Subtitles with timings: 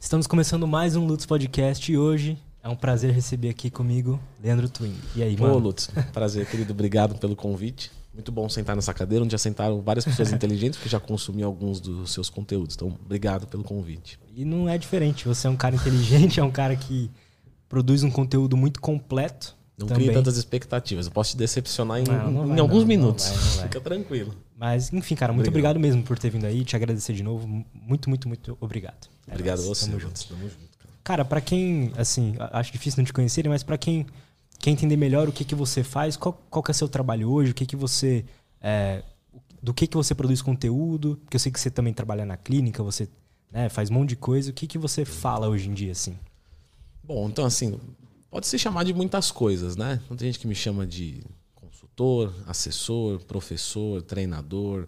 [0.00, 4.68] Estamos começando mais um Lutz Podcast e hoje é um prazer receber aqui comigo Leandro
[4.68, 4.94] Twin.
[5.16, 5.54] E aí, mano?
[5.54, 6.72] Ô, Lutz, prazer, querido.
[6.72, 7.90] Obrigado pelo convite.
[8.14, 11.80] Muito bom sentar nessa cadeira, onde já sentaram várias pessoas inteligentes que já consumiam alguns
[11.80, 12.74] dos seus conteúdos.
[12.74, 14.18] Então, obrigado pelo convite.
[14.34, 15.26] E não é diferente.
[15.26, 17.10] Você é um cara inteligente, é um cara que
[17.68, 19.56] produz um conteúdo muito completo.
[19.76, 20.04] Não também.
[20.06, 21.06] crie tantas expectativas.
[21.06, 23.28] Eu posso te decepcionar em, Não, não em vai, alguns não, minutos.
[23.28, 23.62] vai, vai.
[23.64, 24.34] Fica tranquilo.
[24.58, 25.76] Mas, enfim, cara, muito Obrigado.
[25.76, 25.94] obrigado.
[25.94, 26.64] mesmo por ter vindo aí.
[26.64, 27.46] Te agradecer de novo.
[27.72, 29.08] Muito, muito, muito obrigado.
[29.28, 29.86] É Obrigado a você.
[29.86, 30.26] Tamo junto.
[30.26, 30.94] Tamo junto, cara.
[31.04, 34.04] Cara, pra quem, assim, acho difícil não te conhecerem, mas pra quem
[34.58, 37.52] quer entender melhor o que, que você faz, qual, qual que é seu trabalho hoje,
[37.52, 38.24] o que, que você.
[38.60, 39.04] é,
[39.62, 42.82] do que, que você produz conteúdo, porque eu sei que você também trabalha na clínica,
[42.82, 43.08] você
[43.50, 44.50] né, faz um monte de coisa.
[44.50, 46.16] O que, que você fala hoje em dia, assim?
[47.02, 47.78] Bom, então assim,
[48.30, 50.00] pode se chamar de muitas coisas, né?
[50.08, 51.22] Tem gente que me chama de
[51.98, 54.86] consultor, assessor, professor, treinador,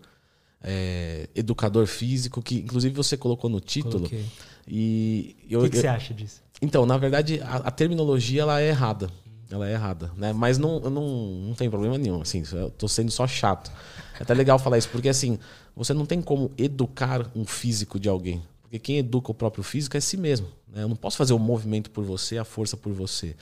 [0.62, 4.08] é, educador físico, que inclusive você colocou no título.
[4.08, 4.24] Coloquei.
[4.68, 6.40] E O eu, que, que eu- você acha disso?
[6.62, 9.10] Então, na verdade, a, a terminologia ela é errada.
[9.50, 10.32] Ela é errada, né?
[10.32, 11.08] Mas não, não,
[11.48, 13.72] não tem problema nenhum, assim, eu tô sendo só chato.
[14.18, 15.38] É até legal falar isso, porque assim,
[15.74, 18.40] você não tem como educar um físico de alguém.
[18.62, 20.46] Porque quem educa o próprio físico é si mesmo.
[20.68, 20.84] Né?
[20.84, 23.34] Eu não posso fazer o movimento por você, a força por você.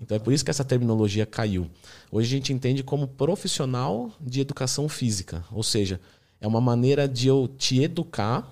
[0.00, 1.70] Então é por isso que essa terminologia caiu.
[2.10, 5.44] Hoje a gente entende como profissional de educação física.
[5.52, 6.00] Ou seja,
[6.40, 8.50] é uma maneira de eu te educar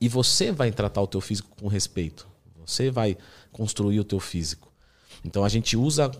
[0.00, 2.28] e você vai tratar o teu físico com respeito.
[2.64, 3.18] Você vai
[3.50, 4.72] construir o teu físico.
[5.24, 6.10] Então a gente usa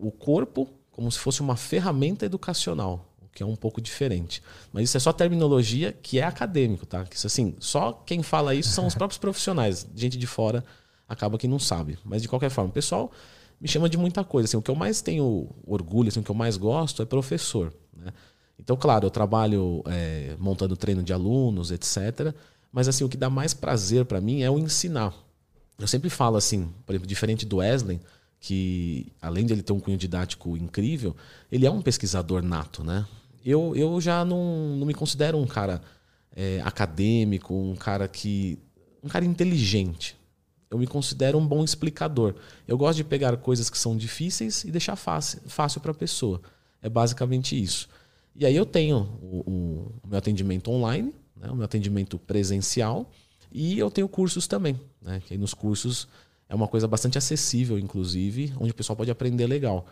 [0.00, 4.42] o corpo como se fosse uma ferramenta educacional, o que é um pouco diferente.
[4.72, 7.06] Mas isso é só terminologia que é acadêmico, tá?
[7.10, 9.86] Isso assim, só quem fala isso são os próprios profissionais.
[9.94, 10.62] Gente de fora
[11.08, 11.98] acaba que não sabe.
[12.04, 13.10] Mas de qualquer forma, pessoal
[13.62, 14.46] me chama de muita coisa.
[14.46, 17.72] Assim, o que eu mais tenho orgulho, assim, o que eu mais gosto é professor.
[17.96, 18.12] Né?
[18.58, 22.34] Então, claro, eu trabalho é, montando treino de alunos, etc.
[22.72, 25.14] Mas assim, o que dá mais prazer para mim é o ensinar.
[25.78, 28.00] Eu sempre falo assim, por exemplo, diferente do Wesley,
[28.40, 31.14] que além de ele ter um cunho didático incrível,
[31.50, 33.06] ele é um pesquisador nato, né?
[33.44, 35.80] Eu, eu já não, não me considero um cara
[36.34, 38.58] é, acadêmico, um cara que.
[39.02, 40.16] um cara inteligente.
[40.72, 42.34] Eu me considero um bom explicador.
[42.66, 46.40] Eu gosto de pegar coisas que são difíceis e deixar fácil, fácil para a pessoa.
[46.80, 47.88] É basicamente isso.
[48.34, 53.10] E aí eu tenho o, o- meu atendimento online, né, o meu atendimento presencial,
[53.52, 54.80] e eu tenho cursos também.
[55.02, 56.08] Né, que nos cursos
[56.48, 59.86] é uma coisa bastante acessível, inclusive, onde o pessoal pode aprender legal.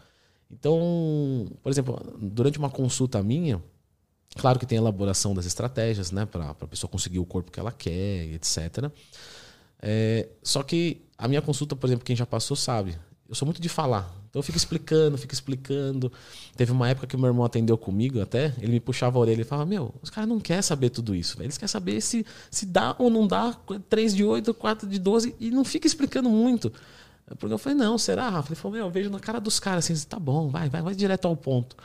[0.51, 3.63] Então, por exemplo, durante uma consulta minha,
[4.37, 7.61] claro que tem a elaboração das estratégias, né, para a pessoa conseguir o corpo que
[7.61, 8.91] ela quer, etc.
[9.83, 12.97] É, só que a minha consulta, por exemplo, quem já passou sabe,
[13.29, 14.21] eu sou muito de falar.
[14.29, 16.13] Então eu fico explicando, fico explicando.
[16.57, 19.45] Teve uma época que meu irmão atendeu comigo até, ele me puxava a orelha e
[19.45, 22.95] falava: Meu, os caras não querem saber tudo isso, eles querem saber se, se dá
[22.99, 23.57] ou não dá
[23.89, 26.73] 3 de 8, 4 de 12, e não fica explicando muito.
[27.39, 28.51] Porque eu falei: Não, será, Rafa?
[28.53, 30.95] Ele falou: Meu, eu vejo na cara dos caras assim, tá bom, vai, vai, vai
[30.95, 31.77] direto ao ponto.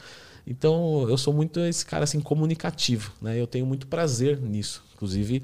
[0.45, 3.39] Então eu sou muito esse cara assim comunicativo, né?
[3.39, 4.83] Eu tenho muito prazer nisso.
[4.93, 5.43] Inclusive,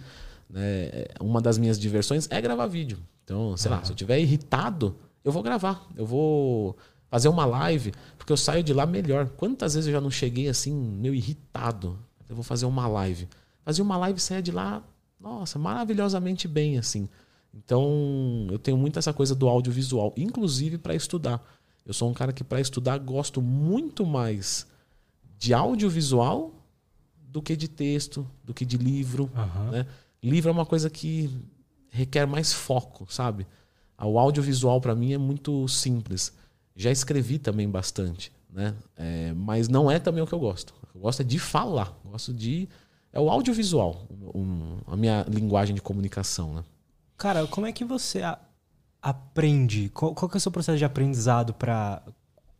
[0.51, 2.99] né, uma das minhas diversões é gravar vídeo.
[3.23, 5.87] Então, sei lá, se eu estiver irritado, eu vou gravar.
[5.95, 6.75] Eu vou
[7.09, 9.29] fazer uma live, porque eu saio de lá melhor.
[9.29, 11.97] Quantas vezes eu já não cheguei assim, meio irritado?
[12.27, 13.27] Eu vou fazer uma live.
[13.63, 14.83] Fazia uma live e saia de lá,
[15.19, 17.07] nossa, maravilhosamente bem, assim.
[17.53, 21.43] Então, eu tenho muito essa coisa do audiovisual, inclusive para estudar.
[21.85, 24.65] Eu sou um cara que, para estudar, gosto muito mais
[25.37, 26.53] de audiovisual
[27.27, 29.29] do que de texto, do que de livro.
[29.35, 29.71] Aham.
[29.71, 29.87] Né?
[30.23, 31.29] Livro é uma coisa que
[31.89, 33.45] requer mais foco, sabe?
[33.97, 36.33] O audiovisual para mim é muito simples.
[36.75, 38.73] Já escrevi também bastante, né?
[38.95, 40.73] É, mas não é também o que eu gosto.
[40.93, 41.93] Eu gosto é de falar.
[42.05, 42.67] Gosto de
[43.13, 46.63] é o audiovisual, um- a minha linguagem de comunicação, né?
[47.17, 48.39] Cara, como é que você a-
[49.01, 49.89] aprende?
[49.89, 52.01] Qual, qual que é o seu processo de aprendizado para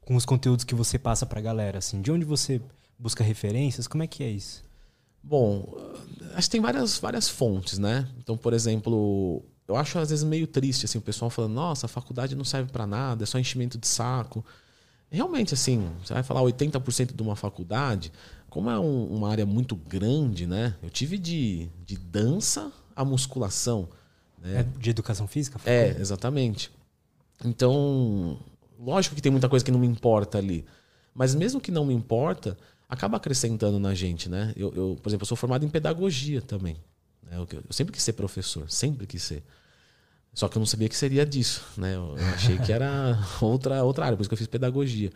[0.01, 1.77] com os conteúdos que você passa pra galera?
[1.77, 2.61] Assim, de onde você
[2.99, 3.87] busca referências?
[3.87, 4.63] Como é que é isso?
[5.23, 5.75] Bom,
[6.33, 8.07] acho que tem várias, várias fontes, né?
[8.17, 11.89] Então, por exemplo, eu acho às vezes meio triste assim, o pessoal falando: "Nossa, a
[11.89, 14.43] faculdade não serve para nada, é só enchimento de saco".
[15.09, 18.11] Realmente assim, você vai falar 80% de uma faculdade,
[18.49, 20.75] como é um- uma área muito grande, né?
[20.81, 23.89] Eu tive de, de dança a musculação,
[24.41, 24.61] né?
[24.61, 25.59] É de educação física?
[25.65, 26.71] É, exatamente.
[27.43, 28.37] Então,
[28.79, 30.65] lógico que tem muita coisa que não me importa ali.
[31.13, 32.57] Mas mesmo que não me importa,
[32.91, 34.53] acaba acrescentando na gente, né?
[34.55, 36.75] Eu, eu, por exemplo, eu sou formado em pedagogia também.
[37.23, 37.37] né?
[37.37, 39.43] Eu, eu sempre quis ser professor, sempre quis ser.
[40.33, 41.95] Só que eu não sabia que seria disso, né?
[41.95, 45.11] Eu eu achei que era outra, outra área, por isso que eu fiz pedagogia.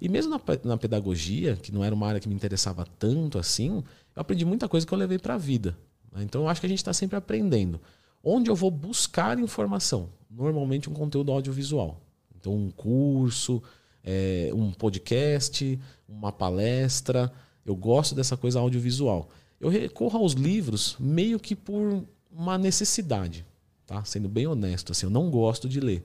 [0.00, 3.82] E mesmo na, na pedagogia, que não era uma área que me interessava tanto assim,
[4.14, 5.76] eu aprendi muita coisa que eu levei para a vida.
[6.12, 6.22] né?
[6.22, 7.80] Então eu acho que a gente está sempre aprendendo.
[8.22, 10.08] onde eu vou buscar informação.
[10.30, 12.00] Normalmente um conteúdo audiovisual.
[12.38, 13.62] Então, um curso,
[14.04, 17.32] é, um podcast, uma palestra.
[17.64, 19.28] Eu gosto dessa coisa audiovisual.
[19.60, 23.44] Eu recorro aos livros meio que por uma necessidade,
[23.86, 24.02] tá?
[24.04, 26.04] Sendo bem honesto, assim, eu não gosto de ler,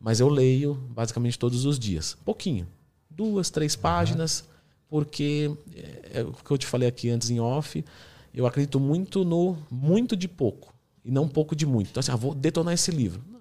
[0.00, 2.66] mas eu leio basicamente todos os dias, pouquinho,
[3.10, 4.44] duas, três páginas,
[4.88, 7.84] porque é, é o que eu te falei aqui antes em off.
[8.32, 10.74] Eu acredito muito no muito de pouco
[11.04, 11.90] e não pouco de muito.
[11.90, 13.22] Então, assim, ah, vou detonar esse livro.
[13.30, 13.40] Não,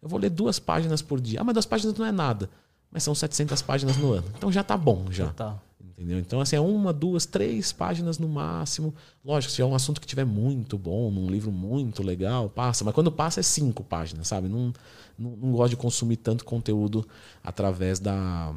[0.00, 1.40] eu vou ler duas páginas por dia.
[1.40, 2.48] Ah, mas duas páginas não é nada.
[2.90, 4.26] Mas são 700 páginas no ano.
[4.36, 5.26] Então já tá bom, já.
[5.26, 5.62] Total.
[6.00, 6.18] Entendeu?
[6.18, 8.94] Então, assim, é uma, duas, três páginas no máximo.
[9.22, 12.82] Lógico, se é um assunto que tiver muito bom, num livro muito legal, passa.
[12.84, 14.48] Mas quando passa é cinco páginas, sabe?
[14.48, 14.72] Não,
[15.18, 17.06] não, não gosto de consumir tanto conteúdo
[17.44, 18.54] através da,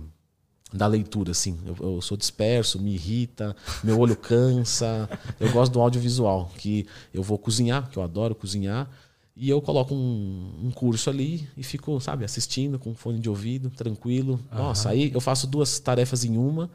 [0.72, 1.60] da leitura, assim.
[1.66, 3.54] Eu, eu, sou disperso, me irrita,
[3.84, 5.10] meu olho cansa.
[5.38, 8.90] Eu gosto do audiovisual, que eu vou cozinhar, que eu adoro cozinhar.
[9.36, 13.70] E eu coloco um, um, curso ali e fico, sabe, assistindo com fone de ouvido,
[13.72, 14.40] tranquilo.
[14.52, 14.58] Uhum.
[14.58, 16.70] Nossa, aí eu faço duas tarefas em uma.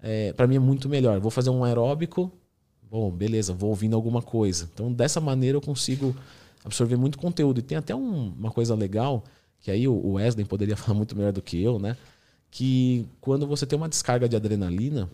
[0.00, 1.20] É, para mim é muito melhor.
[1.20, 2.32] Vou fazer um aeróbico,
[2.90, 4.68] bom, beleza, vou ouvindo alguma coisa.
[4.74, 6.14] Então, dessa maneira eu consigo
[6.64, 7.58] absorver muito conteúdo.
[7.60, 9.22] E tem até um, uma coisa legal,
[9.60, 11.96] que aí o Wesley poderia falar muito melhor do que eu, né?
[12.50, 15.08] Que quando você tem uma descarga de adrenalina,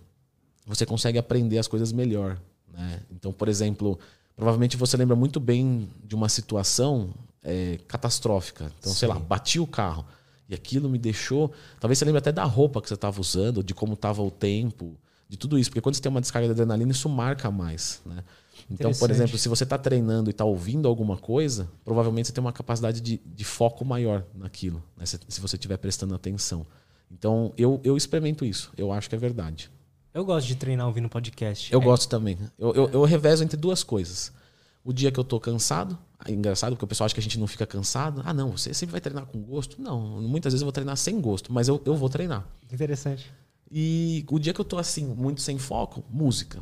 [0.66, 2.40] você consegue aprender as coisas melhor.
[2.72, 3.00] Né?
[3.10, 3.98] Então, por exemplo,
[4.38, 7.12] provavelmente você lembra muito bem de uma situação
[7.42, 8.72] é, catastrófica.
[8.78, 8.98] Então, Sim.
[9.00, 10.06] sei lá, bati o carro.
[10.48, 11.52] E aquilo me deixou.
[11.80, 14.96] Talvez você lembre até da roupa que você estava usando, de como estava o tempo,
[15.28, 15.68] de tudo isso.
[15.68, 18.00] Porque quando você tem uma descarga de adrenalina, isso marca mais.
[18.06, 18.22] Né?
[18.70, 22.40] Então, por exemplo, se você está treinando e está ouvindo alguma coisa, provavelmente você tem
[22.40, 25.04] uma capacidade de, de foco maior naquilo, né?
[25.04, 26.64] se, se, você estiver prestando atenção.
[27.10, 28.70] Então, eu, eu experimento isso.
[28.76, 29.68] Eu acho que é verdade.
[30.18, 31.72] Eu gosto de treinar ouvindo podcast.
[31.72, 31.84] Eu é.
[31.84, 32.36] gosto também.
[32.58, 34.32] Eu, eu, eu revezo entre duas coisas.
[34.82, 37.38] O dia que eu tô cansado, é engraçado porque o pessoal acha que a gente
[37.38, 38.20] não fica cansado.
[38.24, 39.80] Ah, não, você sempre vai treinar com gosto.
[39.80, 42.44] Não, muitas vezes eu vou treinar sem gosto, mas eu, eu vou treinar.
[42.72, 43.30] Interessante.
[43.70, 46.60] E o dia que eu tô assim, muito sem foco, música.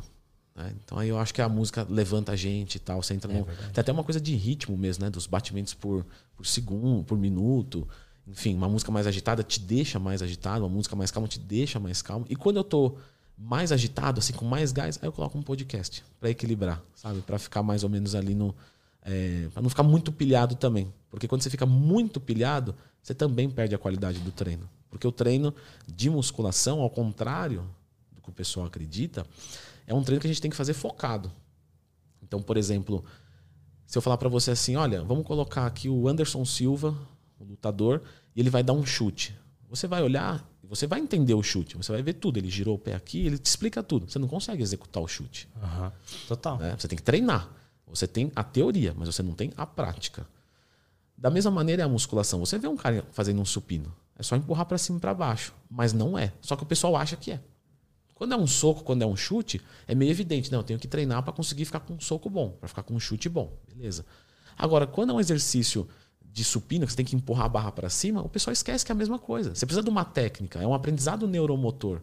[0.55, 0.75] Né?
[0.83, 3.01] Então aí eu acho que a música levanta a gente e tal.
[3.01, 3.45] Você entra é no...
[3.45, 5.09] Tem até uma coisa de ritmo mesmo, né?
[5.09, 6.05] Dos batimentos por,
[6.35, 7.87] por segundo, por minuto.
[8.27, 11.79] Enfim, uma música mais agitada te deixa mais agitado, uma música mais calma te deixa
[11.79, 12.23] mais calmo.
[12.29, 12.97] E quando eu tô
[13.37, 17.21] mais agitado, assim, com mais gás, aí eu coloco um podcast para equilibrar, sabe?
[17.21, 18.55] Para ficar mais ou menos ali no.
[19.03, 20.91] É, para não ficar muito pilhado também.
[21.09, 24.67] Porque quando você fica muito pilhado, você também perde a qualidade do treino.
[24.89, 25.53] Porque o treino
[25.87, 27.63] de musculação, ao contrário
[28.11, 29.25] do que o pessoal acredita,
[29.85, 31.31] é um treino que a gente tem que fazer focado.
[32.21, 33.05] Então, por exemplo,
[33.85, 36.93] se eu falar para você assim, olha, vamos colocar aqui o Anderson Silva,
[37.39, 38.01] o lutador,
[38.35, 39.33] e ele vai dar um chute.
[39.69, 42.37] Você vai olhar você vai entender o chute, você vai ver tudo.
[42.37, 44.09] Ele girou o pé aqui, ele te explica tudo.
[44.09, 45.47] Você não consegue executar o chute.
[45.55, 45.91] Uhum.
[46.27, 46.61] Total.
[46.61, 47.49] É, você tem que treinar.
[47.87, 50.27] Você tem a teoria, mas você não tem a prática.
[51.17, 52.39] Da mesma maneira é a musculação.
[52.39, 53.93] Você vê um cara fazendo um supino.
[54.17, 55.53] É só empurrar para cima e para baixo.
[55.69, 56.33] Mas não é.
[56.41, 57.39] Só que o pessoal acha que é.
[58.13, 60.51] Quando é um soco, quando é um chute, é meio evidente.
[60.51, 62.93] Não, eu tenho que treinar para conseguir ficar com um soco bom, para ficar com
[62.93, 63.53] um chute bom.
[63.73, 64.05] Beleza.
[64.57, 65.87] Agora, quando é um exercício
[66.31, 68.91] de supino, que você tem que empurrar a barra para cima, o pessoal esquece que
[68.91, 69.55] é a mesma coisa.
[69.55, 72.01] Você precisa de uma técnica, é um aprendizado neuromotor.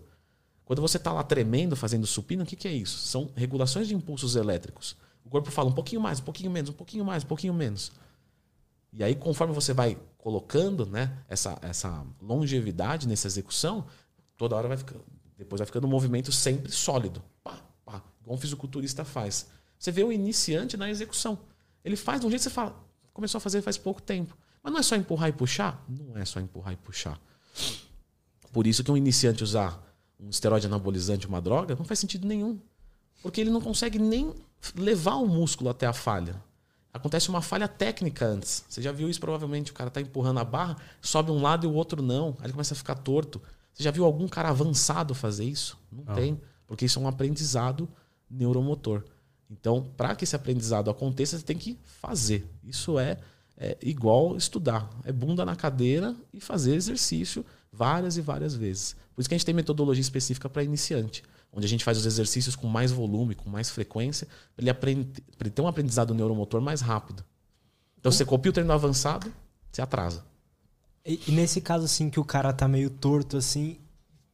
[0.65, 2.99] Quando você está lá tremendo fazendo supino, o que, que é isso?
[2.99, 4.97] São regulações de impulsos elétricos.
[5.25, 7.93] O corpo fala um pouquinho mais, um pouquinho menos, um pouquinho mais, um pouquinho menos.
[8.93, 13.87] E aí, conforme você vai colocando né, essa, essa longevidade nessa execução,
[14.37, 15.05] toda hora vai ficando.
[15.37, 17.23] Depois vai ficando um movimento sempre sólido.
[17.43, 19.49] Pá, pá, igual um fisiculturista faz.
[19.79, 21.39] Você vê o iniciante na execução.
[21.85, 22.75] Ele faz de um jeito que você fala,
[23.15, 24.37] começou a fazer faz pouco tempo.
[24.63, 25.83] Mas não é só empurrar e puxar?
[25.89, 27.19] Não é só empurrar e puxar.
[28.53, 29.83] Por isso que um iniciante usar
[30.19, 32.59] um esteroide anabolizante, uma droga, não faz sentido nenhum.
[33.23, 34.35] Porque ele não consegue nem
[34.77, 36.43] levar o músculo até a falha.
[36.93, 38.65] Acontece uma falha técnica antes.
[38.69, 39.73] Você já viu isso provavelmente.
[39.73, 42.37] O cara está empurrando a barra, sobe um lado e o outro não.
[42.39, 43.43] Aí ele começa a ficar torto.
[43.73, 45.77] Você já viu algum cara avançado fazer isso?
[45.91, 46.15] Não, não.
[46.15, 46.41] tem.
[46.67, 47.89] Porque isso é um aprendizado
[48.31, 49.03] neuromotor.
[49.61, 52.47] Então, para que esse aprendizado aconteça, você tem que fazer.
[52.65, 53.19] Isso é,
[53.57, 54.91] é, igual estudar.
[55.05, 58.97] É bunda na cadeira e fazer exercício várias e várias vezes.
[59.15, 62.05] Por isso que a gente tem metodologia específica para iniciante, onde a gente faz os
[62.05, 65.09] exercícios com mais volume, com mais frequência, para ele,
[65.41, 67.25] ele ter um aprendizado neuromotor mais rápido.
[67.99, 69.33] Então, você copia o treino avançado,
[69.71, 70.25] você atrasa.
[71.07, 73.79] E, e, nesse caso, assim, que o cara tá meio torto, assim,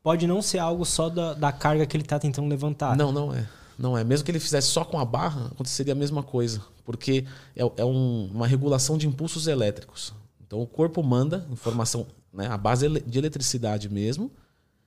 [0.02, 2.96] pode não ser algo só da, da carga que ele tá tentando levantar.
[2.96, 3.46] Não, não é.
[3.80, 4.04] Não é.
[4.04, 6.60] Mesmo que ele fizesse só com a barra, aconteceria a mesma coisa.
[6.84, 7.24] Porque
[7.56, 10.12] é, é um, uma regulação de impulsos elétricos.
[10.46, 14.30] Então o corpo manda informação, né, a base de eletricidade mesmo,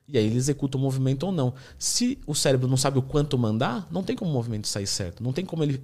[0.06, 1.54] e aí ele executa o movimento ou não.
[1.76, 5.24] Se o cérebro não sabe o quanto mandar, não tem como o movimento sair certo.
[5.24, 5.82] Não tem como ele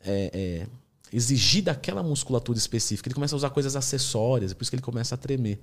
[0.00, 0.66] é, é,
[1.12, 3.08] exigir daquela musculatura específica.
[3.08, 5.58] Ele começa a usar coisas acessórias, é por isso que ele começa a tremer.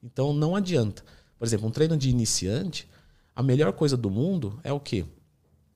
[0.00, 1.02] Então não adianta.
[1.38, 2.88] Por exemplo, um treino de iniciante,
[3.34, 5.04] a melhor coisa do mundo é o quê?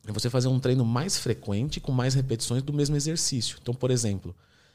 [0.07, 3.59] É você fazer um treino mais frequente, com mais repetições do mesmo exercício.
[3.61, 4.35] Então, por exemplo,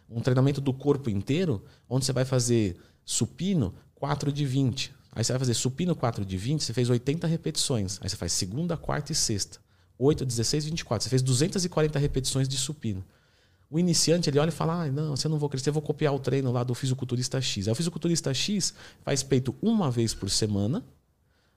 [0.09, 4.93] um treinamento do corpo inteiro, onde você vai fazer supino 4 de 20.
[5.11, 7.99] Aí você vai fazer supino 4 de 20, você fez 80 repetições.
[8.01, 9.59] Aí você faz segunda, quarta e sexta.
[9.97, 11.03] 8, 16, 24.
[11.03, 13.03] Você fez 240 repetições de supino.
[13.69, 16.13] O iniciante, ele olha e fala: ah, não, você não vou crescer, eu vou copiar
[16.13, 17.67] o treino lá do fisiculturista X.
[17.67, 20.83] Aí o fisiculturista X faz peito uma vez por semana.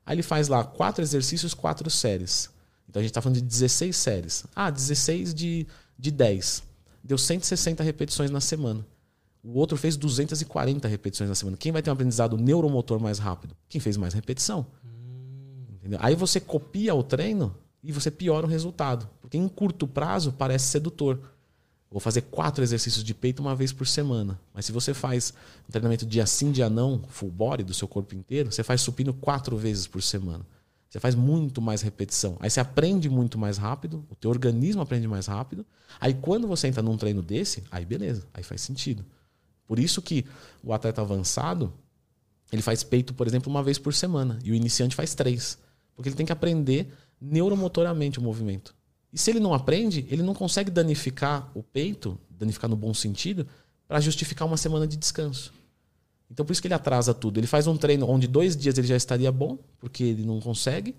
[0.07, 2.49] Aí ele faz lá quatro exercícios, quatro séries.
[2.89, 4.45] Então a gente está falando de 16 séries.
[4.55, 5.67] Ah, 16 de,
[5.99, 6.63] de 10.
[7.05, 8.85] Deu 160 repetições na semana.
[9.43, 11.57] O outro fez 240 repetições na semana.
[11.57, 13.57] Quem vai ter um aprendizado neuromotor mais rápido?
[13.69, 14.67] Quem fez mais repetição.
[14.85, 15.97] Hum.
[16.01, 19.09] Aí você copia o treino e você piora o resultado.
[19.21, 21.21] Porque em curto prazo parece sedutor.
[21.91, 24.39] Vou fazer quatro exercícios de peito uma vez por semana.
[24.53, 25.33] Mas se você faz
[25.67, 29.15] um treinamento dia sim, dia não, full body do seu corpo inteiro, você faz supino
[29.15, 30.45] quatro vezes por semana.
[30.89, 32.37] Você faz muito mais repetição.
[32.41, 35.67] Aí você aprende muito mais rápido, o teu organismo aprende mais rápido.
[36.01, 39.05] Aí quando você entra num treino desse, aí beleza, aí faz sentido.
[39.67, 40.25] Por isso que
[40.63, 41.73] o atleta avançado,
[42.51, 44.39] ele faz peito, por exemplo, uma vez por semana.
[44.43, 45.59] E o iniciante faz três.
[45.95, 46.91] Porque ele tem que aprender
[47.21, 48.75] neuromotoramente o movimento.
[49.13, 53.47] E se ele não aprende, ele não consegue danificar o peito, danificar no bom sentido,
[53.87, 55.53] para justificar uma semana de descanso.
[56.31, 57.39] Então por isso que ele atrasa tudo.
[57.39, 60.95] Ele faz um treino onde dois dias ele já estaria bom, porque ele não consegue.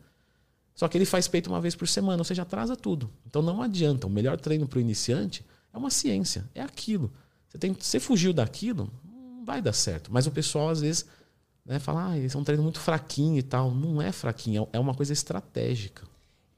[0.73, 3.09] Só que ele faz peito uma vez por semana, ou seja, atrasa tudo.
[3.27, 4.07] Então não adianta.
[4.07, 7.11] O melhor treino para o iniciante é uma ciência, é aquilo.
[7.47, 10.11] Você, tem, você fugiu daquilo, não vai dar certo.
[10.11, 11.05] Mas o pessoal às vezes
[11.65, 13.71] né, fala, ah, esse é um treino muito fraquinho e tal.
[13.71, 16.07] Não é fraquinho, é uma coisa estratégica.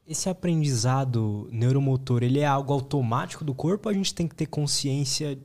[0.07, 4.45] Esse aprendizado neuromotor, ele é algo automático do corpo ou a gente tem que ter
[4.45, 5.37] consciência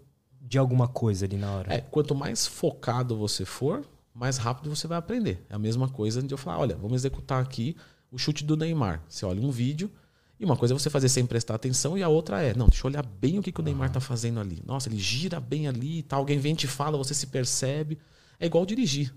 [0.46, 1.74] de alguma coisa ali na hora?
[1.74, 3.84] É, quanto mais focado você for,
[4.14, 5.44] mais rápido você vai aprender.
[5.50, 7.76] É a mesma coisa de eu falar, olha, vamos executar aqui
[8.10, 9.02] o chute do Neymar.
[9.08, 9.90] Você olha um vídeo
[10.38, 12.86] e uma coisa é você fazer sem prestar atenção e a outra é, não, deixa
[12.86, 14.62] eu olhar bem o que, que o Neymar está fazendo ali.
[14.64, 16.20] Nossa, ele gira bem ali e tal.
[16.20, 17.98] Alguém vem e te fala, você se percebe.
[18.38, 19.12] É igual dirigir.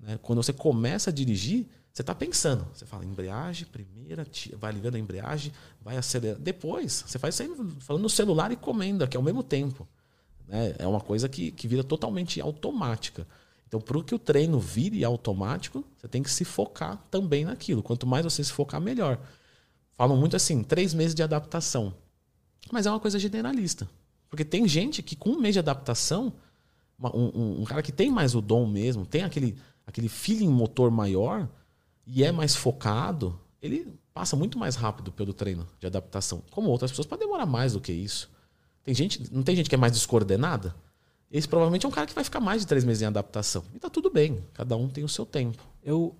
[0.00, 0.18] Né?
[0.20, 2.66] Quando você começa a dirigir, você está pensando.
[2.74, 4.26] Você fala embreagem, primeira,
[4.58, 6.40] vai ligando a embreagem, vai acelerar.
[6.40, 7.38] Depois, você faz
[7.80, 9.86] falando no celular e comendo aqui ao mesmo tempo.
[10.52, 10.74] Né?
[10.78, 13.26] É uma coisa que, que vira totalmente automática.
[13.66, 17.82] Então, para que o treino vire automático, você tem que se focar também naquilo.
[17.82, 19.18] Quanto mais você se focar, melhor.
[19.96, 21.94] Falam muito assim, três meses de adaptação.
[22.70, 23.88] Mas é uma coisa generalista.
[24.28, 26.34] Porque tem gente que com um mês de adaptação,
[27.02, 29.56] um, um, um cara que tem mais o dom mesmo, tem aquele,
[29.86, 31.48] aquele feeling motor maior,
[32.06, 36.42] e é mais focado, ele passa muito mais rápido pelo treino de adaptação.
[36.50, 38.30] Como outras pessoas, pode demorar mais do que isso.
[38.84, 40.74] Tem gente, não tem gente que é mais descoordenada?
[41.30, 43.64] Esse provavelmente é um cara que vai ficar mais de três meses em adaptação.
[43.74, 45.62] E tá tudo bem, cada um tem o seu tempo.
[45.82, 46.14] Eu,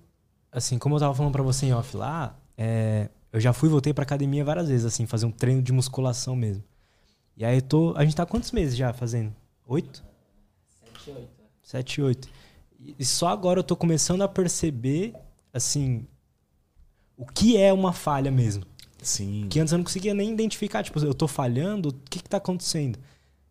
[0.51, 3.71] assim, como eu tava falando para você em off lá, é, eu já fui e
[3.71, 6.63] voltei pra academia várias vezes, assim, fazer um treino de musculação mesmo.
[7.35, 7.93] E aí eu tô.
[7.95, 9.35] A gente tá quantos meses já fazendo?
[9.67, 10.03] Oito?
[10.83, 11.29] Sete, oito.
[11.61, 12.29] Sete, oito.
[12.99, 15.13] E só agora eu tô começando a perceber
[15.53, 16.05] assim,
[17.15, 18.65] o que é uma falha mesmo.
[19.03, 19.47] Sim.
[19.49, 22.37] Que antes eu não conseguia nem identificar, tipo, eu tô falhando, o que que tá
[22.37, 22.97] acontecendo?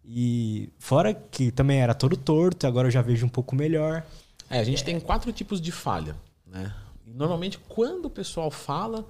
[0.04, 4.04] E fora que também era todo torto, agora eu já vejo um pouco melhor.
[4.50, 4.85] É, a gente é.
[4.85, 6.16] tem quatro tipos de falha,
[6.47, 6.75] né?
[7.06, 9.06] Normalmente quando o pessoal fala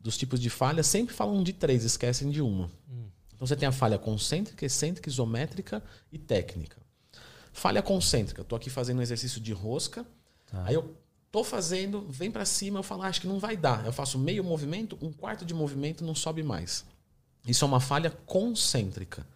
[0.00, 2.66] dos tipos de falha, sempre falam de três, esquecem de uma.
[2.90, 3.06] Hum.
[3.34, 6.78] Então você tem a falha concêntrica, excêntrica, isométrica e técnica.
[7.52, 10.06] Falha concêntrica, tô aqui fazendo um exercício de rosca,
[10.50, 10.64] tá.
[10.64, 10.96] aí eu
[11.32, 13.86] Tô fazendo, vem para cima, eu falo, ah, acho que não vai dar.
[13.86, 16.84] Eu faço meio movimento, um quarto de movimento, não sobe mais.
[17.46, 19.26] Isso é uma falha concêntrica.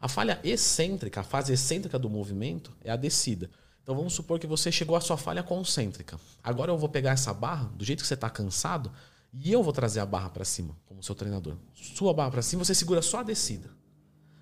[0.00, 3.50] A falha excêntrica, a fase excêntrica do movimento, é a descida.
[3.82, 6.18] Então vamos supor que você chegou à sua falha concêntrica.
[6.44, 8.92] Agora eu vou pegar essa barra, do jeito que você está cansado,
[9.32, 11.56] e eu vou trazer a barra para cima, como seu treinador.
[11.74, 13.68] Sua barra para cima, você segura só a descida.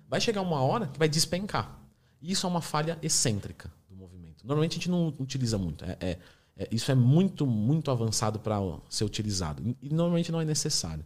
[0.07, 1.79] Vai chegar uma hora que vai despencar.
[2.21, 4.45] Isso é uma falha excêntrica do movimento.
[4.45, 5.83] Normalmente a gente não utiliza muito.
[5.83, 6.19] É, é
[6.57, 9.75] é, isso é muito, muito avançado para ser utilizado.
[9.81, 11.05] E normalmente não é necessário.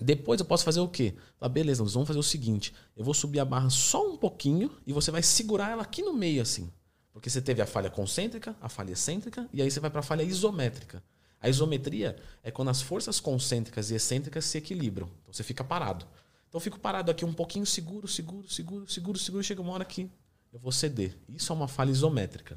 [0.00, 1.14] Depois eu posso fazer o quê?
[1.40, 4.70] Ah, beleza, nós vamos fazer o seguinte: eu vou subir a barra só um pouquinho
[4.86, 6.70] e você vai segurar ela aqui no meio, assim.
[7.12, 10.02] Porque você teve a falha concêntrica, a falha excêntrica, e aí você vai para a
[10.02, 11.02] falha isométrica.
[11.40, 15.08] A isometria é quando as forças concêntricas e excêntricas se equilibram.
[15.22, 16.06] Então você fica parado.
[16.48, 19.84] Então eu fico parado aqui um pouquinho, seguro, seguro, seguro, seguro, seguro, chega uma hora
[19.84, 20.10] que
[20.54, 21.16] eu vou ceder.
[21.28, 22.56] Isso é uma falha isométrica.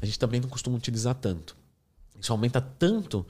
[0.00, 1.54] A gente também não costuma utilizar tanto.
[2.18, 3.24] Isso aumenta tanto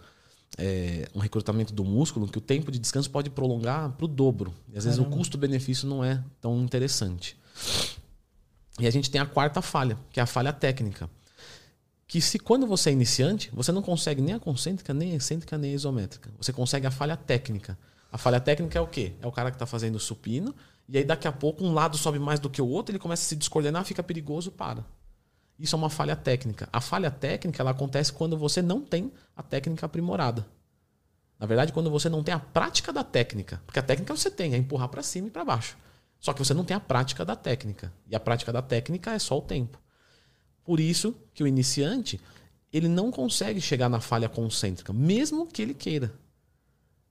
[0.56, 4.54] é, um recrutamento do músculo que o tempo de descanso pode prolongar para o dobro.
[4.72, 5.16] E às vezes Caramba.
[5.16, 7.36] o custo-benefício não é tão interessante.
[8.78, 11.10] E a gente tem a quarta falha, que é a falha técnica.
[12.06, 15.58] Que se quando você é iniciante, você não consegue nem a concêntrica, nem a excêntrica,
[15.58, 16.30] nem a isométrica.
[16.38, 17.76] Você consegue a falha técnica.
[18.12, 19.14] A falha técnica é o quê?
[19.20, 20.54] É o cara que está fazendo supino,
[20.88, 23.22] e aí daqui a pouco um lado sobe mais do que o outro, ele começa
[23.22, 24.84] a se descoordenar, fica perigoso, para.
[25.58, 26.68] Isso é uma falha técnica.
[26.72, 30.46] A falha técnica ela acontece quando você não tem a técnica aprimorada.
[31.38, 33.62] Na verdade, quando você não tem a prática da técnica.
[33.66, 35.76] Porque a técnica você tem, é empurrar para cima e para baixo.
[36.18, 37.92] Só que você não tem a prática da técnica.
[38.08, 39.78] E a prática da técnica é só o tempo.
[40.64, 42.20] Por isso que o iniciante
[42.72, 46.12] ele não consegue chegar na falha concêntrica, mesmo que ele queira.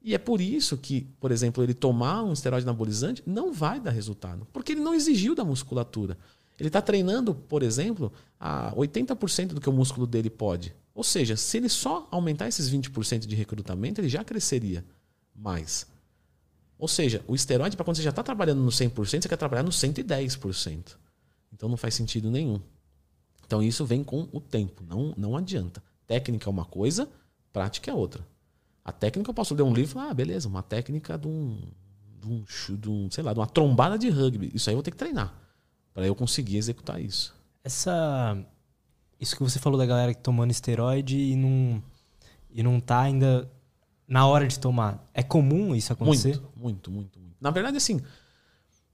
[0.04, 3.92] E é por isso que, por exemplo, ele tomar um esteroide anabolizante não vai dar
[3.92, 6.18] resultado, porque ele não exigiu da musculatura.
[6.60, 10.76] Ele está treinando, por exemplo, a 80% do que o músculo dele pode.
[10.94, 14.86] Ou seja, se ele só aumentar esses 20% de recrutamento, ele já cresceria
[15.34, 15.88] mais.
[16.78, 19.64] Ou seja, o esteroide, para quando você já está trabalhando no 100%, você quer trabalhar
[19.64, 20.98] no 110%.
[21.54, 22.60] Então não faz sentido nenhum.
[23.46, 25.82] Então isso vem com o tempo, não, não adianta.
[26.06, 27.10] Técnica é uma coisa,
[27.54, 28.33] prática é outra.
[28.84, 31.58] A técnica eu posso ler um livro e falar, ah, beleza, uma técnica de um,
[32.20, 34.52] de um, de um, sei lá, de uma trombada de rugby.
[34.54, 35.34] Isso aí eu vou ter que treinar
[35.94, 37.34] para eu conseguir executar isso.
[37.64, 38.38] Essa
[39.20, 41.82] isso que você falou da galera tomando esteroide e não
[42.52, 43.50] e não tá ainda
[44.08, 45.10] na hora de tomar.
[45.14, 46.36] É comum isso acontecer?
[46.36, 47.36] Muito, muito, muito, muito.
[47.40, 48.02] Na verdade, assim,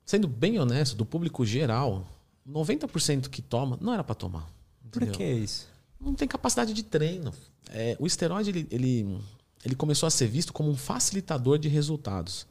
[0.05, 2.05] sendo bem honesto, do público geral,
[2.47, 4.47] 90% que toma não era para tomar.
[4.85, 5.09] Entendeu?
[5.09, 5.67] Por que isso?
[5.99, 7.33] Não tem capacidade de treino.
[7.71, 9.19] É, o esteroide ele, ele,
[9.63, 12.47] ele começou a ser visto como um facilitador de resultados.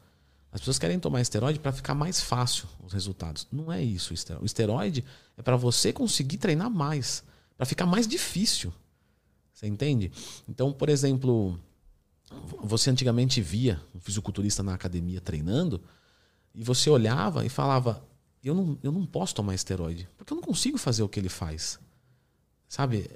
[0.50, 3.46] As pessoas querem tomar esteroide para ficar mais fácil os resultados.
[3.52, 5.04] Não é isso o esteroide.
[5.36, 7.22] é para você conseguir treinar mais,
[7.56, 8.72] para ficar mais difícil.
[9.52, 10.10] Você entende?
[10.48, 11.58] Então, por exemplo,
[12.62, 15.82] você antigamente via um fisiculturista na academia treinando
[16.54, 18.02] e você olhava e falava:
[18.42, 21.28] eu não, eu não posso tomar esteroide, porque eu não consigo fazer o que ele
[21.28, 21.78] faz.
[22.68, 23.10] Sabe?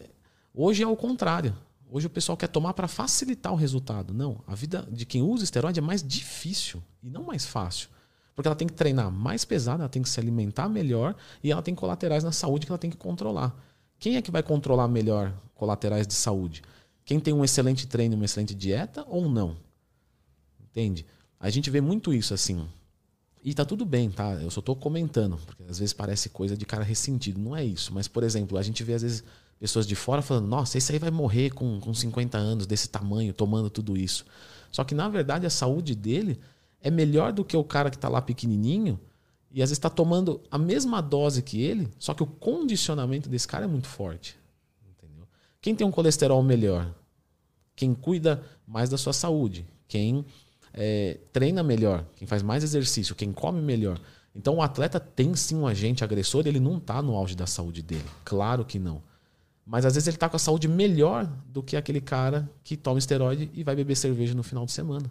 [0.53, 1.57] Hoje é o contrário.
[1.95, 4.15] Hoje o pessoal quer tomar para facilitar o resultado.
[4.15, 7.91] Não, a vida de quem usa esteroide é mais difícil e não mais fácil.
[8.35, 11.61] Porque ela tem que treinar mais pesado, ela tem que se alimentar melhor e ela
[11.61, 13.55] tem colaterais na saúde que ela tem que controlar.
[13.99, 16.63] Quem é que vai controlar melhor colaterais de saúde?
[17.05, 19.55] Quem tem um excelente treino, uma excelente dieta ou não?
[20.63, 21.05] Entende?
[21.39, 22.67] A gente vê muito isso assim.
[23.45, 24.33] E tá tudo bem, tá?
[24.37, 27.39] Eu só estou comentando, porque às vezes parece coisa de cara ressentido.
[27.39, 27.93] Não é isso.
[27.93, 29.23] Mas, por exemplo, a gente vê às vezes
[29.63, 33.33] pessoas de fora falando: nossa, esse aí vai morrer com, com 50 anos, desse tamanho,
[33.33, 34.25] tomando tudo isso.
[34.73, 36.41] Só que, na verdade, a saúde dele
[36.81, 38.99] é melhor do que o cara que está lá pequenininho
[39.53, 43.47] e às vezes está tomando a mesma dose que ele, só que o condicionamento desse
[43.47, 44.37] cara é muito forte.
[44.85, 45.29] Entendeu?
[45.61, 46.93] Quem tem um colesterol melhor?
[47.77, 49.65] Quem cuida mais da sua saúde.
[49.87, 50.25] Quem
[50.75, 52.05] é, treina melhor.
[52.17, 53.15] Quem faz mais exercício.
[53.15, 54.01] Quem come melhor.
[54.35, 57.81] Então o atleta tem sim um agente agressor, ele não está no auge da saúde
[57.81, 58.07] dele.
[58.25, 59.03] Claro que não.
[59.65, 62.99] Mas às vezes ele está com a saúde melhor do que aquele cara que toma
[62.99, 65.11] esteroide e vai beber cerveja no final de semana.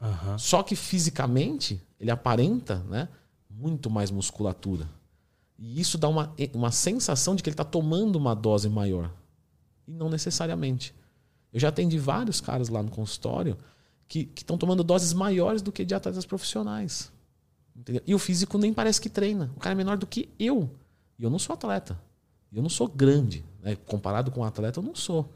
[0.00, 0.38] Uhum.
[0.38, 3.08] Só que fisicamente ele aparenta né,
[3.48, 4.88] muito mais musculatura.
[5.56, 9.12] E isso dá uma, uma sensação de que ele está tomando uma dose maior.
[9.86, 10.92] E não necessariamente.
[11.52, 13.56] Eu já atendi vários caras lá no consultório
[14.08, 17.12] que estão tomando doses maiores do que de atletas profissionais.
[17.74, 18.02] Entendeu?
[18.06, 19.50] E o físico nem parece que treina.
[19.56, 20.68] O cara é menor do que eu.
[21.18, 21.98] E eu não sou atleta.
[22.52, 23.44] Eu não sou grande.
[23.62, 23.76] Né?
[23.86, 25.32] Comparado com o atleta, eu não sou.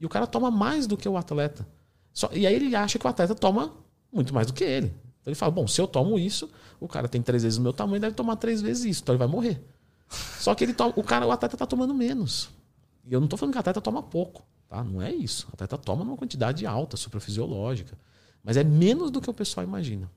[0.00, 1.66] E o cara toma mais do que o atleta.
[2.12, 3.74] Só, e aí ele acha que o atleta toma
[4.10, 4.86] muito mais do que ele.
[5.20, 7.72] Então ele fala: bom, se eu tomo isso, o cara tem três vezes o meu
[7.72, 9.62] tamanho, deve tomar três vezes isso, então ele vai morrer.
[10.40, 12.48] Só que ele toma, o cara, o atleta está tomando menos.
[13.04, 14.82] E eu não estou falando que o atleta toma pouco, tá?
[14.82, 15.46] Não é isso.
[15.50, 17.96] O atleta toma numa quantidade alta, suprafisiológica.
[18.42, 20.10] Mas é menos do que o pessoal imagina.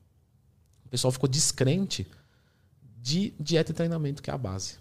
[0.86, 2.06] O pessoal ficou descrente
[2.96, 4.78] de dieta e treinamento, que é a base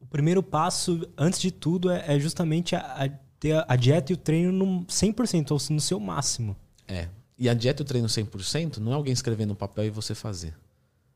[0.00, 3.08] o primeiro passo, antes de tudo, é, é justamente a, a,
[3.38, 6.56] ter a dieta e o treino no 100%, ou no seu máximo.
[6.88, 7.08] É.
[7.38, 10.14] E a dieta e o treino 100% não é alguém escrever no papel e você
[10.14, 10.54] fazer.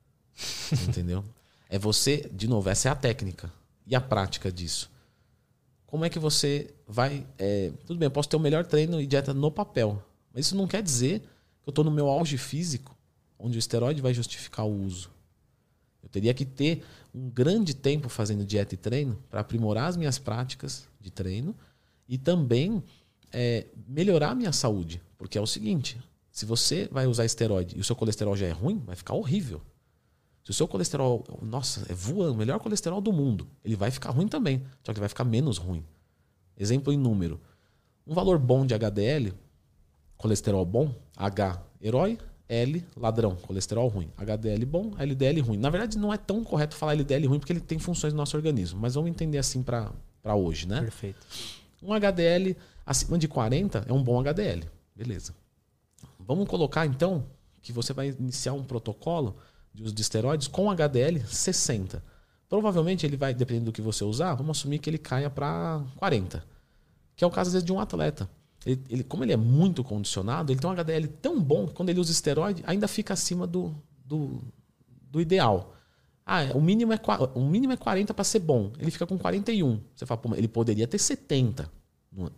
[0.89, 1.25] Entendeu?
[1.69, 3.53] É você, de novo, essa é a técnica
[3.87, 4.91] e a prática disso.
[5.87, 7.27] Como é que você vai.
[7.39, 10.57] É, tudo bem, eu posso ter o melhor treino e dieta no papel, mas isso
[10.57, 12.97] não quer dizer que eu estou no meu auge físico,
[13.39, 15.14] onde o esteroide vai justificar o uso.
[16.05, 20.19] Eu teria que ter um grande tempo fazendo dieta e treino para aprimorar as minhas
[20.19, 21.57] práticas de treino
[22.07, 22.85] e também
[23.33, 25.03] é, melhorar a minha saúde.
[25.17, 25.99] Porque é o seguinte:
[26.31, 29.63] se você vai usar esteroide e o seu colesterol já é ruim, vai ficar horrível.
[30.45, 34.11] Se o seu colesterol, nossa, é voando, o melhor colesterol do mundo, ele vai ficar
[34.11, 35.83] ruim também, só que vai ficar menos ruim.
[36.57, 37.41] Exemplo em número.
[38.07, 39.33] Um valor bom de HDL,
[40.19, 44.11] colesterol bom, H, herói, L, ladrão, colesterol ruim.
[44.17, 45.57] HDL bom, LDL ruim.
[45.57, 48.37] Na verdade, não é tão correto falar LDL ruim porque ele tem funções no nosso
[48.37, 48.79] organismo.
[48.81, 49.93] Mas vamos entender assim para
[50.35, 50.81] hoje, né?
[50.81, 51.27] Perfeito.
[51.83, 54.65] Um HDL acima de 40 é um bom HDL.
[54.95, 55.35] Beleza.
[56.19, 57.27] Vamos colocar então
[57.63, 59.37] que você vai iniciar um protocolo
[59.73, 62.03] de uso de esteroides com HDL 60.
[62.49, 66.45] Provavelmente ele vai, dependendo do que você usar, vamos assumir que ele caia para 40.
[67.17, 68.29] Que é o caso, às vezes, de um atleta.
[68.65, 71.91] Ele, ele, como ele é muito condicionado, ele tem um HDL tão bom que quando
[71.91, 73.75] ele usa esteroide, ainda fica acima do,
[74.05, 74.43] do,
[75.11, 75.75] do ideal.
[76.27, 77.01] Ah, o mínimo é,
[77.35, 78.73] o mínimo é 40 para ser bom.
[78.79, 79.81] Ele fica com 41.
[79.95, 81.71] Você fala, pô, ele poderia ter 70.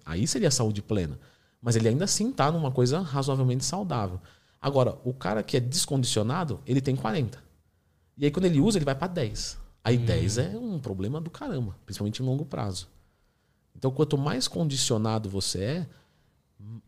[0.05, 1.19] Aí seria saúde plena.
[1.61, 4.21] Mas ele ainda assim está numa coisa razoavelmente saudável.
[4.61, 7.43] Agora, o cara que é descondicionado, ele tem 40.
[8.19, 9.59] E aí quando ele usa, ele vai para 10.
[9.85, 10.05] Aí hum.
[10.05, 12.89] 10 é um problema do caramba, principalmente em longo prazo.
[13.77, 15.87] Então, quanto mais condicionado você é,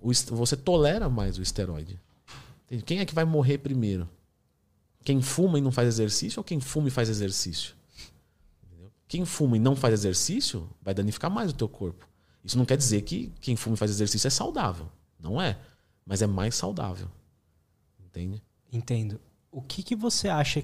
[0.01, 2.01] você tolera mais o esteroide.
[2.85, 4.09] Quem é que vai morrer primeiro?
[5.05, 7.75] Quem fuma e não faz exercício ou quem fuma e faz exercício?
[9.07, 12.07] Quem fuma e não faz exercício vai danificar mais o teu corpo.
[12.45, 14.89] Isso não quer dizer que quem fuma e faz exercício é saudável.
[15.19, 15.59] Não é.
[16.05, 17.09] Mas é mais saudável.
[17.99, 18.43] Entende?
[18.71, 19.19] Entendo.
[19.51, 20.63] O que, que você acha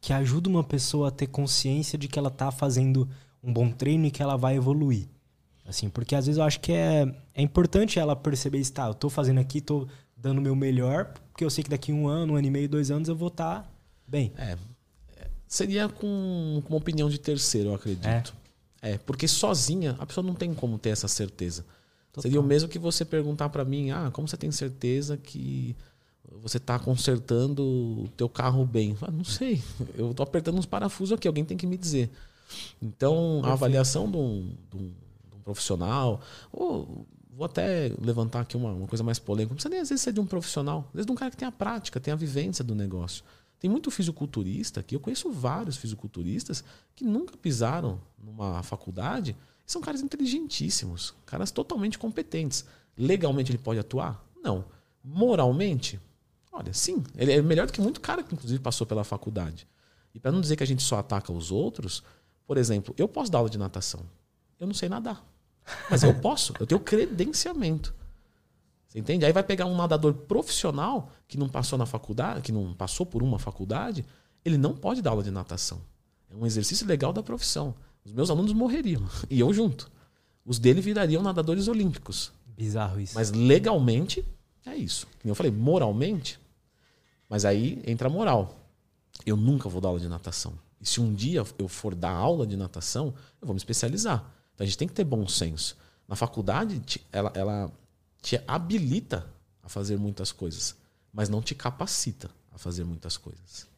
[0.00, 3.08] que ajuda uma pessoa a ter consciência de que ela está fazendo
[3.42, 5.08] um bom treino e que ela vai evoluir?
[5.68, 8.94] Assim, porque às vezes eu acho que é, é importante ela perceber isso, tá, eu
[8.94, 12.34] tô fazendo aqui, tô dando o meu melhor, porque eu sei que daqui um ano,
[12.34, 13.68] um ano e meio, dois anos eu vou estar tá
[14.06, 14.32] bem.
[14.38, 14.56] É.
[15.48, 18.34] Seria com, com uma opinião de terceiro, eu acredito.
[18.82, 18.92] É.
[18.92, 18.98] é.
[18.98, 21.64] porque sozinha a pessoa não tem como ter essa certeza.
[22.12, 22.22] Total.
[22.22, 25.76] Seria o mesmo que você perguntar para mim, ah, como você tem certeza que
[26.42, 28.96] você está consertando o teu carro bem?
[29.02, 29.62] Ah, não sei,
[29.96, 32.10] eu tô apertando uns parafusos aqui, alguém tem que me dizer.
[32.80, 33.46] Então, Perfeito.
[33.46, 34.92] a avaliação de um, de um
[35.46, 36.20] profissional.
[36.52, 39.52] Ou vou até levantar aqui uma, uma coisa mais polêmica.
[39.52, 41.36] Não precisa nem às vezes ser de um profissional, às vezes de um cara que
[41.36, 43.22] tem a prática, tem a vivência do negócio.
[43.58, 49.36] Tem muito fisiculturista que eu conheço vários fisiculturistas que nunca pisaram numa faculdade.
[49.64, 52.64] São caras inteligentíssimos, caras totalmente competentes.
[52.98, 54.22] Legalmente ele pode atuar?
[54.42, 54.64] Não.
[55.02, 56.00] Moralmente?
[56.52, 57.02] Olha, sim.
[57.16, 59.66] Ele é melhor do que muito cara que inclusive passou pela faculdade.
[60.14, 62.02] E para não dizer que a gente só ataca os outros,
[62.46, 64.00] por exemplo, eu posso dar aula de natação.
[64.58, 65.24] Eu não sei nadar.
[65.90, 67.94] Mas eu posso, eu tenho credenciamento.
[68.86, 69.24] Você entende?
[69.24, 73.22] Aí vai pegar um nadador profissional que não passou na faculdade, que não passou por
[73.22, 74.04] uma faculdade,
[74.44, 75.80] ele não pode dar aula de natação.
[76.30, 77.74] É um exercício legal da profissão.
[78.04, 79.90] Os meus alunos morreriam e eu junto.
[80.44, 82.32] Os dele virariam nadadores olímpicos.
[82.56, 83.14] Bizarro isso.
[83.14, 84.24] Mas legalmente
[84.64, 85.06] é isso.
[85.20, 86.38] Como eu falei, moralmente.
[87.28, 88.54] Mas aí entra a moral.
[89.24, 90.54] Eu nunca vou dar aula de natação.
[90.80, 94.35] E se um dia eu for dar aula de natação, eu vou me especializar.
[94.56, 95.76] Então a gente tem que ter bom senso.
[96.08, 97.70] Na faculdade, ela, ela
[98.22, 99.26] te habilita
[99.62, 100.74] a fazer muitas coisas,
[101.12, 103.68] mas não te capacita a fazer muitas coisas.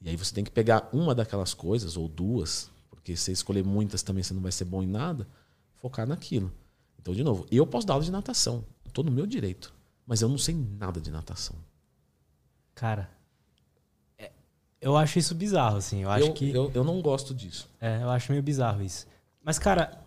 [0.00, 4.02] E aí você tem que pegar uma daquelas coisas, ou duas, porque se escolher muitas
[4.02, 5.26] também você não vai ser bom em nada,
[5.76, 6.52] focar naquilo.
[7.00, 8.64] Então, de novo, eu posso dar aula de natação.
[8.86, 9.72] Estou no meu direito.
[10.06, 11.54] Mas eu não sei nada de natação.
[12.74, 13.08] Cara,
[14.18, 14.32] é,
[14.80, 16.02] eu acho isso bizarro, assim.
[16.02, 16.50] Eu acho eu, que.
[16.50, 17.68] Eu, eu não gosto disso.
[17.80, 19.06] É, eu acho meio bizarro isso.
[19.44, 20.02] Mas, cara,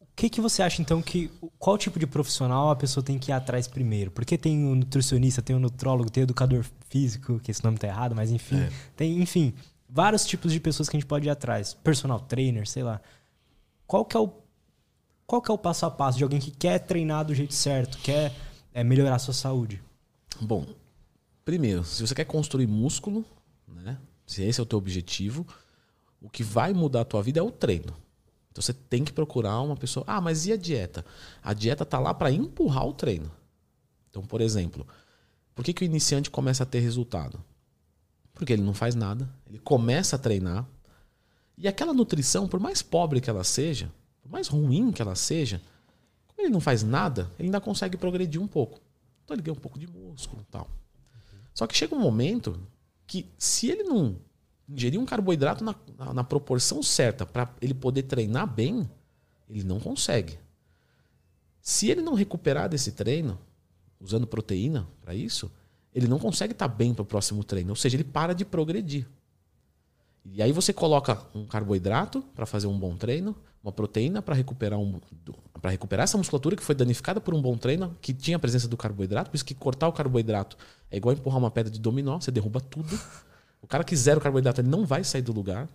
[0.00, 1.30] o que, que você acha, então, que.
[1.58, 4.10] Qual tipo de profissional a pessoa tem que ir atrás primeiro?
[4.10, 7.86] Porque tem o nutricionista, tem o nutrólogo, tem o educador físico, que esse nome tá
[7.86, 8.60] errado, mas enfim.
[8.60, 8.70] É.
[8.96, 9.54] Tem, enfim,
[9.88, 11.74] vários tipos de pessoas que a gente pode ir atrás.
[11.74, 13.00] Personal trainer, sei lá.
[13.86, 14.32] Qual que é o.
[15.26, 17.98] Qual que é o passo a passo de alguém que quer treinar do jeito certo,
[17.98, 18.34] quer
[18.74, 19.80] é, melhorar a sua saúde?
[20.40, 20.66] Bom,
[21.44, 23.24] primeiro, se você quer construir músculo,
[23.68, 23.96] né?
[24.26, 25.46] Se esse é o teu objetivo,
[26.20, 27.94] o que vai mudar a tua vida é o treino.
[28.50, 30.04] Então você tem que procurar uma pessoa.
[30.06, 31.04] Ah, mas e a dieta?
[31.42, 33.30] A dieta tá lá para empurrar o treino.
[34.10, 34.86] Então, por exemplo,
[35.54, 37.42] por que, que o iniciante começa a ter resultado?
[38.34, 40.66] Porque ele não faz nada, ele começa a treinar.
[41.56, 45.60] E aquela nutrição, por mais pobre que ela seja, por mais ruim que ela seja,
[46.26, 48.80] como ele não faz nada, ele ainda consegue progredir um pouco.
[49.24, 50.68] Então ele ganha um pouco de músculo e tal.
[51.54, 52.58] Só que chega um momento
[53.06, 54.16] que se ele não
[54.70, 58.88] ingerir um carboidrato na, na, na proporção certa para ele poder treinar bem,
[59.48, 60.38] ele não consegue.
[61.60, 63.38] Se ele não recuperar desse treino,
[64.00, 65.50] usando proteína para isso,
[65.94, 67.70] ele não consegue estar tá bem para o próximo treino.
[67.70, 69.06] Ou seja, ele para de progredir.
[70.24, 74.78] E aí você coloca um carboidrato para fazer um bom treino, uma proteína para recuperar
[74.78, 75.00] um,
[75.60, 78.68] para recuperar essa musculatura que foi danificada por um bom treino, que tinha a presença
[78.68, 79.30] do carboidrato.
[79.30, 80.56] Por isso que cortar o carboidrato
[80.90, 82.98] é igual empurrar uma pedra de dominó, você derruba tudo.
[83.70, 85.68] Cara que zera o carboidrato, ele não vai sair do lugar.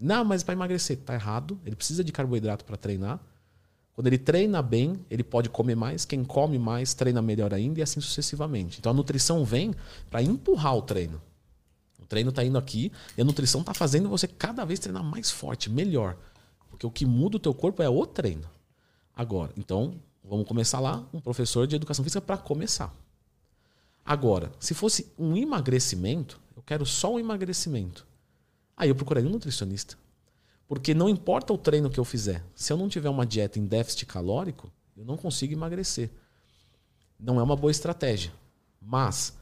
[0.00, 1.60] Não, mas para emagrecer, tá errado.
[1.66, 3.20] Ele precisa de carboidrato para treinar.
[3.92, 6.06] Quando ele treina bem, ele pode comer mais.
[6.06, 8.78] Quem come mais, treina melhor ainda e assim sucessivamente.
[8.78, 9.74] Então a nutrição vem
[10.08, 11.20] para empurrar o treino.
[12.00, 15.30] O treino está indo aqui e a nutrição está fazendo você cada vez treinar mais
[15.30, 16.16] forte, melhor.
[16.70, 18.48] Porque o que muda o teu corpo é o treino.
[19.14, 22.94] Agora, então, vamos começar lá, um professor de educação física para começar.
[24.02, 28.06] Agora, se fosse um emagrecimento, quero só um emagrecimento.
[28.76, 29.96] Aí eu procuraria um nutricionista.
[30.66, 33.64] Porque não importa o treino que eu fizer, se eu não tiver uma dieta em
[33.64, 36.10] déficit calórico, eu não consigo emagrecer.
[37.18, 38.30] Não é uma boa estratégia.
[38.82, 39.32] Mas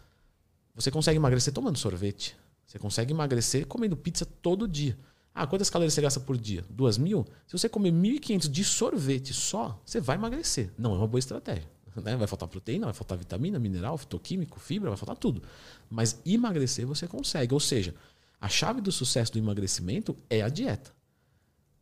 [0.72, 2.36] você consegue emagrecer tomando sorvete.
[2.64, 4.96] Você consegue emagrecer comendo pizza todo dia.
[5.34, 6.64] Ah, quantas calorias você gasta por dia?
[6.70, 7.26] Duas mil?
[7.44, 10.70] Se você comer 1.500 de sorvete só, você vai emagrecer.
[10.78, 11.68] Não é uma boa estratégia.
[12.02, 12.16] Né?
[12.16, 15.42] Vai faltar proteína, vai faltar vitamina, mineral, fitoquímico, fibra, vai faltar tudo.
[15.90, 17.52] Mas emagrecer você consegue.
[17.52, 17.94] Ou seja,
[18.40, 20.94] a chave do sucesso do emagrecimento é a dieta.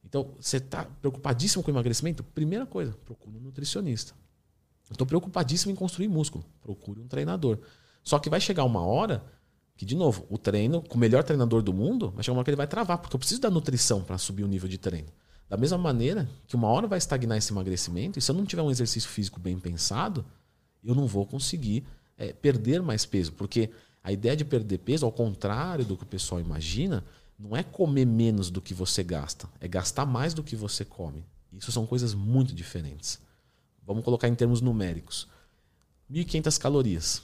[0.04, 2.22] Então, você está preocupadíssimo com o emagrecimento?
[2.22, 4.14] Primeira coisa, procure um nutricionista.
[4.90, 6.44] Estou preocupadíssimo em construir músculo.
[6.60, 7.58] Procure um treinador.
[8.02, 9.24] Só que vai chegar uma hora
[9.76, 12.44] que, de novo, o treino, com o melhor treinador do mundo, vai chegar uma hora
[12.44, 15.08] que ele vai travar, porque eu preciso da nutrição para subir o nível de treino.
[15.48, 18.62] Da mesma maneira que uma hora vai estagnar esse emagrecimento, e se eu não tiver
[18.62, 20.24] um exercício físico bem pensado,
[20.82, 21.84] eu não vou conseguir
[22.16, 23.32] é, perder mais peso.
[23.32, 23.70] Porque
[24.02, 27.04] a ideia de perder peso, ao contrário do que o pessoal imagina,
[27.38, 31.24] não é comer menos do que você gasta, é gastar mais do que você come.
[31.52, 33.18] Isso são coisas muito diferentes.
[33.86, 35.28] Vamos colocar em termos numéricos:
[36.10, 37.22] 1.500 calorias.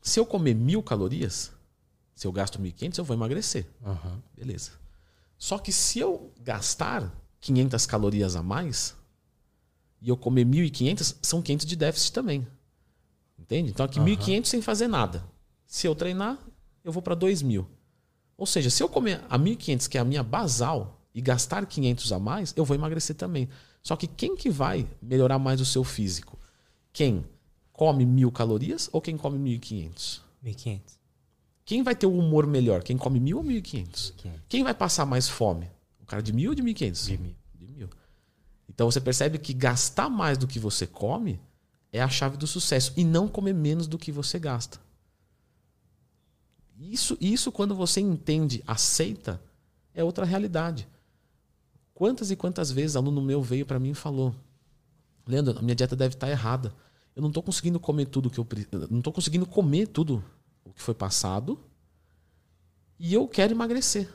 [0.00, 1.52] Se eu comer 1.000 calorias,
[2.14, 3.66] se eu gasto 1.500, eu vou emagrecer.
[3.84, 4.20] Uhum.
[4.36, 4.72] Beleza.
[5.38, 8.94] Só que se eu gastar 500 calorias a mais
[10.00, 12.46] e eu comer 1.500, são 500 de déficit também.
[13.38, 13.70] Entende?
[13.70, 14.06] Então aqui uhum.
[14.06, 15.24] 1.500 sem fazer nada.
[15.66, 16.38] Se eu treinar,
[16.82, 17.66] eu vou para 2.000.
[18.36, 22.12] Ou seja, se eu comer a 1.500, que é a minha basal, e gastar 500
[22.12, 23.48] a mais, eu vou emagrecer também.
[23.82, 26.38] Só que quem que vai melhorar mais o seu físico?
[26.92, 27.24] Quem
[27.72, 30.20] come mil calorias ou quem come 1.500?
[30.44, 30.80] 1.500.
[31.66, 32.84] Quem vai ter o humor melhor?
[32.84, 34.14] Quem come mil ou 1.500?
[34.48, 35.68] Quem vai passar mais fome?
[36.00, 37.06] O cara de mil ou de 1.500?
[37.06, 37.36] De mil.
[37.52, 37.90] De mil.
[38.68, 41.40] Então você percebe que gastar mais do que você come
[41.92, 44.80] é a chave do sucesso e não comer menos do que você gasta.
[46.78, 49.42] Isso, isso quando você entende, aceita,
[49.92, 50.86] é outra realidade.
[51.92, 54.32] Quantas e quantas vezes aluno meu veio para mim e falou:
[55.26, 56.72] Leandro, a minha dieta deve estar tá errada.
[57.16, 58.46] Eu não estou conseguindo comer tudo que eu
[58.88, 60.22] não estou conseguindo comer tudo
[60.66, 61.58] o que foi passado
[62.98, 64.08] e eu quero emagrecer.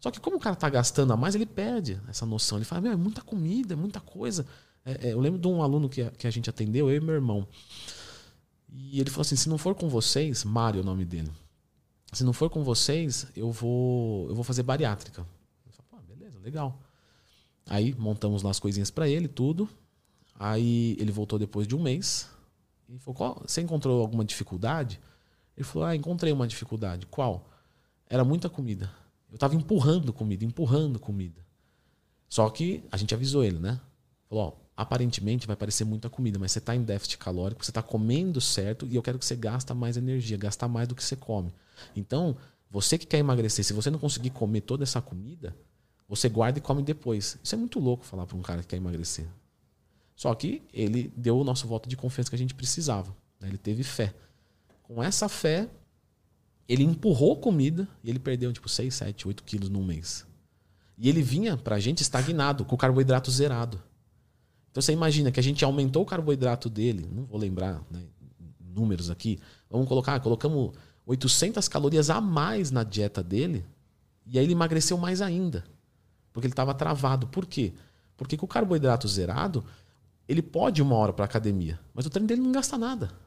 [0.00, 2.58] Só que como o cara está gastando a mais, ele perde essa noção.
[2.58, 4.46] Ele fala: Meu, é muita comida, é muita coisa.
[4.84, 7.00] É, é, eu lembro de um aluno que a, que a gente atendeu, eu e
[7.00, 7.46] meu irmão.
[8.68, 11.30] E ele falou assim: se não for com vocês, Mário é o nome dele
[12.12, 15.26] se não for com vocês, eu vou eu vou fazer bariátrica.
[15.66, 16.78] Eu falei, beleza, legal.
[17.66, 19.68] Aí montamos lá as coisinhas para ele, tudo.
[20.38, 22.28] Aí ele voltou depois de um mês
[22.88, 25.00] e falou: Você encontrou alguma dificuldade?
[25.56, 27.06] Ele falou: Ah, encontrei uma dificuldade.
[27.06, 27.48] Qual?
[28.08, 28.90] Era muita comida.
[29.30, 31.40] Eu estava empurrando comida, empurrando comida.
[32.28, 33.80] Só que a gente avisou ele, né?
[34.28, 37.82] Falou: Ó, aparentemente vai parecer muita comida, mas você está em déficit calórico, você está
[37.82, 41.16] comendo certo e eu quero que você gasta mais energia, gastar mais do que você
[41.16, 41.54] come.
[41.94, 42.36] Então,
[42.70, 45.54] você que quer emagrecer, se você não conseguir comer toda essa comida,
[46.08, 47.38] você guarda e come depois.
[47.42, 49.26] Isso é muito louco falar para um cara que quer emagrecer.
[50.16, 53.14] Só que ele deu o nosso voto de confiança que a gente precisava.
[53.40, 53.48] Né?
[53.48, 54.14] Ele teve fé.
[54.94, 55.70] Com essa fé,
[56.68, 60.26] ele empurrou comida e ele perdeu tipo 6, 7, 8 quilos num mês.
[60.98, 63.82] E ele vinha pra gente estagnado, com o carboidrato zerado.
[64.70, 68.02] Então você imagina que a gente aumentou o carboidrato dele, não vou lembrar né,
[68.60, 69.38] números aqui,
[69.70, 70.72] vamos colocar, colocamos
[71.06, 73.64] 800 calorias a mais na dieta dele,
[74.26, 75.64] e aí ele emagreceu mais ainda,
[76.34, 77.26] porque ele estava travado.
[77.28, 77.72] Por quê?
[78.14, 79.64] Porque com o carboidrato zerado,
[80.28, 83.21] ele pode uma hora para academia, mas o treino dele não gasta nada.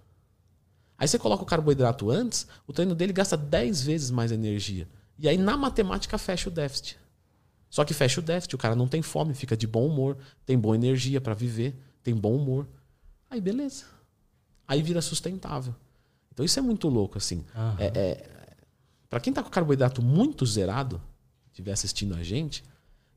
[0.98, 4.88] Aí você coloca o carboidrato antes, o treino dele gasta 10 vezes mais energia.
[5.18, 6.98] E aí na matemática fecha o déficit.
[7.70, 10.58] Só que fecha o déficit, o cara não tem fome, fica de bom humor, tem
[10.58, 12.68] boa energia para viver, tem bom humor.
[13.30, 13.86] Aí beleza.
[14.68, 15.76] Aí vira sustentável.
[16.34, 17.44] Então isso é muito louco, assim.
[17.56, 17.76] Uhum.
[17.78, 18.36] É, é
[19.10, 21.02] para quem tá com carboidrato muito zerado,
[21.48, 22.64] estiver assistindo a gente,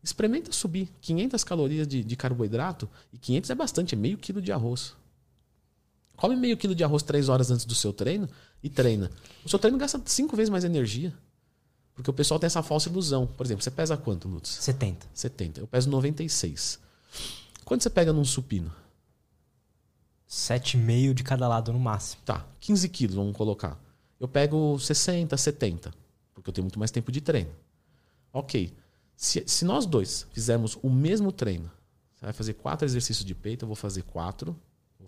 [0.02, 4.52] experimenta subir 500 calorias de, de, carboidrato, e 500 é bastante, é meio quilo de
[4.52, 4.94] arroz.
[6.18, 8.28] Come meio quilo de arroz três horas antes do seu treino
[8.60, 9.08] e treina.
[9.44, 11.14] O seu treino gasta cinco vezes mais energia.
[11.94, 13.24] Porque o pessoal tem essa falsa ilusão.
[13.24, 14.48] Por exemplo, você pesa quanto, Lutz?
[14.48, 15.06] 70.
[15.14, 15.60] 70.
[15.60, 16.80] Eu peso 96.
[17.64, 18.72] Quanto você pega num supino?
[20.28, 22.20] 7,5 de cada lado no máximo.
[22.24, 23.80] Tá, 15 quilos, vamos colocar.
[24.18, 25.94] Eu pego 60, 70.
[26.34, 27.50] Porque eu tenho muito mais tempo de treino.
[28.32, 28.76] Ok.
[29.16, 31.70] Se, se nós dois fizermos o mesmo treino,
[32.16, 34.56] Você vai fazer quatro exercícios de peito, eu vou fazer quatro.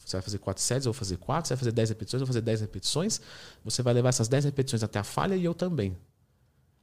[0.04, 1.48] Você vai fazer quatro séries, eu vou fazer quatro.
[1.48, 3.20] Você vai fazer dez repetições, eu vou fazer dez repetições.
[3.64, 5.96] Você vai levar essas dez repetições até a falha e eu também.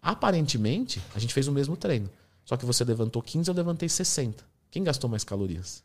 [0.01, 2.09] Aparentemente, a gente fez o mesmo treino.
[2.45, 4.43] Só que você levantou 15, eu levantei 60.
[4.71, 5.83] Quem gastou mais calorias?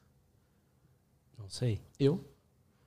[1.39, 1.81] Não sei.
[1.99, 2.25] Eu.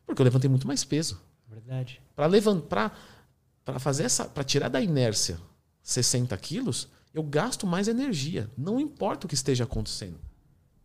[0.05, 1.19] Porque eu levantei muito mais peso.
[1.47, 2.01] Verdade.
[2.15, 2.97] Para levantar,
[3.65, 5.39] para fazer essa, para tirar da inércia
[5.84, 8.49] 60 quilos, eu gasto mais energia.
[8.58, 10.19] Não importa o que esteja acontecendo.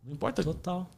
[0.03, 0.43] Não importa.
[0.43, 0.91] Total.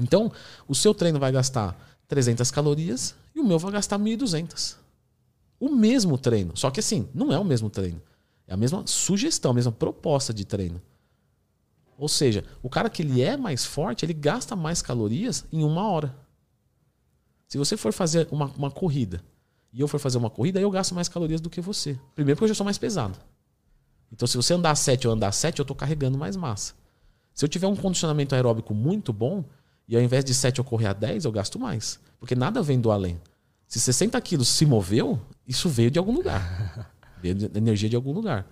[0.00, 0.32] Então,
[0.66, 1.76] o seu treino vai gastar
[2.08, 4.76] 300 calorias e o meu vai gastar 1.200.
[5.58, 6.56] O mesmo treino.
[6.56, 8.00] Só que assim, não é o mesmo treino.
[8.46, 10.80] É a mesma sugestão, a mesma proposta de treino.
[11.96, 15.88] Ou seja, o cara que ele é mais forte, ele gasta mais calorias em uma
[15.88, 16.14] hora.
[17.46, 19.24] Se você for fazer uma, uma corrida
[19.72, 21.98] e eu for fazer uma corrida, eu gasto mais calorias do que você.
[22.14, 23.18] Primeiro porque eu já sou mais pesado.
[24.12, 26.74] Então, se você andar 7 ou andar 7, eu estou carregando mais massa.
[27.32, 29.44] Se eu tiver um condicionamento aeróbico muito bom,
[29.86, 31.98] e ao invés de 7 eu correr a 10, eu gasto mais.
[32.18, 33.20] Porque nada vem do além.
[33.66, 36.90] Se 60 quilos se moveu, isso veio de algum lugar.
[37.20, 38.46] veio de energia de algum lugar.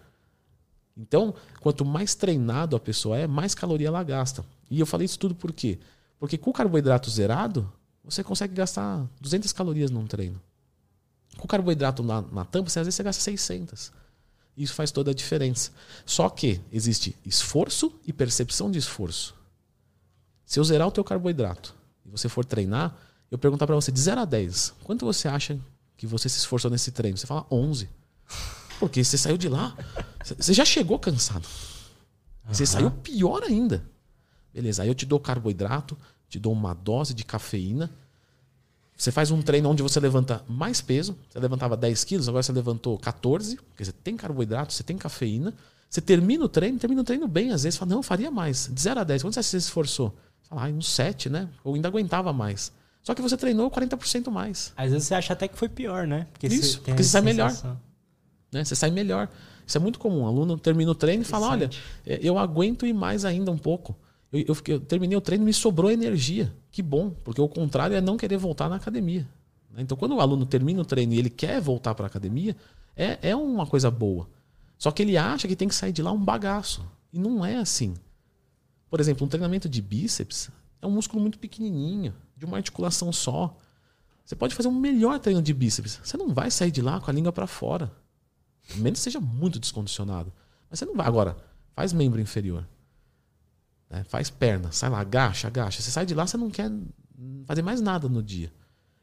[0.97, 4.45] Então, quanto mais treinado a pessoa é, mais caloria ela gasta.
[4.71, 5.79] E eu falei isso tudo por quê?
[6.18, 7.71] Porque com o carboidrato zerado,
[8.05, 10.40] você consegue gastar 200 calorias num treino.
[11.38, 13.92] Com o carboidrato na, na tampa, às vezes você gasta 600.
[14.57, 15.71] Isso faz toda a diferença.
[16.05, 19.35] Só que existe esforço e percepção de esforço.
[20.53, 22.95] Se eu zerar o teu carboidrato e você for treinar,
[23.31, 25.59] eu perguntar para você de 0 a 10, quanto você acha
[25.97, 27.17] que você se esforçou nesse treino?
[27.17, 27.88] Você fala 11.
[28.79, 29.75] Porque você saiu de lá,
[30.37, 31.49] você já chegou cansado.
[32.51, 32.67] Você uhum.
[32.67, 33.83] saiu pior ainda.
[34.53, 35.97] Beleza, aí eu te dou carboidrato,
[36.29, 37.91] te dou uma dose de cafeína.
[38.95, 41.17] Você faz um treino onde você levanta mais peso.
[41.31, 45.55] Você levantava 10 quilos, agora você levantou 14, porque você tem carboidrato, você tem cafeína.
[45.88, 48.69] Você termina o treino, termina o treino bem, às vezes fala, não, faria mais.
[48.71, 50.15] De 0 a 10, quanto você se esforçou?
[50.55, 51.49] Ah, uns 7, né?
[51.65, 52.73] Ou ainda aguentava mais.
[53.03, 54.73] Só que você treinou 40% mais.
[54.77, 56.27] Às vezes você acha até que foi pior, né?
[56.33, 57.53] Porque Isso, você porque você sai melhor.
[58.53, 58.65] Né?
[58.65, 59.29] Você sai melhor.
[59.67, 60.23] Isso é muito comum.
[60.23, 61.71] O aluno termina o treino e fala: olha,
[62.07, 63.97] é, eu aguento ir mais ainda um pouco.
[64.33, 66.55] Eu, eu, eu terminei o treino e me sobrou energia.
[66.71, 69.29] Que bom, porque o contrário é não querer voltar na academia.
[69.71, 69.83] Né?
[69.83, 72.57] Então, quando o aluno termina o treino e ele quer voltar para a academia,
[72.97, 74.29] é, é uma coisa boa.
[74.79, 76.85] Só que ele acha que tem que sair de lá um bagaço.
[77.12, 77.95] E não é assim.
[78.93, 80.51] Por exemplo, um treinamento de bíceps
[80.83, 83.57] é um músculo muito pequenininho, de uma articulação só.
[84.23, 85.99] Você pode fazer um melhor treino de bíceps.
[86.05, 87.91] Você não vai sair de lá com a língua para fora.
[88.75, 90.31] Menos seja muito descondicionado.
[90.69, 91.07] Mas você não vai.
[91.07, 91.39] Agora,
[91.75, 92.69] faz membro inferior.
[93.89, 94.05] Né?
[94.05, 95.81] Faz perna, sai lá, agacha, agacha.
[95.81, 96.71] Você sai de lá, você não quer
[97.47, 98.53] fazer mais nada no dia.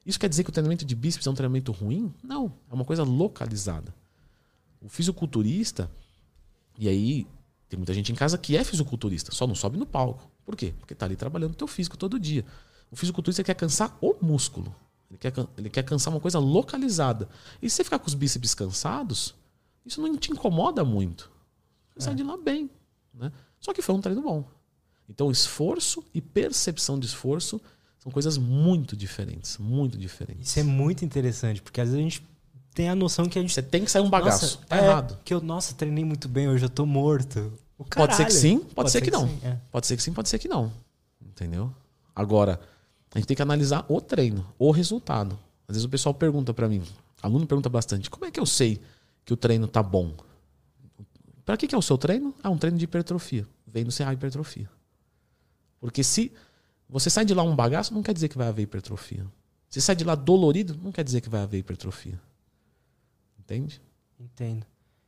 [0.06, 2.13] Isso quer dizer que o treinamento de bíceps é um treinamento ruim?
[2.23, 2.54] Não.
[2.69, 3.91] É uma coisa localizada.
[4.80, 5.89] O fisiculturista,
[6.78, 7.28] e aí
[7.69, 10.29] tem muita gente em casa que é fisiculturista, só não sobe no palco.
[10.43, 10.73] Por quê?
[10.79, 12.43] Porque está ali trabalhando o teu físico todo dia.
[12.89, 14.75] O fisiculturista quer cansar o músculo.
[15.10, 17.29] Ele quer, ele quer cansar uma coisa localizada.
[17.62, 19.36] E se você ficar com os bíceps cansados,
[19.86, 21.32] isso não te incomoda muito.
[21.93, 22.01] Você é.
[22.05, 22.69] sai de lá bem.
[23.13, 23.32] Né?
[23.60, 24.43] Só que foi um treino bom.
[25.08, 27.62] Então, esforço e percepção de esforço
[27.99, 29.58] são coisas muito diferentes.
[29.58, 30.49] Muito diferentes.
[30.49, 32.27] Isso é muito interessante, porque às vezes a gente
[32.73, 33.53] tem a noção que a gente.
[33.53, 34.45] Você tem que sair um bagaço.
[34.45, 35.17] Nossa, tá é, errado.
[35.23, 37.51] Que eu, nossa, treinei muito bem, hoje eu tô morto.
[37.95, 39.27] pode ser que sim, pode, pode ser, ser, que, que não.
[39.27, 39.58] Sim, é.
[39.71, 40.71] Pode ser que sim, pode ser que não.
[41.21, 41.73] Entendeu?
[42.15, 42.60] Agora,
[43.13, 45.38] a gente tem que analisar o treino, o resultado.
[45.67, 46.84] Às vezes o pessoal pergunta para mim,
[47.21, 48.82] aluno pergunta bastante, como é que eu sei
[49.23, 50.13] que o treino tá bom.
[51.45, 52.34] Para que, que é o seu treino?
[52.43, 53.45] Ah, um treino de hipertrofia.
[53.65, 54.69] Vem no CA hipertrofia.
[55.79, 56.32] Porque se
[56.88, 59.25] você sai de lá um bagaço, não quer dizer que vai haver hipertrofia.
[59.69, 62.19] Se sai de lá dolorido, não quer dizer que vai haver hipertrofia.
[63.49, 63.81] Entende?
[64.19, 64.65] Entendo.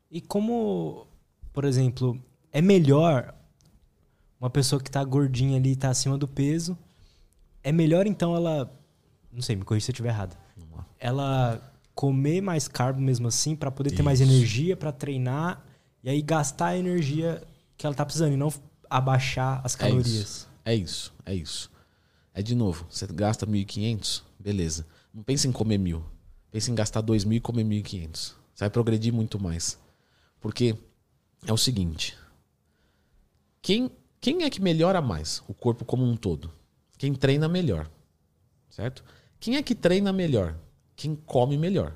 [0.10, 1.06] E como,
[1.54, 2.20] por exemplo,
[2.52, 3.36] é melhor
[4.40, 6.76] uma pessoa que tá gordinha ali, tá acima do peso,
[7.64, 8.72] é melhor então ela,
[9.32, 10.36] não sei, me corrija se eu estiver errado.
[11.00, 14.04] Ela comer mais carbo mesmo assim para poder ter Isso.
[14.04, 15.64] mais energia para treinar
[16.04, 17.44] e aí gastar a energia
[17.78, 18.52] que ela tá precisando e não
[18.90, 20.48] abaixar as calorias.
[20.66, 21.34] É isso, é isso.
[21.34, 21.72] É, isso.
[22.36, 24.88] é de novo, você gasta 1.500, beleza.
[25.14, 26.04] Não pense em comer mil.
[26.52, 28.14] Pense em gastar 2.000 e comer 1.500.
[28.14, 29.80] Você vai progredir muito mais.
[30.40, 30.76] Porque
[31.48, 32.18] é o seguinte:
[33.62, 33.90] quem,
[34.20, 36.52] quem é que melhora mais o corpo como um todo?
[36.98, 37.90] Quem treina melhor.
[38.70, 39.04] Certo?
[39.40, 40.56] Quem é que treina melhor?
[41.02, 41.96] quem come melhor.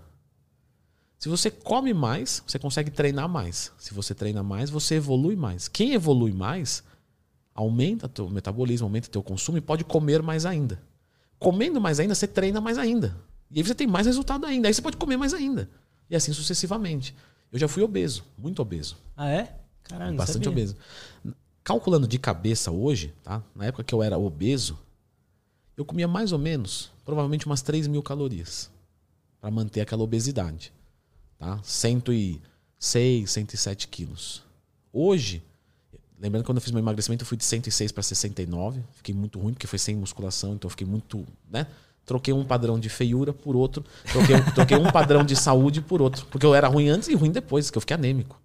[1.19, 3.71] Se você come mais, você consegue treinar mais.
[3.77, 5.67] Se você treina mais, você evolui mais.
[5.67, 6.83] Quem evolui mais,
[7.53, 10.81] aumenta teu metabolismo, aumenta teu consumo e pode comer mais ainda.
[11.37, 13.15] Comendo mais ainda, você treina mais ainda.
[13.55, 14.67] E aí você tem mais resultado ainda.
[14.67, 15.69] Aí você pode comer mais ainda.
[16.09, 17.15] E assim sucessivamente.
[17.51, 18.97] Eu já fui obeso, muito obeso.
[19.15, 19.55] Ah, é?
[19.83, 20.49] Caramba, Bastante sabia.
[20.51, 20.75] obeso.
[21.63, 23.41] calculando de cabeça hoje, tá?
[23.55, 24.77] Na época que eu era obeso,
[25.77, 28.69] eu comia mais ou menos, provavelmente umas 3 mil calorias
[29.39, 30.73] para manter aquela obesidade.
[31.39, 31.59] Tá?
[31.63, 34.43] 106, 107 quilos.
[34.91, 35.41] Hoje,
[36.19, 38.83] lembrando que quando eu fiz meu emagrecimento, eu fui de 106 para 69.
[38.95, 41.25] Fiquei muito ruim, porque foi sem musculação, então eu fiquei muito.
[41.49, 41.67] Né?
[42.05, 43.83] Troquei um padrão de feiura por outro.
[44.11, 46.25] Troquei, troquei um padrão de saúde por outro.
[46.27, 48.39] Porque eu era ruim antes e ruim depois, que eu fiquei anêmico.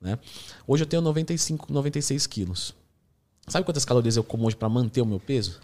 [0.00, 0.18] Né?
[0.66, 2.74] Hoje eu tenho 95, 96 quilos.
[3.48, 5.60] Sabe quantas calorias eu como hoje para manter o meu peso?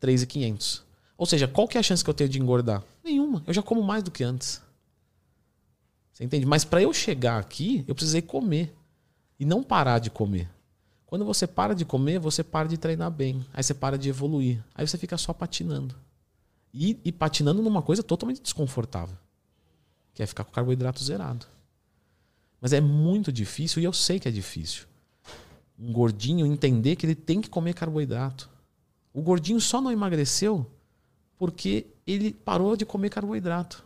[0.00, 0.84] 3,500.
[1.16, 2.82] Ou seja, qual que é a chance que eu tenho de engordar?
[3.02, 3.42] Nenhuma.
[3.46, 4.62] Eu já como mais do que antes.
[6.12, 6.46] Você entende?
[6.46, 8.74] Mas para eu chegar aqui, eu precisei comer.
[9.40, 10.48] E não parar de comer.
[11.06, 13.44] Quando você para de comer, você para de treinar bem.
[13.54, 14.62] Aí você para de evoluir.
[14.74, 15.94] Aí você fica só patinando.
[16.72, 19.16] E, e patinando numa coisa totalmente desconfortável.
[20.12, 21.46] Que é ficar com o carboidrato zerado.
[22.60, 24.86] Mas é muito difícil e eu sei que é difícil.
[25.78, 28.50] Um gordinho entender que ele tem que comer carboidrato.
[29.12, 30.66] O gordinho só não emagreceu
[31.36, 33.84] porque ele parou de comer carboidrato.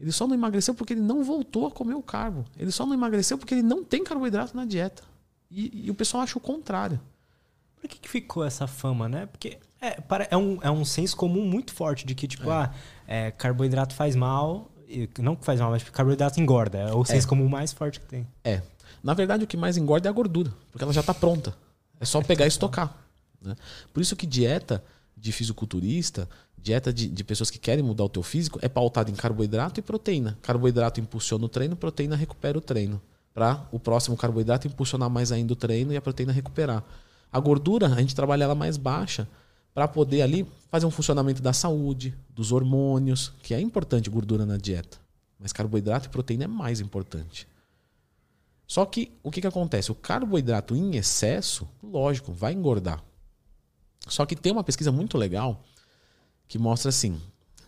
[0.00, 2.44] Ele só não emagreceu porque ele não voltou a comer o carbo.
[2.58, 5.02] Ele só não emagreceu porque ele não tem carboidrato na dieta.
[5.50, 7.00] E, e o pessoal acha o contrário.
[7.84, 9.26] Por que, que ficou essa fama, né?
[9.26, 9.98] Porque é,
[10.30, 12.54] é, um, é um senso comum muito forte de que, tipo, é.
[12.54, 12.74] ah,
[13.06, 14.70] é, carboidrato faz mal.
[15.18, 16.78] Não que faz mal, mas carboidrato engorda.
[16.78, 17.04] É o é.
[17.04, 18.26] senso comum mais forte que tem.
[18.42, 18.62] É.
[19.02, 21.54] Na verdade, o que mais engorda é a gordura, porque ela já está pronta.
[22.00, 22.96] É só pegar e estocar.
[23.42, 23.54] Né?
[23.92, 24.82] Por isso que dieta
[25.14, 26.26] de fisiculturista,
[26.56, 29.82] dieta de, de pessoas que querem mudar o teu físico, é pautada em carboidrato e
[29.82, 30.38] proteína.
[30.40, 32.98] Carboidrato impulsiona o treino, proteína recupera o treino.
[33.34, 36.82] Para o próximo carboidrato impulsionar mais ainda o treino e a proteína recuperar.
[37.34, 39.26] A gordura, a gente trabalha ela mais baixa
[39.74, 44.56] para poder ali fazer um funcionamento da saúde, dos hormônios, que é importante gordura na
[44.56, 44.98] dieta.
[45.36, 47.48] Mas carboidrato e proteína é mais importante.
[48.68, 49.90] Só que o que, que acontece?
[49.90, 53.02] O carboidrato em excesso, lógico, vai engordar.
[54.06, 55.60] Só que tem uma pesquisa muito legal
[56.46, 57.20] que mostra assim: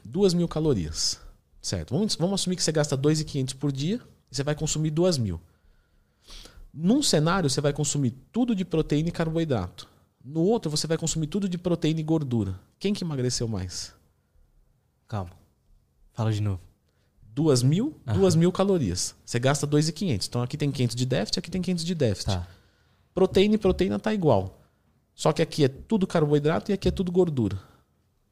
[0.04, 1.20] 2 mil calorias.
[1.60, 1.92] Certo?
[1.92, 4.00] Vamos, vamos assumir que você gasta 2.500 por dia
[4.30, 5.40] e você vai consumir 2 mil.
[6.78, 9.88] Num cenário, você vai consumir tudo de proteína e carboidrato.
[10.22, 12.60] No outro, você vai consumir tudo de proteína e gordura.
[12.78, 13.94] Quem que emagreceu mais?
[15.08, 15.30] Calma.
[16.12, 16.60] Fala de novo.
[17.32, 18.20] 2 mil, Aham.
[18.20, 19.14] 2 mil calorias.
[19.24, 20.26] Você gasta 2.500.
[20.28, 22.26] Então aqui tem 500 de déficit, aqui tem 500 de déficit.
[22.26, 22.46] Tá.
[23.14, 24.60] Proteína e proteína tá igual.
[25.14, 27.58] Só que aqui é tudo carboidrato e aqui é tudo gordura.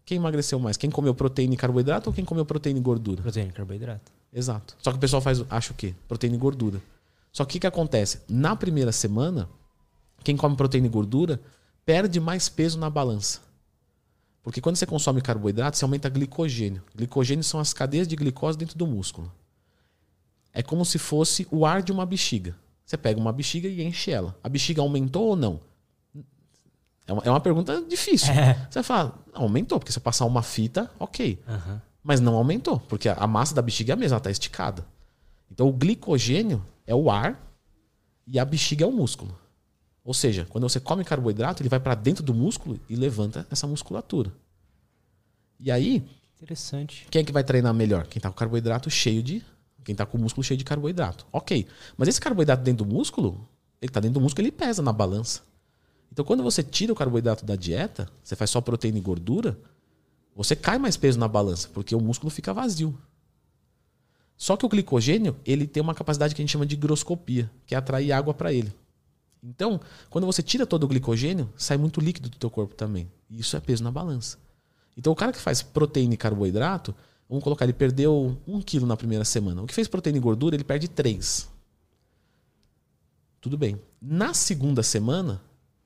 [0.05, 0.77] Quem emagreceu mais?
[0.77, 3.23] Quem comeu proteína e carboidrato ou quem comeu proteína e gordura?
[3.23, 4.13] Proteína e carboidrato.
[4.31, 4.77] Exato.
[4.83, 5.95] Só que o pessoal faz, acha o quê?
[6.07, 6.83] Proteína e gordura.
[7.35, 8.21] Só que o que, que acontece?
[8.29, 9.49] Na primeira semana,
[10.23, 11.41] quem come proteína e gordura
[11.85, 13.41] perde mais peso na balança.
[14.41, 16.81] Porque quando você consome carboidrato, você aumenta glicogênio.
[16.95, 19.33] Glicogênio são as cadeias de glicose dentro do músculo.
[20.53, 22.55] É como se fosse o ar de uma bexiga.
[22.87, 24.39] Você pega uma bexiga e enche ela.
[24.41, 25.59] A bexiga aumentou ou não?
[27.05, 28.33] É uma, é uma pergunta difícil.
[28.33, 28.69] É.
[28.71, 31.43] Você fala, aumentou, porque se eu passar uma fita, ok.
[31.49, 31.81] Uhum.
[32.01, 34.87] Mas não aumentou, porque a massa da bexiga é a mesma, ela está esticada.
[35.51, 37.41] Então o glicogênio é o ar
[38.27, 39.37] e a bexiga é o músculo.
[40.05, 43.67] Ou seja, quando você come carboidrato, ele vai para dentro do músculo e levanta essa
[43.67, 44.33] musculatura.
[45.59, 46.05] E aí.
[46.37, 47.07] Interessante.
[47.11, 48.07] Quem é que vai treinar melhor?
[48.07, 49.43] Quem está com carboidrato cheio de.
[49.83, 51.27] Quem está com o músculo cheio de carboidrato.
[51.33, 51.67] Ok.
[51.97, 53.49] Mas esse carboidrato dentro do músculo,
[53.81, 55.41] ele está dentro do músculo ele pesa na balança.
[56.13, 59.59] Então, quando você tira o carboidrato da dieta, você faz só proteína e gordura,
[60.37, 62.97] você cai mais peso na balança, porque o músculo fica vazio.
[64.37, 67.75] Só que o glicogênio, ele tem uma capacidade que a gente chama de higroscopia, que
[67.75, 68.73] é atrair água para ele.
[69.43, 73.11] Então, quando você tira todo o glicogênio, sai muito líquido do teu corpo também.
[73.29, 74.39] E isso é peso na balança.
[74.97, 76.95] Então, o cara que faz proteína e carboidrato,
[77.29, 79.63] vamos colocar, ele perdeu um quilo na primeira semana.
[79.63, 81.49] O que fez proteína e gordura, ele perde três.
[83.41, 83.79] Tudo bem.
[84.01, 85.43] Na segunda semana,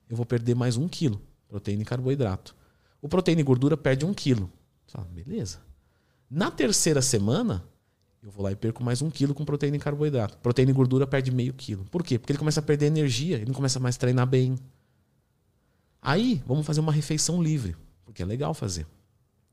[0.09, 1.21] eu vou perder mais um quilo.
[1.49, 2.55] Proteína e carboidrato.
[3.01, 4.49] O proteína e gordura perde um quilo.
[4.87, 5.59] Fala, beleza.
[6.29, 7.63] Na terceira semana,
[8.21, 10.37] eu vou lá e perco mais um quilo com proteína e carboidrato.
[10.39, 11.85] Proteína e gordura perde meio quilo.
[11.85, 12.19] Por quê?
[12.19, 14.57] Porque ele começa a perder energia, ele não começa mais a treinar bem.
[16.01, 18.85] Aí, vamos fazer uma refeição livre, porque é legal fazer.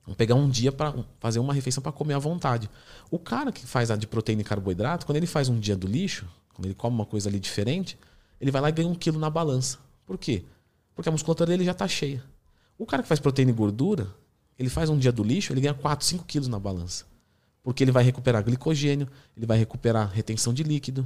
[0.05, 2.69] Vamos pegar um dia para fazer uma refeição para comer à vontade.
[3.11, 5.87] O cara que faz a de proteína e carboidrato, quando ele faz um dia do
[5.87, 7.99] lixo, quando ele come uma coisa ali diferente,
[8.41, 9.79] ele vai lá e ganha um quilo na balança.
[10.05, 10.45] Por quê?
[10.95, 12.23] Porque a musculatura dele já está cheia.
[12.79, 14.09] O cara que faz proteína e gordura,
[14.59, 17.05] ele faz um dia do lixo, ele ganha 4, 5 quilos na balança.
[17.67, 21.05] Porque ele vai recuperar glicogênio, ele vai recuperar retenção de líquido.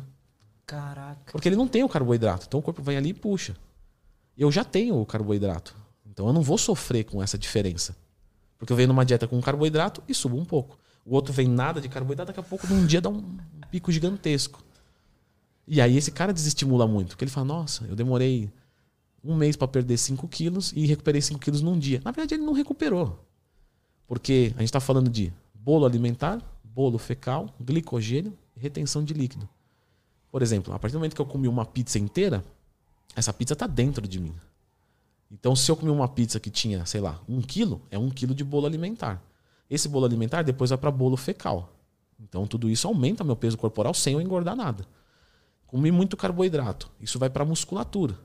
[0.67, 1.33] Caraca.
[1.33, 2.45] Porque ele não tem o carboidrato.
[2.47, 3.57] Então o corpo vai ali e puxa.
[4.37, 5.75] Eu já tenho o carboidrato.
[6.05, 7.97] Então eu não vou sofrer com essa diferença.
[8.59, 10.79] Porque eu venho numa dieta com carboidrato e subo um pouco.
[11.03, 13.39] O outro vem nada de carboidrato, daqui a pouco num dia dá um
[13.71, 14.63] pico gigantesco.
[15.67, 17.09] E aí esse cara desestimula muito.
[17.13, 18.53] Porque ele fala, nossa, eu demorei
[19.25, 22.03] um mês para perder 5 quilos e recuperei 5 quilos num dia.
[22.05, 23.19] Na verdade, ele não recuperou.
[24.07, 25.33] Porque a gente está falando de
[25.63, 29.49] bolo alimentar, bolo fecal, glicogênio e retenção de líquido.
[30.31, 32.43] Por exemplo, a partir do momento que eu comi uma pizza inteira,
[33.15, 34.35] essa pizza está dentro de mim.
[35.31, 38.35] Então, se eu comi uma pizza que tinha, sei lá, um quilo, é um quilo
[38.35, 39.23] de bolo alimentar.
[39.69, 41.73] Esse bolo alimentar depois vai para bolo fecal.
[42.19, 44.87] Então, tudo isso aumenta meu peso corporal sem eu engordar nada.
[45.67, 48.19] Comi muito carboidrato, isso vai para musculatura.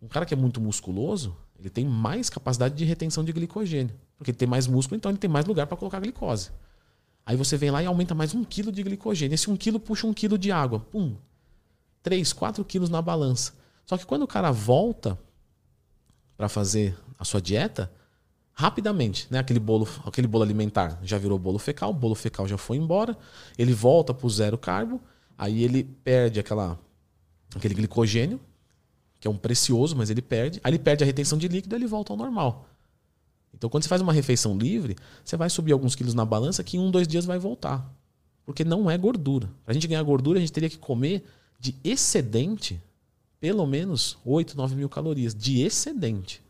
[0.00, 3.94] Um cara que é muito musculoso, ele tem mais capacidade de retenção de glicogênio.
[4.16, 6.50] Porque ele tem mais músculo, então ele tem mais lugar para colocar glicose.
[7.24, 9.34] Aí você vem lá e aumenta mais um quilo de glicogênio.
[9.34, 10.80] Esse um quilo puxa um quilo de água.
[10.80, 11.16] Pum.
[12.02, 13.52] 3, 4 quilos na balança.
[13.84, 15.18] Só que quando o cara volta
[16.36, 17.92] para fazer a sua dieta,
[18.52, 19.38] rapidamente, né?
[19.38, 23.16] Aquele bolo, aquele bolo alimentar já virou bolo fecal, o bolo fecal já foi embora,
[23.58, 25.00] ele volta para o zero carbo,
[25.36, 26.78] aí ele perde aquela,
[27.54, 28.40] aquele glicogênio,
[29.20, 31.76] que é um precioso, mas ele perde, aí ele perde a retenção de líquido e
[31.76, 32.66] ele volta ao normal.
[33.54, 36.76] Então, quando você faz uma refeição livre, você vai subir alguns quilos na balança que
[36.76, 37.94] em um, dois dias vai voltar.
[38.46, 39.48] Porque não é gordura.
[39.64, 41.22] Para a gente ganhar gordura, a gente teria que comer
[41.58, 42.80] de excedente
[43.38, 46.42] pelo menos 8, 9 mil calorias de excedente.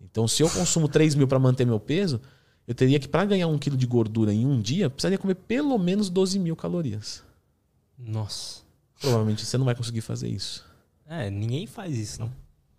[0.00, 2.20] Então, se eu consumo 3 mil para manter meu peso,
[2.66, 5.78] eu teria que, para ganhar um quilo de gordura em um dia, precisaria comer pelo
[5.78, 7.22] menos 12 mil calorias.
[7.98, 8.62] Nossa.
[9.00, 10.64] Provavelmente você não vai conseguir fazer isso.
[11.12, 12.32] É, ninguém faz isso, não.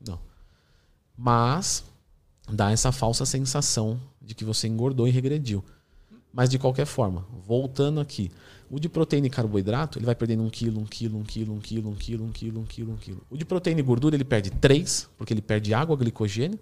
[0.07, 0.19] Não.
[1.15, 1.83] Mas
[2.51, 5.63] dá essa falsa sensação de que você engordou e regrediu.
[6.33, 8.31] Mas de qualquer forma, voltando aqui,
[8.71, 11.59] o de proteína e carboidrato, ele vai perdendo um quilo, um quilo, um quilo, um
[11.59, 13.21] quilo, um quilo, um quilo, um quilo, um quilo.
[13.29, 16.59] O de proteína e gordura, ele perde 3, porque ele perde água, glicogênio.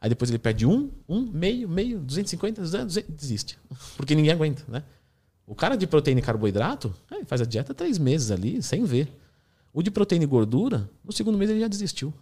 [0.00, 3.58] Aí depois ele perde 1, 1, meio, meio, 250, 200, desiste.
[3.96, 4.84] Porque ninguém aguenta, né?
[5.44, 9.12] O cara de proteína e carboidrato, ele faz a dieta três meses ali, sem ver.
[9.72, 12.12] O de proteína e gordura, no segundo mês ele já desistiu.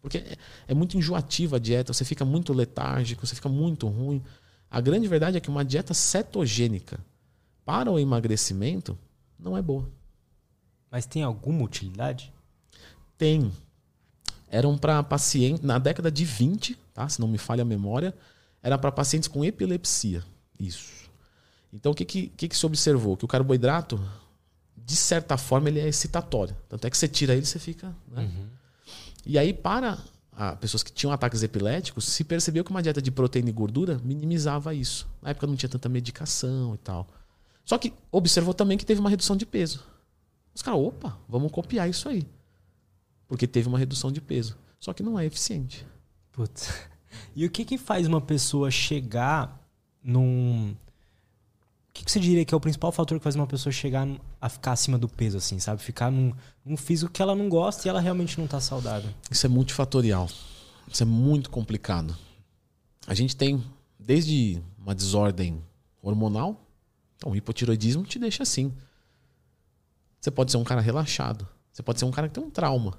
[0.00, 0.36] Porque é,
[0.68, 4.22] é muito enjoativa a dieta, você fica muito letárgico, você fica muito ruim.
[4.70, 6.98] A grande verdade é que uma dieta cetogênica,
[7.64, 8.96] para o emagrecimento
[9.38, 9.90] não é boa.
[10.90, 12.32] Mas tem alguma utilidade?
[13.18, 13.50] Tem.
[14.48, 17.08] Eram para pacientes, na década de 20, tá?
[17.08, 18.14] se não me falha a memória,
[18.62, 20.22] era para pacientes com epilepsia.
[20.58, 21.10] Isso.
[21.72, 23.16] Então o que, que, que, que se observou?
[23.16, 24.00] Que o carboidrato,
[24.86, 26.56] de certa forma, ele é excitatório.
[26.68, 27.88] Tanto é que você tira ele, você fica.
[28.08, 28.22] Né?
[28.22, 28.46] Uhum.
[29.26, 29.98] E aí, para
[30.60, 34.72] pessoas que tinham ataques epiléticos, se percebeu que uma dieta de proteína e gordura minimizava
[34.72, 35.08] isso.
[35.20, 37.08] Na época não tinha tanta medicação e tal.
[37.64, 39.82] Só que observou também que teve uma redução de peso.
[40.54, 42.24] Os caras, opa, vamos copiar isso aí.
[43.26, 44.56] Porque teve uma redução de peso.
[44.78, 45.84] Só que não é eficiente.
[46.30, 46.72] Putz.
[47.34, 49.58] E o que, que faz uma pessoa chegar
[50.02, 50.76] num.
[51.96, 54.06] Que, que você diria que é o principal fator que faz uma pessoa chegar
[54.38, 55.80] a ficar acima do peso, assim, sabe?
[55.82, 56.30] Ficar num,
[56.62, 59.10] num físico que ela não gosta e ela realmente não está saudável.
[59.30, 60.28] Isso é multifatorial.
[60.92, 62.14] Isso é muito complicado.
[63.06, 63.64] A gente tem
[63.98, 65.64] desde uma desordem
[66.02, 66.60] hormonal,
[67.16, 68.74] então, o hipotiroidismo te deixa assim.
[70.20, 71.48] Você pode ser um cara relaxado.
[71.72, 72.98] Você pode ser um cara que tem um trauma.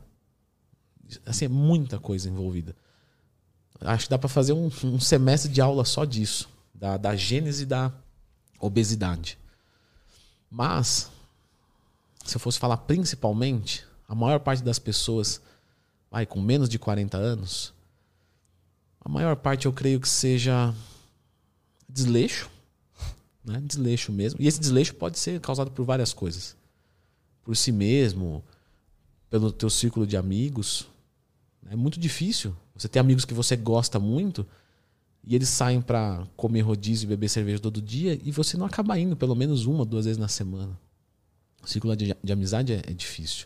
[1.24, 2.76] Assim, é muita coisa envolvida.
[3.80, 6.50] Acho que dá para fazer um, um, semestre de aula só disso.
[6.74, 7.94] Da, da gênese da
[8.60, 9.38] obesidade.
[10.50, 11.12] Mas,
[12.26, 15.42] se eu fosse falar principalmente, a maior parte das pessoas
[16.10, 17.74] vai com menos de 40 anos,
[19.02, 20.74] a maior parte eu creio que seja
[21.88, 22.50] desleixo
[23.48, 23.62] né?
[23.66, 24.42] Desleixo mesmo.
[24.42, 26.56] E esse desleixo pode ser causado por várias coisas.
[27.44, 28.44] Por si mesmo,
[29.30, 30.86] pelo teu círculo de amigos.
[31.70, 32.54] É muito difícil.
[32.76, 34.46] Você ter amigos que você gosta muito
[35.28, 38.98] e eles saem para comer rodízio e beber cerveja todo dia e você não acaba
[38.98, 40.80] indo pelo menos uma, duas vezes na semana.
[41.62, 43.46] O círculo de, de amizade é, é, difícil.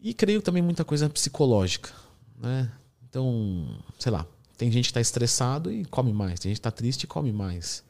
[0.00, 1.90] E creio também muita coisa psicológica.
[2.38, 2.70] Né?
[3.02, 4.24] Então, sei lá,
[4.56, 7.32] tem gente que está estressado e come mais, tem gente que está triste e come
[7.32, 7.82] mais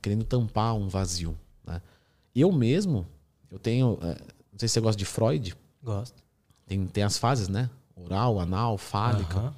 [0.00, 1.38] querendo tampar um vazio.
[1.66, 1.82] Né?
[2.34, 3.06] Eu mesmo,
[3.50, 3.98] eu tenho.
[4.00, 4.18] É,
[4.52, 5.54] não sei se você gosta de Freud.
[5.82, 6.22] Gosto.
[6.66, 7.68] Tem, tem as fases, né?
[7.94, 9.38] Oral, anal, fálica.
[9.38, 9.52] Uhum.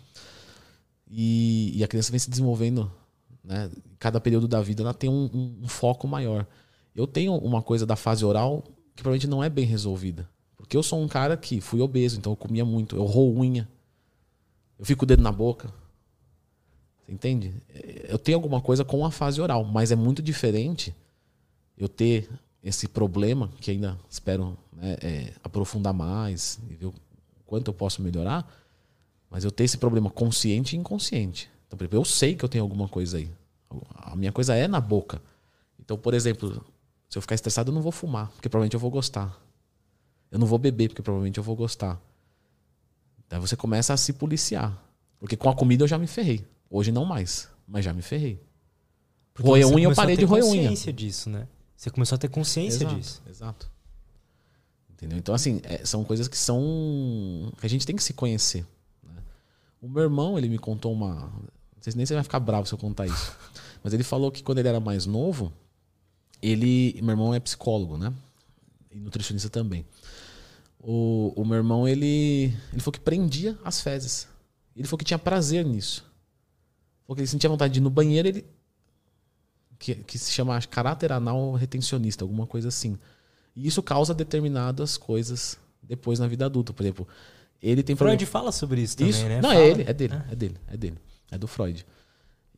[1.17, 2.91] E, e, a criança vem se desenvolvendo.
[3.45, 3.71] Né?
[4.01, 6.45] Cada período da vida ela tem um, um, um foco maior.
[6.93, 8.65] Eu tenho uma coisa da fase oral
[8.97, 10.29] que provavelmente não é bem resolvida.
[10.57, 12.97] Porque eu sou um cara que fui obeso, então eu comia muito.
[12.97, 13.69] Eu roo unha.
[14.77, 15.73] Eu fico o dedo na boca.
[17.07, 17.55] Você entende?
[18.09, 20.93] Eu tenho alguma coisa com a fase oral, mas é muito diferente
[21.79, 22.29] eu ter
[22.63, 26.95] esse problema, que ainda espero né, é, aprofundar mais e ver o
[27.47, 28.51] quanto eu posso melhorar,
[29.35, 31.51] mas eu ter esse problema consciente e inconsciente.
[31.67, 33.29] Então, por exemplo, eu sei que eu tenho alguma coisa aí.
[33.97, 35.21] A minha coisa é na boca.
[35.77, 36.65] Então, por exemplo,
[37.09, 39.37] se eu ficar estressado, eu não vou fumar, porque provavelmente eu vou gostar.
[40.31, 42.01] Eu não vou beber, porque provavelmente eu vou gostar.
[43.27, 44.81] Então você começa a se policiar.
[45.19, 46.47] Porque com a comida eu já me ferrei.
[46.71, 48.41] Hoje não mais, mas já me ferrei.
[49.33, 50.69] Porque Roer você unha, eu começou a parei ter de roer unha.
[50.69, 51.49] consciência disso, né?
[51.77, 53.23] Você começou a ter consciência exato, disso.
[53.29, 53.71] Exato.
[54.93, 55.19] Entendeu?
[55.19, 57.53] Então, assim, é, são coisas que são.
[57.59, 58.65] que a gente tem que se conhecer.
[59.85, 61.15] O meu irmão, ele me contou uma.
[61.15, 63.37] Não sei se nem você vai ficar bravo se eu contar isso.
[63.85, 65.53] Mas ele falou que quando ele era mais novo,
[66.41, 66.99] ele.
[67.03, 68.11] Meu irmão é psicólogo, né?
[68.91, 69.85] E nutricionista também.
[70.81, 72.45] O, o meu irmão, ele.
[72.73, 74.27] Ele falou que prendia as fezes.
[74.75, 76.03] Ele falou que tinha prazer nisso.
[77.07, 78.47] Falou que ele sentia vontade de ir no banheiro, ele.
[79.79, 82.99] Que, que se chama caráter anal retencionista, alguma coisa assim.
[83.55, 86.73] E isso causa determinadas coisas depois na vida adulta.
[86.73, 87.07] Por exemplo,
[87.71, 89.25] ele tem Freud problema- fala sobre isso também, isso.
[89.25, 89.41] né?
[89.41, 89.61] Não, Fala.
[89.63, 90.99] é ele, é dele, é dele, é dele.
[91.31, 91.85] É do Freud.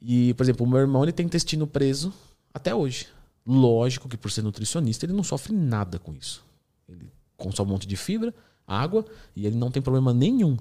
[0.01, 2.13] E, por exemplo, o meu irmão ele tem intestino preso
[2.53, 3.07] até hoje.
[3.47, 6.45] Lógico que por ser nutricionista, ele não sofre nada com isso.
[6.89, 8.35] Ele consome um monte de fibra,
[8.67, 9.05] água,
[9.35, 10.57] e ele não tem problema nenhum.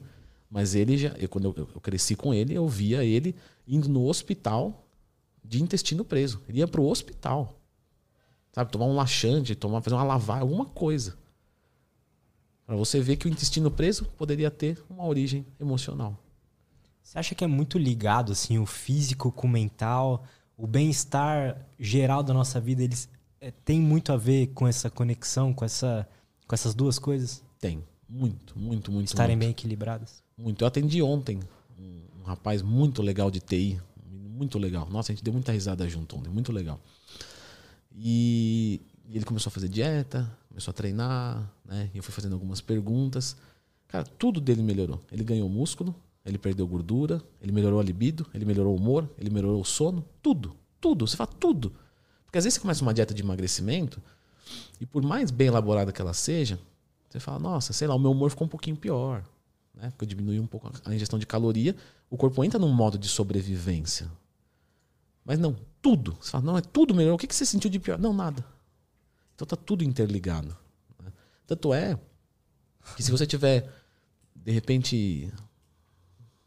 [0.49, 3.35] Mas ele já, eu, quando eu, eu cresci com ele, eu via ele
[3.67, 4.85] indo no hospital
[5.43, 6.41] de intestino preso.
[6.47, 7.59] Ele ia pro hospital.
[8.53, 11.17] Sabe, tomar um laxante, tomar, fazer uma lavagem, alguma coisa.
[12.65, 16.17] Pra você ver que o intestino preso poderia ter uma origem emocional.
[17.03, 20.23] Você acha que é muito ligado, assim, o físico com o mental,
[20.57, 23.07] o bem-estar geral da nossa vida, eles
[23.39, 26.09] é, tem muito a ver com essa conexão, com, essa,
[26.47, 27.43] com essas duas coisas?
[27.59, 27.83] Tem.
[28.09, 29.07] Muito, muito, muito.
[29.07, 29.45] Estarem muito.
[29.45, 30.23] bem equilibradas?
[30.35, 30.63] Muito.
[30.63, 31.39] Eu atendi ontem
[31.77, 33.79] um, um rapaz muito legal de TI.
[34.09, 34.87] Muito legal.
[34.89, 36.29] Nossa, a gente deu muita risada junto ontem.
[36.29, 36.79] Muito legal.
[37.95, 41.89] E, e ele começou a fazer dieta, começou a treinar, né?
[41.93, 43.35] E eu fui fazendo algumas perguntas.
[43.89, 45.01] Cara, tudo dele melhorou.
[45.11, 45.93] Ele ganhou músculo,
[46.25, 50.05] ele perdeu gordura, ele melhorou a libido, ele melhorou o humor, ele melhorou o sono.
[50.21, 50.55] Tudo.
[50.79, 51.05] Tudo.
[51.05, 51.73] Você fala tudo.
[52.25, 54.01] Porque às vezes você começa uma dieta de emagrecimento
[54.79, 56.57] e por mais bem elaborada que ela seja,
[57.09, 59.25] você fala, nossa, sei lá, o meu humor ficou um pouquinho pior.
[59.73, 59.89] Né?
[59.89, 61.75] Porque eu diminui um pouco a ingestão de caloria,
[62.09, 64.09] o corpo entra num modo de sobrevivência.
[65.25, 66.15] Mas não, tudo.
[66.21, 67.15] Você fala, não, é tudo melhor.
[67.15, 67.99] O que você sentiu de pior?
[67.99, 68.54] Não, nada.
[69.35, 70.57] Então tá tudo interligado.
[71.03, 71.11] né?
[71.45, 71.99] Tanto é
[72.95, 73.69] que se você tiver,
[74.35, 75.31] de repente.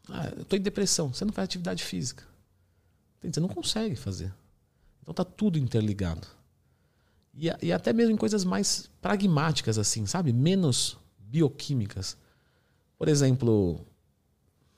[0.09, 2.23] Ah, eu tô em depressão, você não faz atividade física.
[3.21, 4.33] Você não consegue fazer.
[5.01, 6.27] Então tá tudo interligado.
[7.33, 10.33] E, e até mesmo em coisas mais pragmáticas, assim, sabe?
[10.33, 12.17] Menos bioquímicas.
[12.97, 13.85] Por exemplo, não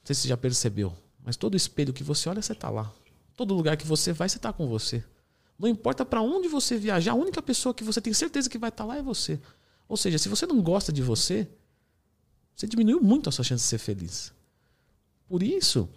[0.04, 2.92] sei se você já percebeu, mas todo espelho que você olha, você tá lá.
[3.36, 5.04] Todo lugar que você vai, você tá com você.
[5.62, 8.70] Não importa para onde você viajar, a única pessoa que você tem certeza que vai
[8.70, 9.40] estar lá é você.
[9.88, 11.48] Ou seja, se você não gosta de você,
[12.56, 14.34] você diminuiu muito a sua chance de ser feliz.
[15.28, 15.88] Por isso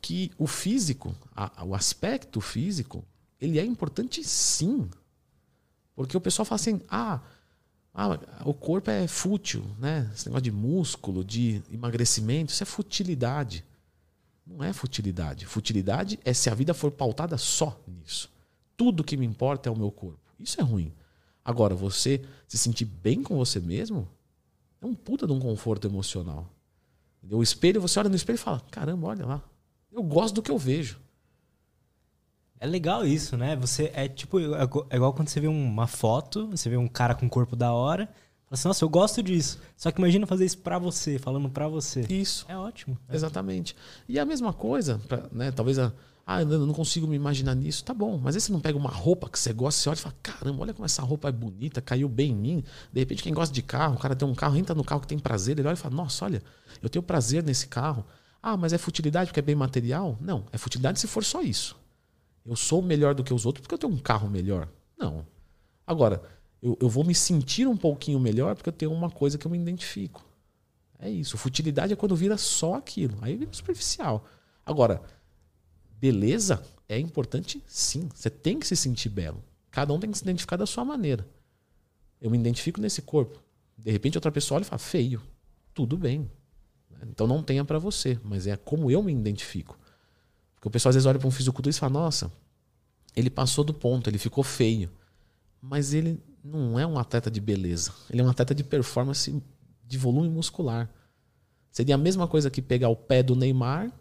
[0.00, 3.04] que o físico, a- o aspecto físico,
[3.40, 4.88] ele é importante sim.
[5.96, 7.20] Porque o pessoal fala assim: ah,
[7.92, 10.08] ah, o corpo é fútil, né?
[10.14, 13.64] Esse negócio de músculo, de emagrecimento, isso é futilidade.
[14.46, 15.46] Não é futilidade.
[15.46, 18.30] Futilidade é se a vida for pautada só nisso.
[18.80, 20.18] Tudo que me importa é o meu corpo.
[20.38, 20.90] Isso é ruim.
[21.44, 24.08] Agora, você se sentir bem com você mesmo
[24.80, 26.48] é um puta de um conforto emocional.
[27.30, 29.42] O espelho, você olha no espelho e fala: caramba, olha lá.
[29.92, 30.98] Eu gosto do que eu vejo.
[32.58, 33.54] É legal isso, né?
[33.56, 36.88] Você é tipo, é igual- é igual quando você vê uma foto, você vê um
[36.88, 38.14] cara com um corpo da hora, fala
[38.52, 39.58] assim, nossa, eu gosto disso.
[39.76, 42.00] Só que imagina fazer isso pra você, falando pra você.
[42.08, 42.46] Isso.
[42.48, 42.96] É ótimo.
[43.12, 43.76] Exatamente.
[44.08, 45.52] E a mesma coisa, pra, né?
[45.52, 45.92] Talvez a.
[46.26, 47.84] Ah, eu não consigo me imaginar nisso.
[47.84, 50.00] Tá bom, mas aí você não pega uma roupa que você gosta, você olha e
[50.00, 52.64] fala: caramba, olha como essa roupa é bonita, caiu bem em mim.
[52.92, 55.08] De repente, quem gosta de carro, o cara tem um carro, entra no carro que
[55.08, 56.42] tem prazer, ele olha e fala: nossa, olha,
[56.82, 58.04] eu tenho prazer nesse carro.
[58.42, 60.16] Ah, mas é futilidade porque é bem material?
[60.20, 61.76] Não, é futilidade se for só isso.
[62.44, 64.68] Eu sou melhor do que os outros porque eu tenho um carro melhor.
[64.98, 65.26] Não.
[65.86, 66.22] Agora,
[66.62, 69.50] eu, eu vou me sentir um pouquinho melhor porque eu tenho uma coisa que eu
[69.50, 70.24] me identifico.
[70.98, 71.36] É isso.
[71.36, 73.16] Futilidade é quando vira só aquilo.
[73.20, 74.24] Aí vira superficial.
[74.64, 75.02] Agora,
[76.00, 78.08] beleza é importante sim.
[78.14, 79.42] Você tem que se sentir belo.
[79.70, 81.26] Cada um tem que se identificar da sua maneira.
[82.20, 83.38] Eu me identifico nesse corpo.
[83.78, 85.22] De repente outra pessoa olha e fala, feio.
[85.72, 86.30] Tudo bem.
[87.02, 89.78] Então não tenha pra você, mas é como eu me identifico.
[90.54, 92.30] Porque o pessoal às vezes olha para um fisiculturista e fala, nossa,
[93.14, 94.90] ele passou do ponto, ele ficou feio.
[95.60, 97.92] Mas ele não é um atleta de beleza.
[98.10, 99.42] Ele é um atleta de performance
[99.86, 100.90] de volume muscular.
[101.70, 103.92] Seria a mesma coisa que pegar o pé do Neymar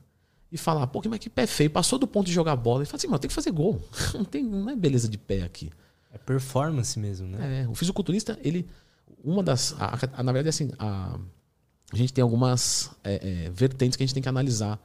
[0.51, 2.79] e falar, pô, mas que pé feio, passou do ponto de jogar bola.
[2.79, 3.79] Ele fala assim, mas tem que fazer gol.
[4.13, 5.69] Não, tem, não é beleza de pé aqui.
[6.11, 7.63] É performance mesmo, né?
[7.63, 8.67] É, o fisiculturista, ele.
[9.23, 9.75] Uma das.
[9.79, 11.19] a- a- na verdade, assim, a,
[11.91, 14.79] a gente tem algumas é, é, vertentes que a gente tem que analisar,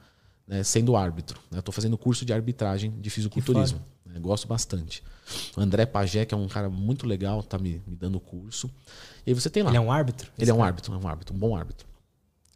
[0.46, 1.40] né, sendo árbitro.
[1.50, 1.56] né?
[1.56, 3.80] Eu estou fazendo curso de arbitragem de fisiculturismo.
[4.04, 4.18] né?
[4.20, 5.02] Gosto bastante.
[5.56, 8.70] O André Pagé, que é um cara muito legal, tá me, me dando o curso.
[9.26, 9.70] E aí você tem lá.
[9.70, 10.30] Ele é um árbitro?
[10.38, 11.86] Ele é um árbitro, é um árbitro, um bom árbitro.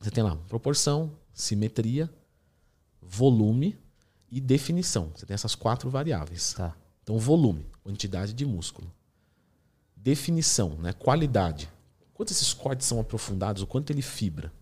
[0.01, 2.11] Você tem lá proporção, simetria,
[3.09, 3.77] volume
[4.31, 5.11] e definição.
[5.15, 6.55] Você tem essas quatro variáveis.
[6.55, 6.77] Tá.
[7.03, 8.93] Então, volume, quantidade de músculo.
[9.97, 10.93] Definição, né?
[10.93, 11.71] qualidade.
[12.13, 14.53] Quanto esses cortes são aprofundados, o quanto ele fibra.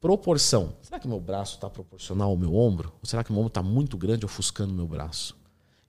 [0.00, 0.76] Proporção.
[0.82, 2.92] Será que meu braço está proporcional ao meu ombro?
[3.00, 5.36] Ou será que meu ombro está muito grande ofuscando o meu braço?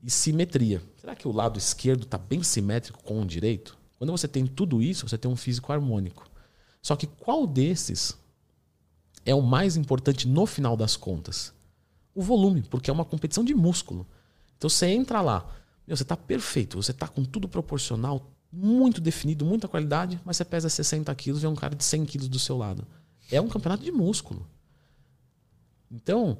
[0.01, 0.81] E simetria.
[0.95, 3.77] Será que o lado esquerdo está bem simétrico com o direito?
[3.97, 6.29] Quando você tem tudo isso, você tem um físico harmônico.
[6.81, 8.17] Só que qual desses
[9.25, 11.54] é o mais importante no final das contas?
[12.15, 14.07] O volume, porque é uma competição de músculo.
[14.57, 15.45] Então você entra lá,
[15.85, 20.45] meu, você está perfeito, você está com tudo proporcional, muito definido, muita qualidade, mas você
[20.45, 22.87] pesa 60 quilos e é um cara de 100 quilos do seu lado.
[23.29, 24.47] É um campeonato de músculo.
[25.91, 26.39] Então,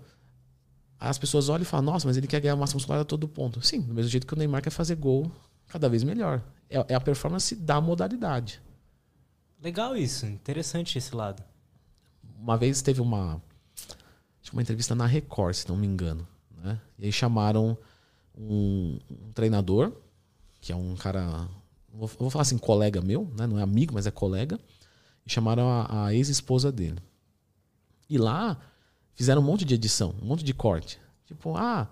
[1.00, 3.62] as pessoas olham e falam, nossa, mas ele quer ganhar massa muscular a todo ponto.
[3.62, 5.32] Sim, do mesmo jeito que o Neymar quer fazer gol
[5.68, 6.42] cada vez melhor.
[6.70, 8.62] É, é a performance da modalidade.
[9.62, 11.44] Legal isso, interessante esse lado.
[12.40, 13.42] Uma vez teve uma,
[14.54, 16.28] uma entrevista na Record, se não me engano.
[16.64, 16.80] Né?
[17.00, 17.78] E aí chamaram
[18.38, 19.92] um, um treinador,
[20.62, 21.48] que é um cara
[21.96, 23.48] vou, vou falar assim, colega meu, né?
[23.48, 24.60] não é amigo, mas é colega,
[25.26, 27.00] e chamaram a, a ex-esposa dele.
[28.10, 28.58] E lá
[29.16, 31.00] fizeram um monte de edição, um monte de corte.
[31.26, 31.88] Tipo, ah,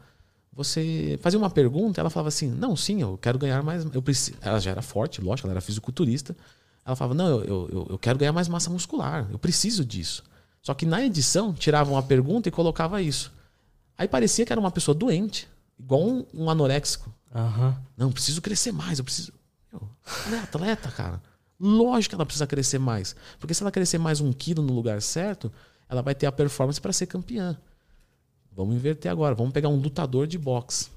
[0.51, 4.37] você fazia uma pergunta, ela falava assim: "Não, sim, eu quero ganhar mais, eu preciso".
[4.41, 6.35] Ela já era forte, lógico, ela era fisiculturista.
[6.85, 10.23] Ela falava: "Não, eu, eu, eu quero ganhar mais massa muscular, eu preciso disso".
[10.63, 13.31] Só que na edição tiravam a pergunta e colocava isso.
[13.97, 15.47] Aí parecia que era uma pessoa doente,
[15.77, 17.13] igual um, um anoréxico.
[17.35, 17.75] Uhum.
[17.97, 19.33] Não, eu preciso crescer mais, eu preciso.
[20.25, 21.21] Ela é atleta, cara.
[21.59, 23.15] Lógico que ela precisa crescer mais.
[23.39, 25.51] Porque se ela crescer mais um quilo no lugar certo,
[25.89, 27.57] ela vai ter a performance para ser campeã.
[28.55, 29.35] Vamos inverter agora.
[29.35, 30.89] Vamos pegar um lutador de boxe.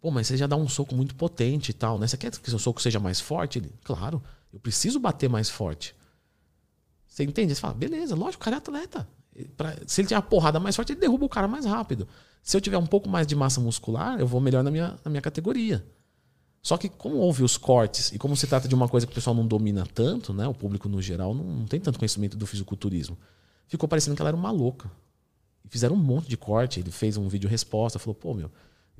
[0.00, 2.06] Pô, mas você já dá um soco muito potente e tal, né?
[2.06, 3.58] Você quer que seu soco seja mais forte?
[3.58, 5.94] Ele, claro, eu preciso bater mais forte.
[7.20, 7.54] Você entende?
[7.54, 9.08] Você fala, beleza, lógico, o cara é atleta.
[9.56, 12.08] Pra, se ele tiver uma porrada mais forte, ele derruba o cara mais rápido.
[12.42, 15.10] Se eu tiver um pouco mais de massa muscular, eu vou melhor na minha, na
[15.10, 15.84] minha categoria.
[16.62, 19.14] Só que como houve os cortes e como se trata de uma coisa que o
[19.14, 20.46] pessoal não domina tanto, né?
[20.46, 23.18] O público no geral não, não tem tanto conhecimento do fisiculturismo.
[23.66, 24.90] Ficou parecendo que ela era uma louca.
[25.64, 26.80] E fizeram um monte de corte.
[26.80, 28.50] Ele fez um vídeo resposta, falou: "Pô, meu,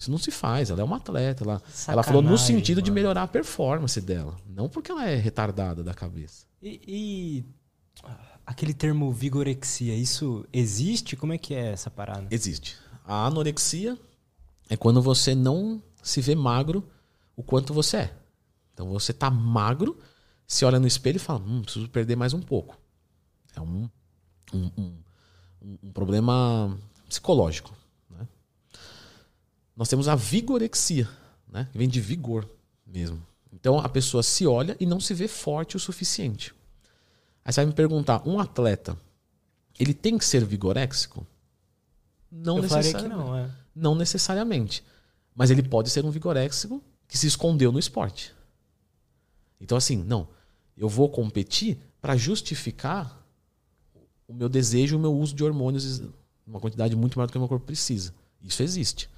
[0.00, 0.70] isso não se faz.
[0.70, 1.44] Ela é uma atleta.
[1.44, 2.84] Ela, ela falou no sentido mano.
[2.86, 6.46] de melhorar a performance dela, não porque ela é retardada da cabeça.
[6.62, 7.44] E, e,
[8.50, 11.16] aquele termo vigorexia, isso existe?
[11.16, 12.26] Como é que é essa parada?
[12.30, 12.76] Existe.
[13.04, 13.96] A anorexia
[14.68, 16.88] é quando você não se vê magro
[17.36, 18.14] o quanto você é.
[18.74, 19.98] Então você tá magro,
[20.46, 22.76] se olha no espelho e fala, hum, preciso perder mais um pouco.
[23.54, 23.88] É um,
[24.52, 24.92] um, um,
[25.84, 26.76] um problema
[27.08, 27.72] psicológico.
[28.10, 28.26] Né?
[29.76, 31.08] Nós temos a vigorexia,
[31.48, 31.68] né?
[31.72, 32.48] vem de vigor
[32.86, 33.24] mesmo.
[33.52, 36.54] Então a pessoa se olha e não se vê forte o suficiente.
[37.44, 38.96] Aí você vai me perguntar, um atleta,
[39.78, 41.26] ele tem que ser vigoréxico?
[42.30, 43.08] Não Eu necessariamente.
[43.08, 43.50] Não, é.
[43.74, 44.84] não necessariamente.
[45.34, 48.34] Mas ele pode ser um vigoréxico que se escondeu no esporte.
[49.60, 50.28] Então, assim, não.
[50.76, 53.20] Eu vou competir para justificar
[54.26, 56.02] o meu desejo, o meu uso de hormônios,
[56.46, 58.14] uma quantidade muito maior do que o meu corpo precisa.
[58.42, 59.10] Isso existe.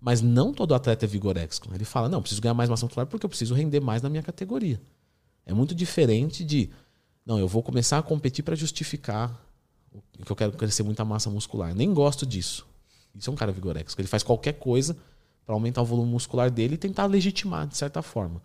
[0.00, 1.72] Mas não todo atleta é vigoréxico.
[1.74, 4.22] Ele fala, não, preciso ganhar mais massa muscular porque eu preciso render mais na minha
[4.22, 4.80] categoria.
[5.44, 6.70] É muito diferente de,
[7.24, 9.40] não, eu vou começar a competir para justificar
[10.24, 11.70] que eu quero crescer muita massa muscular.
[11.70, 12.66] Eu nem gosto disso.
[13.14, 14.00] Isso é um cara vigoréxico.
[14.00, 14.96] Ele faz qualquer coisa
[15.44, 18.42] para aumentar o volume muscular dele e tentar legitimar de certa forma.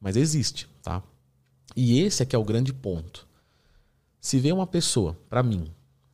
[0.00, 1.02] Mas existe, tá?
[1.76, 3.26] E esse é que é o grande ponto.
[4.20, 5.70] Se vem uma pessoa para mim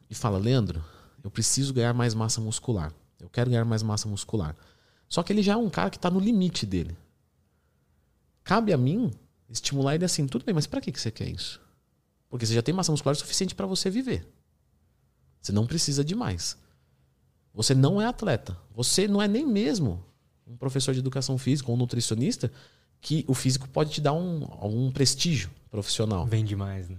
[0.08, 0.84] e fala, Leandro,
[1.24, 2.92] eu preciso ganhar mais massa muscular.
[3.18, 4.54] Eu quero ganhar mais massa muscular.
[5.08, 6.96] Só que ele já é um cara que está no limite dele.
[8.44, 9.10] Cabe a mim
[9.48, 11.60] estimular ele assim, tudo bem, mas para que você quer isso?
[12.28, 14.26] Porque você já tem massa muscular suficiente para você viver.
[15.40, 16.56] Você não precisa de mais.
[17.54, 18.56] Você não é atleta.
[18.74, 20.04] Você não é nem mesmo
[20.46, 22.52] um professor de educação física ou um nutricionista,
[23.00, 26.26] que o físico pode te dar um, algum prestígio profissional.
[26.26, 26.98] Vem demais, né?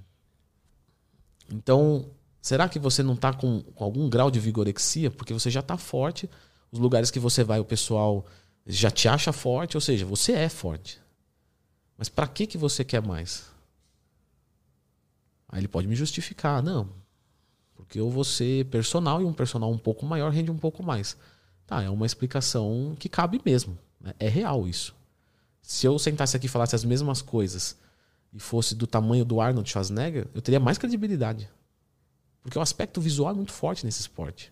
[1.50, 2.10] Então,
[2.42, 5.10] será que você não está com, com, algum grau de vigorexia?
[5.10, 6.30] Porque você já está forte,
[6.72, 8.26] os lugares que você vai, o pessoal
[8.66, 11.00] já te acha forte, ou seja, você é forte.
[11.98, 13.46] Mas para que, que você quer mais?
[15.50, 16.90] Aí ele pode me justificar, não,
[17.76, 21.16] porque eu vou ser personal e um personal um pouco maior rende um pouco mais.
[21.66, 23.78] Tá, é uma explicação que cabe mesmo.
[24.02, 24.14] Né?
[24.20, 24.96] É real isso.
[25.62, 27.78] Se eu sentasse aqui e falasse as mesmas coisas
[28.34, 31.50] e fosse do tamanho do Arnold Schwarzenegger, eu teria mais credibilidade.
[32.42, 34.52] Porque o aspecto visual é muito forte nesse esporte.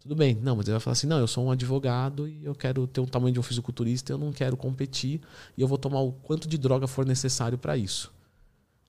[0.00, 2.54] Tudo bem, não, mas ele vai falar assim: não, eu sou um advogado e eu
[2.54, 5.20] quero ter o tamanho de um fisiculturista, eu não quero competir
[5.56, 8.10] e eu vou tomar o quanto de droga for necessário para isso.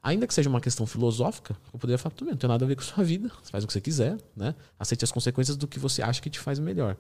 [0.01, 2.67] Ainda que seja uma questão filosófica, eu poderia falar, tudo bem, não tem nada a
[2.67, 4.55] ver com a sua vida, você faz o que você quiser, né?
[4.77, 6.95] Aceite as consequências do que você acha que te faz melhor.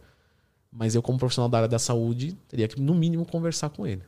[0.71, 4.03] Mas eu, como profissional da área da saúde, teria que, no mínimo, conversar com ele.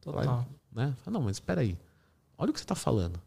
[0.00, 0.46] Total.
[0.72, 0.96] Né?
[1.06, 1.78] Não, mas espera aí.
[2.38, 3.20] Olha o que você está falando.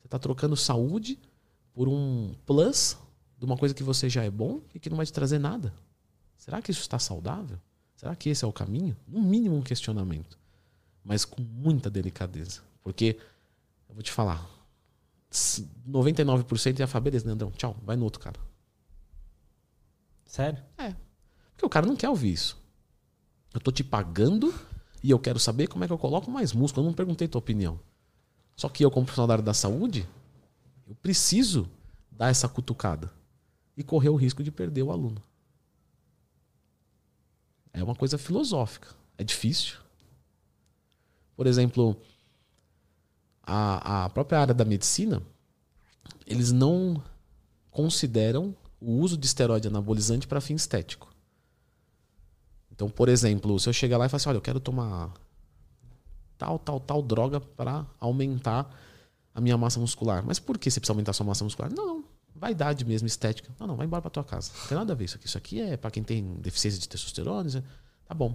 [0.00, 1.18] Você está trocando saúde
[1.72, 2.98] por um plus
[3.38, 5.72] de uma coisa que você já é bom e que não vai te trazer nada.
[6.36, 7.58] Será que isso está saudável?
[7.94, 8.96] Será que esse é o caminho?
[9.06, 10.38] No mínimo um questionamento.
[11.04, 12.60] Mas com muita delicadeza.
[12.82, 13.16] Porque
[13.92, 14.48] eu vou te falar.
[15.30, 18.40] 99% ia falar, beleza, Leandrão, tchau, vai no outro cara.
[20.24, 20.62] Sério?
[20.78, 20.94] É.
[21.52, 22.58] Porque o cara não quer ouvir isso.
[23.52, 24.52] Eu tô te pagando
[25.02, 26.86] e eu quero saber como é que eu coloco mais músculo.
[26.86, 27.78] Eu não perguntei tua opinião.
[28.56, 30.08] Só que eu, como profissional da área da saúde,
[30.86, 31.68] eu preciso
[32.10, 33.12] dar essa cutucada
[33.76, 35.22] e correr o risco de perder o aluno.
[37.74, 38.88] É uma coisa filosófica.
[39.18, 39.76] É difícil.
[41.36, 42.00] Por exemplo,
[43.42, 45.22] a, a própria área da medicina,
[46.26, 47.02] eles não
[47.70, 51.12] consideram o uso de esteroide anabolizante para fim estético.
[52.70, 55.12] Então, por exemplo, se eu chegar lá e falar assim, olha, eu quero tomar
[56.36, 58.68] tal, tal, tal droga para aumentar
[59.34, 60.24] a minha massa muscular.
[60.24, 61.72] Mas por que você precisa aumentar a sua massa muscular?
[61.72, 62.04] Não.
[62.34, 63.50] Vaidade mesmo, estética.
[63.60, 64.50] Não, não, vai embora para tua casa.
[64.62, 65.26] Não tem nada a ver isso aqui.
[65.26, 67.62] Isso aqui é para quem tem deficiência de testosterona.
[68.04, 68.34] Tá bom.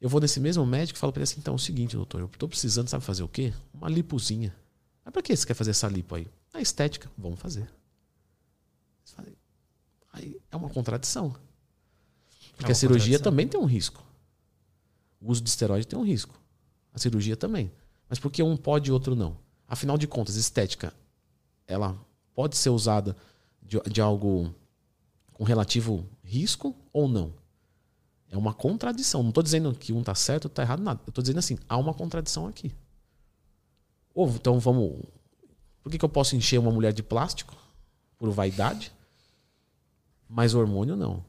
[0.00, 2.20] Eu vou nesse mesmo médico e falo para ele assim: então é o seguinte, doutor,
[2.20, 3.52] eu estou precisando, sabe fazer o quê?
[3.72, 4.54] Uma lipozinha.
[5.04, 6.26] Mas para que você quer fazer essa lipo aí?
[6.52, 7.10] A estética.
[7.16, 7.68] Vamos fazer.
[10.16, 11.36] Aí é uma contradição.
[12.56, 14.02] Porque é a cirurgia também tem um risco.
[15.20, 16.34] O uso de esteroide tem um risco.
[16.92, 17.70] A cirurgia também.
[18.08, 19.36] Mas por que um pode e outro não?
[19.68, 20.94] Afinal de contas, estética,
[21.66, 21.98] ela
[22.34, 23.14] pode ser usada
[23.62, 24.54] de, de algo
[25.34, 27.34] com relativo risco ou não?
[28.30, 29.22] É uma contradição.
[29.22, 31.00] Não estou dizendo que um está certo ou está errado, nada.
[31.06, 32.72] Eu estou dizendo assim, há uma contradição aqui.
[34.14, 35.02] Ou então vamos.
[35.82, 37.56] Por que, que eu posso encher uma mulher de plástico?
[38.18, 38.92] Por vaidade?
[40.28, 41.24] Mas hormônio não.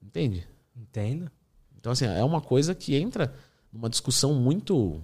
[0.00, 0.46] Entende?
[0.76, 1.30] Entendo.
[1.76, 3.34] Então, assim, é uma coisa que entra
[3.72, 5.02] numa discussão muito.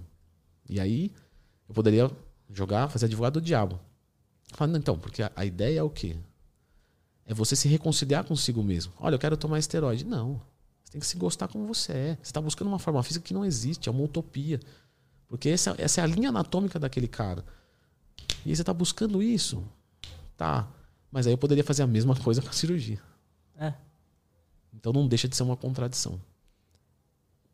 [0.69, 1.11] E aí
[1.67, 2.09] eu poderia
[2.49, 3.79] jogar, fazer advogado do diabo.
[4.53, 6.15] Falando, então, porque a, a ideia é o quê?
[7.25, 8.93] É você se reconciliar consigo mesmo.
[8.99, 10.05] Olha, eu quero tomar esteroide.
[10.05, 10.39] Não.
[10.87, 12.15] Você tem que se gostar como você é.
[12.15, 14.57] Você está buscando uma forma física que não existe, é uma utopia.
[15.27, 17.43] Porque essa, essa é a linha anatômica daquele cara.
[18.45, 19.61] E você está buscando isso.
[20.37, 20.65] Tá.
[21.11, 23.01] Mas aí eu poderia fazer a mesma coisa com a cirurgia.
[23.59, 23.73] É.
[24.73, 26.21] Então não deixa de ser uma contradição.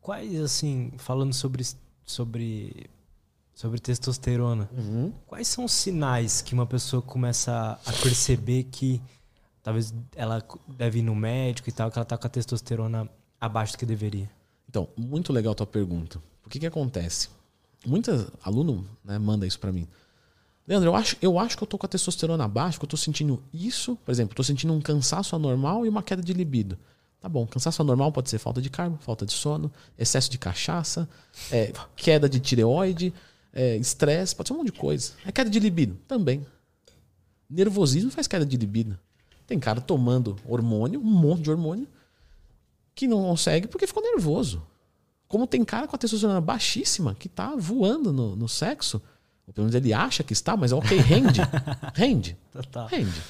[0.00, 1.66] Quais, assim, falando sobre,
[2.04, 2.88] sobre,
[3.52, 5.12] sobre testosterona, uhum.
[5.26, 9.02] quais são os sinais que uma pessoa começa a perceber que
[9.60, 13.10] talvez ela deve ir no médico e tal, que ela tá com a testosterona
[13.44, 14.30] abaixo do que deveria?
[14.68, 16.20] Então, muito legal a tua pergunta.
[16.44, 17.28] O que que acontece?
[17.86, 19.86] Muita aluno né, manda isso para mim.
[20.66, 22.96] Leandro, eu acho, eu acho que eu tô com a testosterona abaixo, que eu tô
[22.96, 26.78] sentindo isso, por exemplo, tô sentindo um cansaço anormal e uma queda de libido.
[27.20, 31.08] Tá bom, cansaço anormal pode ser falta de carbo, falta de sono, excesso de cachaça,
[31.50, 33.12] é, queda de tireoide,
[33.52, 35.12] é, estresse, pode ser um monte de coisa.
[35.24, 35.96] É queda de libido?
[36.08, 36.44] Também.
[37.48, 38.98] Nervosismo faz queda de libido.
[39.46, 41.86] Tem cara tomando hormônio, um monte de hormônio,
[42.94, 44.62] que não consegue porque ficou nervoso.
[45.26, 49.02] Como tem cara com a testosterona baixíssima que tá voando no, no sexo,
[49.46, 51.40] ou pelo menos ele acha que está, mas ok, rende.
[51.94, 52.36] rende.
[52.52, 52.86] Total.
[52.86, 53.22] Rende.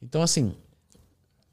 [0.00, 0.54] Então, assim,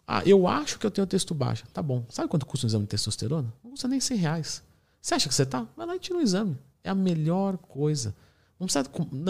[0.08, 1.64] ah, eu acho que eu tenho texto baixo.
[1.74, 2.06] Tá bom.
[2.10, 3.52] Sabe quanto custa um exame de testosterona?
[3.64, 4.64] Não custa nem 100 reais.
[5.02, 5.66] Você acha que você tá?
[5.76, 6.58] Vai lá e tira um exame.
[6.84, 8.16] É a melhor coisa.
[8.60, 8.86] Não precisa,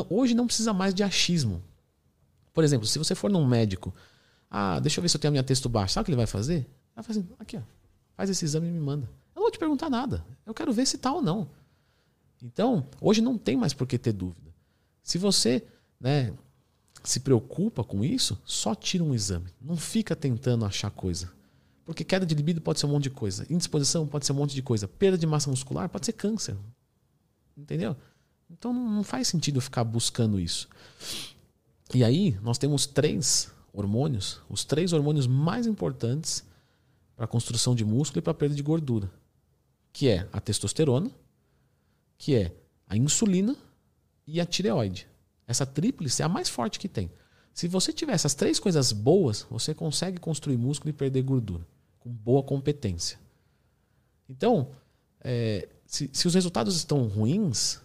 [0.10, 1.64] hoje não precisa mais de achismo.
[2.54, 3.94] Por exemplo, se você for num médico,
[4.50, 5.94] ah, deixa eu ver se eu tenho a minha texto baixo.
[5.94, 6.68] Sabe o que ele vai fazer?
[6.92, 7.62] Ele vai fazer, aqui, ó,
[8.16, 9.08] faz esse exame e me manda.
[9.34, 10.26] Eu não vou te perguntar nada.
[10.46, 11.50] Eu quero ver se tá ou não.
[12.44, 14.52] Então, hoje não tem mais por que ter dúvida.
[15.04, 15.64] Se você
[16.00, 16.34] né,
[17.04, 19.48] se preocupa com isso, só tira um exame.
[19.62, 21.32] Não fica tentando achar coisa.
[21.86, 23.46] Porque queda de libido pode ser um monte de coisa.
[23.50, 24.88] Indisposição pode ser um monte de coisa.
[24.88, 26.56] Perda de massa muscular pode ser câncer.
[27.58, 27.96] Entendeu?
[28.50, 30.68] Então não faz sentido ficar buscando isso.
[31.94, 36.44] E aí, nós temos três hormônios, os três hormônios mais importantes
[37.22, 39.08] para construção de músculo e para perda de gordura,
[39.94, 41.12] que é a testosterona,
[42.18, 42.52] que é
[42.88, 43.56] a insulina
[44.26, 45.08] e a tireoide.
[45.46, 47.12] Essa tríplice é a mais forte que tem.
[47.54, 51.64] Se você tiver essas três coisas boas, você consegue construir músculo e perder gordura
[52.00, 53.20] com boa competência.
[54.28, 54.72] Então,
[55.24, 57.80] é, se, se os resultados estão ruins,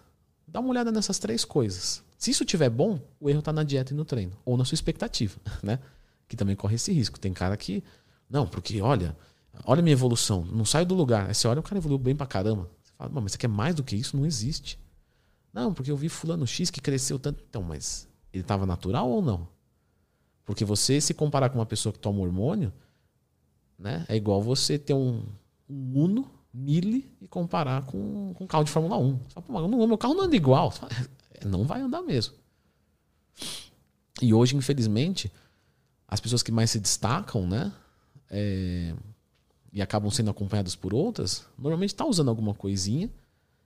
[0.48, 2.02] dá uma olhada nessas três coisas.
[2.16, 4.76] Se isso tiver bom, o erro está na dieta e no treino, ou na sua
[4.76, 5.78] expectativa, né?
[6.26, 7.20] Que também corre esse risco.
[7.20, 7.84] Tem cara que,
[8.28, 9.16] não, porque olha,
[9.64, 11.28] olha a minha evolução, não saio do lugar.
[11.28, 12.70] Aí você olha, o cara evoluiu bem pra caramba.
[12.82, 14.16] Você fala, mas você quer mais do que isso?
[14.16, 14.78] Não existe.
[15.52, 17.42] Não, porque eu vi fulano X que cresceu tanto.
[17.48, 19.48] Então, mas ele estava natural ou não?
[20.44, 22.72] Porque você se comparar com uma pessoa que toma hormônio,
[23.78, 24.04] né?
[24.08, 25.24] É igual você ter um,
[25.68, 29.18] um Uno, Mille e comparar com, com um carro de Fórmula 1.
[29.28, 30.70] Você fala, Pô, meu carro não anda igual.
[30.70, 30.92] Fala,
[31.32, 32.34] é, não vai andar mesmo.
[34.22, 35.30] E hoje, infelizmente,
[36.08, 37.72] as pessoas que mais se destacam, né?
[38.30, 38.94] É,
[39.72, 43.10] e acabam sendo acompanhadas por outras, normalmente está usando alguma coisinha.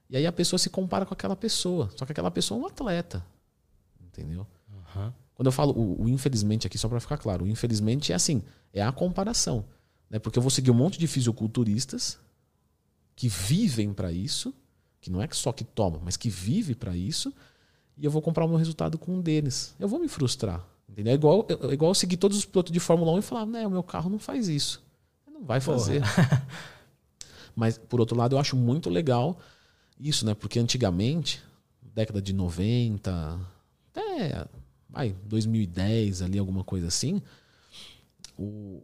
[0.09, 1.89] E aí a pessoa se compara com aquela pessoa.
[1.95, 3.25] Só que aquela pessoa é um atleta.
[4.01, 4.45] Entendeu?
[4.69, 5.11] Uhum.
[5.33, 8.43] Quando eu falo o, o infelizmente aqui, só para ficar claro, o infelizmente é assim,
[8.73, 9.65] é a comparação.
[10.09, 10.19] Né?
[10.19, 12.19] Porque eu vou seguir um monte de fisiculturistas
[13.15, 14.53] que vivem para isso,
[14.99, 17.33] que não é só que toma, mas que vive para isso,
[17.97, 19.73] e eu vou comprar o meu resultado com um deles.
[19.79, 20.65] Eu vou me frustrar.
[20.91, 21.11] Entendeu?
[21.11, 23.65] É igual, é igual eu seguir todos os pilotos de Fórmula 1 e falar, né,
[23.65, 24.83] o meu carro não faz isso.
[25.31, 26.03] Não vai fazer.
[27.55, 29.39] mas, por outro lado, eu acho muito legal
[29.99, 30.33] isso, né?
[30.33, 31.41] Porque antigamente,
[31.81, 33.39] década de 90,
[33.89, 34.45] até
[34.89, 37.21] vai, 2010 ali, alguma coisa assim,
[38.37, 38.81] o,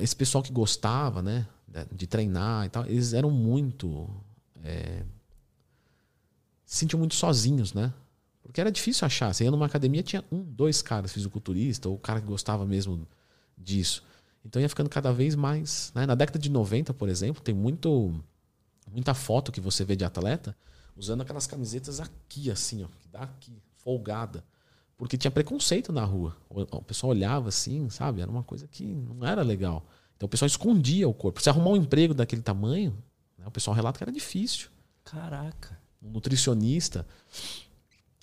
[0.00, 1.46] esse pessoal que gostava, né,
[1.92, 4.08] de treinar e tal, eles eram muito.
[4.62, 5.02] É,
[6.64, 7.92] se sentiam muito sozinhos, né?
[8.50, 9.32] Porque era difícil achar.
[9.32, 13.06] Você ia numa academia, tinha um, dois caras fisiculturista, ou o cara que gostava mesmo
[13.56, 14.02] disso.
[14.44, 15.92] Então ia ficando cada vez mais.
[15.94, 16.04] Né?
[16.04, 18.12] Na década de 90, por exemplo, tem muito,
[18.90, 20.56] muita foto que você vê de atleta
[20.96, 24.42] usando aquelas camisetas aqui, assim, ó, que dá aqui, folgada.
[24.96, 26.36] Porque tinha preconceito na rua.
[26.48, 28.20] O pessoal olhava assim, sabe?
[28.20, 29.86] Era uma coisa que não era legal.
[30.16, 31.40] Então o pessoal escondia o corpo.
[31.40, 32.98] Se arrumar um emprego daquele tamanho,
[33.38, 34.70] né, o pessoal relata que era difícil.
[35.04, 35.78] Caraca.
[36.02, 37.06] Um nutricionista.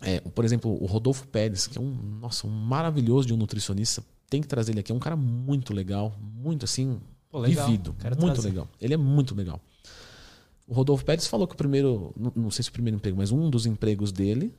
[0.02, 1.92] É, por exemplo, o Rodolfo Pérez, que é um,
[2.22, 4.04] nossa, um maravilhoso de um nutricionista.
[4.30, 4.92] Tem que trazer ele aqui.
[4.92, 7.66] É um cara muito legal, muito assim, Pô, legal.
[7.66, 7.96] vivido.
[8.20, 8.50] Muito trazer.
[8.50, 8.68] legal.
[8.80, 9.60] Ele é muito legal.
[10.68, 13.32] O Rodolfo Pérez falou que o primeiro, não, não sei se o primeiro emprego, mas
[13.32, 14.54] um dos empregos dele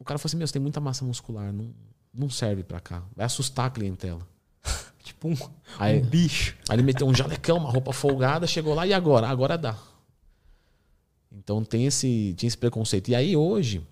[0.00, 1.70] o cara falou assim: Meu, você tem muita massa muscular, não,
[2.12, 3.02] não serve para cá.
[3.14, 4.26] Vai assustar a clientela.
[5.04, 5.36] tipo um,
[5.78, 6.56] aí, um bicho.
[6.68, 9.28] Aí ele meteu um jalecão, uma roupa folgada, chegou lá e agora?
[9.28, 9.76] Agora dá.
[11.30, 13.10] Então tem esse, tinha esse preconceito.
[13.10, 13.86] E aí hoje,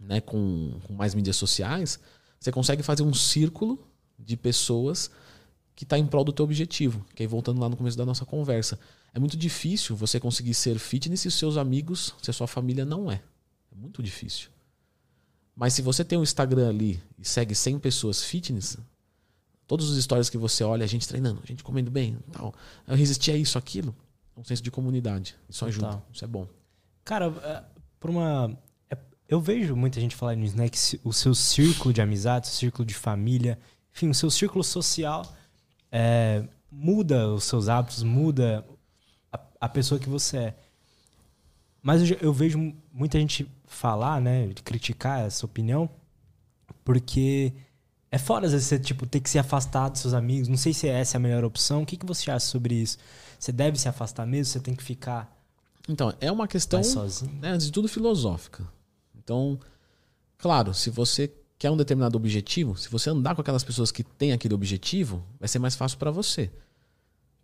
[0.00, 2.00] né, com, com mais mídias sociais,
[2.38, 3.78] você consegue fazer um círculo
[4.18, 5.10] de pessoas
[5.76, 7.04] que está em prol do teu objetivo.
[7.14, 8.78] Que aí voltando lá no começo da nossa conversa.
[9.12, 12.84] É muito difícil você conseguir ser fitness se os seus amigos, se a sua família
[12.84, 13.22] não é.
[13.72, 14.50] É muito difícil.
[15.54, 18.78] Mas se você tem um Instagram ali e segue 100 pessoas fitness,
[19.66, 22.54] todos os stories que você olha, a gente treinando, a gente comendo bem, tal.
[22.86, 23.94] Eu resisti a isso, aquilo.
[24.36, 25.36] É um senso de comunidade.
[25.48, 26.02] Isso ajuda.
[26.12, 26.48] Isso é bom.
[27.04, 27.62] Cara, é,
[27.98, 28.56] por uma.
[29.30, 30.68] Eu vejo muita gente falar nisso, né?
[30.68, 33.56] Que o seu círculo de amizade, o círculo de família,
[33.94, 35.24] enfim, o seu círculo social
[35.92, 38.66] é, muda os seus hábitos, muda
[39.32, 40.54] a, a pessoa que você é.
[41.80, 45.88] Mas eu, eu vejo muita gente falar, né, criticar essa opinião,
[46.84, 47.52] porque
[48.10, 50.48] é fora às vezes você tipo ter que se afastar dos seus amigos.
[50.48, 51.82] Não sei se essa é a melhor opção.
[51.82, 52.98] O que, que você acha sobre isso?
[53.38, 54.52] Você deve se afastar mesmo?
[54.52, 55.32] Você tem que ficar
[55.88, 56.80] Então, é uma questão,
[57.40, 58.66] né, antes de tudo filosófica.
[59.30, 59.60] Então,
[60.36, 64.32] claro, se você quer um determinado objetivo, se você andar com aquelas pessoas que têm
[64.32, 66.50] aquele objetivo, vai ser mais fácil para você.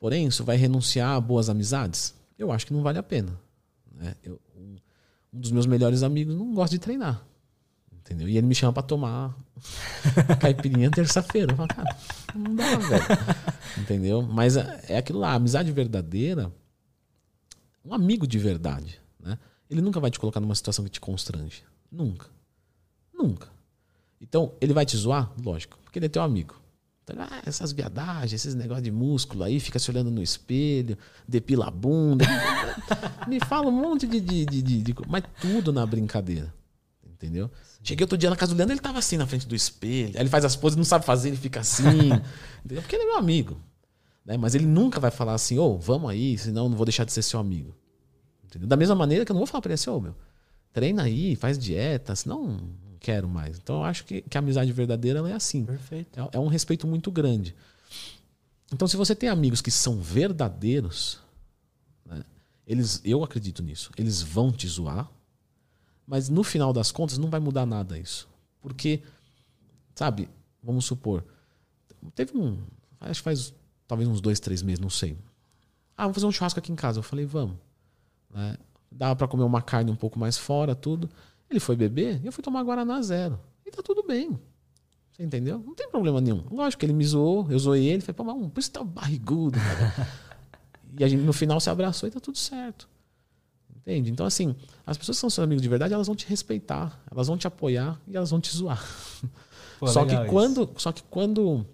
[0.00, 2.12] Porém, isso vai renunciar a boas amizades?
[2.36, 3.38] Eu acho que não vale a pena.
[3.94, 4.16] Né?
[4.20, 4.74] Eu, um,
[5.32, 7.24] dos meus melhores amigos não gosta de treinar.
[7.92, 8.28] Entendeu?
[8.28, 9.36] E ele me chama para tomar
[10.42, 11.52] caipirinha terça-feira.
[11.52, 11.96] Eu falo, cara,
[12.34, 13.04] não dá, velho.
[13.78, 14.22] Entendeu?
[14.22, 16.52] Mas é, é aquilo lá, amizade verdadeira,
[17.84, 19.38] um amigo de verdade, né?
[19.70, 21.62] Ele nunca vai te colocar numa situação que te constrange.
[21.90, 22.26] Nunca.
[23.12, 23.48] Nunca.
[24.20, 25.32] Então, ele vai te zoar?
[25.42, 26.54] Lógico, porque ele é teu amigo.
[27.04, 31.68] Então, ah, essas viadagens, esses negócios de músculo aí, fica se olhando no espelho, depila
[31.68, 32.24] a bunda.
[33.28, 36.52] me fala um monte de, de, de, de, de, Mas tudo na brincadeira.
[37.04, 37.48] Entendeu?
[37.62, 37.80] Sim.
[37.82, 40.12] Cheguei outro dia na casa do Leandro, ele tava assim na frente do espelho.
[40.16, 42.10] Aí ele faz as poses, não sabe fazer, ele fica assim.
[42.64, 42.82] entendeu?
[42.82, 43.56] Porque ele é meu amigo.
[44.24, 44.36] Né?
[44.36, 47.04] Mas ele nunca vai falar assim, ô, oh, vamos aí, senão eu não vou deixar
[47.04, 47.72] de ser seu amigo.
[48.44, 48.66] Entendeu?
[48.66, 50.16] Da mesma maneira que eu não vou falar pra ele assim, ô, oh, meu,
[50.76, 52.60] treina aí, faz dieta, senão
[53.00, 53.56] quero mais.
[53.56, 55.64] Então eu acho que, que a amizade verdadeira é assim.
[55.64, 56.20] Perfeito.
[56.20, 57.56] É, é um respeito muito grande.
[58.70, 61.18] Então, se você tem amigos que são verdadeiros,
[62.04, 62.22] né,
[62.66, 63.90] eles, eu acredito nisso.
[63.96, 65.10] Eles vão te zoar,
[66.06, 68.28] mas no final das contas não vai mudar nada isso.
[68.60, 69.02] Porque,
[69.94, 70.28] sabe,
[70.62, 71.24] vamos supor,
[72.14, 72.58] teve um.
[73.00, 73.54] Acho que faz
[73.88, 75.16] talvez uns dois, três meses, não sei.
[75.96, 76.98] Ah, vamos fazer um churrasco aqui em casa.
[76.98, 77.56] Eu falei, vamos.
[78.30, 78.58] Né?
[78.96, 81.08] Dava para comer uma carne um pouco mais fora, tudo.
[81.50, 83.38] Ele foi beber e eu fui tomar Guaraná zero.
[83.64, 84.38] E tá tudo bem.
[85.12, 85.62] Você entendeu?
[85.64, 86.44] Não tem problema nenhum.
[86.50, 88.02] Lógico que ele me zoou, eu zoei ele.
[88.02, 89.58] Falei, pô, mas por isso tá barrigudo.
[90.98, 92.88] e a gente no final se abraçou e tá tudo certo.
[93.74, 94.10] Entende?
[94.10, 97.28] Então, assim, as pessoas que são seus amigos de verdade, elas vão te respeitar, elas
[97.28, 98.84] vão te apoiar e elas vão te zoar.
[99.78, 101.64] Pô, só, que quando, só que quando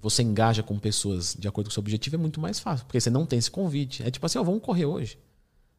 [0.00, 3.00] você engaja com pessoas de acordo com o seu objetivo, é muito mais fácil, porque
[3.00, 4.02] você não tem esse convite.
[4.02, 5.18] É tipo assim, ó, vamos correr hoje.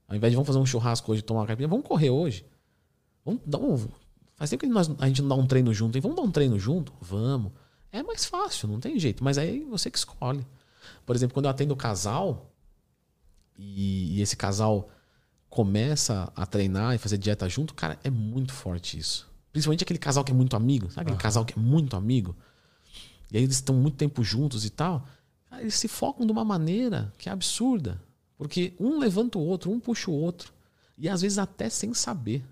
[0.08, 2.46] Ao invés de vamos fazer um churrasco hoje, tomar uma capinha, vamos correr hoje.
[3.24, 3.88] Vamos dar um,
[4.36, 6.02] faz tempo que nós, a gente não dá um treino junto, hein?
[6.02, 6.94] Vamos dar um treino junto?
[7.02, 7.52] Vamos.
[7.92, 9.24] É mais fácil, não tem jeito.
[9.24, 10.46] Mas aí você que escolhe.
[11.06, 12.52] Por exemplo, quando eu atendo casal
[13.58, 14.90] e, e esse casal
[15.50, 19.28] começa a treinar e fazer dieta junto, cara, é muito forte isso.
[19.52, 20.88] Principalmente aquele casal que é muito amigo.
[20.90, 21.18] Sabe aquele uhum.
[21.18, 22.36] casal que é muito amigo?
[23.32, 25.08] E aí eles estão muito tempo juntos e tal.
[25.60, 28.02] Eles se focam de uma maneira que é absurda.
[28.38, 30.54] Porque um levanta o outro, um puxa o outro.
[30.98, 32.44] E às vezes até sem saber.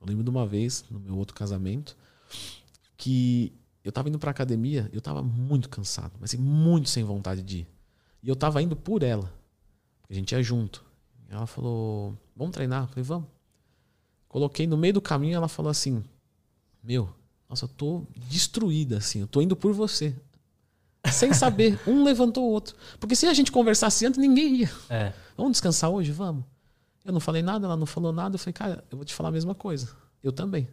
[0.00, 1.96] Eu lembro de uma vez, no meu outro casamento,
[2.96, 7.42] que eu tava indo pra academia, eu tava muito cansado, mas assim, muito sem vontade
[7.42, 7.68] de ir.
[8.22, 9.32] E eu tava indo por ela.
[10.00, 10.84] Porque a gente ia junto.
[11.28, 12.84] Ela falou: Vamos treinar?
[12.84, 13.28] Eu falei: Vamos.
[14.28, 16.02] Coloquei no meio do caminho, ela falou assim:
[16.82, 17.08] Meu,
[17.48, 20.14] nossa, eu tô destruída, assim, eu tô indo por você.
[21.12, 22.74] Sem saber, um levantou o outro.
[22.98, 24.70] Porque se a gente conversasse antes, ninguém ia.
[24.88, 25.12] É.
[25.36, 26.10] Vamos descansar hoje?
[26.12, 26.44] Vamos.
[27.04, 28.36] Eu não falei nada, ela não falou nada.
[28.36, 29.90] Eu falei, cara, eu vou te falar a mesma coisa.
[30.22, 30.68] Eu também.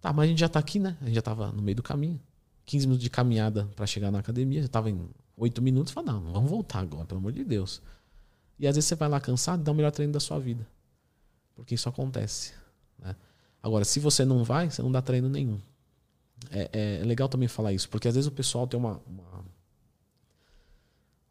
[0.00, 0.96] Tá, mas a gente já tá aqui, né?
[1.00, 2.20] A gente já tava no meio do caminho.
[2.64, 5.92] 15 minutos de caminhada para chegar na academia, já tava em 8 minutos.
[5.92, 7.82] Falei, não, vamos voltar agora, pelo amor de Deus.
[8.58, 10.66] E às vezes você vai lá cansado e dá o melhor treino da sua vida.
[11.54, 12.52] Porque isso acontece.
[12.98, 13.14] Né?
[13.62, 15.60] Agora, se você não vai, você não dá treino nenhum.
[16.50, 19.44] É, é, legal também falar isso, porque às vezes o pessoal tem uma, uma,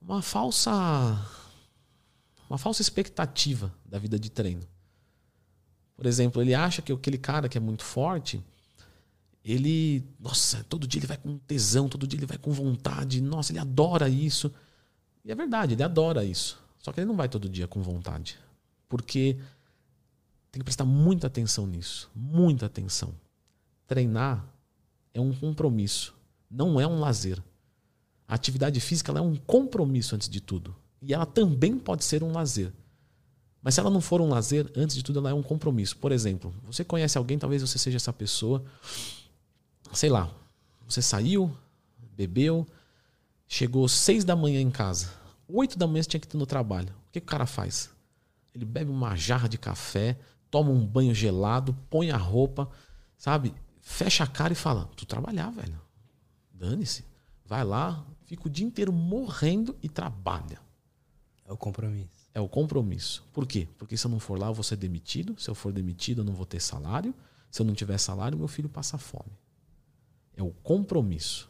[0.02, 0.72] uma falsa
[2.50, 4.68] uma falsa expectativa da vida de treino.
[5.96, 8.44] Por exemplo, ele acha que aquele cara que é muito forte,
[9.44, 13.52] ele, nossa, todo dia ele vai com tesão, todo dia ele vai com vontade, nossa,
[13.52, 14.54] ele adora isso.
[15.24, 16.60] E é verdade, ele adora isso.
[16.80, 18.38] Só que ele não vai todo dia com vontade.
[18.88, 19.40] Porque
[20.52, 23.14] tem que prestar muita atenção nisso, muita atenção.
[23.88, 24.46] Treinar
[25.16, 26.14] é um compromisso,
[26.52, 27.42] não é um lazer.
[28.28, 30.76] A atividade física é um compromisso antes de tudo.
[31.02, 32.74] E ela também pode ser um lazer.
[33.62, 35.98] Mas se ela não for um lazer, antes de tudo, ela é um compromisso.
[35.98, 38.64] Por exemplo, você conhece alguém, talvez você seja essa pessoa.
[39.94, 40.30] Sei lá,
[40.86, 41.56] você saiu,
[42.16, 42.68] bebeu,
[43.48, 45.14] chegou seis da manhã em casa.
[45.48, 46.90] Oito da manhã você tinha que ir no trabalho.
[47.08, 47.90] O que, que o cara faz?
[48.54, 50.18] Ele bebe uma jarra de café,
[50.52, 52.70] toma um banho gelado, põe a roupa,
[53.18, 53.54] sabe?
[53.88, 55.80] Fecha a cara e fala: Tu trabalhar, velho.
[56.52, 57.06] Dane-se.
[57.46, 60.60] Vai lá, fica o dia inteiro morrendo e trabalha.
[61.46, 62.10] É o compromisso.
[62.34, 63.24] É o compromisso.
[63.32, 63.68] Por quê?
[63.78, 65.40] Porque se eu não for lá, eu vou ser demitido.
[65.40, 67.14] Se eu for demitido, eu não vou ter salário.
[67.52, 69.32] Se eu não tiver salário, meu filho passa fome.
[70.36, 71.48] É o compromisso.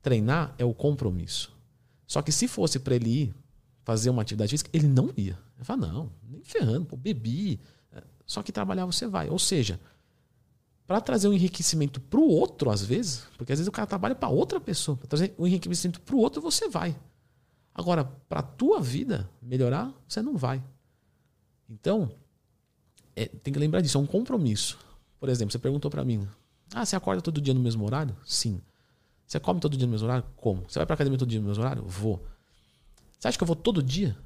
[0.00, 1.52] Treinar é o compromisso.
[2.06, 3.34] Só que se fosse para ele ir
[3.82, 5.36] fazer uma atividade física, ele não ia.
[5.56, 7.60] Ele fala, não, nem ferrando, pô, bebi.
[8.24, 9.28] Só que trabalhar você vai.
[9.28, 9.80] Ou seja,
[10.88, 14.14] para trazer um enriquecimento para o outro, às vezes, porque às vezes o cara trabalha
[14.14, 16.96] para outra pessoa, para trazer um enriquecimento para o outro, você vai.
[17.74, 20.64] Agora, para a tua vida melhorar, você não vai.
[21.68, 22.10] Então,
[23.14, 24.78] é, tem que lembrar disso, é um compromisso.
[25.20, 26.26] Por exemplo, você perguntou para mim:
[26.74, 28.16] Ah, você acorda todo dia no mesmo horário?
[28.24, 28.58] Sim.
[29.26, 30.24] Você come todo dia no mesmo horário?
[30.36, 30.64] Como?
[30.66, 31.84] Você vai para academia todo dia no mesmo horário?
[31.84, 32.24] Vou.
[33.18, 34.16] Você acha que eu vou todo dia?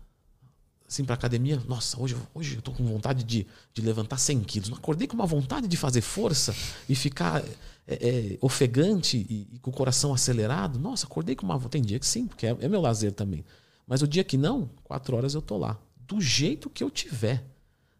[0.92, 1.58] Assim, pra academia?
[1.66, 4.68] Nossa, hoje, hoje eu tô com vontade de, de levantar 100 quilos.
[4.68, 6.54] Não acordei com uma vontade de fazer força
[6.86, 7.42] e ficar
[7.88, 11.58] é, é, ofegante e, e, com o coração acelerado, nossa, acordei com uma.
[11.60, 13.42] Tem dia que sim, porque é, é meu lazer também.
[13.86, 15.78] Mas o dia que não, quatro horas eu tô lá.
[15.96, 17.42] Do jeito que eu tiver.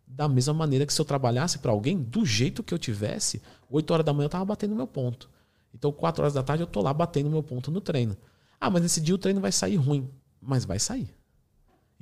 [0.06, 3.40] Da mesma maneira que se eu trabalhasse para alguém, do jeito que eu tivesse,
[3.70, 5.31] oito horas da manhã eu tava batendo meu ponto.
[5.74, 8.14] Então, quatro horas da tarde eu tô lá batendo meu ponto no treino.
[8.60, 10.10] Ah, mas nesse dia o treino vai sair ruim.
[10.43, 11.09] Mas vai sair.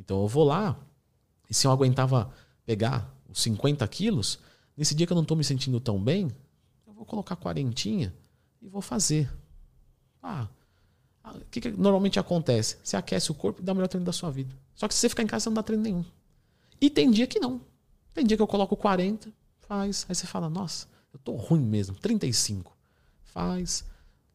[0.00, 0.76] Então eu vou lá,
[1.48, 2.32] e se eu aguentava
[2.64, 4.38] pegar os 50 quilos,
[4.76, 6.30] nesse dia que eu não tô me sentindo tão bem,
[7.00, 8.12] vou colocar quarentinha
[8.60, 9.30] e vou fazer.
[10.22, 10.48] Ah,
[11.24, 12.76] o que, que, normalmente acontece?
[12.82, 14.54] Você aquece o corpo e dá o melhor treino da sua vida.
[14.74, 16.04] Só que se você ficar em casa, você não dá treino nenhum.
[16.78, 17.60] E tem dia que não.
[18.12, 20.04] Tem dia que eu coloco 40, faz.
[20.08, 21.94] Aí você fala, nossa, eu tô ruim mesmo.
[21.96, 22.76] 35.
[23.24, 23.84] Faz.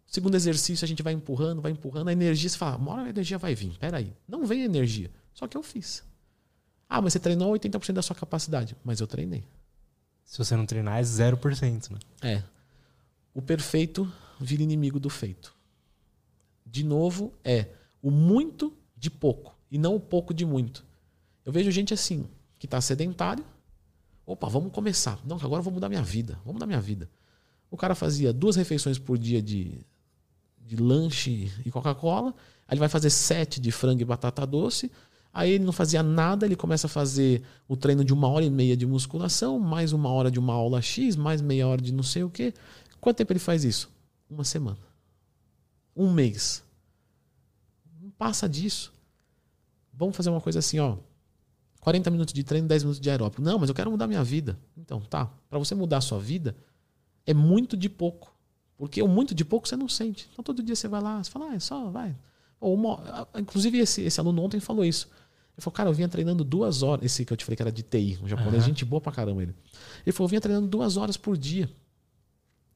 [0.08, 2.08] Segundo exercício, a gente vai empurrando, vai empurrando.
[2.08, 3.78] A energia, você fala, uma hora a energia vai vir.
[3.78, 4.12] Peraí.
[4.28, 5.12] Não vem energia.
[5.36, 6.04] Só que eu fiz.
[6.90, 8.76] Ah, mas você treinou 80% da sua capacidade.
[8.84, 9.44] Mas eu treinei.
[10.24, 12.00] Se você não treinar, é 0%, né?
[12.22, 12.44] É.
[13.34, 15.54] O perfeito vira inimigo do feito.
[16.66, 17.68] De novo, é
[18.02, 20.86] o muito de pouco e não o pouco de muito.
[21.44, 23.46] Eu vejo gente assim, que está sedentário.
[24.26, 25.20] Opa, vamos começar.
[25.26, 26.36] Não, agora eu vou mudar minha vida.
[26.40, 27.10] Vamos mudar minha vida.
[27.70, 29.86] O cara fazia duas refeições por dia de,
[30.60, 32.34] de lanche e Coca-Cola.
[32.68, 34.92] Aí ele vai fazer sete de frango e batata doce.
[35.36, 38.50] Aí ele não fazia nada, ele começa a fazer o treino de uma hora e
[38.50, 42.04] meia de musculação, mais uma hora de uma aula X, mais meia hora de não
[42.04, 42.54] sei o quê.
[43.02, 43.92] Quanto tempo ele faz isso?
[44.30, 44.78] Uma semana.
[45.94, 46.64] Um mês.
[48.02, 48.94] Não passa disso.
[49.92, 50.96] Vamos fazer uma coisa assim, ó.
[51.82, 53.42] 40 minutos de treino, 10 minutos de aeróbico.
[53.42, 54.58] Não, mas eu quero mudar minha vida.
[54.78, 55.30] Então, tá.
[55.50, 56.56] Para você mudar a sua vida,
[57.26, 58.34] é muito de pouco.
[58.78, 60.30] Porque o muito de pouco você não sente.
[60.32, 62.16] Então, todo dia você vai lá, você fala, ah, é só, vai.
[62.62, 65.10] Uma, inclusive, esse, esse aluno ontem falou isso.
[65.58, 67.06] Ele falou, cara, eu vinha treinando duas horas.
[67.06, 68.70] Esse que eu te falei que era de TI, um japonês, uhum.
[68.70, 69.56] gente boa pra caramba ele.
[70.06, 71.70] Ele falou, eu vinha treinando duas horas por dia.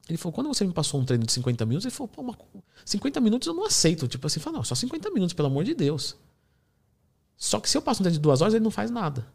[0.08, 2.36] Ele falou, quando você me passou um treino de 50 minutos, ele falou, pô, uma,
[2.84, 4.08] 50 minutos eu não aceito.
[4.08, 6.16] Tipo assim, fala, não, só 50 minutos, pelo amor de Deus.
[7.36, 9.26] Só que se eu passo um treino de duas horas, ele não faz nada.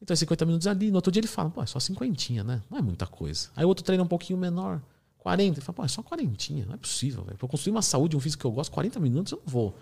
[0.00, 0.90] Então, 50 minutos ali.
[0.90, 2.62] No outro dia ele fala, pô, é só 50, né?
[2.70, 3.48] Não é muita coisa.
[3.56, 4.80] Aí o outro treino é um pouquinho menor,
[5.18, 5.58] 40.
[5.58, 7.36] Ele fala, pô, é só 40, não é possível, velho.
[7.36, 9.76] Pra construir uma saúde, um físico que eu gosto, 40 minutos eu não vou.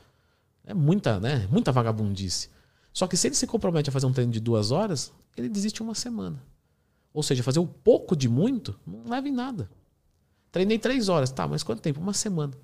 [0.64, 1.46] É muita, né?
[1.50, 2.50] Muita vagabundice.
[2.92, 5.82] Só que se ele se compromete a fazer um treino de duas horas, ele desiste
[5.82, 6.42] uma semana.
[7.12, 9.70] Ou seja, fazer o pouco de muito não leva em nada.
[10.50, 12.00] Treinei três horas, tá, mas quanto tempo?
[12.00, 12.54] Uma semana.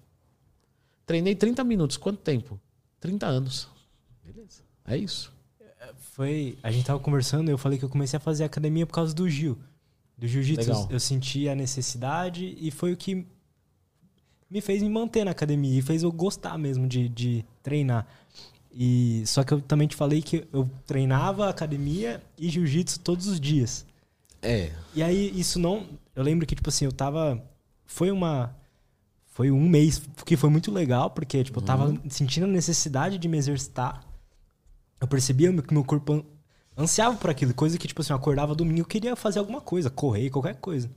[1.06, 2.58] Treinei 30 minutos, quanto tempo?
[3.00, 3.68] 30 anos.
[4.24, 4.62] Beleza.
[4.86, 5.32] É isso.
[5.98, 6.58] Foi.
[6.62, 9.28] A gente tava conversando, eu falei que eu comecei a fazer academia por causa do
[9.28, 9.58] Gil.
[10.16, 10.70] Do jiu-jitsu.
[10.70, 13.26] Eu, eu senti a necessidade e foi o que
[14.48, 18.06] me fez me manter na academia e fez eu gostar mesmo de, de treinar.
[18.76, 23.38] E só que eu também te falei que eu treinava academia e jiu-jitsu todos os
[23.38, 23.86] dias.
[24.42, 24.72] É.
[24.94, 27.40] E aí isso não, eu lembro que tipo assim, eu tava
[27.86, 28.54] foi uma
[29.26, 31.98] foi um mês que foi muito legal, porque tipo, eu tava uhum.
[32.08, 34.04] sentindo a necessidade de me exercitar.
[35.00, 36.24] Eu percebia que meu corpo
[36.76, 39.90] ansiava por aquilo, coisa que tipo assim, eu acordava domingo, eu queria fazer alguma coisa,
[39.90, 40.90] correr, qualquer coisa.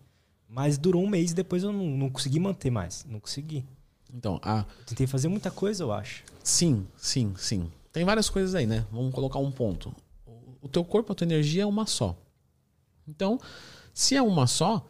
[0.50, 3.66] Mas durou um mês e depois eu não, não consegui manter mais, não consegui.
[4.14, 6.24] Então, a tentei fazer muita coisa, eu acho.
[6.44, 7.72] Sim, sim, sim.
[7.92, 8.86] Tem várias coisas aí, né?
[8.92, 9.94] Vamos colocar um ponto.
[10.62, 12.16] O teu corpo, a tua energia é uma só.
[13.08, 13.40] Então,
[13.94, 14.86] se é uma só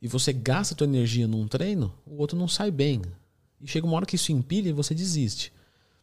[0.00, 3.02] e você gasta a tua energia num treino, o outro não sai bem.
[3.60, 5.52] E chega uma hora que isso empilha e você desiste.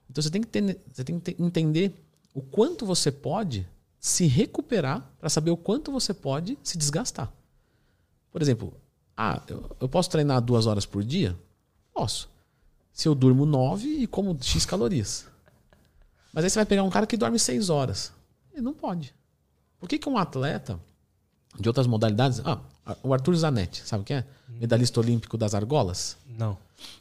[0.09, 1.93] Então você tem que, ter, você tem que entender
[2.33, 3.67] o quanto você pode
[3.99, 7.31] se recuperar para saber o quanto você pode se desgastar.
[8.31, 8.73] Por exemplo,
[9.15, 11.37] ah, eu, eu posso treinar duas horas por dia?
[11.93, 12.29] Posso
[12.99, 15.26] se eu durmo 9 e como X calorias.
[16.34, 18.11] Mas aí você vai pegar um cara que dorme 6 horas.
[18.51, 19.15] Ele não pode.
[19.80, 20.77] Por que, que um atleta
[21.57, 22.41] de outras modalidades.
[22.43, 22.59] Ah,
[23.01, 24.26] o Arthur Zanetti, sabe quem é?
[24.49, 26.17] Medalhista olímpico das argolas?
[26.27, 26.57] Não.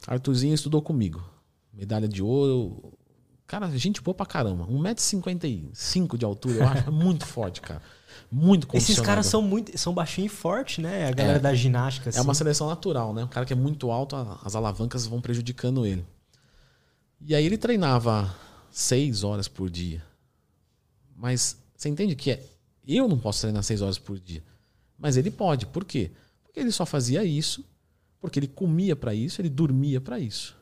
[0.07, 1.21] Arthurzinho estudou comigo.
[1.73, 2.93] Medalha de ouro.
[3.45, 4.65] Cara, gente boa pra caramba.
[4.67, 6.87] 1,55m de altura, eu acho.
[6.87, 7.81] É muito forte, cara.
[8.31, 11.07] Muito Esses caras são muito são baixinho e forte, né?
[11.07, 12.09] A galera é, da ginástica.
[12.09, 12.19] Assim.
[12.19, 12.39] É uma assim.
[12.39, 13.23] seleção natural, né?
[13.23, 16.05] Um cara que é muito alto, as alavancas vão prejudicando ele.
[17.21, 18.33] E aí ele treinava
[18.71, 20.03] seis horas por dia.
[21.15, 22.43] Mas você entende que é.
[22.87, 24.43] Eu não posso treinar seis horas por dia.
[24.97, 25.65] Mas ele pode.
[25.65, 26.11] Por quê?
[26.43, 27.63] Porque ele só fazia isso,
[28.19, 30.55] porque ele comia para isso, ele dormia para isso.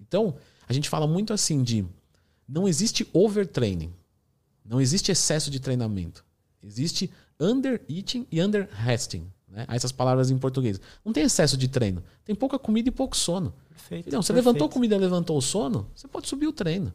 [0.00, 0.36] Então,
[0.68, 1.84] a gente fala muito assim de
[2.48, 3.92] não existe overtraining.
[4.64, 6.24] Não existe excesso de treinamento.
[6.66, 9.30] Existe under eating e under resting.
[9.48, 9.64] Né?
[9.68, 10.80] Essas palavras em português.
[11.04, 12.02] Não tem excesso de treino.
[12.24, 13.54] Tem pouca comida e pouco sono.
[13.68, 14.08] Perfeito.
[14.08, 14.46] Então, você perfeito.
[14.46, 16.92] levantou a comida e levantou o sono, você pode subir o treino.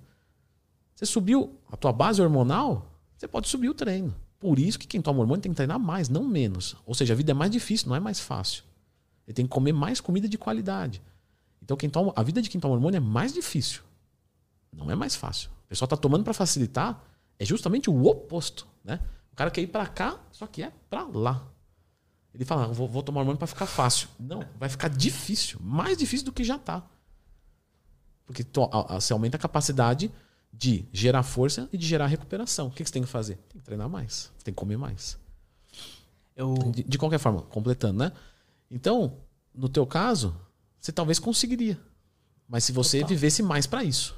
[0.93, 4.13] Você subiu a tua base hormonal, você pode subir o treino.
[4.39, 6.75] Por isso que quem toma hormônio tem que treinar mais, não menos.
[6.85, 8.63] Ou seja, a vida é mais difícil, não é mais fácil.
[9.27, 11.01] Ele tem que comer mais comida de qualidade.
[11.61, 13.81] Então, quem toma, a vida de quem toma hormônio é mais difícil.
[14.73, 15.49] Não é mais fácil.
[15.65, 17.03] O pessoal está tomando para facilitar,
[17.37, 18.67] é justamente o oposto.
[18.83, 18.99] Né?
[19.31, 21.47] O cara quer ir para cá, só que é para lá.
[22.33, 24.07] Ele fala, vou, vou tomar hormônio para ficar fácil.
[24.19, 25.59] Não, vai ficar difícil.
[25.61, 26.83] Mais difícil do que já tá.
[28.25, 30.11] Porque to, a, a, você aumenta a capacidade
[30.53, 32.67] de gerar força e de gerar recuperação.
[32.67, 33.35] O que, que você tem que fazer?
[33.49, 34.31] Tem que treinar mais.
[34.43, 35.17] Tem que comer mais.
[36.35, 36.53] Eu...
[36.53, 38.11] De, de qualquer forma, completando, né?
[38.69, 39.17] Então,
[39.53, 40.35] no teu caso,
[40.79, 41.79] você talvez conseguiria.
[42.47, 43.09] Mas se você Total.
[43.09, 44.15] vivesse mais para isso.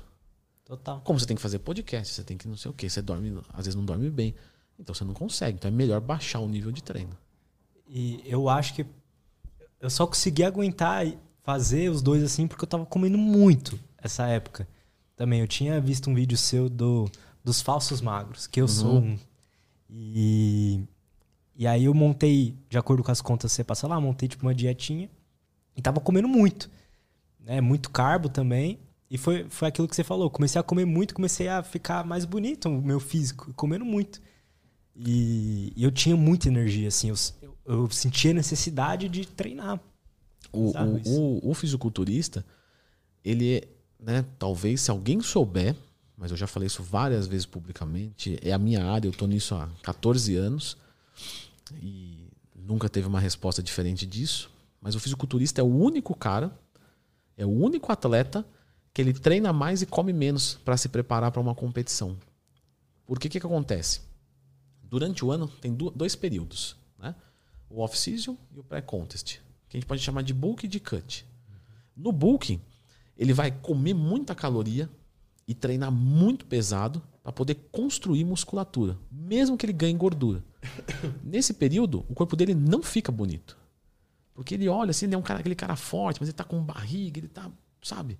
[0.65, 1.01] Total.
[1.01, 3.41] Como você tem que fazer podcast, você tem que não sei o quê, você dorme,
[3.49, 4.33] às vezes não dorme bem.
[4.79, 5.57] Então você não consegue.
[5.57, 7.17] Então é melhor baixar o nível de treino.
[7.87, 8.85] E eu acho que
[9.79, 11.05] eu só consegui aguentar
[11.43, 14.67] fazer os dois assim porque eu tava comendo muito essa época.
[15.15, 17.09] Também eu tinha visto um vídeo seu do
[17.43, 18.69] dos falsos magros, que eu uhum.
[18.69, 19.19] sou um.
[19.89, 20.81] E
[21.55, 24.43] e aí eu montei, de acordo com as contas que você passa lá, montei tipo
[24.43, 25.09] uma dietinha
[25.75, 26.69] e tava comendo muito.
[27.39, 27.61] Né?
[27.61, 28.79] Muito carbo também.
[29.09, 30.29] E foi, foi aquilo que você falou.
[30.29, 34.19] Comecei a comer muito, comecei a ficar mais bonito o meu físico, comendo muito.
[34.95, 39.79] E, e eu tinha muita energia, assim, eu, eu, eu sentia necessidade de treinar.
[40.51, 42.45] O, o, o, o, fisiculturista,
[43.25, 43.67] ele é,
[43.99, 45.75] né, talvez se alguém souber,
[46.15, 48.37] mas eu já falei isso várias vezes publicamente.
[48.41, 50.77] É a minha área, eu estou nisso há 14 anos
[51.81, 54.51] e nunca teve uma resposta diferente disso.
[54.79, 56.55] Mas o fisiculturista é o único cara,
[57.35, 58.45] é o único atleta
[58.93, 62.15] que ele treina mais e come menos para se preparar para uma competição.
[63.07, 64.01] Por que que acontece?
[64.93, 67.15] Durante o ano tem dois períodos, né?
[67.67, 71.25] O off-season e o pré-contest, que a gente pode chamar de bulk e de cut.
[71.97, 72.61] No bulk,
[73.17, 74.87] ele vai comer muita caloria
[75.47, 80.43] e treinar muito pesado para poder construir musculatura, mesmo que ele ganhe gordura.
[81.25, 83.57] Nesse período, o corpo dele não fica bonito.
[84.35, 86.63] Porque ele olha assim, ele é um cara, aquele cara forte, mas ele tá com
[86.63, 87.51] barriga, ele tá,
[87.81, 88.19] sabe?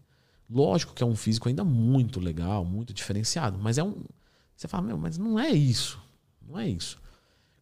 [0.50, 4.04] Lógico que é um físico ainda muito legal, muito diferenciado, mas é um.
[4.56, 6.02] Você fala, meu, mas não é isso.
[6.54, 7.02] Não é isso.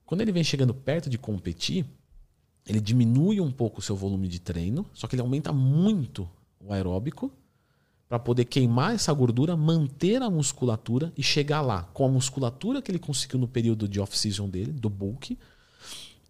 [0.05, 1.85] Quando ele vem chegando perto de competir,
[2.67, 6.73] ele diminui um pouco o seu volume de treino, só que ele aumenta muito o
[6.73, 7.31] aeróbico
[8.09, 12.91] para poder queimar essa gordura, manter a musculatura e chegar lá com a musculatura que
[12.91, 15.39] ele conseguiu no período de off-season dele, do bulk,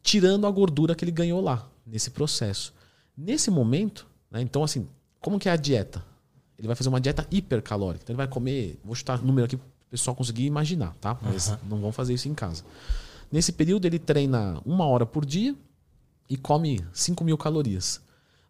[0.04, 2.76] tirando a gordura que ele ganhou lá, nesse processo.
[3.18, 4.88] Nesse momento, né, então assim,
[5.20, 6.06] como que é a dieta?
[6.60, 8.04] Ele vai fazer uma dieta hipercalórica.
[8.04, 9.62] Então ele vai comer, vou chutar número aqui o
[9.92, 11.18] pessoal conseguir imaginar, tá?
[11.22, 11.58] Mas uhum.
[11.70, 12.64] não vão fazer isso em casa.
[13.32, 15.56] Nesse período ele treina uma hora por dia
[16.30, 18.02] e come 5 mil calorias.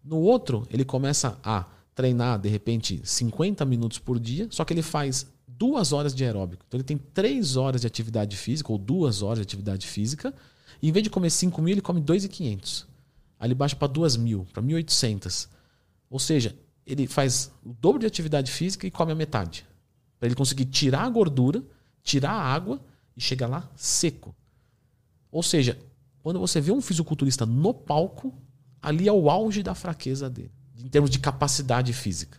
[0.04, 4.82] No outro, ele começa a treinar, de repente, 50 minutos por dia, só que ele
[4.82, 6.64] faz duas horas de aeróbico.
[6.68, 10.34] Então ele tem três horas de atividade física, ou duas horas de atividade física,
[10.82, 12.86] e em vez de comer 5 mil, ele come 2.500.
[13.40, 15.48] Aí ele baixa para 2 mil, para 1.800.
[16.10, 16.56] Ou seja,
[16.86, 19.66] ele faz o dobro de atividade física e come a metade.
[20.22, 21.64] Para ele conseguir tirar a gordura,
[22.04, 22.80] tirar a água
[23.18, 24.36] e chegar lá seco.
[25.32, 25.80] Ou seja,
[26.22, 28.32] quando você vê um fisiculturista no palco,
[28.80, 32.38] ali é o auge da fraqueza dele em termos de capacidade física.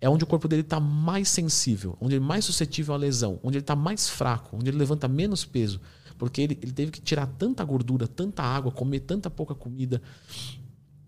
[0.00, 3.38] É onde o corpo dele está mais sensível, onde ele é mais suscetível à lesão,
[3.40, 5.80] onde ele está mais fraco, onde ele levanta menos peso.
[6.18, 10.02] Porque ele, ele teve que tirar tanta gordura, tanta água, comer tanta pouca comida,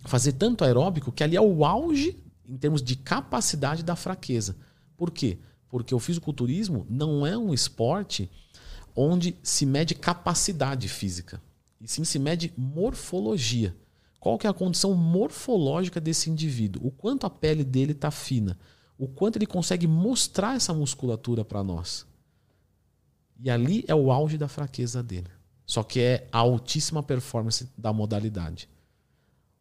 [0.04, 4.56] fazer tanto aeróbico, que ali é o auge em termos de capacidade da fraqueza.
[4.96, 5.40] Por quê?
[5.73, 8.31] Porque o fisiculturismo não é um esporte
[8.94, 11.40] onde se mede capacidade física,
[11.81, 13.74] e sim se mede morfologia.
[14.20, 16.86] Qual que é a condição morfológica desse indivíduo?
[16.86, 18.59] O quanto a pele dele está fina?
[18.99, 22.07] O quanto ele consegue mostrar essa musculatura para nós?
[23.40, 25.31] E ali é o auge da fraqueza dele.
[25.65, 28.69] Só que é a altíssima performance da modalidade.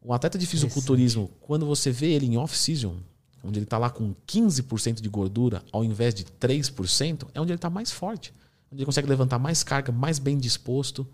[0.03, 2.97] Um atleta de fisiculturismo, quando você vê ele em off-season,
[3.43, 7.57] onde ele está lá com 15% de gordura ao invés de 3%, é onde ele
[7.57, 8.33] está mais forte.
[8.71, 11.07] Onde ele consegue levantar mais carga, mais bem disposto.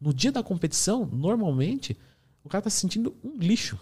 [0.00, 1.96] No dia da competição, normalmente,
[2.44, 3.78] o cara está se sentindo um lixo.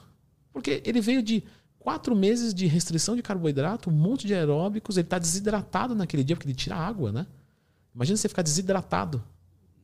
[0.53, 1.43] Porque ele veio de
[1.79, 6.37] quatro meses de restrição de carboidrato, um monte de aeróbicos, ele está desidratado naquele dia,
[6.37, 7.27] porque ele tira água, né?
[7.95, 9.23] Imagina você ficar desidratado.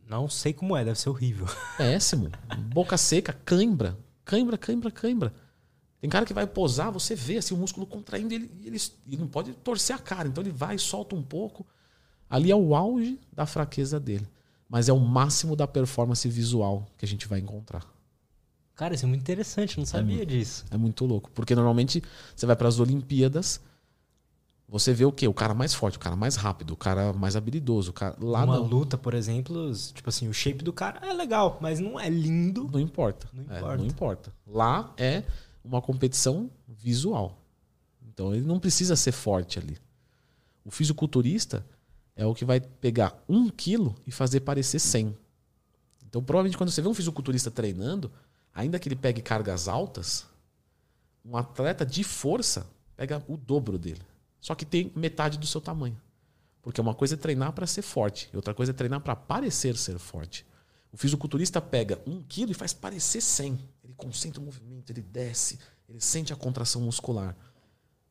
[0.08, 1.46] Não sei como é, deve ser horrível.
[1.78, 2.30] Péssimo.
[2.72, 3.96] Boca seca, cãibra.
[4.24, 5.34] Cãibra, cãibra, cãibra.
[6.04, 8.76] Tem cara que vai posar, você vê assim, o músculo contraindo, ele, ele,
[9.06, 10.28] ele não pode torcer a cara.
[10.28, 11.66] Então ele vai, solta um pouco.
[12.28, 14.28] Ali é o auge da fraqueza dele.
[14.68, 17.86] Mas é o máximo da performance visual que a gente vai encontrar.
[18.74, 20.66] Cara, isso é muito interessante, não sabia é, disso.
[20.70, 21.30] É muito louco.
[21.30, 22.02] Porque normalmente
[22.36, 23.58] você vai para as Olimpíadas,
[24.68, 25.26] você vê o quê?
[25.26, 27.92] O cara mais forte, o cara mais rápido, o cara mais habilidoso.
[27.92, 28.14] O cara...
[28.20, 28.66] Lá Uma não.
[28.66, 32.68] luta, por exemplo, tipo assim, o shape do cara é legal, mas não é lindo.
[32.70, 33.26] Não importa.
[33.32, 33.72] Não importa.
[33.72, 34.32] É, não importa.
[34.46, 35.22] Lá é
[35.64, 37.40] uma competição visual.
[38.06, 39.78] Então ele não precisa ser forte ali.
[40.64, 41.66] O fisiculturista
[42.14, 45.16] é o que vai pegar um quilo e fazer parecer 100.
[46.06, 48.12] Então provavelmente quando você vê um fisiculturista treinando,
[48.52, 50.26] ainda que ele pegue cargas altas,
[51.24, 52.66] um atleta de força
[52.96, 54.02] pega o dobro dele.
[54.40, 55.98] Só que tem metade do seu tamanho.
[56.62, 59.98] Porque uma coisa é treinar para ser forte, outra coisa é treinar para parecer ser
[59.98, 60.46] forte.
[60.92, 63.58] O fisiculturista pega um quilo e faz parecer 100.
[64.04, 65.58] Concentra o movimento, ele desce,
[65.88, 67.34] ele sente a contração muscular.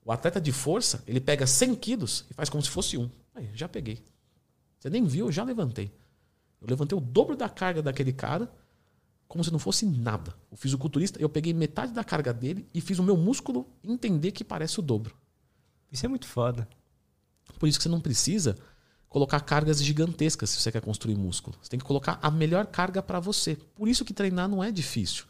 [0.04, 3.08] O atleta de força, ele pega 100 quilos e faz como se fosse um.
[3.36, 4.04] Aí, já peguei.
[4.80, 5.94] Você nem viu, eu já levantei.
[6.60, 8.52] Eu levantei o dobro da carga daquele cara
[9.28, 10.36] como se não fosse nada.
[10.50, 14.44] O fisiculturista, eu peguei metade da carga dele e fiz o meu músculo entender que
[14.44, 15.16] parece o dobro.
[15.92, 16.68] Isso é muito foda.
[17.60, 18.58] Por isso que você não precisa
[19.08, 21.56] colocar cargas gigantescas se você quer construir músculo.
[21.62, 23.56] Você tem que colocar a melhor carga para você.
[23.76, 25.26] Por isso que treinar não é difícil.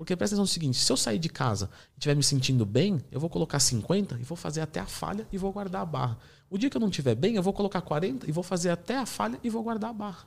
[0.00, 3.02] Porque presta atenção no seguinte: se eu sair de casa e estiver me sentindo bem,
[3.12, 6.16] eu vou colocar 50 e vou fazer até a falha e vou guardar a barra.
[6.48, 8.96] O dia que eu não estiver bem, eu vou colocar 40 e vou fazer até
[8.96, 10.26] a falha e vou guardar a barra.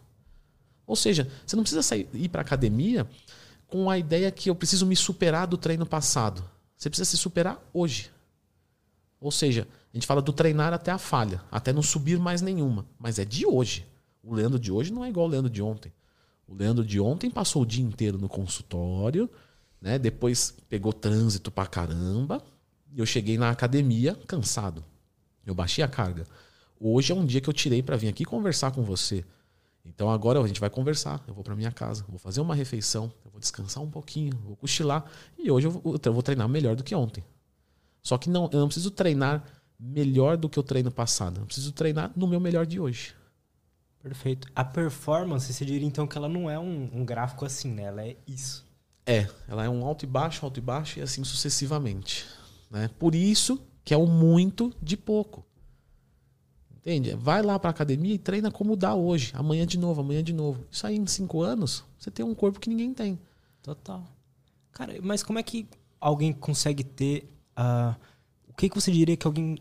[0.86, 3.10] Ou seja, você não precisa sair, ir para academia
[3.66, 6.48] com a ideia que eu preciso me superar do treino passado.
[6.78, 8.12] Você precisa se superar hoje.
[9.20, 12.86] Ou seja, A gente fala do treinar até a falha, até não subir mais nenhuma.
[13.00, 13.88] Mas é de hoje.
[14.24, 15.92] O Leandro de hoje não é igual o Leandro de ontem.
[16.48, 19.30] O Leandro de ontem passou o dia inteiro no consultório,
[19.84, 20.00] né?
[20.00, 22.42] Depois pegou trânsito pra caramba.
[22.92, 24.84] E eu cheguei na academia cansado.
[25.46, 26.26] Eu baixei a carga.
[26.80, 29.26] Hoje é um dia que eu tirei para vir aqui conversar com você.
[29.84, 31.22] Então agora a gente vai conversar.
[31.28, 34.56] Eu vou para minha casa, vou fazer uma refeição, eu vou descansar um pouquinho, vou
[34.56, 35.06] cochilar.
[35.38, 37.24] E hoje eu vou, treinar melhor do que ontem.
[38.02, 39.44] Só que não, eu não preciso treinar
[39.78, 41.42] melhor do que eu treino passado.
[41.42, 43.14] Eu preciso treinar no meu melhor de hoje.
[44.02, 44.48] Perfeito.
[44.56, 47.84] A performance, você diria então que ela não é um, um gráfico assim, né?
[47.84, 48.63] Ela é isso.
[49.06, 52.26] É, ela é um alto e baixo, alto e baixo e assim sucessivamente.
[52.72, 52.90] Né?
[52.98, 55.46] Por isso que é o muito de pouco.
[56.78, 57.16] Entende?
[57.16, 59.32] Vai lá para academia e treina como dá hoje.
[59.36, 60.66] Amanhã de novo, amanhã de novo.
[60.70, 63.20] Isso aí em cinco anos, você tem um corpo que ninguém tem.
[63.62, 64.04] Total.
[64.72, 65.68] Cara, mas como é que
[66.00, 67.30] alguém consegue ter.
[67.58, 67.96] Uh,
[68.50, 69.58] o que, que você diria que alguém.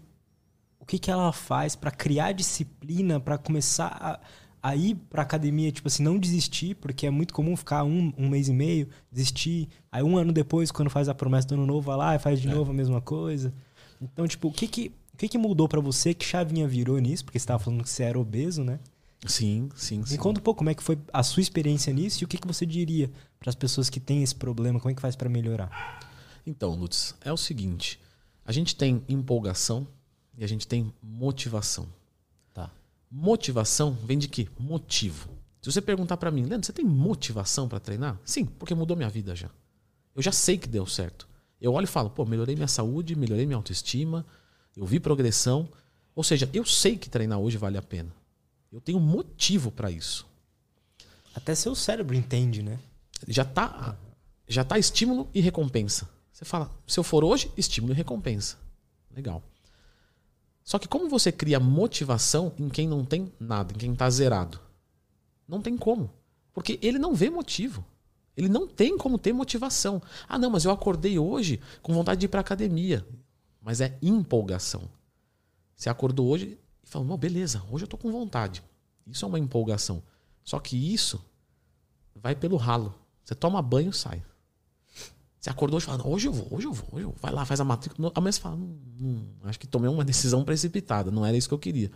[0.81, 4.21] O que, que ela faz para criar disciplina, para começar a,
[4.63, 8.29] a ir pra academia, tipo assim, não desistir, porque é muito comum ficar um, um
[8.29, 9.69] mês e meio, desistir.
[9.91, 12.41] Aí um ano depois, quando faz a promessa do ano novo, vai lá e faz
[12.41, 12.55] de é.
[12.55, 13.53] novo a mesma coisa.
[14.01, 16.15] Então, tipo, o que que o que, que mudou para você?
[16.15, 17.25] Que chavinha virou nisso?
[17.25, 18.81] Porque você estava falando que você era obeso, né?
[19.27, 20.17] Sim, sim, Me sim.
[20.17, 22.47] conta um pouco como é que foi a sua experiência nisso e o que, que
[22.47, 26.01] você diria para as pessoas que têm esse problema, como é que faz para melhorar?
[26.45, 28.01] Então, Lutz, é o seguinte,
[28.45, 29.87] a gente tem empolgação
[30.37, 31.87] e a gente tem motivação.
[33.15, 34.49] Motivação vem de quê?
[34.59, 35.29] Motivo.
[35.61, 38.19] Se você perguntar para mim, Leandro, você tem motivação para treinar?
[38.25, 39.51] Sim, porque mudou minha vida já.
[40.17, 41.29] Eu já sei que deu certo.
[41.61, 44.25] Eu olho e falo, pô, melhorei minha saúde, melhorei minha autoestima,
[44.75, 45.69] eu vi progressão.
[46.15, 48.11] Ou seja, eu sei que treinar hoje vale a pena.
[48.73, 50.27] Eu tenho motivo para isso.
[51.35, 52.81] Até seu cérebro entende, né?
[53.29, 53.95] Já tá,
[54.49, 56.09] já tá estímulo e recompensa.
[56.33, 58.57] Você fala, se eu for hoje, estímulo e recompensa.
[59.15, 59.43] Legal.
[60.73, 64.59] Só que como você cria motivação em quem não tem nada, em quem está zerado?
[65.47, 66.11] Não tem como.
[66.55, 67.85] Porque ele não vê motivo.
[68.35, 70.01] Ele não tem como ter motivação.
[70.27, 73.07] Ah, não, mas eu acordei hoje com vontade de ir para academia
[73.61, 74.89] mas é empolgação.
[75.77, 78.63] Você acordou hoje e falou: beleza, hoje eu tô com vontade.
[79.07, 80.03] Isso é uma empolgação.
[80.43, 81.23] Só que isso
[82.15, 82.95] vai pelo ralo.
[83.23, 84.25] Você toma banho sai.
[85.43, 87.19] Você acordou hoje e fala: hoje eu vou, hoje eu vou, hoje eu vou.
[87.21, 88.13] Vai lá, faz a matrícula.
[88.15, 91.55] Amanhã você fala: hum, hum, acho que tomei uma decisão precipitada, não era isso que
[91.55, 91.91] eu queria.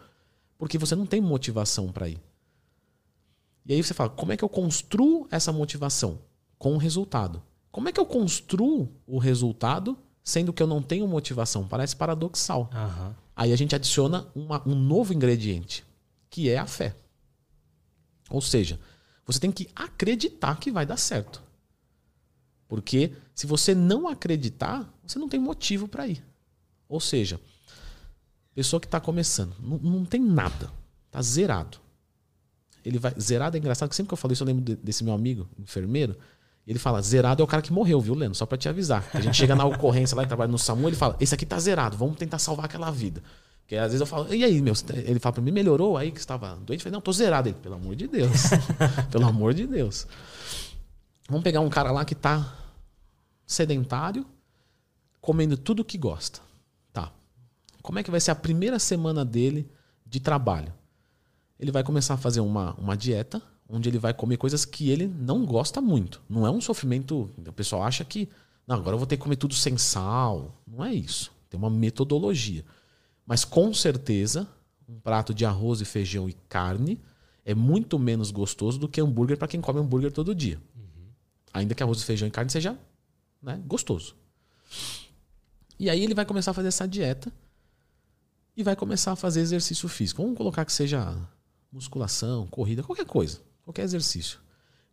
[0.59, 2.20] Porque você não tem motivação para ir.
[3.64, 6.18] E aí você fala: como é que eu construo essa motivação?
[6.59, 7.40] Com o resultado.
[7.70, 9.97] Como é que eu construo o resultado
[10.27, 11.68] sendo que eu não tenho motivação.
[11.68, 12.68] Parece paradoxal.
[12.74, 13.14] Uhum.
[13.36, 15.85] Aí a gente adiciona uma, um novo ingrediente,
[16.28, 16.97] que é a fé.
[18.28, 18.81] Ou seja,
[19.24, 21.45] você tem que acreditar que vai dar certo.
[22.68, 26.22] Porque se você não acreditar, você não tem motivo para ir.
[26.88, 27.40] Ou seja,
[28.55, 30.70] pessoa que está começando, não, não, tem nada,
[31.10, 31.78] tá zerado.
[32.84, 35.12] Ele vai zerado é engraçado que sempre que eu falo isso eu lembro desse meu
[35.12, 36.16] amigo enfermeiro
[36.66, 38.34] ele fala, zerado é o cara que morreu, viu, Leno?
[38.34, 39.09] Só para te avisar.
[39.14, 41.59] A gente chega na ocorrência lá e trabalha no SAMU, ele fala, esse aqui tá
[41.60, 43.22] zerado, vamos tentar salvar aquela vida.
[43.60, 44.74] Porque às vezes eu falo, e aí, meu?
[44.93, 46.80] Ele fala para mim, melhorou aí que estava doente?
[46.80, 47.48] Eu falei, não, tô zerado.
[47.48, 48.30] Ele, pelo amor de Deus.
[49.10, 50.09] pelo amor de Deus.
[51.28, 52.57] Vamos pegar um cara lá que tá
[53.44, 54.24] sedentário,
[55.20, 56.40] comendo tudo que gosta.
[56.93, 57.12] Tá.
[57.82, 59.69] Como é que vai ser a primeira semana dele
[60.05, 60.73] de trabalho?
[61.59, 65.09] Ele vai começar a fazer uma, uma dieta onde ele vai comer coisas que ele
[65.09, 66.23] não gosta muito.
[66.28, 67.31] Não é um sofrimento.
[67.36, 68.28] O pessoal acha que,
[68.66, 70.62] não, agora eu vou ter que comer tudo sem sal.
[70.66, 71.32] Não é isso.
[71.51, 72.65] Tem uma metodologia.
[73.27, 74.48] Mas com certeza,
[74.89, 77.01] um prato de arroz e feijão e carne
[77.44, 80.61] é muito menos gostoso do que hambúrguer para quem come hambúrguer todo dia.
[81.56, 82.78] Ainda que arroz, feijão e carne seja
[83.42, 84.14] né, gostoso.
[85.78, 87.32] E aí ele vai começar a fazer essa dieta
[88.56, 90.22] e vai começar a fazer exercício físico.
[90.22, 91.16] Vamos colocar que seja
[91.70, 94.38] musculação, corrida, qualquer coisa qualquer exercício.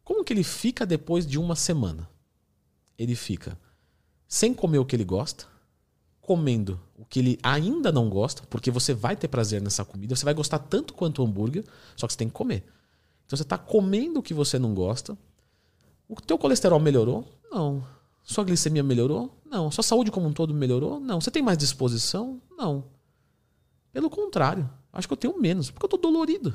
[0.04, 2.10] Como que ele fica depois de uma semana?
[2.98, 3.58] Ele fica
[4.28, 5.46] sem comer o que ele gosta,
[6.20, 10.26] comendo o que ele ainda não gosta, porque você vai ter prazer nessa comida, você
[10.26, 11.64] vai gostar tanto quanto o hambúrguer,
[11.96, 12.66] só que você tem que comer.
[13.26, 15.16] Então você está comendo o que você não gosta.
[16.18, 17.28] O teu colesterol melhorou?
[17.52, 17.86] Não.
[18.24, 19.38] Sua glicemia melhorou?
[19.46, 19.70] Não.
[19.72, 21.00] Sua saúde como um todo melhorou?
[21.00, 21.20] Não.
[21.20, 22.42] Você tem mais disposição?
[22.58, 22.86] Não.
[23.92, 26.54] Pelo contrário, acho que eu tenho menos, porque eu estou dolorido.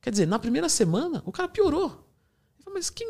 [0.00, 2.04] Quer dizer, na primeira semana, o cara piorou.
[2.72, 3.08] Mas quem,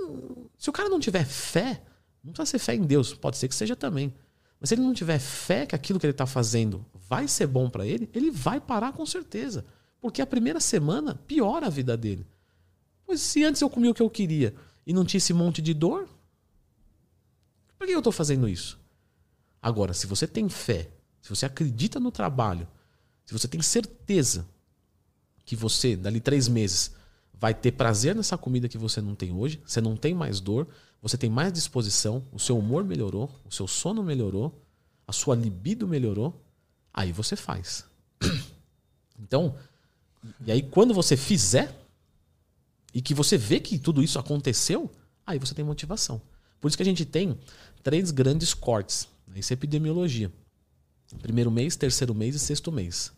[0.56, 1.82] se o cara não tiver fé,
[2.22, 4.14] não precisa ser fé em Deus, pode ser que seja também.
[4.60, 7.68] Mas se ele não tiver fé que aquilo que ele está fazendo vai ser bom
[7.68, 9.64] para ele, ele vai parar com certeza.
[10.00, 12.26] Porque a primeira semana piora a vida dele.
[13.04, 14.54] Pois se antes eu comia o que eu queria
[14.86, 16.08] e não tinha esse monte de dor,
[17.76, 18.78] por que eu estou fazendo isso?
[19.60, 20.88] Agora, se você tem fé,
[21.20, 22.68] se você acredita no trabalho,
[23.26, 24.46] Se você tem certeza
[25.44, 26.92] que você, dali três meses,
[27.34, 30.68] vai ter prazer nessa comida que você não tem hoje, você não tem mais dor,
[31.02, 34.62] você tem mais disposição, o seu humor melhorou, o seu sono melhorou,
[35.08, 36.40] a sua libido melhorou,
[36.94, 37.84] aí você faz.
[39.18, 39.56] Então,
[40.44, 41.74] e aí quando você fizer
[42.96, 44.90] e que você vê que tudo isso aconteceu,
[45.26, 46.18] aí você tem motivação.
[46.58, 47.38] Por isso que a gente tem
[47.82, 49.06] três grandes cortes.
[49.28, 49.40] Né?
[49.40, 50.32] Isso é epidemiologia.
[51.20, 53.12] Primeiro mês, terceiro mês e sexto mês.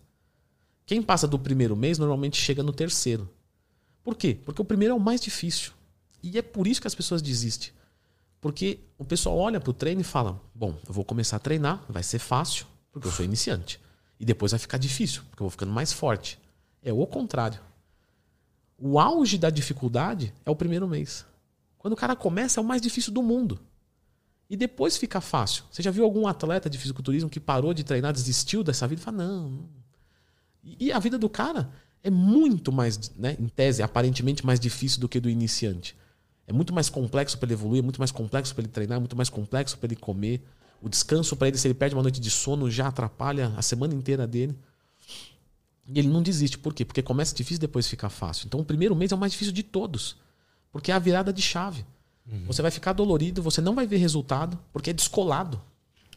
[0.85, 3.31] Quem passa do primeiro mês normalmente chega no terceiro.
[4.03, 4.37] Por quê?
[4.45, 5.71] Porque o primeiro é o mais difícil.
[6.25, 7.71] E é por isso que as pessoas desistem.
[8.41, 11.85] Porque o pessoal olha para o treino e fala: Bom, eu vou começar a treinar,
[11.89, 13.79] vai ser fácil, porque eu sou iniciante.
[14.19, 16.37] E depois vai ficar difícil, porque eu vou ficando mais forte.
[16.83, 17.68] É o contrário.
[18.81, 21.27] O auge da dificuldade é o primeiro mês.
[21.77, 23.61] Quando o cara começa, é o mais difícil do mundo.
[24.49, 25.65] E depois fica fácil.
[25.71, 29.19] Você já viu algum atleta de fisiculturismo que parou de treinar, desistiu dessa vida fala:
[29.19, 29.69] não.
[30.63, 31.71] E a vida do cara
[32.03, 35.97] é muito mais, né, em tese, aparentemente mais difícil do que do iniciante.
[36.47, 39.01] É muito mais complexo para ele evoluir, é muito mais complexo para ele treinar, é
[39.01, 40.43] muito mais complexo para ele comer.
[40.81, 43.93] O descanso para ele, se ele perde uma noite de sono, já atrapalha a semana
[43.93, 44.57] inteira dele.
[45.89, 46.59] E ele não desiste.
[46.59, 46.85] Por quê?
[46.85, 48.47] Porque começa difícil depois fica fácil.
[48.47, 50.17] Então o primeiro mês é o mais difícil de todos.
[50.71, 51.85] Porque é a virada de chave.
[52.31, 52.45] Uhum.
[52.47, 55.61] Você vai ficar dolorido, você não vai ver resultado, porque é descolado.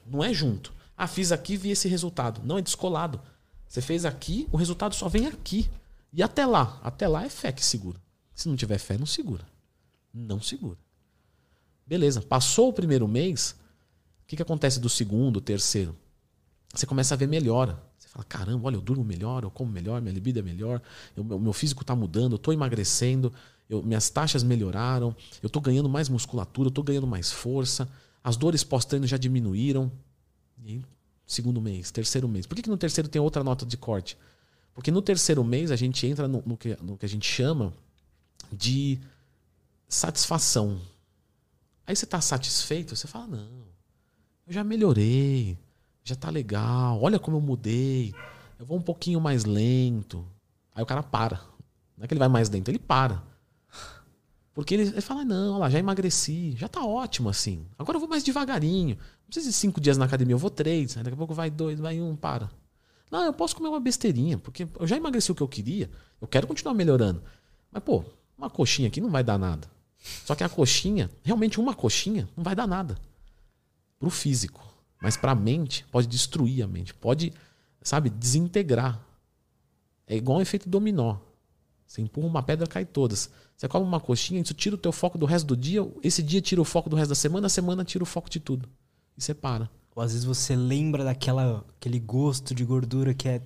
[0.06, 0.73] Não é junto.
[0.98, 2.41] Ah, fiz aqui vi esse resultado.
[2.43, 3.22] Não, é descolado.
[3.68, 5.69] Você fez aqui, o resultado só vem aqui.
[6.11, 6.80] E até lá?
[6.84, 7.99] Até lá é fé que segura.
[8.35, 9.45] Se não tiver fé, não segura.
[10.14, 10.77] Não segura.
[11.88, 13.56] Beleza, passou o primeiro mês,
[14.23, 15.95] o que, que acontece do segundo, terceiro?
[16.73, 17.81] Você começa a ver melhora.
[18.12, 20.82] Fala, caramba, olha, eu durmo melhor, eu como melhor, minha libido é melhor,
[21.16, 23.32] o meu físico está mudando, eu estou emagrecendo,
[23.70, 27.88] eu, minhas taxas melhoraram, eu estou ganhando mais musculatura, eu estou ganhando mais força,
[28.22, 29.90] as dores pós-treino já diminuíram.
[30.62, 30.82] E
[31.26, 32.46] segundo mês, terceiro mês.
[32.46, 34.18] Por que, que no terceiro tem outra nota de corte?
[34.74, 37.74] Porque no terceiro mês a gente entra no, no, que, no que a gente chama
[38.52, 39.00] de
[39.88, 40.82] satisfação.
[41.88, 43.64] Aí você está satisfeito, você fala, não,
[44.46, 45.58] eu já melhorei,
[46.03, 48.14] já tá legal, olha como eu mudei,
[48.60, 50.26] eu vou um pouquinho mais lento.
[50.73, 51.41] Aí o cara para.
[51.98, 53.22] Não é que ele vai mais lento, ele para.
[54.53, 57.65] Porque ele, ele fala, não, lá, já emagreci, já tá ótimo assim.
[57.78, 58.95] Agora eu vou mais devagarinho.
[58.95, 60.95] Não precisa de cinco dias na academia, eu vou três.
[60.95, 62.49] Daqui a pouco vai dois, vai um, para.
[63.10, 65.90] Não, eu posso comer uma besteirinha, porque eu já emagreci o que eu queria.
[66.19, 67.22] Eu quero continuar melhorando.
[67.72, 68.03] Mas, pô,
[68.38, 69.69] uma coxinha aqui não vai dar nada.
[70.26, 72.98] Só que a coxinha, realmente uma coxinha, não vai dar nada.
[73.99, 74.70] Pro físico.
[75.02, 76.94] Mas pra mente, pode destruir a mente.
[76.94, 77.34] Pode,
[77.82, 79.03] sabe, desintegrar.
[80.06, 81.18] É igual um efeito dominó.
[81.88, 83.30] Você empurra uma pedra, cai todas.
[83.57, 86.40] Você come uma coxinha, isso tira o teu foco do resto do dia, esse dia
[86.40, 88.69] tira o foco do resto da semana, a semana tira o foco de tudo.
[89.18, 89.69] E você para.
[89.95, 93.41] Ou às vezes você lembra daquela aquele gosto de gordura que é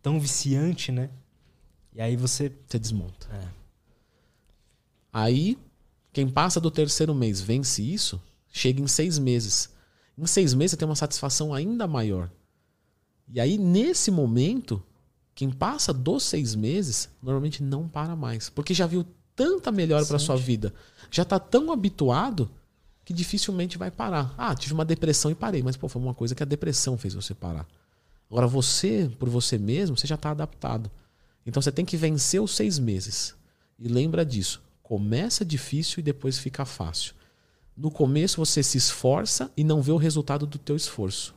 [0.00, 1.10] tão viciante, né?
[1.94, 2.50] E aí você.
[2.66, 3.26] Você desmonta.
[3.30, 3.48] É.
[5.12, 5.58] Aí,
[6.12, 9.68] quem passa do terceiro mês vence isso, chega em seis meses.
[10.22, 12.30] Em seis meses você tem uma satisfação ainda maior.
[13.28, 14.80] E aí, nesse momento,
[15.34, 18.48] quem passa dos seis meses normalmente não para mais.
[18.48, 19.04] Porque já viu
[19.34, 20.72] tanta melhora para sua vida,
[21.10, 22.48] já está tão habituado
[23.04, 24.32] que dificilmente vai parar.
[24.38, 27.14] Ah, tive uma depressão e parei, mas pô, foi uma coisa que a depressão fez
[27.14, 27.66] você parar.
[28.30, 30.88] Agora você, por você mesmo, você já está adaptado.
[31.44, 33.34] Então você tem que vencer os seis meses.
[33.76, 34.62] E lembra disso.
[34.84, 37.12] Começa difícil e depois fica fácil.
[37.76, 41.34] No começo você se esforça e não vê o resultado do teu esforço.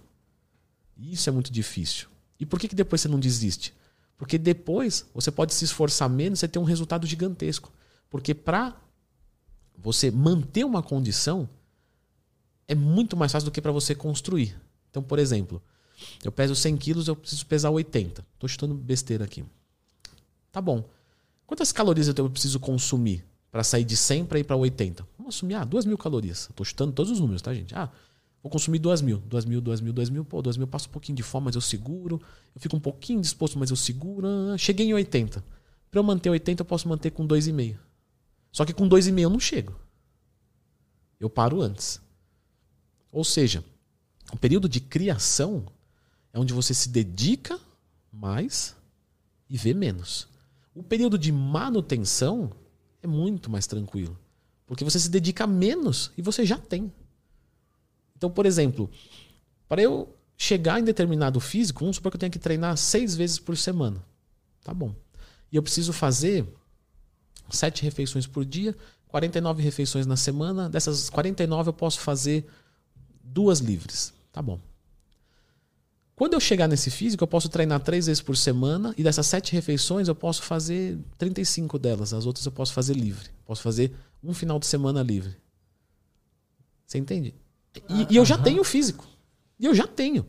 [0.98, 2.08] Isso é muito difícil.
[2.40, 3.74] E por que, que depois você não desiste?
[4.18, 7.72] Porque depois você pode se esforçar menos e ter um resultado gigantesco.
[8.10, 8.76] Porque para
[9.78, 11.50] você manter uma condição
[12.68, 14.60] é muito mais fácil do que para você construir.
[14.90, 15.62] Então, por exemplo,
[16.24, 18.26] eu peso 100 quilos, eu preciso pesar 80.
[18.34, 19.44] Estou chutando besteira aqui.
[20.52, 20.90] Tá bom.
[21.46, 25.06] Quantas calorias eu preciso consumir para sair de 100 para ir para 80?
[25.26, 26.48] Vamos assumir, ah, 2 mil calorias.
[26.52, 27.74] Estou chutando todos os números, tá, gente?
[27.74, 27.90] Ah,
[28.44, 29.18] vou consumir 2 mil.
[29.18, 30.24] 2 mil, 2 mil, 2 mil.
[30.24, 32.22] Pô, 2 mil eu passo um pouquinho de fome, mas eu seguro.
[32.54, 34.28] Eu fico um pouquinho disposto, mas eu seguro.
[34.28, 35.44] Ah, cheguei em 80.
[35.90, 37.76] Para eu manter 80, eu posso manter com 2,5.
[38.52, 39.76] Só que com 2,5 eu não chego.
[41.20, 42.00] Eu paro antes.
[43.12, 43.64] Ou seja,
[44.32, 45.66] o período de criação
[46.32, 47.60] é onde você se dedica
[48.12, 48.76] mais
[49.50, 50.28] e vê menos.
[50.76, 52.52] O período de manutenção
[53.02, 54.16] é muito mais tranquilo.
[54.66, 56.92] Porque você se dedica menos e você já tem.
[58.18, 58.90] Então, por exemplo,
[59.68, 63.40] para eu chegar em determinado físico, vamos supor que eu tenha que treinar seis vezes
[63.40, 64.04] por semana.
[64.64, 64.94] Tá bom.
[65.52, 66.46] E eu preciso fazer
[67.50, 68.76] sete refeições por dia,
[69.08, 70.70] 49 refeições na semana.
[70.70, 72.46] Dessas 49 eu posso fazer
[73.24, 74.14] duas livres.
[74.32, 74.60] Tá bom.
[76.16, 79.52] Quando eu chegar nesse físico, eu posso treinar três vezes por semana e dessas sete
[79.52, 82.14] refeições eu posso fazer 35 delas.
[82.14, 83.30] As outras eu posso fazer livre.
[83.46, 83.94] Posso fazer
[84.24, 85.36] um final de semana livre.
[86.86, 87.36] Você entende?
[87.90, 89.06] E, e eu já tenho físico.
[89.60, 90.26] E eu já tenho.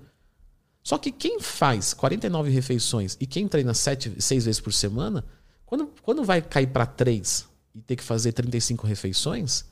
[0.82, 5.24] Só que quem faz 49 refeições e quem treina sete, seis vezes por semana,
[5.64, 9.64] quando, quando vai cair para três e ter que fazer 35 refeições,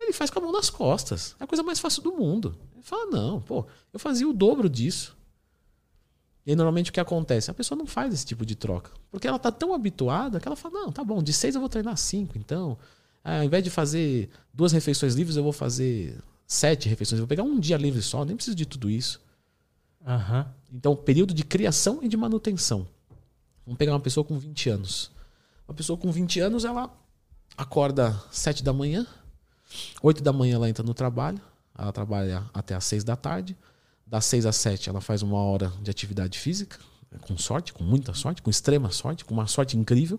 [0.00, 1.36] ele faz com a mão nas costas.
[1.38, 2.56] É a coisa mais fácil do mundo.
[2.74, 5.17] Ele fala, não, pô, eu fazia o dobro disso.
[6.48, 7.50] E aí, normalmente o que acontece?
[7.50, 8.90] A pessoa não faz esse tipo de troca.
[9.10, 11.68] Porque ela tá tão habituada que ela fala: não, tá bom, de seis eu vou
[11.68, 12.38] treinar cinco.
[12.38, 12.78] Então,
[13.22, 17.18] ao invés de fazer duas refeições livres, eu vou fazer sete refeições.
[17.18, 19.20] Eu vou pegar um dia livre só, nem preciso de tudo isso.
[20.00, 20.44] Uhum.
[20.72, 22.88] Então, período de criação e de manutenção.
[23.66, 25.10] Vamos pegar uma pessoa com 20 anos.
[25.68, 26.90] Uma pessoa com 20 anos, ela
[27.58, 29.06] acorda sete da manhã,
[30.02, 31.42] oito da manhã ela entra no trabalho,
[31.76, 33.54] ela trabalha até às seis da tarde
[34.08, 36.78] das 6 às 7 ela faz uma hora de atividade física,
[37.22, 40.18] com sorte, com muita sorte, com extrema sorte, com uma sorte incrível.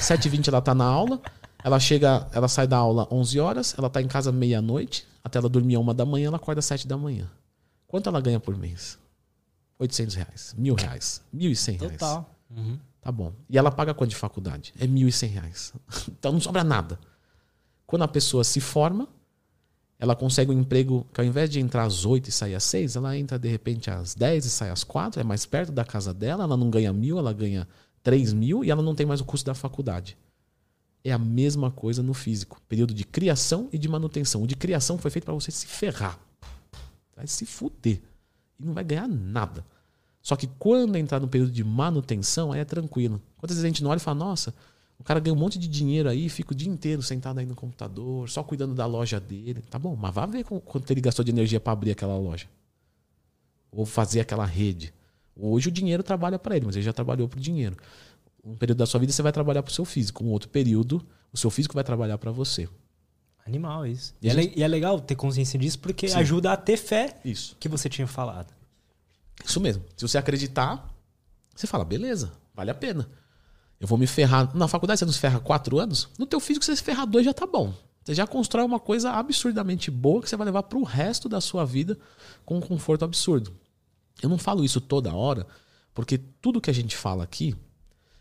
[0.00, 1.20] 7h20 ela está na aula,
[1.62, 5.48] ela chega, ela sai da aula 11 horas, ela está em casa meia-noite, até ela
[5.48, 7.30] dormir uma da manhã, ela acorda às 7 da manhã.
[7.86, 8.98] Quanto ela ganha por mês?
[9.78, 11.92] 800 reais, mil reais, 1.100 reais.
[11.92, 12.30] Total.
[12.50, 12.78] Uhum.
[13.00, 13.32] Tá bom.
[13.50, 14.72] E ela paga quanto de faculdade?
[14.78, 15.72] É 1.100 reais.
[16.08, 16.98] Então não sobra nada.
[17.86, 19.08] Quando a pessoa se forma,
[20.02, 22.96] ela consegue um emprego que ao invés de entrar às 8 e sair às 6,
[22.96, 26.12] ela entra de repente às 10 e sai às 4, é mais perto da casa
[26.12, 27.68] dela, ela não ganha mil, ela ganha
[28.02, 30.18] 3 mil e ela não tem mais o custo da faculdade.
[31.04, 32.60] É a mesma coisa no físico.
[32.68, 34.42] Período de criação e de manutenção.
[34.42, 36.18] O de criação foi feito para você se ferrar.
[37.14, 38.00] Vai se fuder.
[38.58, 39.64] E não vai ganhar nada.
[40.20, 43.22] Só que quando entrar no período de manutenção, aí é tranquilo.
[43.38, 44.52] Quantas vezes a gente não olha e fala, nossa,
[44.98, 47.54] o cara ganha um monte de dinheiro aí, fica o dia inteiro sentado aí no
[47.54, 49.62] computador, só cuidando da loja dele.
[49.68, 52.46] Tá bom, mas vá ver quanto ele gastou de energia para abrir aquela loja.
[53.70, 54.92] Ou fazer aquela rede.
[55.34, 57.76] Hoje o dinheiro trabalha para ele, mas ele já trabalhou para o dinheiro.
[58.44, 61.04] Um período da sua vida você vai trabalhar para o seu físico, um outro período
[61.32, 62.68] o seu físico vai trabalhar para você.
[63.46, 64.14] Animal isso.
[64.20, 64.58] E, é gente...
[64.58, 66.18] e, é, legal ter consciência disso porque Sim.
[66.18, 67.56] ajuda a ter fé isso.
[67.58, 68.52] que você tinha falado.
[69.44, 69.82] Isso mesmo.
[69.96, 70.94] Se você acreditar,
[71.54, 73.08] você fala, beleza, vale a pena.
[73.82, 74.56] Eu vou me ferrar.
[74.56, 76.08] Na faculdade você não se ferra quatro anos?
[76.16, 77.74] No teu físico você se ferrar dois já tá bom.
[78.04, 81.40] Você já constrói uma coisa absurdamente boa que você vai levar para o resto da
[81.40, 81.98] sua vida
[82.46, 83.52] com um conforto absurdo.
[84.22, 85.48] Eu não falo isso toda hora,
[85.92, 87.56] porque tudo que a gente fala aqui,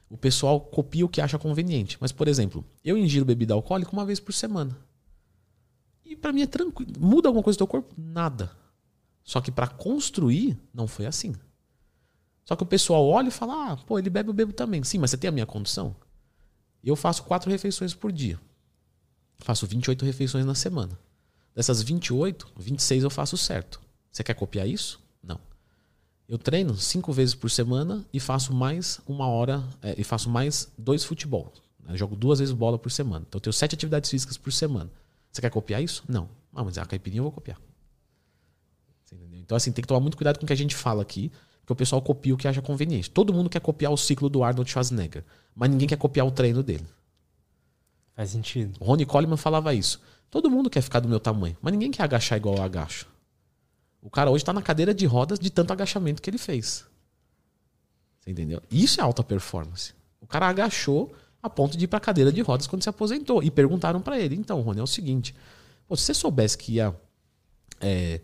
[0.10, 1.96] o pessoal copia o que acha conveniente.
[2.02, 4.76] Mas, por exemplo, eu ingiro bebida alcoólica uma vez por semana.
[6.04, 6.94] E para mim é tranquilo.
[7.00, 7.94] Muda alguma coisa do teu corpo?
[7.96, 8.52] Nada.
[9.24, 11.36] Só que para construir, não foi assim.
[12.46, 14.84] Só que o pessoal olha e fala: ah, pô, ele bebe, eu bebo também.
[14.84, 15.96] Sim, mas você tem a minha condição?
[16.84, 18.40] Eu faço quatro refeições por dia.
[19.38, 20.98] Faço 28 refeições na semana.
[21.56, 23.82] Dessas 28, 26 eu faço certo.
[24.12, 25.00] Você quer copiar isso?
[25.22, 25.40] Não.
[26.28, 30.72] Eu treino cinco vezes por semana e faço mais uma hora é, e faço mais
[30.78, 31.54] dois futebol.
[31.88, 33.26] Eu jogo duas vezes bola por semana.
[33.28, 34.90] Então eu tenho sete atividades físicas por semana.
[35.32, 36.04] Você quer copiar isso?
[36.08, 36.30] Não.
[36.54, 37.60] Ah, mas a caipirinha eu vou copiar.
[39.52, 41.30] Então, assim, tem que tomar muito cuidado com o que a gente fala aqui,
[41.62, 43.10] porque o pessoal copia o que acha conveniente.
[43.10, 45.24] Todo mundo quer copiar o ciclo do Arnold Schwarzenegger,
[45.56, 46.86] mas ninguém quer copiar o treino dele.
[48.16, 48.78] Faz sentido.
[48.80, 50.02] O Ronnie Coleman falava isso.
[50.30, 53.08] Todo mundo quer ficar do meu tamanho, mas ninguém quer agachar igual eu agacho.
[54.02, 56.86] O cara hoje está na cadeira de rodas de tanto agachamento que ele fez.
[58.20, 58.62] Você entendeu?
[58.72, 59.94] Isso é alta performance.
[60.20, 63.44] O cara agachou a ponto de ir para a cadeira de rodas quando se aposentou.
[63.44, 65.36] E perguntaram para ele: então, Rony, é o seguinte:
[65.88, 66.96] pô, se você soubesse que ia
[67.80, 68.22] é,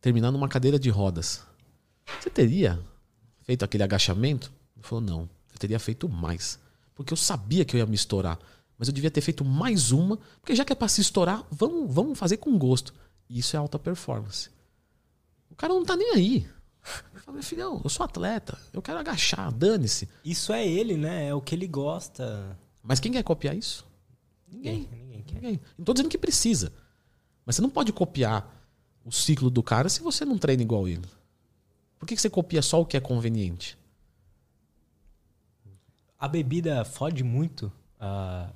[0.00, 1.44] terminar numa cadeira de rodas,
[2.20, 2.80] você teria
[3.42, 4.52] feito aquele agachamento?
[4.76, 5.20] Ele falou: Não,
[5.52, 6.58] eu teria feito mais.
[6.94, 8.38] Porque eu sabia que eu ia me estourar.
[8.78, 11.92] Mas eu devia ter feito mais uma, porque já que é para se estourar, vamos,
[11.92, 12.94] vamos fazer com gosto.
[13.28, 14.50] E isso é alta performance.
[15.50, 16.48] O cara não tá nem aí.
[17.12, 20.08] Eu falei, filhão, eu sou atleta, eu quero agachar, dane-se.
[20.24, 21.28] Isso é ele, né?
[21.28, 22.56] É o que ele gosta.
[22.82, 23.86] Mas quem quer copiar isso?
[24.46, 24.88] Ninguém.
[24.90, 25.34] Ninguém, quer.
[25.34, 25.60] Ninguém.
[25.76, 26.72] Não tô dizendo que precisa.
[27.44, 28.66] Mas você não pode copiar
[29.04, 31.02] o ciclo do cara se você não treina igual ele.
[31.98, 33.76] Por que você copia só o que é conveniente?
[36.18, 38.52] A bebida fode muito uh,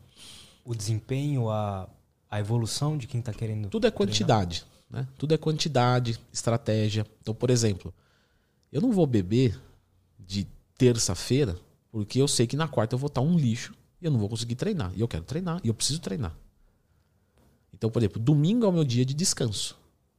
[0.65, 1.89] o desempenho, a,
[2.31, 3.69] a evolução de quem está querendo.
[3.69, 4.65] Tudo é quantidade.
[4.89, 5.07] Né?
[5.17, 7.07] Tudo é quantidade, estratégia.
[7.21, 7.95] Então, por exemplo,
[8.71, 9.61] eu não vou beber
[10.19, 10.47] de
[10.77, 11.57] terça-feira
[11.91, 14.29] porque eu sei que na quarta eu vou estar um lixo e eu não vou
[14.29, 14.93] conseguir treinar.
[14.97, 16.35] E eu quero treinar e eu preciso treinar.
[17.73, 19.79] Então, por exemplo, domingo é o meu dia de descanso.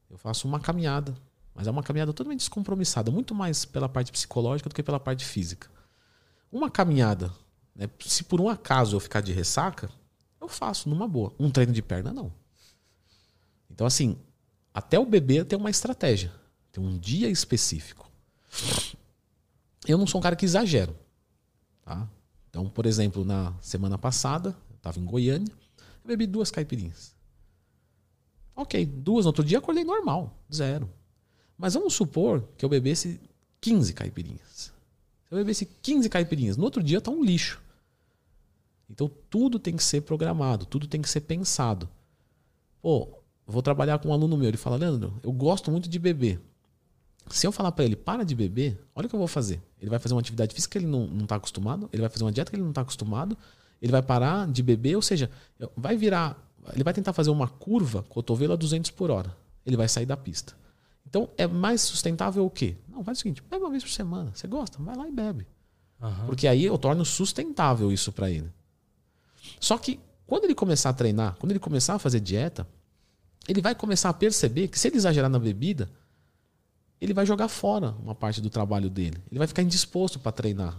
[0.10, 1.16] Eu faço uma caminhada,
[1.54, 5.24] mas é uma caminhada totalmente descompromissada, muito mais pela parte psicológica do que pela parte
[5.24, 5.70] física.
[6.52, 7.32] Uma caminhada,
[7.76, 9.90] né, se por um acaso eu ficar de ressaca,
[10.40, 11.34] eu faço numa boa.
[11.40, 12.34] Um treino de perna, não.
[13.70, 14.18] Então, assim,
[14.74, 16.32] até o bebê tem uma estratégia,
[16.72, 18.10] tem um dia específico.
[19.88, 20.96] Eu não sou um cara que exagero.
[21.84, 22.08] Tá?
[22.50, 25.54] Então, por exemplo, na semana passada, eu estava em Goiânia,
[26.04, 27.16] eu bebi duas caipirinhas.
[28.56, 29.26] Ok, duas.
[29.26, 30.90] No outro dia acordei normal, zero.
[31.64, 33.22] Mas vamos supor que eu bebesse
[33.62, 34.52] 15 caipirinhas.
[34.54, 37.62] Se eu bebesse 15 caipirinhas, no outro dia tá um lixo.
[38.90, 41.88] Então tudo tem que ser programado, tudo tem que ser pensado.
[42.82, 43.08] Pô,
[43.48, 46.42] vou trabalhar com um aluno meu, ele fala, Leandro, eu gosto muito de beber.
[47.30, 49.64] Se eu falar para ele, para de beber, olha o que eu vou fazer.
[49.80, 52.26] Ele vai fazer uma atividade física que ele não, não tá acostumado, ele vai fazer
[52.26, 53.38] uma dieta que ele não está acostumado,
[53.82, 55.32] ele vai parar de beber, ou seja,
[55.78, 56.38] vai virar.
[56.74, 59.34] Ele vai tentar fazer uma curva, cotovelo a 200 por hora.
[59.66, 60.62] Ele vai sair da pista.
[61.14, 62.76] Então, é mais sustentável o quê?
[62.90, 64.32] Não, faz o seguinte: bebe uma vez por semana.
[64.34, 64.82] Você gosta?
[64.82, 65.46] Vai lá e bebe.
[66.02, 66.26] Uhum.
[66.26, 68.52] Porque aí eu torno sustentável isso para ele.
[69.60, 72.68] Só que quando ele começar a treinar, quando ele começar a fazer dieta,
[73.48, 75.88] ele vai começar a perceber que se ele exagerar na bebida,
[77.00, 79.22] ele vai jogar fora uma parte do trabalho dele.
[79.30, 80.76] Ele vai ficar indisposto para treinar.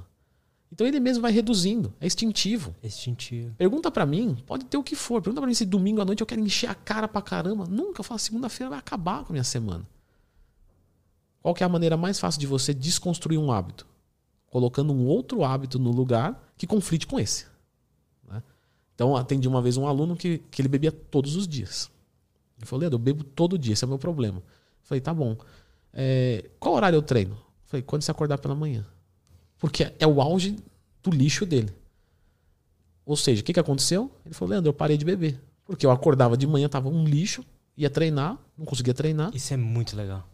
[0.73, 1.95] Então ele mesmo vai reduzindo.
[2.01, 2.75] É instintivo.
[2.83, 3.55] instintivo.
[3.57, 5.23] Pergunta para mim, pode ter o que for.
[5.23, 7.67] Pergunta para mim se domingo à noite eu quero encher a cara pra caramba.
[7.67, 8.01] Nunca.
[8.01, 9.87] Eu falo, segunda-feira vai acabar com a minha semana.
[11.45, 13.87] Qual é a maneira mais fácil de você desconstruir um hábito?
[14.47, 17.45] Colocando um outro hábito no lugar que conflite com esse.
[18.27, 18.43] Né?
[18.95, 21.91] Então, atendi uma vez um aluno que, que ele bebia todos os dias.
[22.57, 24.39] Ele falou, Leandro, eu bebo todo dia, esse é o meu problema.
[24.39, 24.43] Eu
[24.85, 25.37] falei, tá bom.
[25.93, 27.35] É, qual horário eu treino?
[27.35, 28.87] Eu falei, quando você acordar pela manhã.
[29.59, 30.57] Porque é o auge
[31.03, 31.75] do lixo dele.
[33.05, 34.11] Ou seja, o que, que aconteceu?
[34.25, 35.39] Ele falou, Leandro, eu parei de beber.
[35.67, 37.45] Porque eu acordava de manhã, tava um lixo,
[37.77, 39.31] ia treinar, não conseguia treinar.
[39.35, 40.27] Isso é muito legal.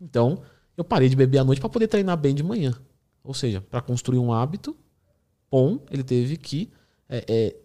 [0.00, 0.42] Então,
[0.76, 2.74] eu parei de beber à noite para poder treinar bem de manhã.
[3.22, 4.76] Ou seja, para construir um hábito
[5.50, 6.70] bom, ele teve que
[7.08, 7.56] é, é,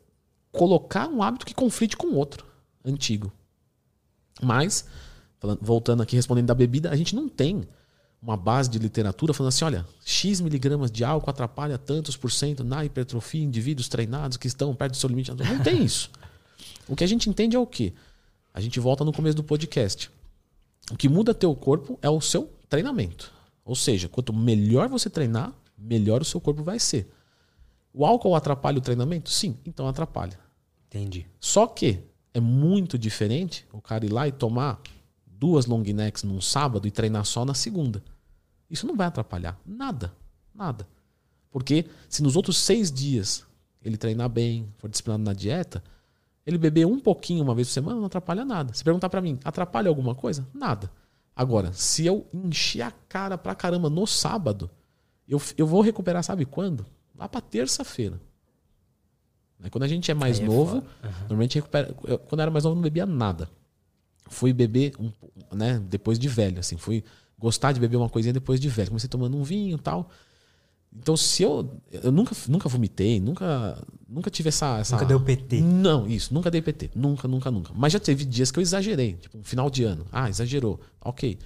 [0.51, 2.45] colocar um hábito que conflite com outro,
[2.83, 3.31] antigo.
[4.41, 4.85] Mas,
[5.61, 7.67] voltando aqui respondendo da bebida, a gente não tem
[8.21, 12.63] uma base de literatura falando assim, olha, X miligramas de álcool atrapalha tantos por cento
[12.63, 15.29] na hipertrofia indivíduos treinados que estão perto do seu limite.
[15.29, 16.09] Não tem isso.
[16.87, 17.93] O que a gente entende é o quê?
[18.53, 20.09] A gente volta no começo do podcast.
[20.91, 23.31] O que muda teu corpo é o seu treinamento.
[23.63, 27.09] Ou seja, quanto melhor você treinar, melhor o seu corpo vai ser.
[27.93, 29.29] O álcool atrapalha o treinamento?
[29.29, 30.37] Sim, então atrapalha.
[30.87, 31.25] Entendi.
[31.39, 31.99] Só que
[32.33, 34.81] é muito diferente o cara ir lá e tomar
[35.25, 38.03] duas long necks num sábado e treinar só na segunda.
[38.69, 40.13] Isso não vai atrapalhar nada,
[40.53, 40.87] nada.
[41.51, 43.45] Porque se nos outros seis dias
[43.83, 45.83] ele treinar bem, for disciplinado na dieta,
[46.45, 48.73] ele beber um pouquinho uma vez por semana não atrapalha nada.
[48.73, 50.47] Se perguntar para mim, atrapalha alguma coisa?
[50.53, 50.91] Nada.
[51.35, 54.69] Agora, se eu encher a cara pra caramba no sábado,
[55.27, 56.85] eu, eu vou recuperar, sabe quando?
[57.17, 58.19] Lá pra terça-feira.
[59.57, 61.11] Né, quando a gente é mais é novo, uhum.
[61.21, 61.95] normalmente recupera.
[62.03, 63.49] Eu, quando eu era mais novo, eu não bebia nada.
[64.27, 65.11] Fui beber, um,
[65.55, 66.77] né, depois de velho, assim.
[66.77, 67.03] Fui
[67.37, 68.89] gostar de beber uma coisinha depois de velho.
[68.89, 70.09] Comecei tomando um vinho e tal.
[70.95, 71.81] Então, se eu.
[71.91, 74.95] Eu nunca, nunca vomitei, nunca, nunca tive essa, essa.
[74.95, 75.59] Nunca deu PT.
[75.61, 76.91] Não, isso, nunca dei PT.
[76.95, 77.73] Nunca, nunca, nunca.
[77.75, 79.13] Mas já teve dias que eu exagerei.
[79.13, 80.05] Tipo, um final de ano.
[80.11, 80.79] Ah, exagerou.
[81.01, 81.37] Ok.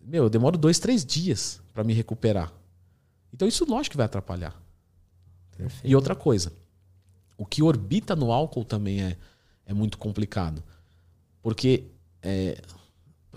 [0.00, 2.52] Meu, eu demoro dois, três dias para me recuperar.
[3.32, 4.54] Então, isso lógico que vai atrapalhar.
[5.56, 5.86] Perfeito.
[5.86, 6.52] E outra coisa.
[7.36, 9.16] O que orbita no álcool também é,
[9.66, 10.62] é muito complicado.
[11.42, 11.84] Porque.
[12.22, 12.60] É,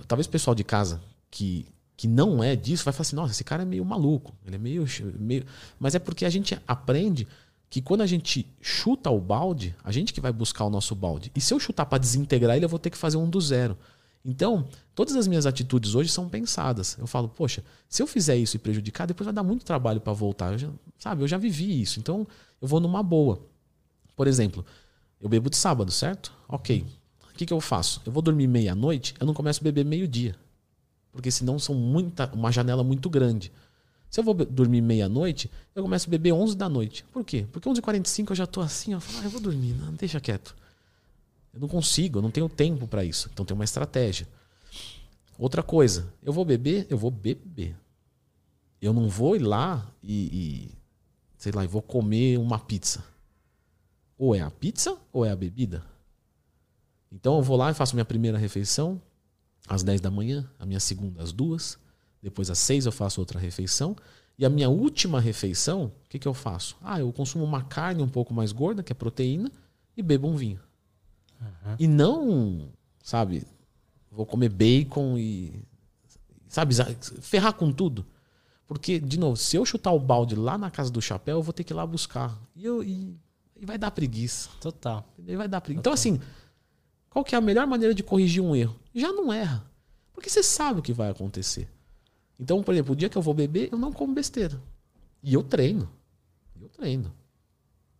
[0.07, 1.67] talvez o pessoal de casa que
[1.99, 4.57] que não é disso, vai falar assim: nossa, esse cara é meio maluco, ele é
[4.57, 4.85] meio,
[5.19, 5.45] meio.
[5.77, 7.27] Mas é porque a gente aprende
[7.69, 11.29] que quando a gente chuta o balde, a gente que vai buscar o nosso balde.
[11.35, 13.77] E se eu chutar para desintegrar ele, eu vou ter que fazer um do zero.
[14.23, 14.65] Então,
[14.95, 16.97] todas as minhas atitudes hoje são pensadas.
[16.97, 20.13] Eu falo, poxa, se eu fizer isso e prejudicar, depois vai dar muito trabalho para
[20.13, 20.53] voltar.
[20.53, 21.99] Eu já, sabe, eu já vivi isso.
[21.99, 22.25] Então,
[22.61, 23.41] eu vou numa boa.
[24.15, 24.65] Por exemplo,
[25.19, 26.31] eu bebo de sábado, certo?
[26.47, 26.85] Ok.
[27.29, 28.01] O que, que eu faço?
[28.05, 30.37] Eu vou dormir meia-noite, eu não começo a beber meio-dia.
[31.19, 33.51] Porque senão são muita, uma janela muito grande.
[34.09, 37.03] Se eu vou dormir meia-noite, eu começo a beber 11 da noite.
[37.11, 37.45] Por quê?
[37.51, 40.55] Porque 11h45 eu já tô assim, eu falo, ah, eu vou dormir, não, deixa quieto.
[41.53, 43.29] Eu não consigo, eu não tenho tempo para isso.
[43.33, 44.29] Então tem uma estratégia.
[45.37, 47.75] Outra coisa, eu vou beber, eu vou beber.
[48.81, 50.71] Eu não vou ir lá e, e
[51.37, 53.03] sei lá, e vou comer uma pizza.
[54.17, 55.83] Ou é a pizza ou é a bebida.
[57.11, 59.01] Então eu vou lá e faço minha primeira refeição,
[59.69, 61.77] às 10 da manhã, a minha segunda às duas,
[62.21, 63.95] depois às 6 eu faço outra refeição.
[64.37, 66.77] E a minha última refeição, o que, que eu faço?
[66.81, 69.51] Ah, eu consumo uma carne um pouco mais gorda, que é proteína,
[69.95, 70.59] e bebo um vinho.
[71.41, 71.75] Uhum.
[71.77, 72.69] E não,
[73.03, 73.45] sabe,
[74.11, 75.61] vou comer bacon e.
[76.47, 76.73] Sabe,
[77.21, 78.05] ferrar com tudo.
[78.65, 81.53] Porque, de novo, se eu chutar o balde lá na casa do chapéu, eu vou
[81.53, 82.35] ter que ir lá buscar.
[82.55, 83.15] E, eu, e,
[83.59, 84.49] e vai dar preguiça.
[84.61, 85.05] Total.
[85.27, 85.81] E vai dar preguiça.
[85.81, 86.13] Então, Total.
[86.13, 86.19] Então, assim,
[87.09, 88.78] qual que é a melhor maneira de corrigir um erro?
[88.93, 89.69] Já não erra.
[90.13, 91.69] Porque você sabe o que vai acontecer.
[92.39, 94.61] Então, por exemplo, o dia que eu vou beber, eu não como besteira.
[95.21, 95.89] E eu treino.
[96.59, 97.13] Eu treino.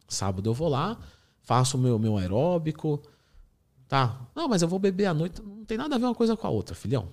[0.08, 0.98] Sábado eu vou lá,
[1.42, 3.02] faço o meu, meu aeróbico.
[3.88, 4.20] Tá.
[4.36, 5.42] Não, mas eu vou beber à noite.
[5.42, 7.10] Não tem nada a ver uma coisa com a outra, filhão.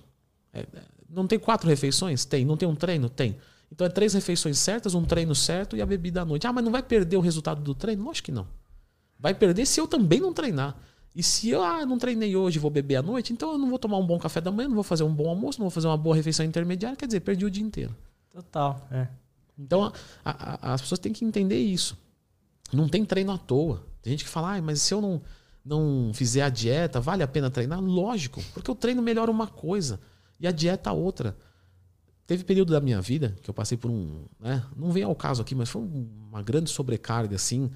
[0.53, 0.65] É, é,
[1.09, 2.25] não tem quatro refeições?
[2.25, 2.45] Tem.
[2.45, 3.09] Não tem um treino?
[3.09, 3.37] Tem.
[3.71, 6.47] Então é três refeições certas, um treino certo e a bebida à noite.
[6.47, 8.09] Ah, mas não vai perder o resultado do treino?
[8.09, 8.47] Acho que não.
[9.19, 10.77] Vai perder se eu também não treinar.
[11.17, 13.79] E se eu ah, não treinei hoje vou beber à noite, então eu não vou
[13.79, 15.87] tomar um bom café da manhã, não vou fazer um bom almoço, não vou fazer
[15.87, 17.95] uma boa refeição intermediária, quer dizer, perdi o dia inteiro.
[18.31, 19.07] Total, é.
[19.57, 19.91] Então a,
[20.23, 21.97] a, as pessoas têm que entender isso.
[22.71, 23.81] Não tem treino à toa.
[23.99, 25.19] Tem gente que fala, ah, mas se eu não,
[25.65, 27.81] não fizer a dieta, vale a pena treinar?
[27.81, 29.99] Lógico, porque o treino melhora uma coisa
[30.39, 31.35] e a dieta outra.
[32.27, 34.25] Teve período da minha vida que eu passei por um.
[34.39, 37.71] Né, não vem ao caso aqui, mas foi uma grande sobrecarga, assim.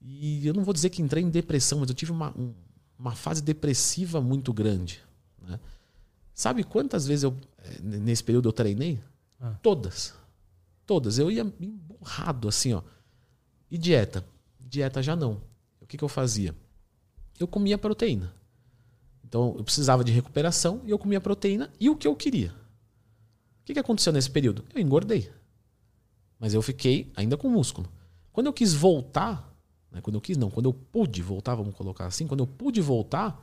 [0.00, 2.54] E eu não vou dizer que entrei em depressão, mas eu tive uma, um,
[2.98, 5.02] uma fase depressiva muito grande.
[5.42, 5.60] Né?
[6.34, 9.00] Sabe quantas vezes eu, eh, nesse período eu treinei?
[9.40, 9.54] Ah.
[9.62, 10.14] Todas.
[10.86, 11.18] Todas.
[11.18, 12.82] Eu ia emburrado assim, ó.
[13.70, 14.24] E dieta?
[14.60, 15.40] Dieta já não.
[15.80, 16.54] O que, que eu fazia?
[17.38, 18.34] Eu comia proteína.
[19.24, 22.50] Então eu precisava de recuperação e eu comia proteína e o que eu queria.
[23.62, 24.64] O que, que aconteceu nesse período?
[24.74, 25.30] Eu engordei.
[26.38, 27.88] Mas eu fiquei ainda com músculo.
[28.32, 29.55] Quando eu quis voltar?
[30.00, 30.50] Quando eu quis, não.
[30.50, 33.40] Quando eu pude voltar, vamos colocar assim, quando eu pude voltar,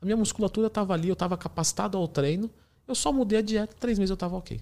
[0.00, 2.50] a minha musculatura estava ali, eu estava capacitado ao treino.
[2.86, 4.60] Eu só mudei a dieta, três meses eu estava ok.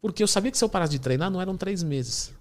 [0.00, 2.32] Porque eu sabia que se eu parasse de treinar, não eram três meses.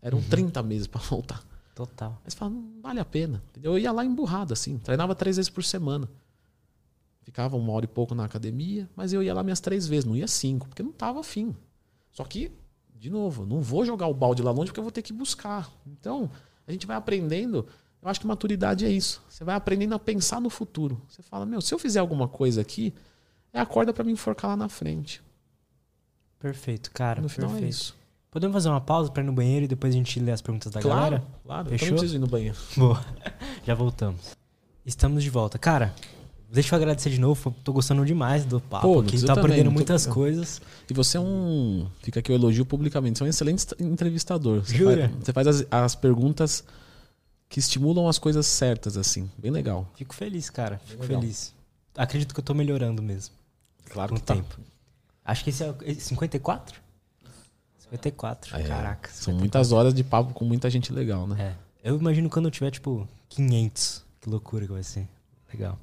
[0.00, 0.28] Eram uhum.
[0.28, 1.42] 30 meses para voltar.
[1.74, 2.20] Total.
[2.24, 3.42] Mas fala, não vale a pena.
[3.62, 4.78] Eu ia lá emburrado, assim.
[4.78, 6.08] Treinava três vezes por semana.
[7.22, 10.14] Ficava uma hora e pouco na academia, mas eu ia lá minhas três vezes, não
[10.14, 11.56] ia cinco, porque não estava afim.
[12.12, 12.52] Só que,
[12.94, 15.72] de novo, não vou jogar o balde lá longe porque eu vou ter que buscar.
[15.86, 16.30] Então,
[16.66, 17.66] a gente vai aprendendo.
[18.02, 19.22] Eu acho que maturidade é isso.
[19.28, 21.00] Você vai aprendendo a pensar no futuro.
[21.08, 22.92] Você fala, meu, se eu fizer alguma coisa aqui,
[23.52, 25.22] é a corda para me enforcar lá na frente.
[26.38, 27.22] Perfeito, cara.
[27.22, 27.66] No final é perfeito.
[27.66, 27.96] é isso.
[28.30, 30.72] Podemos fazer uma pausa para ir no banheiro e depois a gente lê as perguntas
[30.72, 31.24] da claro, galera?
[31.44, 31.86] Claro, Fechou?
[31.86, 32.56] Eu não preciso ir no banheiro.
[32.76, 33.04] Boa.
[33.64, 34.36] Já voltamos.
[34.84, 35.56] Estamos de volta.
[35.56, 35.94] Cara,
[36.54, 37.54] deixa eu agradecer de novo.
[37.64, 39.22] Tô gostando demais do papo Pô, aqui.
[39.24, 40.12] Tá aprendendo muitas tô...
[40.14, 40.62] coisas.
[40.88, 41.86] E você é um.
[42.00, 43.18] Fica aqui o elogio publicamente.
[43.18, 44.64] Você é um excelente entrevistador.
[44.64, 45.08] Você Jura?
[45.08, 46.64] Faz, você faz as, as, perguntas
[47.48, 49.30] que estimulam as coisas certas, assim.
[49.36, 49.86] Bem legal.
[49.96, 50.80] Fico feliz, cara.
[50.84, 51.52] Fico feliz.
[51.96, 53.34] Acredito que eu tô melhorando mesmo.
[53.90, 54.34] Claro o tá.
[54.34, 54.58] tempo.
[55.24, 56.80] Acho que esse é 54?
[57.78, 58.56] 54.
[58.56, 59.10] É, Caraca.
[59.10, 59.12] 54.
[59.12, 61.56] São muitas horas de papo com muita gente legal, né?
[61.82, 61.90] É.
[61.90, 64.04] Eu imagino quando eu tiver, tipo, 500.
[64.20, 65.06] Que loucura que vai ser.
[65.52, 65.78] Legal.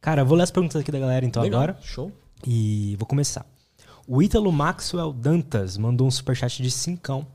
[0.00, 1.62] Cara, vou ler as perguntas aqui da galera então legal.
[1.62, 1.78] agora.
[1.82, 2.12] Show.
[2.46, 3.44] E vou começar.
[4.06, 7.26] O Ítalo Maxwell Dantas mandou um superchat de cincão.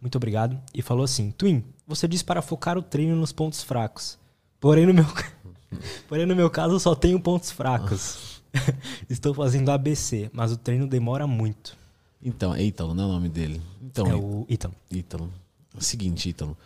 [0.00, 0.60] Muito obrigado.
[0.74, 4.18] E falou assim: Twin, você disse para focar o treino nos pontos fracos.
[4.58, 5.06] Porém, no meu,
[6.08, 8.42] Porém, no meu caso, só tenho pontos fracos.
[9.08, 11.76] Estou fazendo ABC, mas o treino demora muito.
[12.22, 13.62] Então, é Ítalo, não é o nome dele.
[13.80, 14.74] Então, é o Ítalo.
[14.90, 15.32] Ítalo.
[15.74, 16.56] É o seguinte, Ítalo.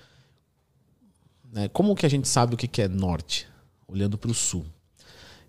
[1.54, 3.46] É, como que a gente sabe o que é norte?
[3.86, 4.64] Olhando para o sul.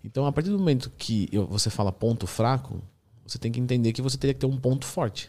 [0.06, 2.80] Então, a partir do momento que você fala ponto fraco,
[3.26, 5.28] você tem que entender que você teria que ter um ponto forte.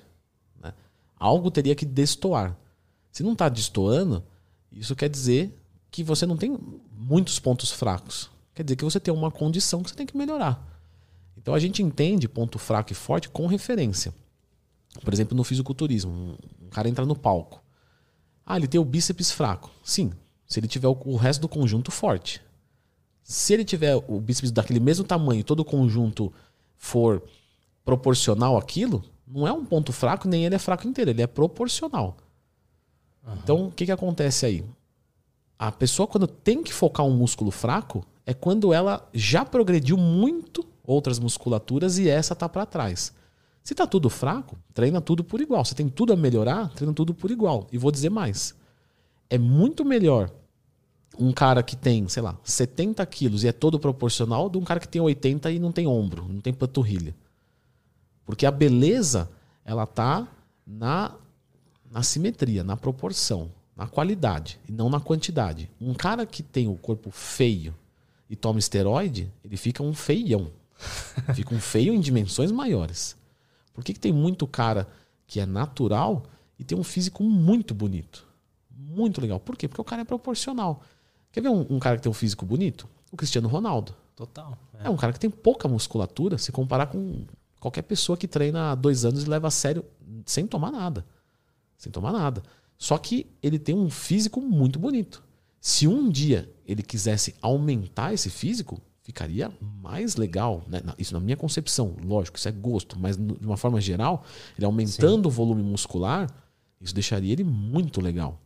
[0.61, 0.71] Né?
[1.19, 2.55] Algo teria que destoar.
[3.11, 4.23] Se não está destoando,
[4.71, 5.51] isso quer dizer
[5.89, 6.55] que você não tem
[6.91, 8.29] muitos pontos fracos.
[8.53, 10.63] Quer dizer que você tem uma condição que você tem que melhorar.
[11.35, 14.13] Então a gente entende ponto fraco e forte com referência.
[15.03, 17.63] Por exemplo, no fisiculturismo, um cara entra no palco.
[18.45, 19.71] Ah, ele tem o bíceps fraco.
[19.83, 20.11] Sim,
[20.45, 22.45] se ele tiver o resto do conjunto forte.
[23.27, 26.31] Se ele tiver o bíceps daquele mesmo tamanho, todo o conjunto
[26.77, 27.21] for
[27.83, 32.15] proporcional àquilo, não é um ponto fraco, nem ele é fraco inteiro, ele é proporcional.
[33.27, 33.33] Uhum.
[33.43, 34.63] Então, o que, que acontece aí?
[35.59, 40.65] A pessoa, quando tem que focar um músculo fraco, é quando ela já progrediu muito
[40.81, 43.11] outras musculaturas e essa tá para trás.
[43.61, 45.65] Se tá tudo fraco, treina tudo por igual.
[45.65, 47.67] Se tem tudo a melhorar, treina tudo por igual.
[47.73, 48.55] E vou dizer mais.
[49.29, 50.31] É muito melhor
[51.19, 54.79] um cara que tem, sei lá, 70 quilos e é todo proporcional de um cara
[54.79, 57.15] que tem 80 e não tem ombro, não tem panturrilha.
[58.25, 59.29] Porque a beleza,
[59.63, 60.27] ela tá
[60.65, 61.15] na,
[61.89, 65.69] na simetria, na proporção, na qualidade e não na quantidade.
[65.79, 67.73] Um cara que tem o corpo feio
[68.29, 70.51] e toma esteroide, ele fica um feião.
[71.33, 73.15] fica um feio em dimensões maiores.
[73.73, 74.87] Por que, que tem muito cara
[75.25, 76.23] que é natural
[76.59, 78.27] e tem um físico muito bonito?
[78.69, 79.39] Muito legal.
[79.39, 79.67] Por quê?
[79.67, 80.83] Porque o cara é proporcional.
[81.37, 82.89] Quer ver um, um, cara que tem um físico bonito?
[83.11, 83.93] O Cristiano Ronaldo.
[84.15, 84.57] Total.
[84.73, 84.87] É.
[84.87, 84.89] é.
[84.89, 87.25] um cara que tem pouca musculatura se comparar com
[87.59, 89.85] qualquer pessoa que treina há dois anos e leva a sério
[90.25, 91.05] sem tomar nada.
[91.77, 92.41] Sem tomar nada.
[92.75, 95.23] Só que ele tem um físico muito bonito.
[95.61, 100.81] Se um dia ele quisesse aumentar esse físico, ficaria mais legal, né?
[100.97, 104.23] isso na minha concepção, lógico, isso é gosto, mas de uma forma geral,
[104.57, 105.27] ele aumentando Sim.
[105.27, 106.27] o volume muscular,
[106.81, 108.41] isso deixaria ele muito legal.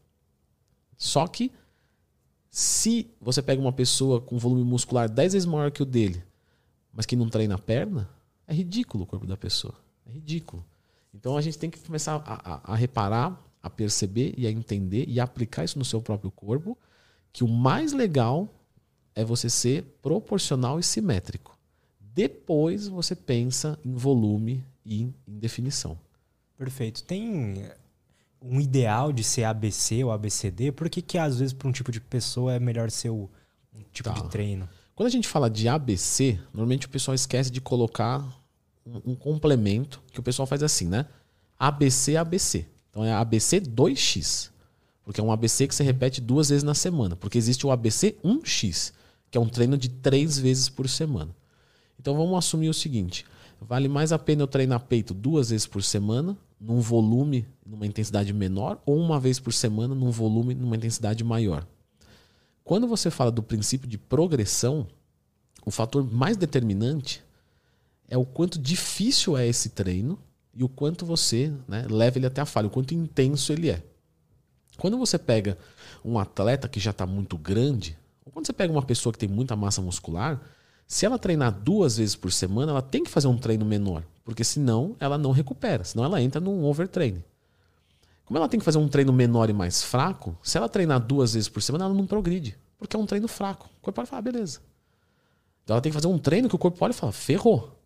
[0.97, 1.53] Só que
[2.51, 6.21] se você pega uma pessoa com volume muscular 10 vezes maior que o dele,
[6.91, 8.09] mas que não treina a perna,
[8.45, 9.73] é ridículo o corpo da pessoa.
[10.05, 10.63] É ridículo.
[11.13, 15.05] Então a gente tem que começar a, a, a reparar, a perceber e a entender
[15.07, 16.77] e aplicar isso no seu próprio corpo,
[17.31, 18.53] que o mais legal
[19.15, 21.57] é você ser proporcional e simétrico.
[21.99, 25.97] Depois você pensa em volume e em definição.
[26.57, 27.01] Perfeito.
[27.03, 27.71] Tem
[28.41, 30.71] um ideal de ser ABC ou ABCD?
[30.71, 33.29] Por que, que às vezes para um tipo de pessoa é melhor ser o,
[33.73, 34.15] um tipo tá.
[34.15, 34.67] de treino?
[34.95, 38.19] Quando a gente fala de ABC, normalmente o pessoal esquece de colocar
[38.85, 41.05] um, um complemento que o pessoal faz assim, né?
[41.57, 42.65] ABC, ABC.
[42.89, 44.49] Então é ABC 2x.
[45.03, 47.15] Porque é um ABC que você repete duas vezes na semana.
[47.15, 48.93] Porque existe o ABC 1x
[49.31, 51.33] que é um treino de três vezes por semana.
[51.97, 53.25] Então vamos assumir o seguinte:
[53.61, 58.31] vale mais a pena eu treinar peito duas vezes por semana, num volume, numa intensidade
[58.31, 61.65] menor, ou uma vez por semana, num volume, numa intensidade maior.
[62.63, 64.85] Quando você fala do princípio de progressão,
[65.65, 67.23] o fator mais determinante
[68.07, 70.19] é o quanto difícil é esse treino
[70.53, 73.81] e o quanto você né, leva ele até a falha, o quanto intenso ele é.
[74.77, 75.57] Quando você pega
[76.05, 77.97] um atleta que já está muito grande,
[78.31, 80.39] quando você pega uma pessoa que tem muita massa muscular,
[80.87, 84.43] se ela treinar duas vezes por semana, ela tem que fazer um treino menor, porque
[84.43, 87.23] senão ela não recupera, senão ela entra num overtraining.
[88.25, 91.33] Como ela tem que fazer um treino menor e mais fraco, se ela treinar duas
[91.33, 93.65] vezes por semana, ela não progride, porque é um treino fraco.
[93.65, 94.59] O corpo pode falar, ah, beleza.
[95.63, 97.77] Então ela tem que fazer um treino que o corpo pode falar, ferrou.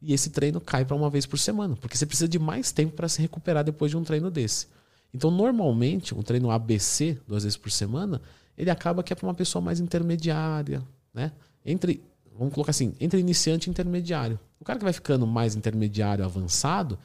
[0.00, 2.94] E esse treino cai para uma vez por semana, porque você precisa de mais tempo
[2.94, 4.66] para se recuperar depois de um treino desse.
[5.14, 8.20] Então, normalmente, um treino ABC, duas vezes por semana,
[8.56, 10.82] ele acaba que é para uma pessoa mais intermediária,
[11.14, 11.32] né?
[11.64, 12.02] Entre,
[12.38, 14.38] vamos colocar assim, entre iniciante e intermediário.
[14.60, 16.98] O cara que vai ficando mais intermediário, avançado,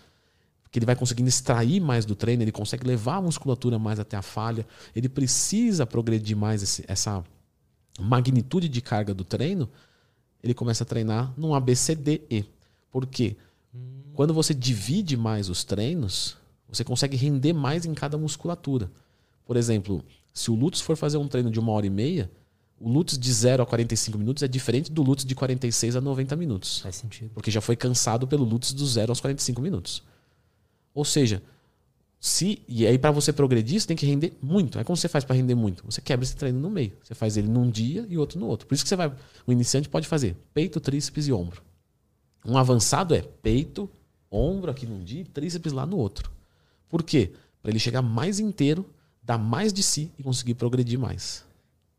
[0.71, 4.17] que ele vai conseguindo extrair mais do treino, ele consegue levar a musculatura mais até
[4.17, 7.23] a falha, ele precisa progredir mais esse, essa
[7.99, 9.69] magnitude de carga do treino,
[10.43, 12.47] ele começa a treinar num ABCDE.
[12.91, 13.35] Por quê?
[13.73, 14.01] Hum.
[14.13, 16.37] Quando você divide mais os treinos,
[16.69, 18.91] você consegue render mais em cada musculatura.
[19.45, 22.29] Por exemplo, se o Lutz for fazer um treino de uma hora e meia,
[22.79, 26.35] o Lutz de 0 a 45 minutos é diferente do Lutz de 46 a 90
[26.35, 26.79] minutos.
[26.79, 27.31] Faz sentido.
[27.33, 30.03] Porque já foi cansado pelo Lutz do 0 aos 45 minutos.
[30.93, 31.41] Ou seja,
[32.19, 34.77] se e aí para você progredir, você tem que render muito.
[34.77, 35.83] Aí como você faz para render muito?
[35.85, 36.93] Você quebra esse treino no meio.
[37.03, 38.67] Você faz ele num dia e outro no outro.
[38.67, 39.13] Por isso que você vai,
[39.45, 41.61] o iniciante pode fazer peito, tríceps e ombro.
[42.45, 43.89] Um avançado é peito,
[44.31, 46.31] ombro aqui num dia e tríceps lá no outro.
[46.87, 47.33] Por quê?
[47.61, 48.85] Para ele chegar mais inteiro
[49.27, 51.43] dar mais de si e conseguir progredir mais.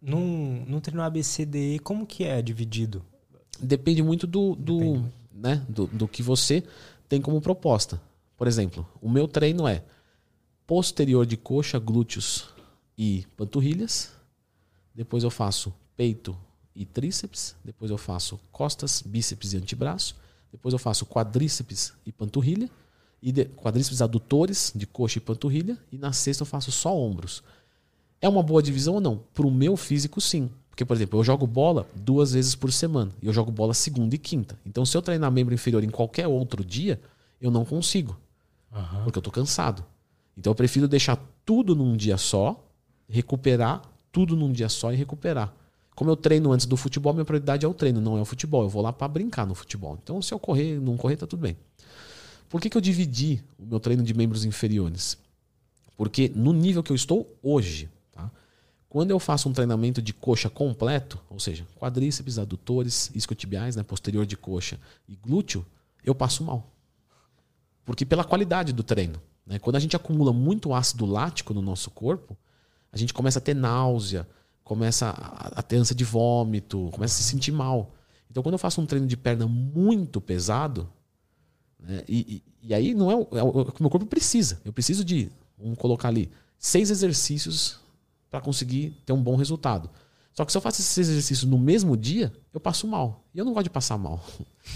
[0.00, 3.04] Num, num treino ABCDE, como que é dividido?
[3.60, 5.12] Depende muito do, do, Depende.
[5.32, 6.62] Né, do, do que você
[7.08, 8.00] tem como proposta.
[8.36, 9.82] Por exemplo, o meu treino é
[10.66, 12.48] posterior de coxa, glúteos
[12.96, 14.12] e panturrilhas.
[14.94, 16.36] Depois eu faço peito
[16.74, 17.56] e tríceps.
[17.64, 20.14] Depois eu faço costas, bíceps e antebraço.
[20.52, 22.70] Depois eu faço quadríceps e panturrilha
[23.22, 27.42] e de, quadríceps adutores de coxa e panturrilha, e na sexta eu faço só ombros.
[28.20, 29.20] É uma boa divisão ou não?
[29.32, 30.50] Para o meu físico, sim.
[30.70, 33.10] Porque, por exemplo, eu jogo bola duas vezes por semana.
[33.22, 34.58] E eu jogo bola segunda e quinta.
[34.64, 37.00] Então, se eu treinar membro inferior em qualquer outro dia,
[37.40, 38.16] eu não consigo.
[38.72, 39.04] Uhum.
[39.04, 39.84] Porque eu estou cansado.
[40.36, 42.64] Então, eu prefiro deixar tudo num dia só,
[43.08, 43.82] recuperar
[44.12, 45.52] tudo num dia só e recuperar.
[45.94, 48.62] Como eu treino antes do futebol, minha prioridade é o treino, não é o futebol.
[48.62, 49.98] Eu vou lá para brincar no futebol.
[50.00, 51.56] Então, se eu correr, não correr, tá tudo bem.
[52.48, 55.18] Por que, que eu dividi o meu treino de membros inferiores?
[55.96, 57.88] Porque no nível que eu estou hoje?
[58.88, 64.24] Quando eu faço um treinamento de coxa completo, ou seja, quadríceps, adutores, isquiotibiais, né, posterior
[64.24, 65.64] de coxa e glúteo,
[66.02, 66.70] eu passo mal.
[67.84, 69.20] Porque pela qualidade do treino.
[69.46, 69.58] Né?
[69.58, 72.36] Quando a gente acumula muito ácido lático no nosso corpo,
[72.90, 74.26] a gente começa a ter náusea,
[74.64, 77.94] começa a ter ânsia de vômito, começa a se sentir mal.
[78.30, 80.88] Então, quando eu faço um treino de perna muito pesado,
[81.78, 82.02] né?
[82.08, 84.60] E, e, e, aí não é o, é o, que o meu corpo precisa.
[84.64, 87.78] Eu preciso de, vamos colocar ali, seis exercícios
[88.30, 89.90] para conseguir ter um bom resultado.
[90.32, 93.24] Só que se eu faço esses exercícios no mesmo dia, eu passo mal.
[93.34, 94.24] E eu não gosto de passar mal.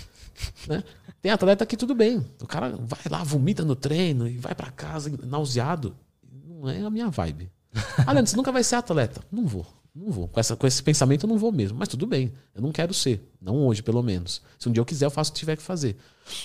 [0.66, 0.82] né?
[1.20, 2.24] Tem atleta que tudo bem.
[2.40, 5.94] O cara vai lá, vomita no treino e vai para casa nauseado.
[6.32, 7.50] Não é a minha vibe.
[8.04, 9.22] Ah, Leandro, você nunca vai ser atleta.
[9.30, 9.64] Não vou.
[9.94, 10.26] Não vou.
[10.26, 11.78] Com, essa, com esse pensamento eu não vou mesmo.
[11.78, 12.32] Mas tudo bem.
[12.54, 13.22] Eu não quero ser.
[13.40, 14.42] Não hoje, pelo menos.
[14.58, 15.96] Se um dia eu quiser, eu faço o que tiver que fazer.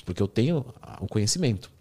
[0.05, 0.63] Porque eu tenho
[1.01, 1.71] o conhecimento.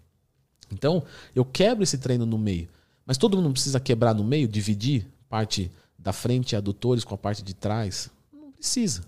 [0.71, 1.03] Então,
[1.35, 2.67] eu quebro esse treino no meio.
[3.05, 7.43] Mas todo mundo precisa quebrar no meio, dividir parte da frente adutores com a parte
[7.43, 8.09] de trás?
[8.33, 9.03] Não precisa.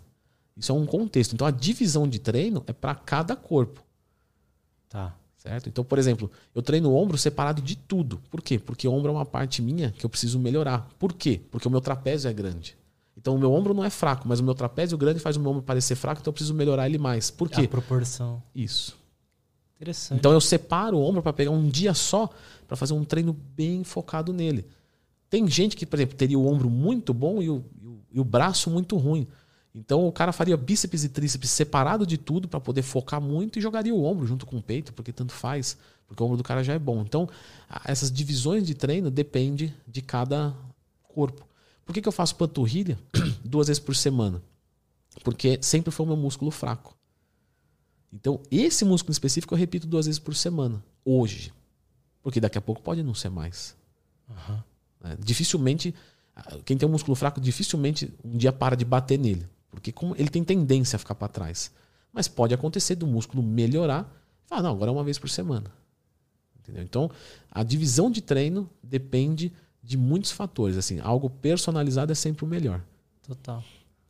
[0.56, 1.34] Isso é um contexto.
[1.34, 3.82] Então a divisão de treino é para cada corpo.
[4.90, 5.16] Tá.
[5.38, 5.70] Certo?
[5.70, 8.22] Então, por exemplo, eu treino o ombro separado de tudo.
[8.30, 8.60] Por quê?
[8.60, 10.90] Porque o ombro é uma parte minha que eu preciso melhorar.
[11.00, 11.40] Por quê?
[11.50, 12.78] Porque o meu trapézio é grande.
[13.16, 15.52] Então o meu ombro não é fraco, mas o meu trapézio grande faz o meu
[15.52, 17.32] ombro parecer fraco, então eu preciso melhorar ele mais.
[17.32, 17.62] Por quê?
[17.62, 18.44] A proporção.
[18.54, 18.98] Isso.
[19.78, 20.20] Interessante.
[20.20, 22.30] Então eu separo o ombro para pegar um dia só
[22.68, 24.66] para fazer um treino bem focado nele.
[25.30, 28.20] Tem gente que, por exemplo, teria o ombro muito bom e o, e o, e
[28.20, 29.28] o braço muito ruim.
[29.74, 33.62] Então o cara faria bíceps e tríceps separado de tudo para poder focar muito e
[33.62, 35.78] jogaria o ombro junto com o peito, porque tanto faz,
[36.08, 37.02] porque o ombro do cara já é bom.
[37.02, 37.30] Então
[37.86, 40.56] essas divisões de treino depende de cada
[41.04, 41.48] corpo.
[41.86, 42.98] Por que, que eu faço panturrilha
[43.46, 44.42] duas vezes por semana?
[45.24, 46.98] Porque sempre foi o meu músculo fraco.
[48.12, 51.54] Então esse músculo específico eu repito duas vezes por semana hoje,
[52.24, 53.76] porque daqui a pouco pode não ser mais.
[54.28, 54.60] Uhum.
[55.04, 55.94] É, dificilmente
[56.66, 59.48] quem tem um músculo fraco dificilmente um dia para de bater nele.
[59.70, 61.72] Porque ele tem tendência a ficar para trás.
[62.12, 64.12] Mas pode acontecer do músculo melhorar.
[64.50, 65.72] Ah, não, agora é uma vez por semana.
[66.60, 66.84] Entendeu?
[66.84, 67.12] Então,
[67.52, 69.52] a divisão de treino depende
[69.84, 70.78] de muitos fatores.
[70.78, 72.82] Assim, algo personalizado é sempre o melhor.
[73.22, 73.64] Total.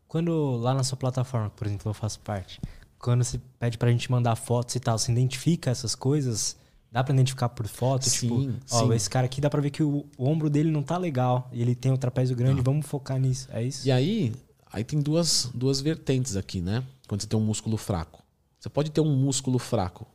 [0.07, 2.61] Quando lá na sua plataforma, por exemplo, eu faço parte,
[2.97, 6.57] quando você pede pra gente mandar fotos e tal, você identifica essas coisas?
[6.91, 8.09] Dá pra identificar por foto?
[8.09, 8.93] Sim, tipo, ó, sim.
[8.93, 11.47] esse cara aqui dá pra ver que o, o ombro dele não tá legal.
[11.53, 13.47] E ele tem o trapézio grande, vamos focar nisso.
[13.51, 13.87] É isso?
[13.87, 14.33] E aí,
[14.71, 16.83] aí tem duas, duas vertentes aqui, né?
[17.07, 18.23] Quando você tem um músculo fraco.
[18.59, 20.07] Você pode ter um músculo fraco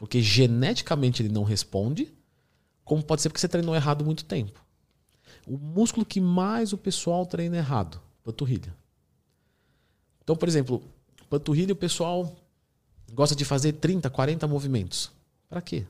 [0.00, 2.10] porque geneticamente ele não responde,
[2.82, 4.64] como pode ser porque você treinou errado muito tempo.
[5.46, 8.74] O músculo que mais o pessoal treina errado, panturrilha.
[10.22, 10.82] Então, por exemplo,
[11.28, 12.34] panturrilha o pessoal
[13.12, 15.12] gosta de fazer 30, 40 movimentos.
[15.50, 15.84] Para quê?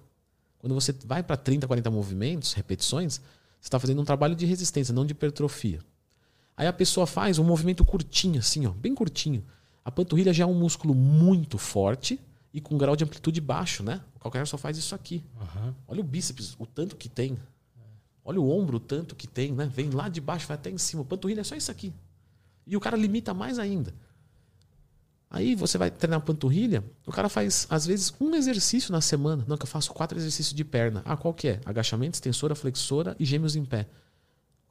[0.60, 4.94] Quando você vai para 30, 40 movimentos, repetições, você está fazendo um trabalho de resistência,
[4.94, 5.80] não de hipertrofia.
[6.56, 9.42] Aí a pessoa faz um movimento curtinho, assim, ó, bem curtinho.
[9.82, 12.20] A panturrilha já é um músculo muito forte
[12.52, 14.02] e com grau de amplitude baixo, né?
[14.14, 15.24] O calcanhar só faz isso aqui.
[15.40, 15.74] Uhum.
[15.88, 17.38] Olha o bíceps, o tanto que tem.
[18.22, 19.66] Olha o ombro, o tanto que tem, né?
[19.74, 21.02] Vem lá de baixo, vai até em cima.
[21.02, 21.92] A panturrilha é só isso aqui.
[22.66, 23.94] E o cara limita mais ainda.
[25.32, 29.44] Aí você vai treinar panturrilha, o cara faz, às vezes, um exercício na semana.
[29.46, 31.02] Não, que eu faço quatro exercícios de perna.
[31.04, 31.60] Ah, qual que é?
[31.64, 33.86] Agachamento, extensora, flexora e gêmeos em pé.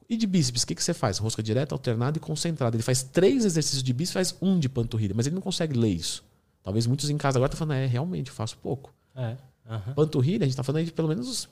[0.06, 1.16] E de bíceps, o que, que você faz?
[1.16, 2.76] Rosca direta, alternada e concentrada.
[2.76, 5.94] Ele faz três exercícios de bíceps, faz um de panturrilha, mas ele não consegue ler
[5.94, 6.22] isso.
[6.62, 8.92] Talvez muitos em casa agora estão falando, é, realmente, eu faço pouco.
[9.14, 9.36] É.
[9.64, 9.94] Uhum.
[9.94, 11.48] Panturrilha, a gente está falando aí de pelo menos,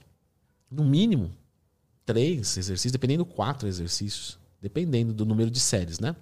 [0.70, 1.30] no mínimo,
[2.04, 6.14] três exercícios, dependendo quatro exercícios, dependendo do número de séries, né?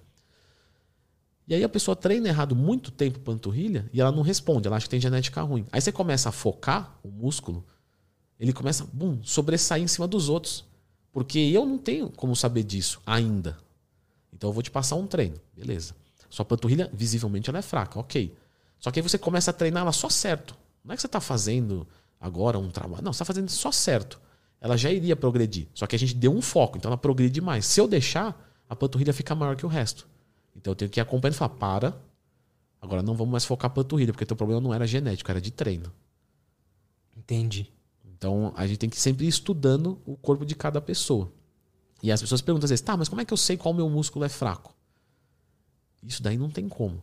[1.47, 4.85] E aí a pessoa treina errado muito tempo panturrilha e ela não responde, ela acha
[4.85, 5.65] que tem genética ruim.
[5.71, 7.65] Aí você começa a focar o músculo,
[8.39, 10.65] ele começa bum, sobressair em cima dos outros.
[11.11, 13.57] Porque eu não tenho como saber disso ainda.
[14.31, 15.95] Então eu vou te passar um treino, beleza.
[16.29, 18.35] Sua panturrilha, visivelmente, ela é fraca, ok.
[18.77, 20.55] Só que aí você começa a treinar ela só certo.
[20.83, 21.87] Não é que você está fazendo
[22.19, 23.03] agora um trabalho.
[23.03, 24.19] Não, você está fazendo só certo.
[24.59, 25.67] Ela já iria progredir.
[25.73, 27.65] Só que a gente deu um foco, então ela progride mais.
[27.65, 28.37] Se eu deixar,
[28.69, 30.07] a panturrilha fica maior que o resto.
[30.57, 32.01] Então eu tenho que acompanhar e falar, para.
[32.81, 35.91] Agora não vamos mais focar panturrilha, porque teu problema não era genético, era de treino.
[37.15, 37.71] Entendi.
[38.05, 41.31] Então a gente tem que sempre ir estudando o corpo de cada pessoa.
[42.01, 43.89] E as pessoas perguntam às vezes, tá, mas como é que eu sei qual meu
[43.89, 44.73] músculo é fraco?
[46.03, 47.01] Isso daí não tem como.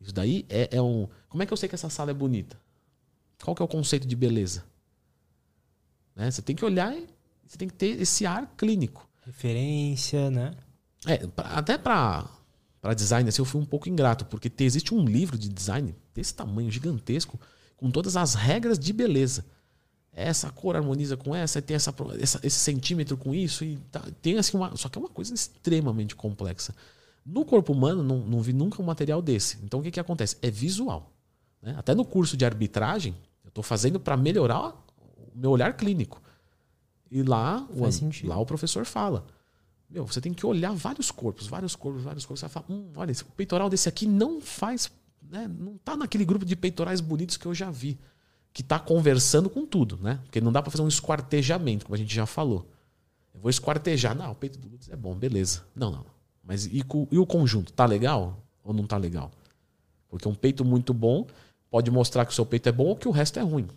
[0.00, 1.08] Isso daí é, é um.
[1.28, 2.60] Como é que eu sei que essa sala é bonita?
[3.42, 4.64] Qual que é o conceito de beleza?
[6.14, 6.30] Né?
[6.30, 7.06] Você tem que olhar e
[7.46, 9.08] você tem que ter esse ar clínico.
[9.24, 10.54] Referência, né?
[11.06, 12.28] É, pra- até para
[12.84, 15.94] para design, assim, eu fui um pouco ingrato, porque te- existe um livro de design
[16.14, 17.40] desse tamanho, gigantesco,
[17.78, 19.42] com todas as regras de beleza.
[20.12, 24.36] Essa cor harmoniza com essa, tem essa, essa- esse centímetro com isso, e tá- tem
[24.36, 24.76] assim uma.
[24.76, 26.74] Só que é uma coisa extremamente complexa.
[27.24, 29.56] No corpo humano, não, não vi nunca um material desse.
[29.64, 30.36] Então o que, que acontece?
[30.42, 31.10] É visual.
[31.62, 31.74] né?
[31.78, 36.20] Até no curso de arbitragem, eu estou fazendo para melhorar o meu olhar clínico.
[37.10, 37.78] E lá, o,
[38.28, 39.24] lá o professor fala.
[39.94, 42.40] Meu, você tem que olhar vários corpos, vários corpos, vários corpos.
[42.40, 44.90] Você vai falar, hum, olha, o peitoral desse aqui não faz.
[45.22, 47.96] Né, não tá naquele grupo de peitorais bonitos que eu já vi.
[48.52, 50.18] Que tá conversando com tudo, né?
[50.24, 52.68] Porque não dá para fazer um esquartejamento, como a gente já falou.
[53.32, 54.16] Eu vou esquartejar.
[54.16, 55.62] Não, o peito do Lutz é bom, beleza.
[55.76, 56.04] Não, não.
[56.42, 57.72] Mas e, e o conjunto?
[57.72, 59.30] Tá legal ou não tá legal?
[60.08, 61.24] Porque um peito muito bom
[61.70, 63.68] pode mostrar que o seu peito é bom ou que o resto é ruim.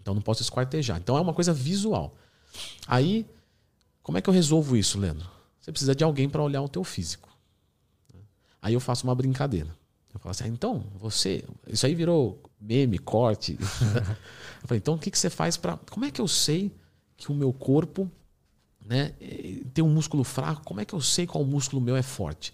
[0.00, 0.98] Então não posso esquartejar.
[0.98, 2.14] Então é uma coisa visual.
[2.86, 3.26] Aí,
[4.10, 5.30] como é que eu resolvo isso, Leandro?
[5.60, 7.28] Você precisa de alguém para olhar o teu físico.
[8.60, 9.68] Aí eu faço uma brincadeira.
[10.12, 11.44] Eu falo assim, ah, então, você.
[11.68, 13.56] Isso aí virou meme, corte.
[14.60, 15.76] eu falei, então o que, que você faz para.
[15.88, 16.72] Como é que eu sei
[17.16, 18.10] que o meu corpo
[18.84, 19.14] né,
[19.72, 20.64] tem um músculo fraco?
[20.64, 22.52] Como é que eu sei qual músculo meu é forte?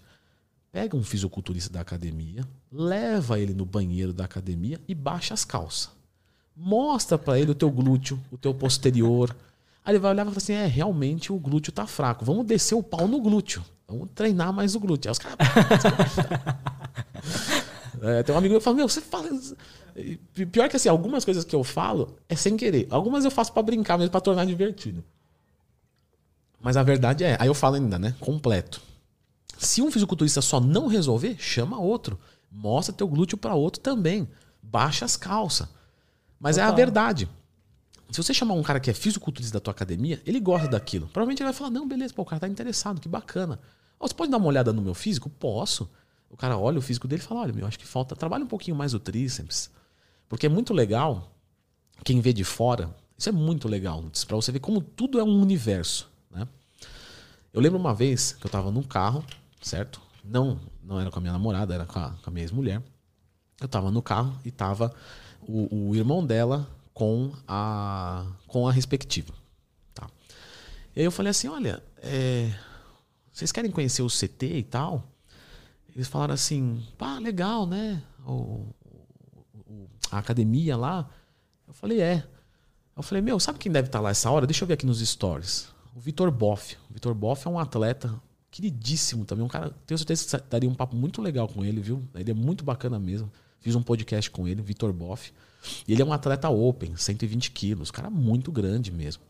[0.71, 5.89] Pega um fisiculturista da academia, leva ele no banheiro da academia e baixa as calças.
[6.55, 9.35] Mostra para ele o teu glúteo, o teu posterior.
[9.87, 12.25] Aí ele vai olhar e falar assim: é, realmente o glúteo tá fraco.
[12.25, 13.63] Vamos descer o pau no glúteo.
[13.87, 15.07] Vamos treinar mais o glúteo.
[15.07, 15.37] Aí os caras.
[18.03, 19.29] é, tem um amigo que fala: Meu, você fala.
[20.51, 22.85] Pior que assim, algumas coisas que eu falo é sem querer.
[22.89, 25.01] Algumas eu faço para brincar mesmo, pra tornar divertido.
[26.59, 28.13] Mas a verdade é, aí eu falo ainda, né?
[28.19, 28.81] Completo.
[29.57, 32.19] Se um fisiculturista só não resolver, chama outro.
[32.51, 34.27] Mostra teu glúteo para outro também.
[34.61, 35.69] Baixa as calças.
[36.37, 36.69] Mas Total.
[36.69, 37.29] é a verdade.
[38.09, 41.07] Se você chamar um cara que é fisiculturista da tua academia, ele gosta daquilo.
[41.07, 43.59] Provavelmente ele vai falar: não, beleza, pô, o cara tá interessado, que bacana.
[43.99, 45.29] Oh, você pode dar uma olhada no meu físico?
[45.29, 45.89] Posso.
[46.29, 48.15] O cara olha o físico dele e fala: olha, meu, acho que falta.
[48.15, 49.69] Trabalha um pouquinho mais o tríceps.
[50.29, 51.31] Porque é muito legal,
[52.03, 55.41] quem vê de fora, isso é muito legal, para você ver como tudo é um
[55.41, 56.09] universo.
[56.29, 56.47] Né?
[57.53, 59.23] Eu lembro uma vez que eu tava num carro,
[59.61, 60.01] certo?
[60.23, 62.81] Não, não era com a minha namorada, era com a, com a minha ex-mulher.
[63.59, 64.93] Eu tava no carro e tava
[65.41, 66.67] o, o irmão dela
[66.97, 69.31] com a, com a respectiva.
[69.93, 70.09] Tá?
[70.95, 72.51] E aí eu falei assim: olha, é,
[73.31, 75.07] vocês querem conhecer o CT e tal?
[75.93, 78.01] Eles falaram assim: pá, legal, né?
[78.25, 78.65] O,
[79.53, 81.07] o, a academia lá.
[81.67, 82.27] Eu falei: é.
[82.95, 84.47] Eu falei: meu, sabe quem deve estar lá essa hora?
[84.47, 85.67] Deixa eu ver aqui nos stories.
[85.95, 86.77] O Vitor Boff.
[86.89, 88.19] O Vitor Boff é um atleta
[88.49, 89.45] queridíssimo também.
[89.45, 92.03] Um cara, tenho certeza que daria um papo muito legal com ele, viu?
[92.15, 93.31] Ele é muito bacana mesmo.
[93.67, 95.33] Fiz um podcast com ele, Vitor Boff.
[95.85, 97.91] E ele é um atleta open, 120 quilos.
[97.91, 99.21] Cara muito grande mesmo.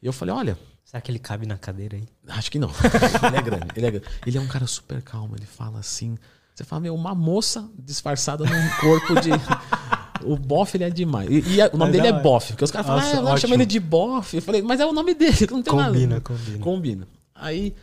[0.00, 0.58] E eu falei, olha.
[0.84, 2.06] Será que ele cabe na cadeira aí?
[2.28, 2.70] Acho que não.
[3.26, 3.66] ele é grande.
[3.74, 4.06] Ele é grande.
[4.24, 5.34] Ele é um cara super calmo.
[5.34, 6.16] Ele fala assim.
[6.54, 9.30] Você fala, meu, uma moça disfarçada num corpo de.
[10.22, 11.30] O Boff, ele é demais.
[11.30, 12.48] E, e o nome mas dele é, é Boff.
[12.48, 14.36] Porque os caras falam, ah, chama ele de Boff.
[14.36, 16.20] Eu falei, mas é o nome dele, não tem combina, nada.
[16.20, 16.58] Combina, combina.
[16.58, 17.08] Combina.
[17.34, 17.74] Aí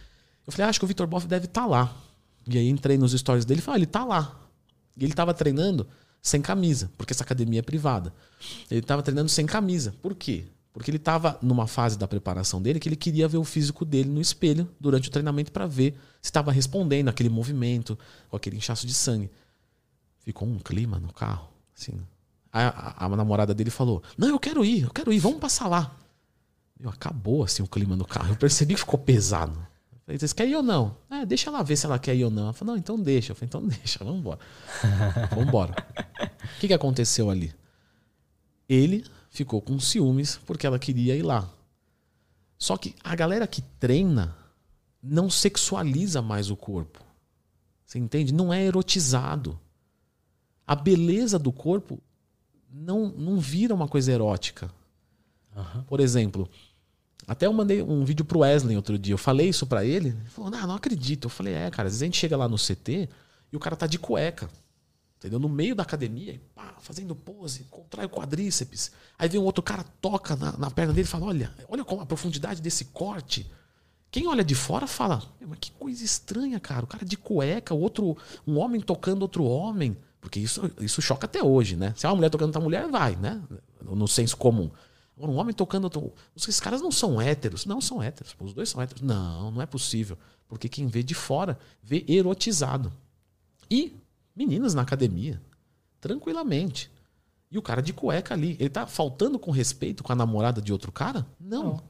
[0.45, 1.95] eu falei, ah, acho que o Vitor Boff deve estar tá lá.
[2.47, 4.46] E aí entrei nos stories dele e falei, ah, ele tá lá.
[4.97, 5.87] E ele tava treinando
[6.21, 8.13] sem camisa, porque essa academia é privada.
[8.69, 9.95] Ele tava treinando sem camisa.
[10.01, 10.45] Por quê?
[10.73, 14.09] Porque ele tava numa fase da preparação dele que ele queria ver o físico dele
[14.09, 17.97] no espelho durante o treinamento para ver se estava respondendo aquele movimento,
[18.29, 19.31] com aquele inchaço de sangue.
[20.19, 21.99] Ficou um clima no carro, assim.
[22.51, 25.67] A, a, a namorada dele falou: Não, eu quero ir, eu quero ir, vamos passar
[25.67, 25.95] lá.
[26.79, 28.29] Meu, acabou assim o clima no carro.
[28.29, 29.57] Eu percebi que ficou pesado.
[30.07, 30.95] Falei, vocês querem ir ou não?
[31.09, 32.43] É, deixa ela ver se ela quer ir ou não.
[32.43, 33.33] Ela falou, não, então deixa.
[33.33, 34.39] Eu falei, então deixa, vamos embora.
[35.31, 35.75] vamos embora.
[36.55, 37.53] O que, que aconteceu ali?
[38.69, 41.49] Ele ficou com ciúmes porque ela queria ir lá.
[42.57, 44.33] Só que a galera que treina
[45.03, 47.03] não sexualiza mais o corpo.
[47.85, 48.33] Você entende?
[48.33, 49.59] Não é erotizado.
[50.65, 52.01] A beleza do corpo
[52.71, 54.71] não, não vira uma coisa erótica.
[55.53, 55.83] Uhum.
[55.83, 56.49] Por exemplo,
[57.27, 59.13] até eu mandei um vídeo pro Wesley outro dia.
[59.13, 60.09] Eu falei isso para ele.
[60.09, 61.25] Ele falou: Não, não acredito.
[61.25, 63.09] Eu falei: É, cara, às vezes a gente chega lá no CT
[63.51, 64.49] e o cara tá de cueca.
[65.17, 65.39] Entendeu?
[65.39, 68.91] No meio da academia, e pá, fazendo pose, contrai o quadríceps.
[69.19, 72.01] Aí vem um outro cara, toca na, na perna dele e fala: Olha, olha como
[72.01, 73.45] a profundidade desse corte.
[74.09, 76.85] Quem olha de fora fala: Mas que coisa estranha, cara.
[76.85, 78.15] O cara de cueca, outro,
[78.47, 79.97] um homem tocando outro homem.
[80.21, 81.93] Porque isso, isso choca até hoje, né?
[81.97, 83.41] Se é uma mulher tocando outra mulher, vai, né?
[83.81, 84.71] No senso comum.
[85.19, 86.13] Um homem tocando outro.
[86.35, 87.65] Esses caras não são héteros.
[87.65, 88.35] Não são héteros.
[88.39, 89.01] Os dois são héteros.
[89.01, 90.17] Não, não é possível.
[90.47, 92.91] Porque quem vê de fora vê erotizado.
[93.69, 93.95] E
[94.35, 95.41] meninas na academia,
[95.99, 96.91] tranquilamente.
[97.49, 98.55] E o cara de cueca ali.
[98.59, 101.25] Ele tá faltando com respeito com a namorada de outro cara?
[101.39, 101.63] Não.
[101.63, 101.83] não.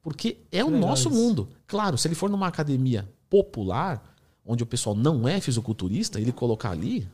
[0.00, 1.18] Porque é o nosso isso.
[1.18, 1.48] mundo.
[1.66, 4.14] Claro, se ele for numa academia popular,
[4.44, 7.08] onde o pessoal não é fisiculturista, ele colocar ali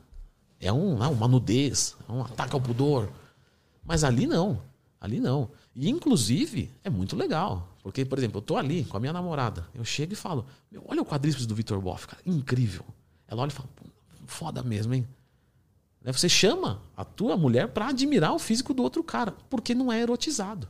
[0.61, 3.09] é um, é uma nudez, é um ataque ao pudor.
[3.83, 4.61] Mas ali não.
[5.01, 5.51] Ali não.
[5.75, 7.69] E, inclusive, é muito legal.
[7.83, 9.67] Porque, por exemplo, eu tô ali com a minha namorada.
[9.75, 10.45] Eu chego e falo:
[10.85, 12.23] olha o quadríceps do Vitor Boff, cara.
[12.27, 12.85] Incrível.
[13.27, 13.69] Ela olha e fala:
[14.27, 15.09] foda mesmo, hein?
[16.05, 20.01] Você chama a tua mulher para admirar o físico do outro cara, porque não é
[20.01, 20.69] erotizado.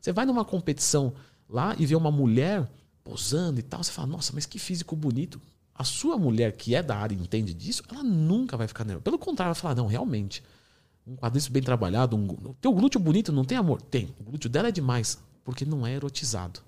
[0.00, 1.12] Você vai numa competição
[1.48, 2.68] lá e vê uma mulher
[3.04, 5.40] posando e tal, você fala: nossa, mas que físico bonito.
[5.72, 9.04] A sua mulher, que é da área e entende disso, ela nunca vai ficar nervosa.
[9.04, 10.42] Pelo contrário, vai falar: não, realmente
[11.06, 13.80] um quadríceps bem trabalhado, um, teu glúteo bonito não tem amor?
[13.80, 14.14] Tem.
[14.18, 16.60] O glúteo dela é demais, porque não é erotizado.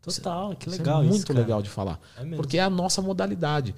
[0.00, 1.08] Total, que legal isso.
[1.08, 1.98] É muito isso, legal de falar.
[2.16, 3.74] É porque é a nossa modalidade.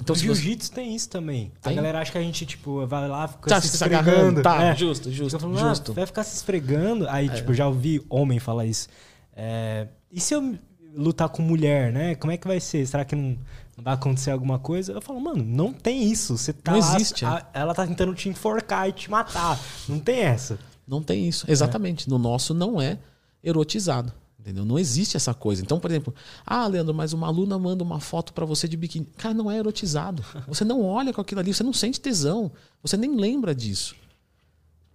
[0.00, 0.74] Então, o jiu-jitsu você...
[0.74, 1.52] tem isso também.
[1.60, 1.72] Tem?
[1.72, 4.42] A galera acha que a gente, tipo, vai lá, fica tá, se esfregando.
[4.42, 4.76] Tá, é.
[4.76, 5.38] justo, justo.
[5.38, 5.92] Falando, justo.
[5.92, 7.08] Ah, vai ficar se esfregando.
[7.08, 7.34] Aí, é.
[7.34, 8.88] tipo, já ouvi homem falar isso.
[9.32, 9.88] É...
[10.10, 10.56] E se eu
[10.94, 12.14] lutar com mulher, né?
[12.14, 12.86] Como é que vai ser?
[12.86, 13.36] Será que não
[13.82, 14.92] vai acontecer alguma coisa.
[14.92, 16.36] Eu falo, mano, não tem isso.
[16.36, 17.24] Você tá não existe.
[17.24, 17.60] A, é.
[17.60, 19.58] ela tá tentando te enforcar e te matar.
[19.88, 20.58] Não tem essa.
[20.86, 21.50] Não tem isso.
[21.50, 22.06] Exatamente.
[22.06, 22.10] É.
[22.10, 22.98] No nosso não é
[23.42, 24.12] erotizado.
[24.38, 24.64] Entendeu?
[24.64, 25.62] Não existe essa coisa.
[25.62, 26.14] Então, por exemplo,
[26.44, 29.06] ah, Leandro, mas uma aluna manda uma foto para você de biquíni.
[29.16, 30.22] Cara, não é erotizado.
[30.46, 32.52] Você não olha com aquilo ali, você não sente tesão.
[32.82, 33.96] Você nem lembra disso.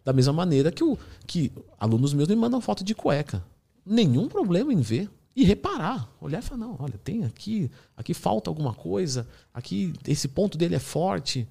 [0.06, 3.44] Da mesma maneira que, o, que alunos meus me mandam foto de cueca.
[3.84, 5.10] Nenhum problema em ver
[5.42, 6.10] e reparar.
[6.20, 10.76] Olhar e falar, não, olha, tem aqui, aqui falta alguma coisa, aqui esse ponto dele
[10.76, 11.48] é forte,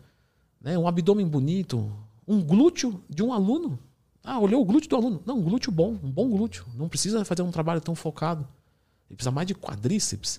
[0.61, 0.77] né?
[0.77, 1.91] um abdômen bonito,
[2.27, 3.79] um glúteo de um aluno
[4.29, 5.23] ah, olhou o glúteo do aluno.
[5.25, 6.67] Não, um glúteo bom, um bom glúteo.
[6.75, 8.47] Não precisa fazer um trabalho tão focado.
[9.09, 10.39] Ele precisa mais de quadríceps.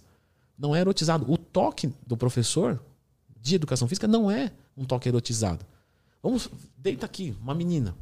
[0.55, 1.25] Não é erotizado.
[1.31, 2.79] O toque do professor
[3.41, 5.65] de educação física não é um toque erotizado.
[6.21, 7.95] Vamos, deita aqui, uma menina.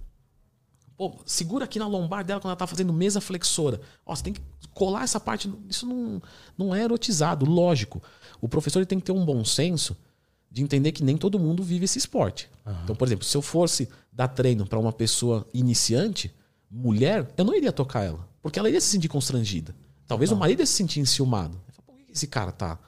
[0.98, 3.80] Pô, segura aqui na lombar dela quando ela está fazendo mesa flexora.
[4.06, 4.42] Ó, você tem que
[4.74, 5.52] colar essa parte.
[5.70, 6.22] Isso não,
[6.58, 8.02] não é erotizado, lógico.
[8.42, 9.96] O professor ele tem que ter um bom senso
[10.50, 12.50] de entender que nem todo mundo vive esse esporte.
[12.66, 12.74] Uhum.
[12.84, 16.34] Então, por exemplo, se eu fosse dar treino para uma pessoa iniciante,
[16.70, 18.28] mulher, eu não iria tocar ela.
[18.42, 19.76] Porque ela iria se sentir constrangida.
[20.08, 20.38] Talvez uhum.
[20.38, 21.62] o marido ia se sentir enciumado.
[21.86, 22.80] Por que esse cara tá?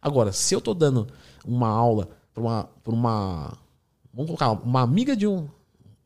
[0.00, 1.08] Agora, se eu tô dando
[1.44, 3.58] uma aula para uma, pra uma.
[4.12, 5.48] Vamos colocar uma amiga de um.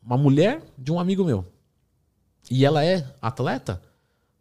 [0.04, 1.46] Uma mulher de um amigo meu.
[2.50, 3.80] E ela é atleta,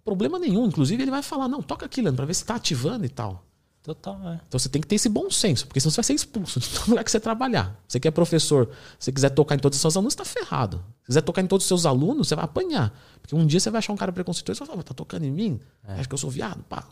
[0.03, 0.65] problema nenhum.
[0.65, 3.45] Inclusive, ele vai falar: não, toca aqui, Leandro, pra ver se tá ativando e tal.
[3.83, 4.39] Total, é.
[4.47, 6.69] Então você tem que ter esse bom senso, porque senão você vai ser expulso de
[6.69, 7.77] todo lugar que você trabalhar.
[7.85, 10.25] Você que é professor, se você quiser tocar em todos os seus alunos, você tá
[10.25, 10.77] ferrado.
[11.01, 12.97] Se quiser tocar em todos os seus alunos, você vai apanhar.
[13.21, 15.31] Porque um dia você vai achar um cara preconceituoso e vai falar, tá tocando em
[15.31, 15.59] mim?
[15.83, 15.95] É.
[15.95, 16.87] Acho que eu sou viado, pá.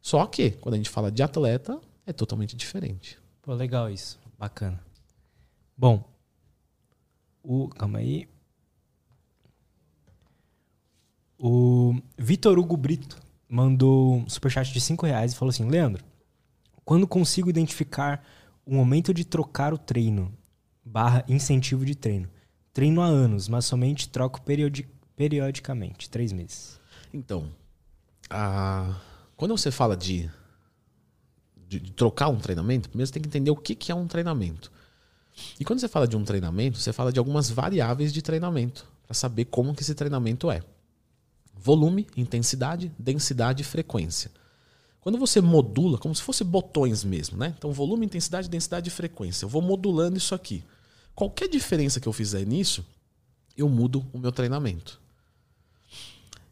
[0.00, 3.18] Só que, quando a gente fala de atleta, é totalmente diferente.
[3.42, 4.20] Pô, legal isso.
[4.38, 4.80] Bacana.
[5.76, 6.04] Bom,
[7.42, 7.68] o.
[7.68, 8.28] Calma aí.
[11.38, 13.16] O Vitor Hugo Brito
[13.48, 16.04] mandou um superchat de 5 reais e falou assim: Leandro,
[16.84, 18.24] quando consigo identificar
[18.64, 20.32] o momento de trocar o treino,
[20.84, 22.28] barra incentivo de treino?
[22.72, 26.80] Treino há anos, mas somente troco periodi periodicamente, três meses.
[27.12, 27.52] Então,
[28.30, 29.00] a...
[29.36, 30.30] quando você fala de,
[31.66, 34.06] de, de, trocar um treinamento, primeiro você tem que entender o que, que é um
[34.06, 34.70] treinamento.
[35.58, 39.14] E quando você fala de um treinamento, você fala de algumas variáveis de treinamento, para
[39.14, 40.62] saber como que esse treinamento é.
[41.54, 44.30] Volume, intensidade, densidade e frequência.
[45.00, 47.54] Quando você modula, como se fosse botões mesmo, né?
[47.56, 49.44] Então, volume, intensidade, densidade e frequência.
[49.44, 50.62] Eu vou modulando isso aqui.
[51.14, 52.84] Qualquer diferença que eu fizer nisso,
[53.56, 55.00] eu mudo o meu treinamento.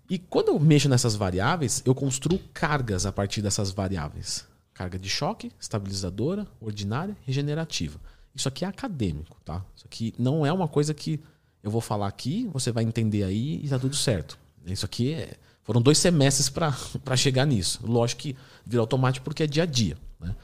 [0.08, 4.46] E quando eu mexo nessas variáveis, eu construo cargas a partir dessas variáveis.
[4.72, 8.00] Carga de choque, estabilizadora, ordinária, regenerativa.
[8.36, 9.64] Isso aqui é acadêmico, tá?
[9.74, 11.18] Isso aqui não é uma coisa que
[11.62, 14.38] eu vou falar aqui, você vai entender aí e tá tudo certo.
[14.66, 16.72] Isso aqui é, foram dois semestres para
[17.16, 17.80] chegar nisso.
[17.82, 19.96] Lógico que vira automático porque é dia a dia.
[20.20, 20.36] Né?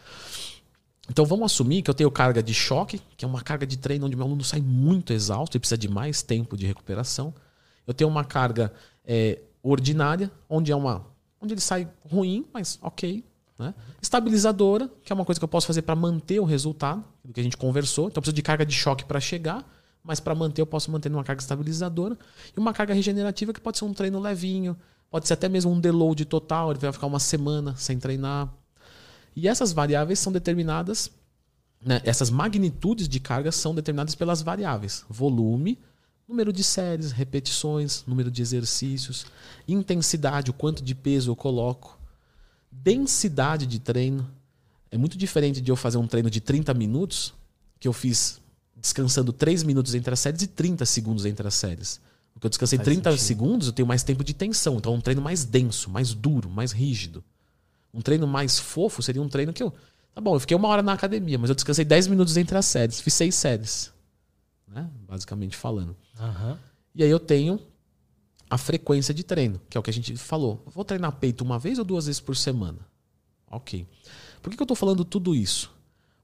[1.11, 4.07] Então vamos assumir que eu tenho carga de choque, que é uma carga de treino
[4.07, 7.35] onde meu aluno sai muito exausto e precisa de mais tempo de recuperação.
[7.87, 8.73] Eu tenho uma carga
[9.05, 11.05] é, ordinária, onde é uma.
[11.41, 13.25] onde ele sai ruim, mas ok.
[13.63, 13.75] Né?
[14.01, 17.41] Estabilizadora, que é uma coisa que eu posso fazer para manter o resultado do que
[17.41, 18.07] a gente conversou.
[18.07, 19.65] Então eu preciso de carga de choque para chegar
[20.05, 22.19] mas para manter eu posso manter numa carga estabilizadora
[22.57, 24.77] e uma carga regenerativa que pode ser um treino levinho,
[25.11, 28.53] pode ser até mesmo um deload total, ele vai ficar uma semana sem treinar.
[29.35, 31.11] E essas variáveis são determinadas,
[31.85, 35.79] né, essas magnitudes de carga são determinadas pelas variáveis: volume,
[36.29, 39.27] número de séries, repetições, número de exercícios,
[39.67, 41.99] intensidade, o quanto de peso eu coloco,
[42.73, 44.29] densidade de treino.
[44.91, 47.33] É muito diferente de eu fazer um treino de 30 minutos,
[47.79, 48.41] que eu fiz
[48.77, 52.01] descansando 3 minutos entre as séries e 30 segundos entre as séries.
[52.33, 53.27] Porque eu descansei Faz 30 sentido.
[53.27, 54.77] segundos, eu tenho mais tempo de tensão.
[54.77, 57.23] Então é um treino mais denso, mais duro, mais rígido.
[57.95, 59.73] Um treino mais fofo seria um treino que eu.
[60.15, 62.67] Tá bom, eu fiquei uma hora na academia, mas eu descansei 10 minutos entre as
[62.67, 63.01] séries.
[63.01, 63.93] Fiz seis séries.
[64.67, 64.89] Né?
[65.07, 65.97] Basicamente falando.
[66.19, 66.57] Uhum.
[66.95, 67.61] E aí eu tenho
[68.53, 70.63] a frequência de treino, que é o que a gente falou.
[70.67, 72.87] Vou treinar peito uma vez ou duas vezes por semana?
[73.51, 73.87] Ok.
[74.43, 75.73] Por que, que eu estou falando tudo isso?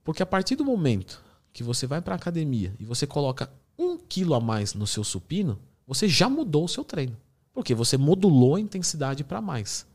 [0.05, 1.25] Porque a partir do momento
[1.55, 5.03] que você vai para a academia e você coloca um quilo a mais no seu
[5.03, 7.17] supino, você já mudou o seu treino.
[7.55, 9.87] Porque você modulou a intensidade para mais.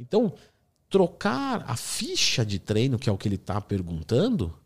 [0.00, 0.32] Então,
[0.88, 4.58] trocar a ficha de treino, que é o que ele está perguntando,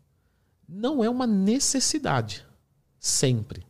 [0.65, 2.45] não é uma necessidade.
[2.97, 3.67] Sempre.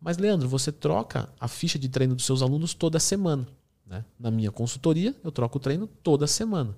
[0.00, 3.46] Mas, Leandro, você troca a ficha de treino dos seus alunos toda semana.
[3.86, 4.04] Né?
[4.18, 6.76] Na minha consultoria, eu troco o treino toda semana.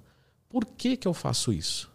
[0.48, 1.92] Por que, que eu faço isso?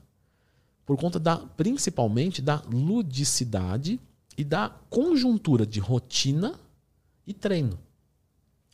[0.88, 4.00] por conta da principalmente da ludicidade
[4.38, 6.58] e da conjuntura de rotina
[7.28, 7.78] e treino.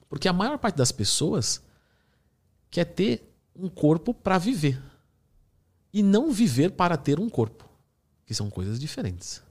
[0.08, 1.60] Porque a maior parte das pessoas
[2.70, 4.80] quer ter um corpo para viver
[5.92, 7.68] e não viver para ter um corpo,
[8.28, 9.42] que são coisas diferentes.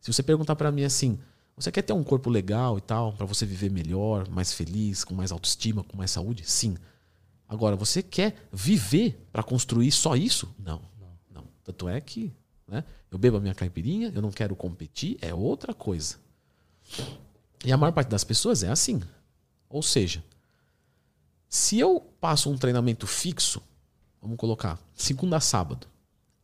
[0.00, 1.18] Se você perguntar para mim assim,
[1.58, 5.14] Você quer ter um corpo legal e tal, para você viver melhor, mais feliz, com
[5.14, 6.48] mais autoestima, com mais saúde?
[6.48, 6.76] Sim.
[7.48, 10.54] Agora, você quer viver para construir só isso?
[10.58, 10.80] Não.
[11.32, 11.44] não.
[11.64, 12.32] Tanto é que
[12.66, 16.16] né, eu bebo a minha caipirinha, eu não quero competir, é outra coisa.
[17.64, 19.02] E a maior parte das pessoas é assim.
[19.68, 20.22] Ou seja,
[21.48, 23.60] se eu passo um treinamento fixo,
[24.20, 25.86] vamos colocar, segunda a sábado,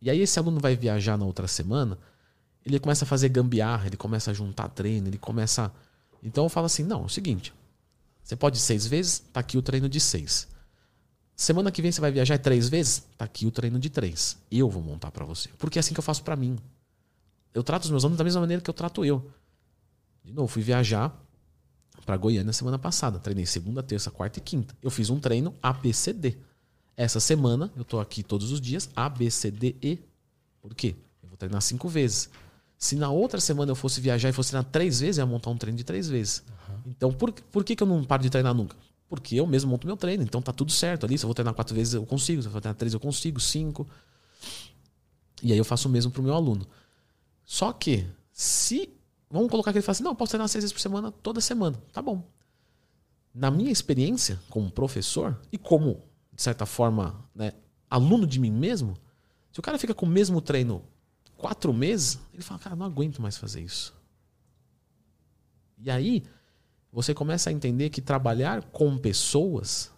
[0.00, 1.98] e aí esse aluno vai viajar na outra semana,
[2.64, 5.72] ele começa a fazer gambiarra, ele começa a juntar treino, ele começa.
[6.22, 7.52] Então eu falo assim: não, é o seguinte.
[8.22, 10.48] Você pode seis vezes, tá aqui o treino de seis.
[11.36, 14.38] Semana que vem você vai viajar três vezes, tá aqui o treino de três.
[14.50, 15.50] Eu vou montar para você.
[15.58, 16.56] Porque é assim que eu faço para mim.
[17.52, 19.30] Eu trato os meus alunos da mesma maneira que eu trato eu.
[20.24, 21.12] De novo, fui viajar
[22.06, 23.18] para Goiânia semana passada.
[23.18, 24.74] Treinei segunda, terça, quarta e quinta.
[24.80, 26.38] Eu fiz um treino ABCD.
[26.96, 30.02] Essa semana eu tô aqui todos os dias ABCDE.
[30.62, 30.94] Por quê?
[31.22, 32.30] Eu vou treinar cinco vezes.
[32.84, 35.48] Se na outra semana eu fosse viajar e fosse treinar três vezes, eu ia montar
[35.48, 36.44] um treino de três vezes.
[36.68, 36.82] Uhum.
[36.88, 38.76] Então, por, por que, que eu não paro de treinar nunca?
[39.08, 40.22] Porque eu mesmo monto meu treino.
[40.22, 41.16] Então tá tudo certo ali.
[41.16, 42.42] Se eu vou treinar quatro vezes, eu consigo.
[42.42, 43.40] Se eu vou treinar três, eu consigo.
[43.40, 43.88] Cinco.
[45.42, 46.66] E aí eu faço o mesmo pro meu aluno.
[47.42, 48.90] Só que, se.
[49.30, 51.40] Vamos colocar que ele fala assim: não, eu posso treinar seis vezes por semana, toda
[51.40, 51.82] semana.
[51.90, 52.22] Tá bom.
[53.34, 57.54] Na minha experiência como professor e como, de certa forma, né,
[57.88, 58.94] aluno de mim mesmo,
[59.50, 60.84] se o cara fica com o mesmo treino
[61.36, 63.94] quatro meses, ele fala, cara, não aguento mais fazer isso.
[65.78, 66.22] E aí,
[66.92, 69.90] você começa a entender que trabalhar com pessoas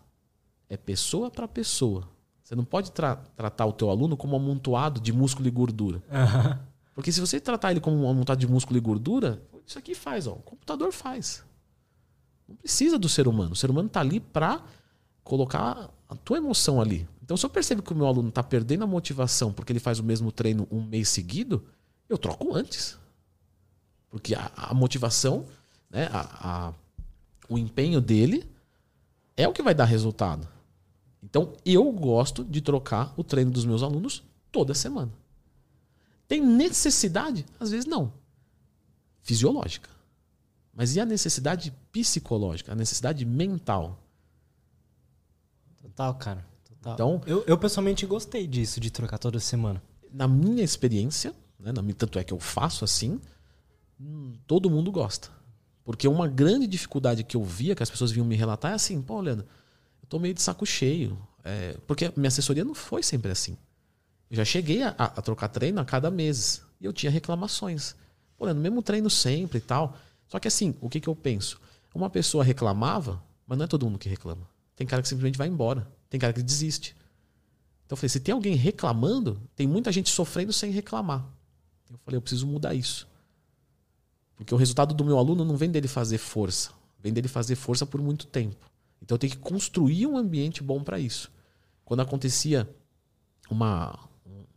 [0.68, 2.08] é pessoa para pessoa.
[2.42, 6.02] Você não pode tra tratar o teu aluno como um amontoado de músculo e gordura.
[6.08, 6.58] Uhum.
[6.94, 10.26] Porque se você tratar ele como um amontoado de músculo e gordura, isso aqui faz,
[10.26, 11.44] ó, o computador faz.
[12.48, 13.52] Não precisa do ser humano.
[13.52, 14.62] O ser humano está ali para
[15.22, 17.06] colocar a tua emoção ali.
[17.26, 19.98] Então, se eu percebo que o meu aluno está perdendo a motivação porque ele faz
[19.98, 21.66] o mesmo treino um mês seguido,
[22.08, 22.96] eu troco antes.
[24.08, 25.44] Porque a, a motivação,
[25.90, 26.74] né, a, a,
[27.48, 28.48] o empenho dele
[29.36, 30.46] é o que vai dar resultado.
[31.20, 34.22] Então, eu gosto de trocar o treino dos meus alunos
[34.52, 35.10] toda semana.
[36.28, 37.44] Tem necessidade?
[37.58, 38.12] Às vezes não.
[39.20, 39.90] Fisiológica.
[40.72, 43.98] Mas e a necessidade psicológica, a necessidade mental?
[45.82, 46.55] Total, cara.
[46.86, 46.94] Total.
[46.94, 49.82] Então, eu, eu pessoalmente gostei disso, de trocar toda semana.
[50.12, 53.20] Na minha experiência, né, na, tanto é que eu faço assim,
[54.00, 55.28] hum, todo mundo gosta.
[55.84, 59.00] Porque uma grande dificuldade que eu via, que as pessoas vinham me relatar, é assim,
[59.02, 59.46] pô, Leandro,
[60.02, 61.18] eu tô meio de saco cheio.
[61.44, 63.56] É, porque minha assessoria não foi sempre assim.
[64.30, 66.62] Eu já cheguei a, a, trocar treino a cada mês.
[66.80, 67.94] E eu tinha reclamações.
[68.36, 69.96] Pô, Leandro, mesmo treino sempre e tal.
[70.26, 71.60] Só que assim, o que, que eu penso?
[71.94, 74.48] Uma pessoa reclamava, mas não é todo mundo que reclama.
[74.74, 75.86] Tem cara que simplesmente vai embora.
[76.08, 76.96] Tem cara que desiste.
[77.84, 81.24] Então eu falei, se tem alguém reclamando, tem muita gente sofrendo sem reclamar.
[81.90, 83.06] Eu falei, eu preciso mudar isso.
[84.36, 86.70] Porque o resultado do meu aluno não vem dele fazer força,
[87.00, 88.56] vem dele fazer força por muito tempo.
[89.00, 91.30] Então eu tenho que construir um ambiente bom para isso.
[91.84, 92.68] Quando acontecia
[93.48, 93.98] uma,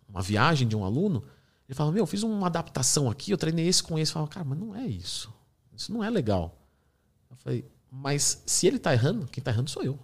[0.08, 1.24] uma viagem de um aluno,
[1.68, 4.12] ele falava: Meu, eu fiz uma adaptação aqui, eu treinei esse com esse.
[4.12, 5.32] Eu falava: Cara, mas não é isso.
[5.76, 6.58] Isso não é legal.
[7.30, 10.00] Eu falei: Mas se ele está errando, quem está errando sou eu.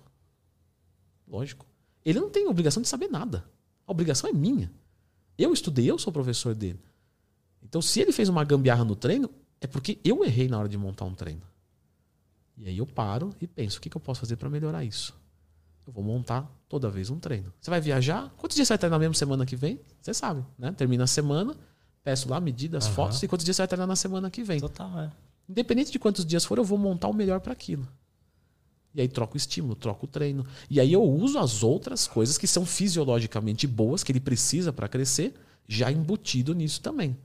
[1.28, 1.66] Lógico.
[2.04, 3.44] Ele não tem obrigação de saber nada.
[3.88, 4.72] A obrigação é minha.
[5.38, 6.80] Eu estudei, eu sou professor dele.
[7.62, 9.30] Então, se ele fez uma gambiarra no treino,
[9.60, 11.42] é porque eu errei na hora de montar um treino.
[12.58, 15.14] E aí eu paro e penso: o que, que eu posso fazer para melhorar isso?
[15.86, 17.54] Eu vou montar toda vez um treino.
[17.60, 18.34] Você vai viajar?
[18.38, 19.80] Quantos dias você vai treinar na mesma semana que vem?
[20.02, 20.72] Você sabe, né?
[20.72, 21.56] Termina a semana,
[22.04, 22.94] peço lá medidas, uhum.
[22.94, 24.60] fotos e quantos dias você vai treinar na semana que vem.
[24.60, 25.12] Total, é.
[25.48, 27.88] Independente de quantos dias for, eu vou montar o melhor para aquilo.
[28.96, 30.48] E aí troco o estímulo, troco o treino.
[30.70, 34.88] E aí eu uso as outras coisas que são fisiologicamente boas, que ele precisa para
[34.88, 35.36] crescer,
[35.68, 37.18] já embutido nisso também.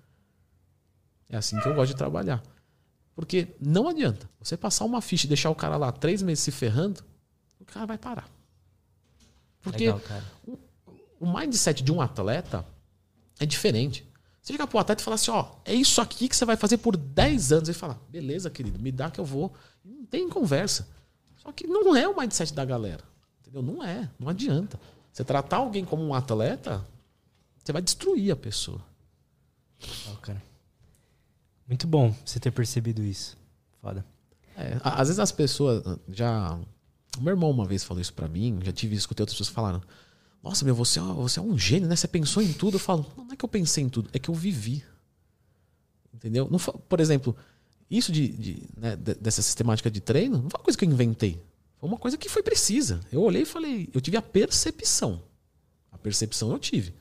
[1.28, 2.42] É assim que eu gosto de trabalhar.
[3.14, 4.28] Porque não adianta.
[4.40, 7.04] Você passar uma ficha e deixar o cara lá três meses se ferrando,
[7.60, 8.28] o cara vai parar.
[9.62, 10.02] Porque Legal,
[10.44, 10.58] o,
[11.20, 12.66] o mindset de um atleta
[13.38, 14.04] é diferente.
[14.42, 16.78] Você chegar pro atleta e falar assim, ó, é isso aqui que você vai fazer
[16.78, 17.68] por 10 anos.
[17.68, 19.52] Ele fala, beleza, querido, me dá que eu vou.
[19.84, 20.88] Não tem conversa.
[21.42, 23.02] Só que não é o mindset da galera.
[23.40, 23.62] Entendeu?
[23.62, 24.08] Não é.
[24.18, 24.78] Não adianta.
[25.12, 26.86] Você tratar alguém como um atleta,
[27.62, 28.80] você vai destruir a pessoa.
[30.12, 30.42] Oh, cara.
[31.66, 33.36] Muito bom você ter percebido isso.
[33.80, 34.04] Foda.
[34.56, 36.58] É, às vezes as pessoas já.
[37.18, 39.82] O meu irmão uma vez falou isso para mim, já tive escutei outras pessoas falando.
[40.42, 41.96] Nossa, meu, você, é, você é um gênio, né?
[41.96, 42.76] Você pensou em tudo.
[42.76, 44.84] Eu falo, não é que eu pensei em tudo, é que eu vivi.
[46.14, 46.48] Entendeu?
[46.50, 47.36] Não, por exemplo,
[47.90, 51.42] isso de, de né, dessa sistemática de treino não foi uma coisa que eu inventei.
[51.78, 53.00] Foi uma coisa que foi precisa.
[53.10, 55.22] Eu olhei e falei, eu tive a percepção.
[55.90, 56.94] A percepção eu tive.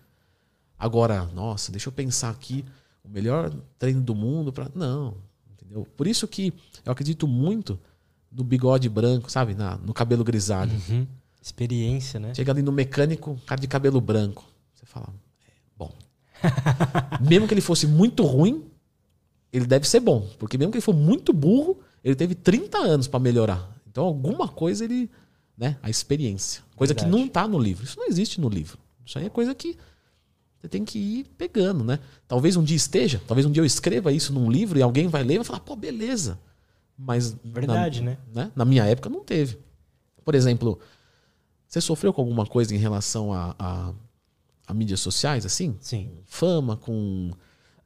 [0.78, 2.66] Agora, nossa, deixa eu pensar aqui
[3.04, 5.18] o melhor treino do mundo para não,
[5.70, 5.88] Entendeu?
[5.96, 6.52] Por isso que
[6.84, 7.80] eu acredito muito
[8.32, 9.54] no bigode branco, sabe?
[9.54, 10.72] Na, no cabelo grisalho.
[10.90, 11.06] Uhum.
[11.42, 12.34] Experiência, né?
[12.34, 14.44] Chega ali no mecânico, cara de cabelo branco.
[14.74, 15.14] Você fala,
[15.48, 15.94] é, bom.
[17.22, 18.69] mesmo que ele fosse muito ruim,
[19.52, 20.28] ele deve ser bom.
[20.38, 23.70] Porque mesmo que ele for muito burro, ele teve 30 anos para melhorar.
[23.88, 25.10] Então alguma coisa ele.
[25.58, 25.78] Né?
[25.84, 26.64] A experiência.
[26.76, 27.12] Coisa Verdade.
[27.12, 27.84] que não tá no livro.
[27.84, 28.78] Isso não existe no livro.
[29.06, 29.78] Isso aí é coisa que
[30.60, 32.00] você tem que ir pegando, né?
[32.28, 35.24] Talvez um dia esteja, talvez um dia eu escreva isso num livro e alguém vai
[35.24, 36.40] ler e vai falar, pô, beleza.
[36.98, 37.36] Mas.
[37.44, 38.18] Verdade, na, né?
[38.34, 38.52] né?
[38.56, 39.58] Na minha época não teve.
[40.24, 40.78] Por exemplo,
[41.66, 43.94] você sofreu com alguma coisa em relação a, a,
[44.68, 45.78] a mídias sociais, assim?
[45.80, 46.12] Sim.
[46.26, 47.32] Fama, com.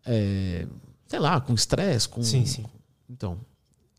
[0.05, 0.65] É,
[1.13, 2.23] sei lá, com estresse, com.
[2.23, 2.65] Sim, sim.
[3.07, 3.37] Então,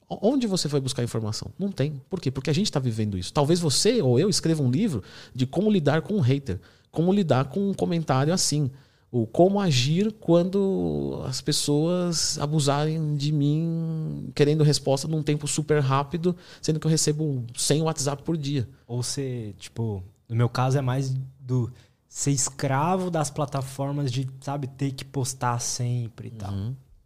[0.07, 1.51] Onde você foi buscar informação?
[1.59, 2.01] Não tem.
[2.11, 2.31] Por quê?
[2.31, 3.33] Porque a gente está vivendo isso.
[3.33, 5.03] Talvez você ou eu escreva um livro
[5.35, 6.61] de como lidar com um hater,
[6.91, 8.71] como lidar com um comentário assim,
[9.11, 16.37] ou como agir quando as pessoas abusarem de mim querendo resposta num tempo super rápido,
[16.61, 18.69] sendo que eu recebo 100 WhatsApp por dia.
[18.87, 21.73] Ou ser, tipo, no meu caso é mais do
[22.09, 26.53] ser escravo das plataformas de, sabe, ter que postar sempre e tal.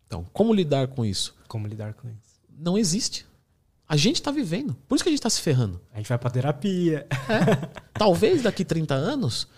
[0.08, 1.36] Então, como lidar com isso?
[1.46, 2.28] Como lidar com isso?
[2.58, 3.24] não existe.
[3.88, 4.76] A gente está vivendo.
[4.86, 5.80] Por isso que a gente está se ferrando.
[5.92, 7.06] A gente vai para terapia.
[7.10, 7.66] É.
[7.94, 9.48] Talvez daqui 30 anos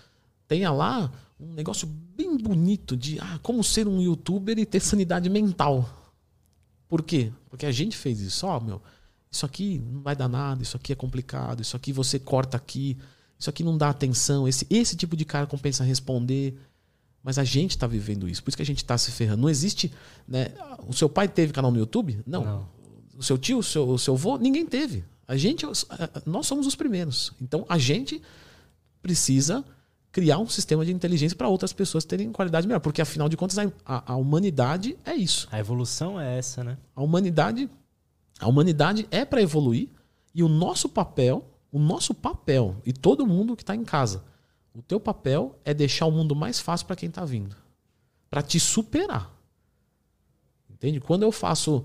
[0.47, 5.28] tenha lá um negócio bem bonito de ah, como ser um youtuber e ter sanidade
[5.28, 5.89] mental.
[6.86, 7.32] Por quê?
[7.48, 8.47] Porque a gente fez isso.
[8.47, 8.82] Ó, oh, meu,
[9.31, 12.98] isso aqui não vai dar nada, isso aqui é complicado, isso aqui você corta aqui,
[13.39, 16.56] isso aqui não dá atenção, esse, esse tipo de cara compensa responder.
[17.23, 19.43] Mas a gente está vivendo isso, por isso que a gente está se ferrando.
[19.43, 19.93] Não existe.
[20.27, 20.49] Né?
[20.87, 22.19] O seu pai teve canal no YouTube?
[22.27, 22.45] Não.
[22.45, 22.81] não
[23.21, 25.05] o seu tio, o seu, o seu avô, ninguém teve.
[25.29, 25.67] A gente,
[26.25, 27.33] nós somos os primeiros.
[27.41, 28.21] Então a gente
[29.03, 29.63] precisa
[30.11, 33.59] criar um sistema de inteligência para outras pessoas terem qualidade melhor, porque afinal de contas
[33.59, 35.47] a, a, a, humanidade é isso.
[35.53, 36.79] A evolução é essa, né?
[36.97, 37.69] A humanidade,
[38.41, 39.91] a humanidade é para evoluir
[40.35, 44.25] e o nosso papel, o nosso papel e todo mundo que está em casa,
[44.75, 47.57] o teu papel é deixar o mundo mais fácil para quem está vindo,
[48.29, 49.31] para te superar.
[50.71, 51.01] Entende?
[51.01, 51.85] Quando eu faço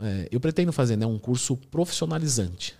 [0.00, 2.76] é, eu pretendo fazer né, um curso profissionalizante.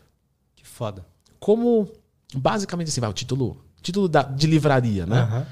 [0.55, 1.07] Que foda.
[1.39, 1.91] Como,
[2.35, 5.23] basicamente assim, vai, o título, título da, de livraria, né?
[5.25, 5.47] Uhum.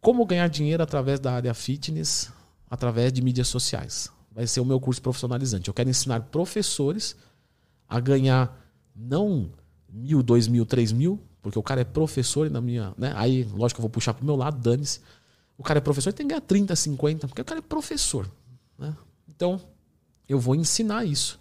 [0.00, 2.32] Como ganhar dinheiro através da área fitness,
[2.68, 4.10] através de mídias sociais.
[4.30, 5.68] Vai ser o meu curso profissionalizante.
[5.68, 7.16] Eu quero ensinar professores
[7.88, 8.56] a ganhar
[8.94, 9.50] não
[9.88, 12.92] mil, dois mil, três mil, porque o cara é professor e na minha.
[12.96, 13.12] Né?
[13.16, 15.00] Aí, lógico eu vou puxar pro meu lado, dane-se.
[15.56, 18.30] O cara é professor e tem que ganhar 30, 50, porque o cara é professor.
[18.78, 18.96] Né?
[19.28, 19.60] Então,
[20.28, 21.40] eu vou ensinar isso.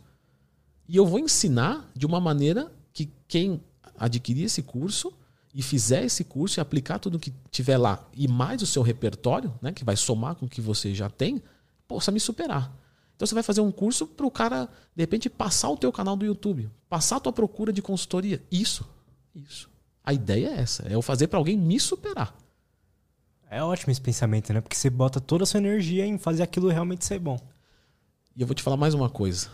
[0.87, 3.61] E eu vou ensinar de uma maneira que quem
[3.97, 5.13] adquirir esse curso
[5.53, 9.53] e fizer esse curso e aplicar tudo que tiver lá e mais o seu repertório,
[9.61, 11.41] né, que vai somar com o que você já tem,
[11.87, 12.71] possa me superar.
[13.15, 16.15] Então você vai fazer um curso para o cara, de repente, passar o teu canal
[16.15, 18.41] do YouTube, passar a tua procura de consultoria.
[18.51, 18.87] Isso,
[19.35, 19.67] isso.
[20.07, 22.33] A ideia é essa, é eu fazer para alguém me superar.
[23.51, 24.61] É ótimo esse pensamento, né?
[24.61, 27.37] Porque você bota toda a sua energia em fazer aquilo realmente ser bom.
[28.33, 29.49] E eu vou te falar mais uma coisa.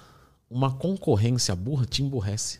[0.47, 2.59] Uma concorrência burra te emburrece.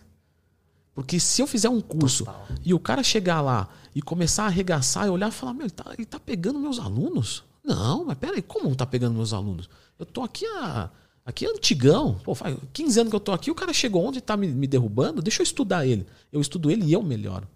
[0.95, 2.48] Porque se eu fizer um curso Total.
[2.65, 5.70] e o cara chegar lá e começar a arregaçar e olhar e falar, meu, ele
[5.70, 7.44] tá, ele tá pegando meus alunos?
[7.64, 9.70] Não, mas peraí, como não tá pegando meus alunos?
[9.99, 10.90] Eu tô aqui a.
[11.24, 12.20] Aqui é antigão.
[12.24, 14.65] Pô, faz 15 anos que eu tô aqui, o cara chegou onde tá me, me
[14.65, 16.07] derrubando, deixa eu estudar ele.
[16.32, 17.48] Eu estudo ele e eu melhoro.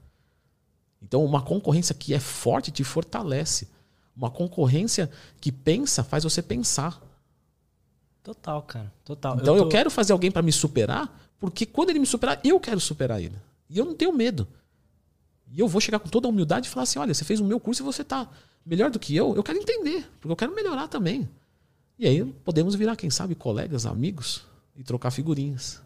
[1.02, 3.68] Então, uma concorrência que é forte te fortalece.
[4.16, 5.10] Uma concorrência
[5.40, 7.02] que pensa faz você pensar.
[8.24, 8.92] Total, cara.
[9.06, 9.38] Total.
[9.40, 9.68] Então eu, tô...
[9.68, 13.22] eu quero fazer alguém para me superar, porque quando ele me superar, eu quero superar
[13.22, 13.36] ele.
[13.70, 14.48] E eu não tenho medo.
[15.52, 17.46] E eu vou chegar com toda a humildade e falar assim: olha, você fez o
[17.46, 18.28] meu curso e você tá
[18.66, 19.36] melhor do que eu.
[19.36, 21.30] Eu quero entender, porque eu quero melhorar também.
[21.98, 24.44] E aí podemos virar, quem sabe, colegas, amigos
[24.76, 25.82] e trocar figurinhas.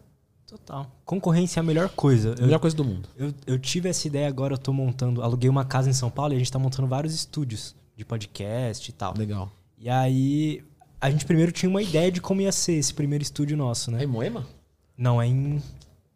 [0.52, 0.86] Total.
[1.06, 2.34] Concorrência é a melhor coisa.
[2.38, 3.08] A melhor coisa do mundo.
[3.16, 5.22] Eu, eu tive essa ideia agora, eu tô montando.
[5.22, 8.90] Aluguei uma casa em São Paulo e a gente tá montando vários estúdios de podcast
[8.90, 9.14] e tal.
[9.16, 9.50] Legal.
[9.78, 10.62] E aí
[11.00, 14.00] a gente primeiro tinha uma ideia de como ia ser esse primeiro estúdio nosso, né?
[14.00, 14.46] É em Moema?
[14.94, 15.62] Não, é em.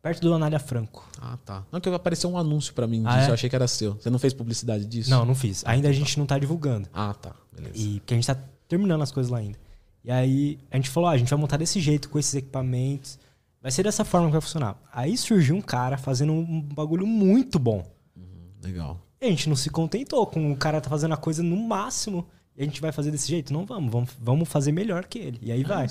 [0.02, 1.08] Perto do Anália Franco.
[1.18, 1.64] Ah, tá.
[1.72, 3.28] Não, que apareceu um anúncio para mim ah, disso.
[3.28, 3.30] É?
[3.30, 3.94] Eu achei que era seu.
[3.94, 5.08] Você não fez publicidade disso?
[5.08, 5.64] Não, não fiz.
[5.64, 6.86] Ainda a gente não tá divulgando.
[6.92, 7.32] Ah, tá.
[7.50, 7.74] Beleza.
[7.74, 8.36] E porque a gente tá
[8.68, 9.58] terminando as coisas lá ainda.
[10.04, 13.18] E aí a gente falou: ah, a gente vai montar desse jeito, com esses equipamentos.
[13.66, 14.80] Vai ser dessa forma que vai funcionar.
[14.92, 17.84] Aí surgiu um cara fazendo um bagulho muito bom.
[18.16, 19.04] Uhum, legal.
[19.20, 22.28] E a gente não se contentou com o cara tá fazendo a coisa no máximo.
[22.56, 23.52] E a gente vai fazer desse jeito?
[23.52, 25.40] Não vamos, vamos, vamos fazer melhor que ele.
[25.42, 25.88] E aí é vai.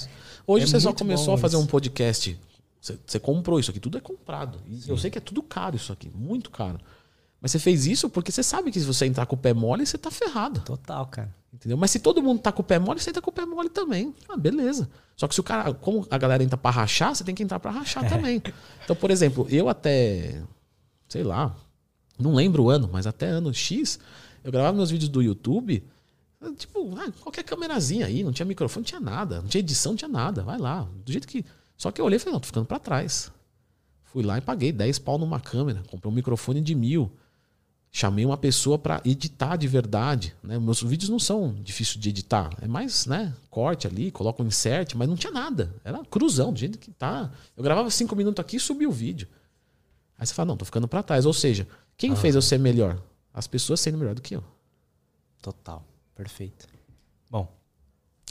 [0.47, 1.65] Hoje é você só começou a fazer isso.
[1.65, 2.39] um podcast.
[2.79, 4.57] Você, você, comprou isso aqui, tudo é comprado.
[4.87, 6.79] Eu sei que é tudo caro isso aqui, muito caro.
[7.41, 9.85] Mas você fez isso porque você sabe que se você entrar com o pé mole,
[9.85, 10.61] você tá ferrado.
[10.61, 11.35] Total, cara.
[11.53, 11.75] Entendeu?
[11.75, 13.67] Mas se todo mundo tá com o pé mole, você tá com o pé mole
[13.67, 14.15] também.
[14.29, 14.89] Ah, beleza.
[15.15, 17.59] Só que se o cara, como a galera entra pra rachar, você tem que entrar
[17.59, 18.09] pra rachar é.
[18.09, 18.41] também.
[18.83, 20.41] Então, por exemplo, eu até,
[21.07, 21.55] sei lá,
[22.19, 23.99] não lembro o ano, mas até ano X,
[24.43, 25.83] eu gravava meus vídeos do YouTube,
[26.57, 29.97] tipo, ah, qualquer câmerazinha aí, não tinha microfone, não tinha nada, não tinha edição, não
[29.97, 30.87] tinha nada, vai lá.
[31.03, 31.45] Do jeito que.
[31.77, 33.31] Só que eu olhei e falei, não, tô ficando pra trás.
[34.03, 37.11] Fui lá e paguei 10 pau numa câmera, comprei um microfone de mil.
[37.97, 40.35] Chamei uma pessoa para editar de verdade.
[40.43, 40.59] Né?
[40.59, 42.49] Meus vídeos não são difíceis de editar.
[42.61, 43.33] É mais, né?
[43.49, 45.73] Corte ali, coloca um insert, mas não tinha nada.
[45.81, 47.31] Era cruzão, do jeito que tá.
[47.55, 49.29] Eu gravava cinco minutos aqui e subia o vídeo.
[50.19, 51.25] Aí você fala, não, tô ficando para trás.
[51.25, 51.65] Ou seja,
[51.95, 52.15] quem ah.
[52.17, 53.01] fez eu ser melhor?
[53.33, 54.43] As pessoas sendo melhor do que eu.
[55.41, 55.81] Total.
[56.13, 56.67] Perfeito.
[57.31, 57.49] Bom.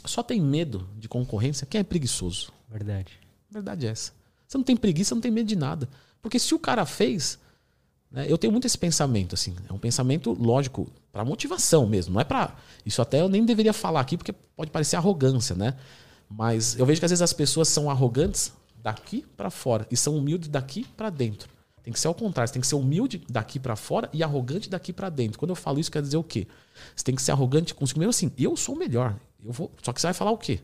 [0.05, 2.53] Só tem medo de concorrência quem é preguiçoso.
[2.69, 3.19] Verdade.
[3.49, 4.13] Verdade é essa.
[4.47, 5.89] Você não tem preguiça, não tem medo de nada.
[6.21, 7.39] Porque se o cara fez,
[8.15, 8.25] né?
[8.29, 9.53] Eu tenho muito esse pensamento, assim.
[9.69, 12.13] É um pensamento lógico, para motivação mesmo.
[12.13, 12.55] Não é para.
[12.85, 15.75] Isso até eu nem deveria falar aqui, porque pode parecer arrogância, né?
[16.29, 20.17] Mas eu vejo que às vezes as pessoas são arrogantes daqui para fora e são
[20.17, 21.49] humildes daqui para dentro.
[21.83, 24.69] Tem que ser ao contrário, você tem que ser humilde daqui para fora e arrogante
[24.69, 25.37] daqui para dentro.
[25.37, 26.47] Quando eu falo isso, quer dizer o quê?
[26.95, 28.31] Você tem que ser arrogante consigo mesmo assim.
[28.37, 29.15] Eu sou o melhor.
[29.43, 29.71] Eu vou.
[29.83, 30.61] Só que você vai falar o quê?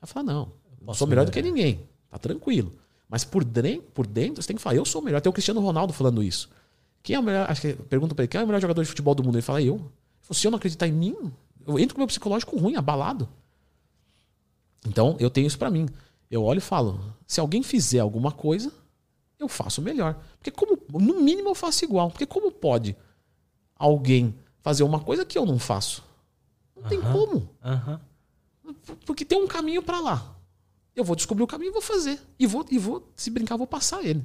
[0.00, 0.52] Vai falar, não,
[0.86, 1.88] eu sou melhor do que ninguém.
[2.10, 2.72] Tá tranquilo.
[3.08, 5.20] Mas por dentro, por dentro, você tem que falar, eu sou o melhor.
[5.20, 6.50] Tem o Cristiano Ronaldo falando isso.
[7.02, 7.50] Quem é o melhor?
[7.50, 9.36] Acho que pergunta pra ele, quem é o melhor jogador de futebol do mundo?
[9.36, 9.76] Ele fala, eu.
[9.76, 9.84] Ele
[10.22, 11.32] falou, se eu não acreditar em mim,
[11.66, 13.28] eu entro com o meu psicológico ruim, abalado.
[14.86, 15.88] Então, eu tenho isso para mim.
[16.30, 18.72] Eu olho e falo, se alguém fizer alguma coisa,
[19.38, 20.18] eu faço melhor.
[20.38, 22.10] Porque como, no mínimo eu faço igual.
[22.10, 22.96] Porque como pode
[23.76, 26.04] alguém fazer uma coisa que eu não faço?
[26.76, 27.48] Não tem como.
[29.04, 30.36] Porque tem um caminho para lá.
[30.94, 32.20] Eu vou descobrir o caminho e vou fazer.
[32.38, 34.24] E vou, e vou, se brincar, vou passar ele.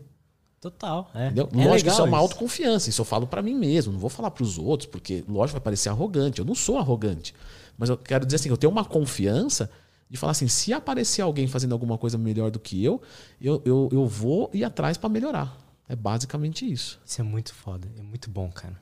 [0.66, 1.12] Total.
[1.14, 1.28] É.
[1.28, 1.48] Entendeu?
[1.54, 2.90] É lógico que isso é uma autoconfiança.
[2.90, 3.94] Isso eu falo para mim mesmo.
[3.94, 6.40] Não vou falar para os outros, porque, lógico, vai parecer arrogante.
[6.40, 7.36] Eu não sou arrogante.
[7.78, 9.70] Mas eu quero dizer assim, eu tenho uma confiança
[10.10, 13.00] de falar assim: se aparecer alguém fazendo alguma coisa melhor do que eu,
[13.40, 15.56] eu, eu, eu vou ir atrás para melhorar.
[15.88, 17.00] É basicamente isso.
[17.06, 17.88] Isso é muito foda.
[17.96, 18.82] É muito bom, cara.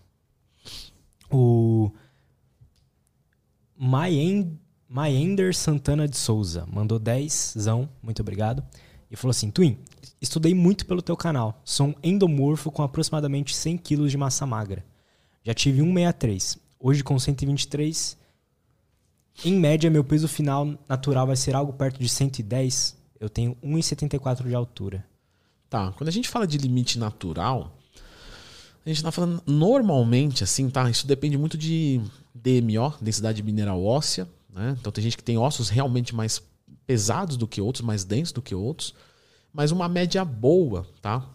[1.30, 1.92] O.
[4.88, 7.56] Maender Santana de Souza mandou 10,
[8.02, 8.64] muito obrigado.
[9.14, 9.78] E falou assim: Twin,
[10.20, 11.62] estudei muito pelo teu canal.
[11.64, 14.84] Sou um endomorfo com aproximadamente 100 kg de massa magra.
[15.44, 16.58] Já tive 163.
[16.80, 18.18] Hoje, com 123,
[19.46, 22.98] em média, meu peso final natural vai ser algo perto de 110.
[23.20, 25.06] Eu tenho 1,74 de altura.
[25.70, 27.78] Tá, quando a gente fala de limite natural,
[28.86, 30.90] a gente tá falando normalmente, assim, tá?
[30.90, 32.02] Isso depende muito de
[32.34, 34.76] DMO, densidade mineral óssea, né?
[34.80, 36.42] Então tem gente que tem ossos realmente mais
[36.86, 38.94] pesados do que outros, mais densos do que outros.
[39.52, 41.28] Mas uma média boa, tá?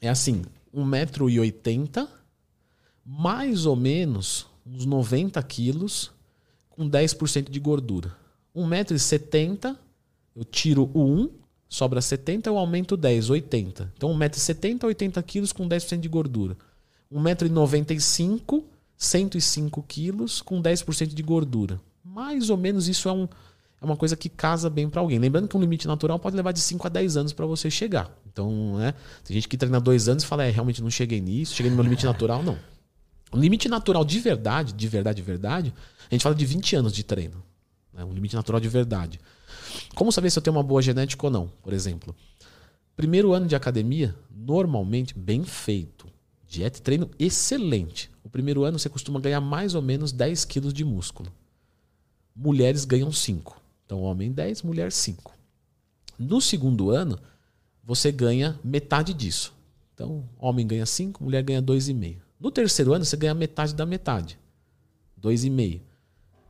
[0.00, 0.42] É assim,
[0.74, 2.08] 1,80m,
[3.04, 6.10] mais ou menos uns 90 quilos,
[6.68, 8.14] com 10% de gordura.
[8.56, 9.76] 1,70m,
[10.34, 11.30] eu tiro o 1,
[11.68, 13.92] sobra 70, eu aumento 10, 80.
[13.96, 16.56] Então 1,70m, 80 quilos com 10% de gordura.
[17.12, 18.64] 1,95m,
[18.96, 21.80] 105 quilos com 10% de gordura.
[22.02, 23.28] Mais ou menos isso é um,
[23.84, 25.18] é uma coisa que casa bem para alguém.
[25.18, 28.10] Lembrando que um limite natural pode levar de 5 a 10 anos para você chegar.
[28.32, 31.54] Então, né, tem gente que treina dois anos e fala, é, realmente não cheguei nisso,
[31.54, 32.42] cheguei no meu limite natural.
[32.42, 32.58] Não.
[33.30, 35.74] O limite natural de verdade, de verdade, de verdade,
[36.10, 37.42] a gente fala de 20 anos de treino.
[37.92, 38.04] Né?
[38.04, 39.20] Um limite natural de verdade.
[39.94, 42.14] Como saber se eu tenho uma boa genética ou não, por exemplo?
[42.96, 46.06] Primeiro ano de academia, normalmente, bem feito.
[46.48, 48.10] Dieta e treino excelente.
[48.22, 51.30] O primeiro ano você costuma ganhar mais ou menos 10 quilos de músculo.
[52.34, 53.63] Mulheres ganham 5.
[53.94, 55.32] Então, homem 10, mulher 5.
[56.18, 57.16] No segundo ano,
[57.84, 59.54] você ganha metade disso.
[59.94, 62.16] Então, homem ganha 5, mulher ganha 2,5.
[62.40, 64.36] No terceiro ano, você ganha metade da metade.
[65.22, 65.80] 2,5.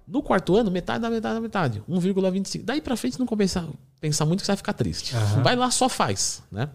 [0.09, 1.83] No quarto ano, metade da metade da metade.
[1.87, 2.63] 1,25.
[2.65, 3.69] Daí para frente, não compensa
[4.01, 5.15] pensar muito que você vai ficar triste.
[5.15, 5.43] Uhum.
[5.43, 6.43] Vai lá, só faz.
[6.51, 6.71] Né?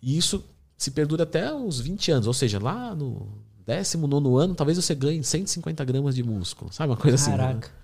[0.00, 0.44] E isso
[0.78, 2.26] se perdura até os 20 anos.
[2.28, 3.26] Ou seja, lá no
[3.66, 6.72] 19 ano, talvez você ganhe 150 gramas de músculo.
[6.72, 6.90] Sabe?
[6.90, 7.50] Uma coisa Caraca.
[7.50, 7.72] assim.
[7.72, 7.81] Né?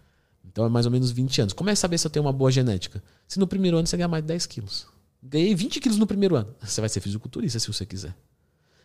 [0.58, 1.52] Então é mais ou menos 20 anos.
[1.52, 3.00] Como é saber se eu tenho uma boa genética?
[3.28, 4.88] Se no primeiro ano você ganhar mais de 10 quilos.
[5.22, 6.52] Ganhei 20 quilos no primeiro ano.
[6.60, 8.12] Você vai ser fisiculturista se você quiser.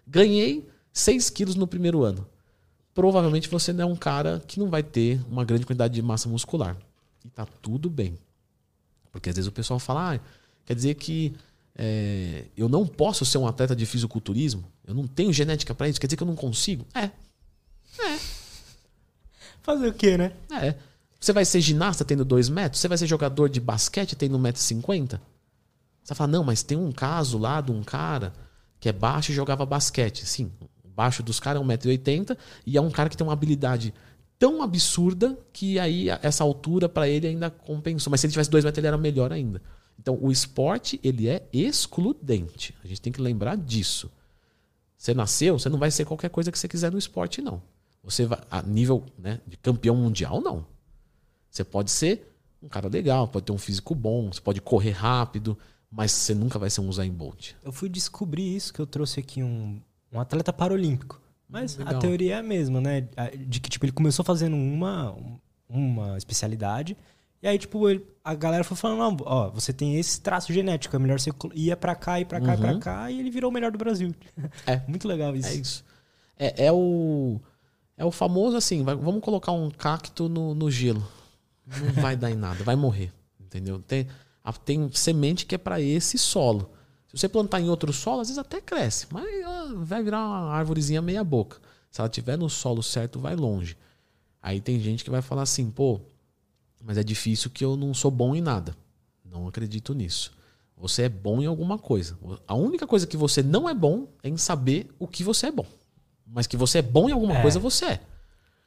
[0.06, 2.27] Ganhei 6 quilos no primeiro ano.
[2.93, 6.30] Provavelmente você não é um cara que não vai ter uma grande quantidade de massa
[6.30, 6.77] muscular.
[7.26, 8.19] E tá tudo bem.
[9.11, 10.19] Porque às vezes o pessoal fala, ah,
[10.66, 11.34] quer dizer que
[11.76, 14.64] é, eu não posso ser um atleta de fisiculturismo?
[14.85, 16.00] Eu não tenho genética para isso?
[16.00, 16.85] Quer dizer que eu não consigo?
[16.93, 17.06] É.
[18.00, 18.19] É.
[19.64, 20.34] Fazer o quê, né?
[20.52, 20.93] É.
[21.24, 22.82] Você vai ser ginasta tendo 2 metros?
[22.82, 25.08] Você vai ser jogador de basquete tendo 1,50m?
[25.08, 28.34] Você vai falar, não, mas tem um caso lá de um cara
[28.77, 30.26] que é baixo e jogava basquete.
[30.26, 30.52] Sim,
[30.84, 33.93] baixo dos caras é 1,80m e é um cara que tem uma habilidade
[34.38, 38.11] tão absurda que aí essa altura para ele ainda compensou.
[38.11, 39.61] Mas se ele tivesse dois metros, ele era melhor ainda.
[39.98, 42.76] Então, o esporte, ele é excludente.
[42.84, 44.11] A gente tem que lembrar disso.
[44.98, 47.61] Você nasceu, você não vai ser qualquer coisa que você quiser no esporte, não.
[48.03, 50.73] Você vai, a nível né, de campeão mundial, não.
[51.53, 55.56] Você pode ser um cara legal, pode ter um físico bom, você pode correr rápido,
[55.91, 57.51] mas você nunca vai ser um Usain Bolt.
[57.64, 59.80] Eu fui descobrir isso que eu trouxe aqui um,
[60.11, 61.22] um atleta paralímpico.
[61.48, 61.95] Mas legal.
[61.95, 63.07] a teoria é a mesma, né?
[63.45, 65.15] De que tipo ele começou fazendo uma
[65.69, 66.98] uma especialidade
[67.41, 70.95] e aí tipo ele, a galera foi falando, não, ó, você tem esse traço genético,
[70.95, 72.57] é melhor você ia para cá e para cá uhum.
[72.57, 74.11] e para cá e ele virou o melhor do Brasil.
[74.65, 75.49] É muito legal isso.
[75.49, 75.85] É isso.
[76.35, 77.40] É, é o
[77.95, 81.07] é o famoso assim, vai, vamos colocar um cacto no, no gelo.
[81.66, 83.11] Não vai dar em nada, vai morrer.
[83.40, 83.80] Entendeu?
[83.80, 84.08] Tem,
[84.66, 86.72] tem semente que é para esse solo.
[87.08, 89.25] Se você plantar em outro solo, às vezes até cresce, mas
[89.75, 91.59] vai virar uma árvorezinha meia boca.
[91.92, 93.77] Se ela tiver no solo certo, vai longe.
[94.42, 96.01] Aí tem gente que vai falar assim, pô,
[96.83, 98.75] mas é difícil que eu não sou bom em nada.
[99.24, 100.33] Não acredito nisso.
[100.75, 102.17] Você é bom em alguma coisa.
[102.48, 105.51] A única coisa que você não é bom é em saber o que você é
[105.51, 105.66] bom.
[106.25, 107.42] Mas que você é bom em alguma é.
[107.42, 108.01] coisa, você é.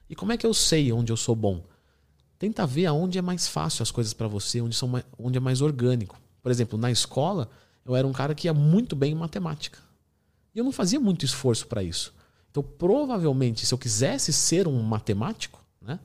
[0.09, 1.63] E como é que eu sei onde eu sou bom?
[2.39, 5.41] Tenta ver aonde é mais fácil as coisas para você, onde, são mais, onde é
[5.41, 6.21] mais orgânico.
[6.43, 7.49] Por exemplo, na escola,
[7.85, 9.79] eu era um cara que ia muito bem em matemática.
[10.55, 12.15] E eu não fazia muito esforço para isso.
[12.51, 15.99] Então, provavelmente, se eu quisesse ser um matemático, né,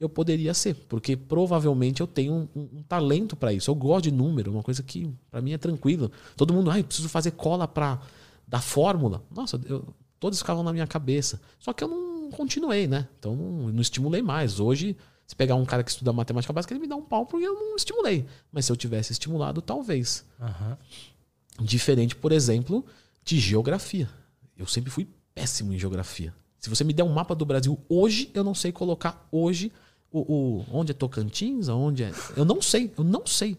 [0.00, 3.70] eu poderia ser, porque provavelmente eu tenho um, um, um talento para isso.
[3.70, 6.10] Eu gosto de número, uma coisa que para mim é tranquilo.
[6.36, 8.00] Todo mundo, ai, preciso fazer cola para
[8.46, 9.22] da fórmula.
[9.30, 9.84] Nossa, eu,
[10.20, 11.40] todos ficavam na minha cabeça.
[11.58, 13.08] Só que eu não continuei, né?
[13.18, 14.60] Então não, não estimulei mais.
[14.60, 14.96] Hoje
[15.28, 17.52] se pegar um cara que estuda matemática básica, ele me dá um pau porque eu
[17.52, 18.24] não estimulei.
[18.50, 20.24] Mas se eu tivesse estimulado, talvez.
[20.40, 21.66] Uhum.
[21.66, 22.82] Diferente, por exemplo,
[23.22, 24.08] de geografia.
[24.56, 26.34] Eu sempre fui péssimo em geografia.
[26.58, 29.70] Se você me der um mapa do Brasil hoje, eu não sei colocar hoje
[30.10, 32.12] o, o onde é Tocantins, onde é.
[32.34, 33.58] Eu não sei, eu não sei.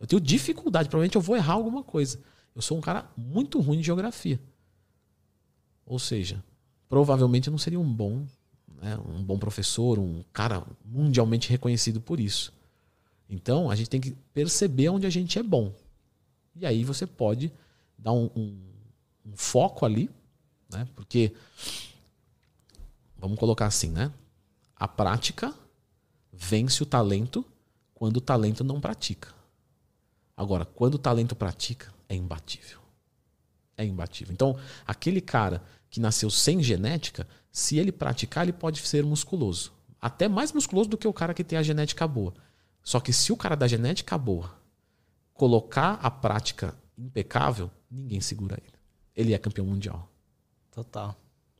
[0.00, 2.20] Eu tenho dificuldade, provavelmente eu vou errar alguma coisa.
[2.56, 4.40] Eu sou um cara muito ruim de geografia.
[5.84, 6.42] Ou seja,
[6.88, 8.24] provavelmente eu não seria um bom
[8.82, 12.52] né, um bom professor, um cara mundialmente reconhecido por isso.
[13.28, 15.72] Então a gente tem que perceber onde a gente é bom.
[16.56, 17.52] E aí você pode
[17.96, 18.60] dar um, um,
[19.24, 20.10] um foco ali,
[20.68, 20.86] né?
[20.96, 21.32] Porque
[23.16, 24.12] vamos colocar assim, né?
[24.76, 25.54] A prática
[26.32, 27.44] vence o talento
[27.94, 29.32] quando o talento não pratica.
[30.36, 32.80] Agora, quando o talento pratica, é imbatível.
[33.76, 34.32] É imbatível.
[34.32, 39.72] Então, aquele cara que nasceu sem genética, se ele praticar, ele pode ser musculoso.
[40.00, 42.32] Até mais musculoso do que o cara que tem a genética boa.
[42.82, 44.54] Só que se o cara da genética boa
[45.34, 48.74] colocar a prática impecável, ninguém segura ele.
[49.14, 50.08] Ele é campeão mundial.
[50.72, 51.14] Total.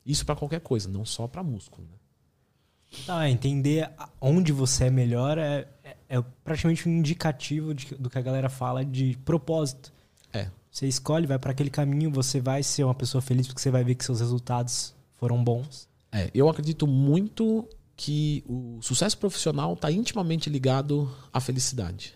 [0.04, 1.86] Isso para qualquer coisa, não só para músculo.
[1.86, 3.04] Né?
[3.06, 3.90] Tá, entender
[4.20, 8.48] onde você é melhor é, é, é praticamente um indicativo de, do que a galera
[8.48, 9.92] fala de propósito.
[10.32, 10.50] É.
[10.70, 13.84] Você escolhe, vai para aquele caminho, você vai ser uma pessoa feliz porque você vai
[13.84, 15.88] ver que seus resultados foram bons.
[16.10, 22.14] É, eu acredito muito que o sucesso profissional está intimamente ligado à felicidade.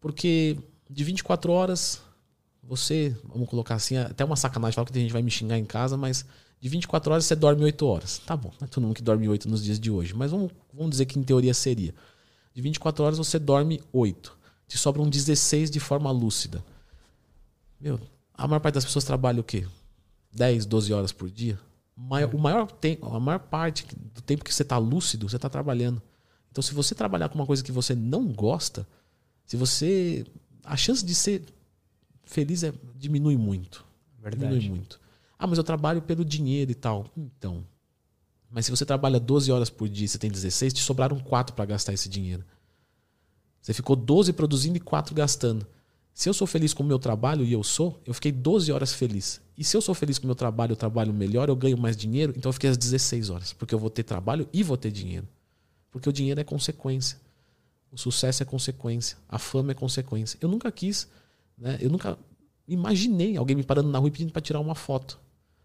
[0.00, 0.58] Porque
[0.90, 2.02] de 24 horas,
[2.64, 5.64] você, vamos colocar assim, até uma sacanagem, falar que a gente vai me xingar em
[5.64, 6.26] casa, mas
[6.58, 8.18] de 24 horas você dorme 8 horas.
[8.26, 10.50] Tá bom, não é todo mundo que dorme 8 nos dias de hoje, mas vamos,
[10.74, 11.94] vamos dizer que em teoria seria.
[12.52, 14.36] De 24 horas você dorme 8.
[14.66, 16.60] Te sobram 16 de forma lúcida.
[17.80, 18.00] Meu,
[18.34, 19.64] a maior parte das pessoas trabalha o quê?
[20.32, 21.56] 10, 12 horas por dia?
[22.32, 26.02] O maior tempo, a maior parte do tempo que você está lúcido, você está trabalhando.
[26.50, 28.86] Então, se você trabalhar com uma coisa que você não gosta,
[29.46, 30.24] se você.
[30.64, 31.44] A chance de ser
[32.24, 33.84] feliz é, diminui muito.
[34.18, 34.52] Verdade.
[34.52, 35.00] Diminui muito.
[35.38, 37.06] Ah, mas eu trabalho pelo dinheiro e tal.
[37.16, 37.64] Então.
[38.50, 41.54] Mas se você trabalha 12 horas por dia e você tem 16, te sobraram 4
[41.54, 42.44] para gastar esse dinheiro.
[43.60, 45.66] Você ficou 12 produzindo e 4 gastando.
[46.12, 48.92] Se eu sou feliz com o meu trabalho, e eu sou, eu fiquei 12 horas
[48.92, 49.40] feliz.
[49.56, 51.96] E se eu sou feliz com o meu trabalho, eu trabalho melhor, eu ganho mais
[51.96, 53.52] dinheiro, então eu fiquei às 16 horas.
[53.52, 55.26] Porque eu vou ter trabalho e vou ter dinheiro.
[55.90, 57.18] Porque o dinheiro é consequência.
[57.90, 59.16] O sucesso é consequência.
[59.28, 60.38] A fama é consequência.
[60.40, 61.08] Eu nunca quis,
[61.56, 61.78] né?
[61.80, 62.18] eu nunca
[62.68, 65.18] imaginei alguém me parando na rua e pedindo para tirar uma foto.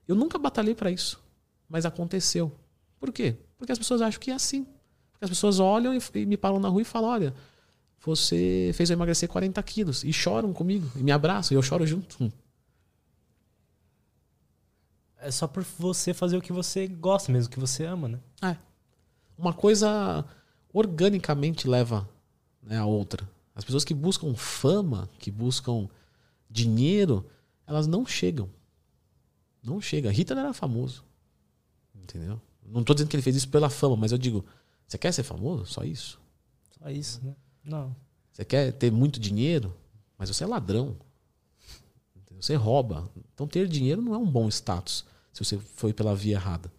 [0.07, 1.21] Eu nunca batalhei para isso.
[1.67, 2.51] Mas aconteceu.
[2.99, 3.35] Por quê?
[3.57, 4.65] Porque as pessoas acham que é assim.
[5.11, 7.33] Porque as pessoas olham e me param na rua e falam: olha
[8.05, 10.03] você fez eu emagrecer 40 quilos.
[10.03, 12.31] E choram comigo, e me abraçam, e eu choro junto.
[15.17, 18.19] É só por você fazer o que você gosta mesmo, o que você ama, né?
[18.41, 18.57] É.
[19.37, 20.23] Uma coisa
[20.71, 22.07] organicamente leva
[22.61, 23.27] né, a outra.
[23.55, 25.89] As pessoas que buscam fama, que buscam
[26.49, 27.25] dinheiro,
[27.65, 28.49] elas não chegam.
[29.63, 30.11] Não chega.
[30.11, 31.03] Hitler era famoso.
[31.95, 32.39] Entendeu?
[32.63, 34.45] Não tô dizendo que ele fez isso pela fama, mas eu digo,
[34.87, 35.65] você quer ser famoso?
[35.65, 36.19] Só isso.
[36.77, 37.35] Só isso, né?
[37.65, 37.95] Não.
[38.31, 39.75] Você quer ter muito dinheiro,
[40.17, 40.95] mas você é ladrão.
[42.39, 43.09] Você rouba.
[43.33, 46.71] Então ter dinheiro não é um bom status se você foi pela via errada.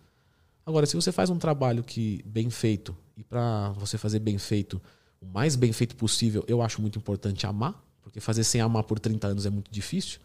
[0.64, 4.80] Agora, se você faz um trabalho que bem feito e para você fazer bem feito,
[5.20, 8.98] o mais bem feito possível, eu acho muito importante amar, porque fazer sem amar por
[8.98, 10.20] 30 anos é muito difícil.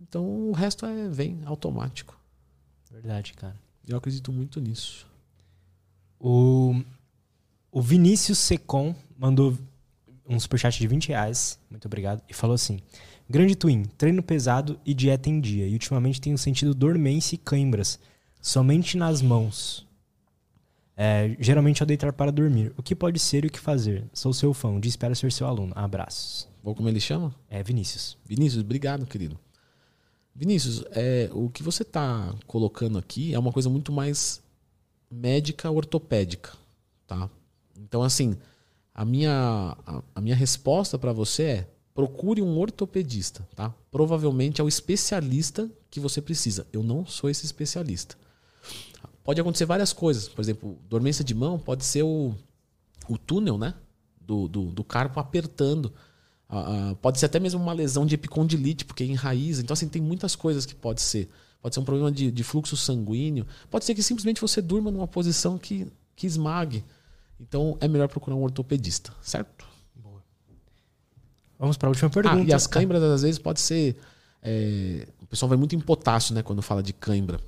[0.00, 2.18] Então o resto é vem automático.
[2.90, 3.56] Verdade, cara.
[3.86, 5.06] Eu acredito muito nisso.
[6.18, 6.82] O,
[7.76, 9.54] o Vinícius Secom mandou
[10.26, 11.58] um superchat de 20 reais.
[11.70, 12.22] Muito obrigado.
[12.26, 12.80] E falou assim:
[13.28, 15.66] Grande Twin, treino pesado e dieta em dia.
[15.66, 17.98] E ultimamente tenho sentido dormência e cãibras,
[18.40, 19.86] somente nas mãos.
[20.96, 22.72] É, geralmente ao deitar para dormir.
[22.78, 24.06] O que pode ser e o que fazer?
[24.10, 25.74] Sou seu fã, um dia espero ser seu aluno.
[25.76, 26.48] Abraços.
[26.64, 27.34] Ou como ele chama?
[27.50, 28.16] É Vinícius.
[28.24, 29.38] Vinícius, obrigado, querido.
[30.34, 34.42] Vinícius, é, o que você está colocando aqui é uma coisa muito mais
[35.10, 36.54] médica ortopédica,
[37.06, 37.28] tá?
[37.78, 38.36] Então, assim,
[38.94, 43.74] a minha, a, a minha resposta para você é procure um ortopedista, tá?
[43.90, 46.66] Provavelmente é o especialista que você precisa.
[46.70, 48.16] Eu não sou esse especialista.
[49.24, 50.28] Pode acontecer várias coisas.
[50.28, 52.34] Por exemplo, dormência de mão pode ser o,
[53.08, 53.74] o túnel, né?
[54.20, 55.92] Do, do, do carpo apertando.
[56.50, 59.62] Uh, pode ser até mesmo uma lesão de epicondilite, porque enraiza.
[59.62, 61.30] Então, assim, tem muitas coisas que pode ser.
[61.62, 63.46] Pode ser um problema de, de fluxo sanguíneo.
[63.70, 66.84] Pode ser que simplesmente você durma numa posição que, que esmague.
[67.40, 69.66] Então, é melhor procurar um ortopedista, certo?
[71.58, 72.36] Vamos para a última pergunta.
[72.36, 73.96] Ah, e as câimbras, às vezes, pode ser.
[74.42, 75.06] É...
[75.20, 77.40] O pessoal vai muito em potássio, né, quando fala de cãibra.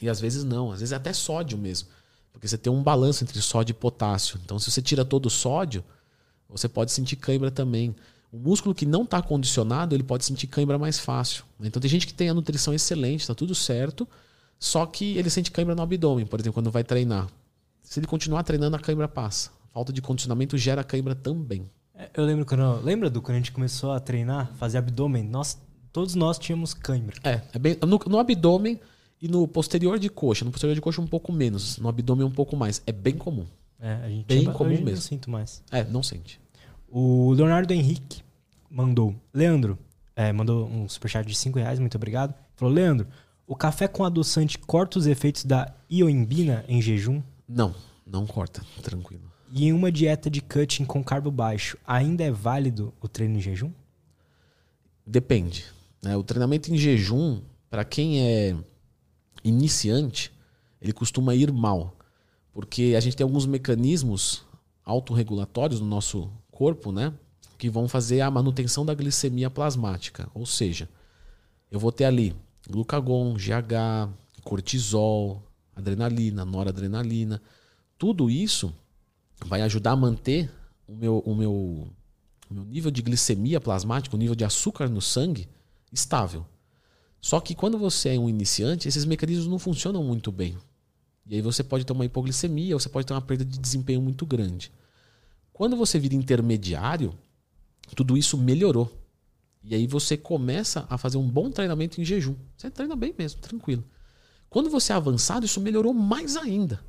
[0.00, 1.88] E às vezes não, às vezes é até sódio mesmo.
[2.32, 4.40] Porque você tem um balanço entre sódio e potássio.
[4.42, 5.84] Então, se você tira todo o sódio,
[6.48, 7.94] você pode sentir cãibra também.
[8.32, 11.44] O músculo que não está condicionado, ele pode sentir cãibra mais fácil.
[11.60, 14.08] Então, tem gente que tem a nutrição excelente, está tudo certo,
[14.58, 17.28] só que ele sente cãibra no abdômen, por exemplo, quando vai treinar.
[17.84, 19.50] Se ele continuar treinando, a cãibra passa.
[19.72, 21.70] Falta de condicionamento gera cãibra também.
[21.94, 22.82] É, eu lembro quando.
[22.82, 25.22] Lembra do quando a gente começou a treinar, fazer abdômen?
[25.22, 25.58] Nós,
[25.92, 27.16] todos nós tínhamos cãibra.
[27.22, 28.80] É, é bem, no, no, abdômen
[29.20, 30.44] e no posterior de coxa.
[30.44, 32.82] No posterior de coxa um pouco menos, no abdômen um pouco mais.
[32.86, 33.46] É bem comum.
[33.78, 34.90] É, a gente bem comum mesmo.
[34.90, 35.62] Não sinto mais.
[35.70, 36.40] É, não sente.
[36.88, 38.22] O Leonardo Henrique
[38.70, 39.14] mandou.
[39.32, 39.78] Leandro,
[40.16, 42.34] é, mandou um superchat de 5 reais, muito obrigado.
[42.56, 43.06] Falou, Leandro,
[43.46, 47.22] o café com adoçante corta os efeitos da ioimbina em jejum?
[47.48, 47.74] Não,
[48.06, 49.30] não corta, tranquilo.
[49.52, 53.40] E em uma dieta de cutting com carbo baixo, ainda é válido o treino em
[53.40, 53.70] jejum?
[55.06, 55.66] Depende.
[56.02, 56.16] Né?
[56.16, 57.40] O treinamento em jejum,
[57.70, 58.56] para quem é
[59.44, 60.32] iniciante,
[60.80, 61.96] ele costuma ir mal.
[62.52, 64.44] Porque a gente tem alguns mecanismos
[64.84, 67.12] autorregulatórios no nosso corpo, né?
[67.58, 70.28] Que vão fazer a manutenção da glicemia plasmática.
[70.34, 70.88] Ou seja,
[71.70, 72.34] eu vou ter ali
[72.68, 74.10] glucagon, GH,
[74.42, 75.42] cortisol,
[75.74, 77.40] adrenalina, noradrenalina.
[77.98, 78.74] Tudo isso
[79.44, 80.50] vai ajudar a manter
[80.86, 85.00] o meu, o meu, o meu nível de glicemia plasmática, o nível de açúcar no
[85.00, 85.48] sangue,
[85.92, 86.46] estável.
[87.20, 90.58] Só que quando você é um iniciante, esses mecanismos não funcionam muito bem.
[91.26, 94.26] E aí você pode ter uma hipoglicemia, você pode ter uma perda de desempenho muito
[94.26, 94.70] grande.
[95.52, 97.14] Quando você vira intermediário,
[97.96, 98.92] tudo isso melhorou.
[99.62, 102.34] E aí você começa a fazer um bom treinamento em jejum.
[102.56, 103.82] Você treina bem mesmo, tranquilo.
[104.54, 106.80] Quando você é avançado, isso melhorou mais ainda.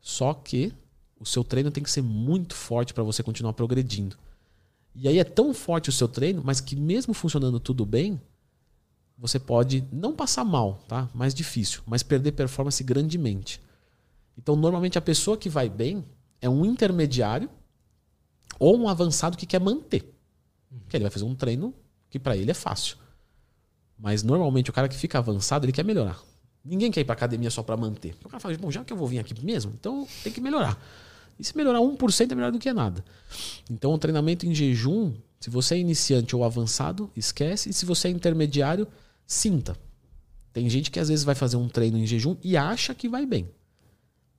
[0.00, 0.72] Só que
[1.20, 4.16] o seu treino tem que ser muito forte para você continuar progredindo.
[4.94, 8.18] E aí é tão forte o seu treino, mas que mesmo funcionando tudo bem,
[9.18, 11.06] você pode não passar mal, tá?
[11.12, 13.60] Mais difícil, mas perder performance grandemente.
[14.38, 16.02] Então, normalmente a pessoa que vai bem
[16.40, 17.50] é um intermediário
[18.58, 20.10] ou um avançado que quer manter.
[20.88, 21.74] Que ele vai fazer um treino
[22.08, 22.96] que para ele é fácil.
[23.98, 26.31] Mas normalmente o cara que fica avançado, ele quer melhorar.
[26.64, 28.14] Ninguém quer ir para academia só para manter.
[28.24, 30.78] O cara fala, bom, já que eu vou vir aqui mesmo, então tem que melhorar.
[31.38, 33.04] E se melhorar 1% é melhor do que nada.
[33.70, 37.70] Então, o treinamento em jejum, se você é iniciante ou avançado, esquece.
[37.70, 38.86] E se você é intermediário,
[39.26, 39.76] sinta.
[40.52, 43.26] Tem gente que às vezes vai fazer um treino em jejum e acha que vai
[43.26, 43.48] bem.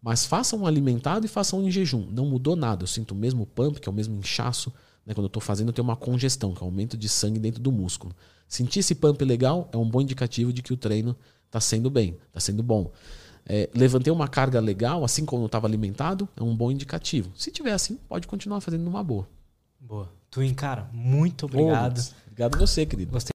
[0.01, 2.07] Mas faça um alimentado e faça um em jejum.
[2.11, 2.83] Não mudou nada.
[2.83, 4.71] Eu sinto o mesmo pump, que é o mesmo inchaço.
[5.05, 5.13] Né?
[5.13, 7.61] Quando eu estou fazendo, eu tenho uma congestão, que é um aumento de sangue dentro
[7.61, 8.15] do músculo.
[8.47, 11.15] Sentir esse pump legal é um bom indicativo de que o treino
[11.53, 12.91] está sendo bem, está sendo bom
[13.45, 17.31] é, levantei uma carga legal, assim como eu estava alimentado, é um bom indicativo.
[17.35, 19.27] Se tiver assim, pode continuar fazendo numa boa.
[19.79, 20.09] Boa.
[20.31, 21.99] Twin, cara, muito obrigado.
[21.99, 23.11] Oh, obrigado você, querido.
[23.11, 23.31] Gostei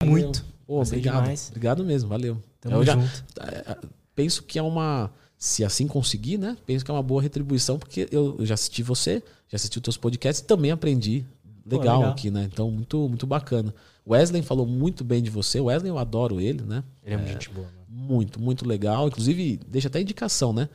[0.00, 0.44] demais, Muito.
[0.66, 1.22] Oh, obrigado.
[1.22, 1.48] Demais.
[1.48, 2.42] Obrigado mesmo, valeu.
[2.60, 3.24] Tamo eu junto.
[3.40, 3.78] É, é,
[4.14, 5.10] penso que é uma.
[5.36, 6.56] Se assim conseguir, né?
[6.66, 9.96] Penso que é uma boa retribuição, porque eu, já assisti você, já assisti os teus
[9.96, 11.24] podcasts e também aprendi
[11.64, 12.48] legal, Pô, legal, aqui, né?
[12.50, 13.74] Então, muito, muito bacana.
[14.12, 15.60] Wesley falou muito bem de você.
[15.60, 16.82] O Wesley, eu adoro ele, né?
[17.04, 17.66] Ele é, muito gente boa.
[17.66, 17.80] Mano.
[17.88, 19.08] Muito, muito legal.
[19.08, 20.68] Inclusive, deixa até indicação, né?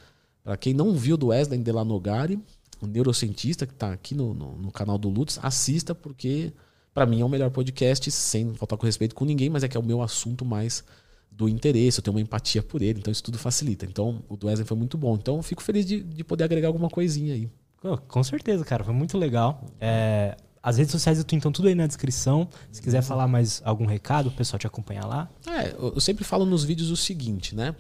[0.43, 2.39] Para quem não viu do Wesley Delanogari,
[2.81, 6.53] o neurocientista que está aqui no, no, no, canal do Lutz, assista, porque
[6.93, 9.75] para mim é o melhor podcast, sem faltar com respeito com ninguém, mas é que
[9.75, 10.83] é o meu assunto mais
[11.31, 13.85] do interesse, eu tenho uma empatia por ele, então isso tudo facilita.
[13.85, 15.15] Então, o do Wesley foi muito bom.
[15.15, 17.49] Então, fico feliz de, de poder agregar alguma coisinha aí.
[17.83, 19.65] Oh, com certeza, cara, foi muito legal.
[19.80, 22.49] É, as redes sociais eu tenho então tudo aí na descrição.
[22.71, 25.29] Se quiser falar mais algum recado, o pessoal te acompanhar lá.
[25.45, 27.75] É, eu sempre falo nos vídeos o seguinte, né?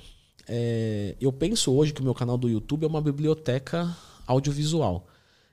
[0.47, 3.91] É, eu penso hoje que o meu canal do YouTube é uma biblioteca
[4.27, 5.07] audiovisual.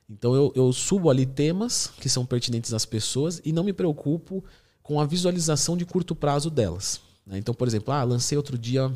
[0.07, 4.43] Então eu, eu subo ali temas que são pertinentes às pessoas e não me preocupo
[4.83, 7.01] com a visualização de curto prazo delas.
[7.25, 7.39] Né?
[7.39, 8.95] Então, por exemplo, ah, lancei outro dia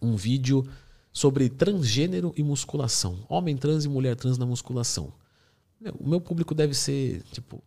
[0.00, 0.68] um vídeo
[1.12, 3.20] sobre transgênero e musculação.
[3.28, 5.12] Homem trans e mulher trans na musculação.
[5.98, 7.62] O meu público deve ser, tipo,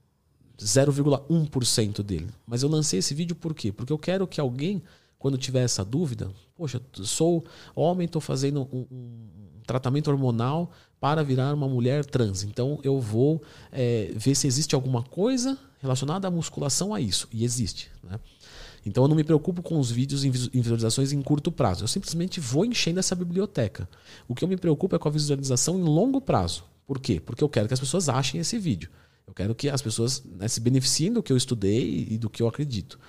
[0.57, 2.29] 0,1% dele.
[2.45, 3.71] Mas eu lancei esse vídeo por quê?
[3.71, 4.81] Porque eu quero que alguém,
[5.19, 7.43] quando tiver essa dúvida, poxa, sou
[7.75, 9.29] homem, estou fazendo um, um,
[9.65, 12.43] tratamento hormonal para virar uma mulher trans.
[12.43, 17.27] Então eu vou é, ver se existe alguma coisa relacionada à musculação a isso.
[17.31, 17.91] E existe.
[18.03, 18.19] Né?
[18.85, 21.83] Então eu não me preocupo com os vídeos em visualizações em curto prazo.
[21.83, 23.89] Eu simplesmente vou enchendo essa biblioteca.
[24.27, 26.63] O que eu me preocupo é com a visualização em longo prazo.
[26.85, 27.19] Por quê?
[27.19, 28.89] Porque eu quero que as pessoas achem esse vídeo.
[29.27, 32.43] Eu quero que as pessoas né, se beneficiem do que eu estudei e do que
[32.43, 32.99] eu acredito.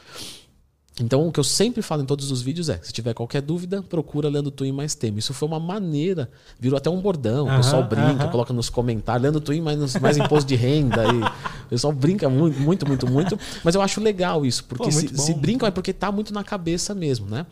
[0.99, 3.83] Então, o que eu sempre falo em todos os vídeos é: se tiver qualquer dúvida,
[3.83, 5.19] procura Leandro Twin mais tema.
[5.19, 7.47] Isso foi uma maneira, virou até um bordão.
[7.47, 11.05] o pessoal brinca, coloca nos comentários, Leandro Twin mais, mais imposto de renda.
[11.05, 11.21] e
[11.67, 13.39] o pessoal brinca muito, muito, muito, muito.
[13.63, 16.43] Mas eu acho legal isso, porque Pô, se, se, brincam é porque tá muito na
[16.43, 17.45] cabeça mesmo, né?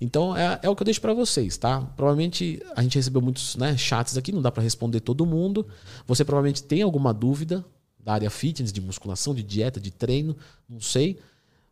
[0.00, 1.80] Então é, é o que eu deixo para vocês, tá?
[1.96, 5.66] Provavelmente a gente recebeu muitos né, chats aqui, não dá para responder todo mundo.
[6.06, 7.64] Você provavelmente tem alguma dúvida
[8.02, 10.34] da área fitness, de musculação, de dieta, de treino,
[10.68, 11.18] não sei.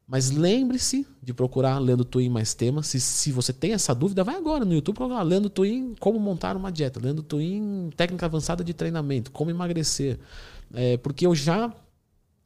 [0.07, 2.87] Mas lembre-se de procurar Leandro Twin mais temas.
[2.87, 6.57] Se, se você tem essa dúvida, vai agora no YouTube procurar Leandro Twin como montar
[6.57, 10.19] uma dieta, Leandro Twin técnica avançada de treinamento, como emagrecer.
[10.73, 11.73] É, porque eu já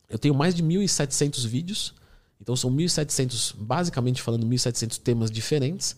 [0.09, 1.95] eu tenho mais de 1.700 vídeos,
[2.43, 5.97] então são 1.700, basicamente falando 1.700 temas diferentes.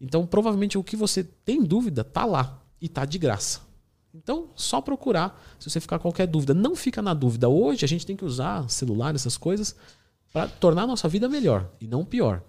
[0.00, 3.68] Então provavelmente o que você tem dúvida tá lá e tá de graça.
[4.12, 6.52] Então, só procurar se você ficar qualquer dúvida.
[6.52, 7.48] Não fica na dúvida.
[7.48, 9.76] Hoje a gente tem que usar celular, essas coisas
[10.32, 12.42] para tornar a nossa vida melhor e não pior.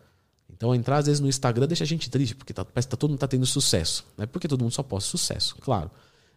[0.50, 2.98] Então, entrar às vezes no Instagram deixa a gente triste, porque tá, parece que tá,
[2.98, 4.06] todo mundo está tendo sucesso.
[4.18, 5.90] Não é porque todo mundo só posta sucesso, claro.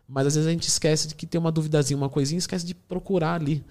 [0.09, 2.75] Mas às vezes a gente esquece de que tem uma duvidazinha, uma coisinha, esquece de
[2.75, 3.65] procurar ali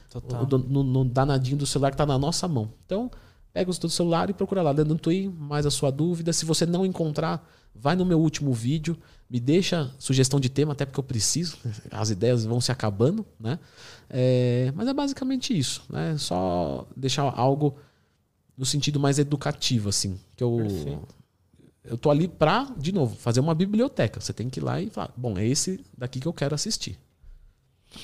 [0.49, 2.73] no, no, no, danadinho do celular que está na nossa mão.
[2.85, 3.11] Então,
[3.53, 6.33] pega o seu celular e procura lá, um tweet, mais a sua dúvida.
[6.33, 8.97] Se você não encontrar, vai no meu último vídeo,
[9.29, 11.57] me deixa sugestão de tema, até porque eu preciso.
[11.91, 13.59] As ideias vão se acabando, né?
[14.09, 16.15] É, mas é basicamente isso, né?
[16.17, 17.75] Só deixar algo
[18.57, 20.19] no sentido mais educativo, assim.
[20.35, 20.57] Que eu,
[21.83, 24.19] eu tô ali pra, de novo, fazer uma biblioteca.
[24.19, 26.97] Você tem que ir lá e falar, bom, é esse daqui que eu quero assistir.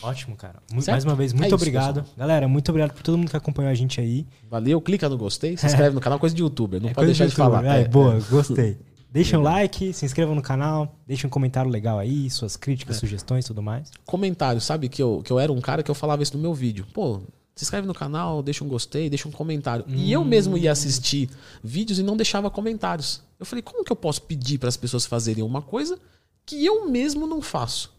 [0.02, 0.62] Ótimo, cara.
[0.72, 2.02] Mais uma vez, muito é isso, obrigado.
[2.02, 2.18] Pessoal.
[2.18, 4.28] Galera, muito obrigado por todo mundo que acompanhou a gente aí.
[4.50, 5.94] Valeu, clica no gostei, se inscreve é.
[5.94, 6.82] no canal, coisa de youtuber.
[6.82, 7.66] Não é pode deixar de, de falar.
[7.66, 8.78] É, é, boa, gostei.
[9.12, 13.00] Deixa um like, se inscreva no canal, deixa um comentário legal aí, suas críticas, é.
[13.00, 13.90] sugestões e tudo mais.
[14.06, 16.54] Comentário, sabe que eu, que eu era um cara que eu falava isso no meu
[16.54, 16.86] vídeo.
[16.94, 17.20] Pô,
[17.56, 19.84] se inscreve no canal, deixa um gostei, deixa um comentário.
[19.88, 19.96] Hum.
[19.96, 21.28] E eu mesmo ia assistir
[21.64, 23.24] vídeos e não deixava comentários.
[23.40, 25.98] Eu falei, como que eu posso pedir para as pessoas fazerem uma coisa
[26.46, 27.94] que eu mesmo não faço?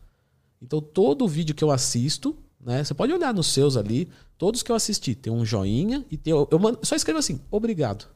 [0.61, 2.85] Então, todo vídeo que eu assisto, né?
[2.85, 6.33] Você pode olhar nos seus ali, todos que eu assisti, tem um joinha e tem.
[6.33, 8.07] Eu, eu mando, só escrevo assim, obrigado.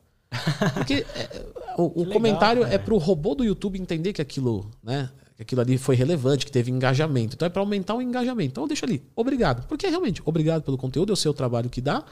[0.75, 1.47] Porque é,
[1.79, 2.75] o, o legal, comentário cara.
[2.75, 5.11] é pro robô do YouTube entender que aquilo, né?
[5.37, 7.35] Que aquilo ali foi relevante, que teve engajamento.
[7.35, 8.51] Então é para aumentar o engajamento.
[8.51, 9.67] Então eu deixo ali, obrigado.
[9.67, 12.05] Porque realmente, obrigado pelo conteúdo, eu sei o trabalho que dá.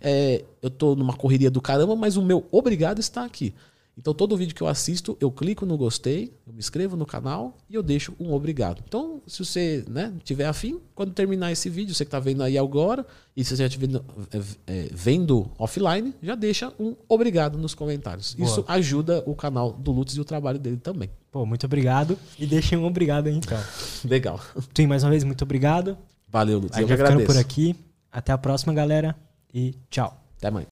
[0.00, 3.52] É, eu tô numa correria do caramba, mas o meu obrigado está aqui.
[4.00, 7.58] Então, todo vídeo que eu assisto, eu clico no gostei, eu me inscrevo no canal
[7.68, 8.82] e eu deixo um obrigado.
[8.88, 12.56] Então, se você né, tiver afim, quando terminar esse vídeo, você que está vendo aí
[12.56, 13.04] agora,
[13.36, 14.00] e se você já estiver
[14.32, 18.32] é, é, vendo offline, já deixa um obrigado nos comentários.
[18.32, 18.48] Boa.
[18.48, 21.10] Isso ajuda o canal do Lutz e o trabalho dele também.
[21.30, 22.18] Pô, muito obrigado.
[22.38, 23.58] E deixem um obrigado aí, então.
[24.02, 24.40] Legal.
[24.72, 25.98] Tim, mais uma vez, muito obrigado.
[26.26, 26.74] Valeu, Lutz.
[26.74, 27.76] A gente vai ficando por aqui.
[28.10, 29.14] Até a próxima, galera.
[29.52, 30.18] E tchau.
[30.38, 30.66] Até amanhã.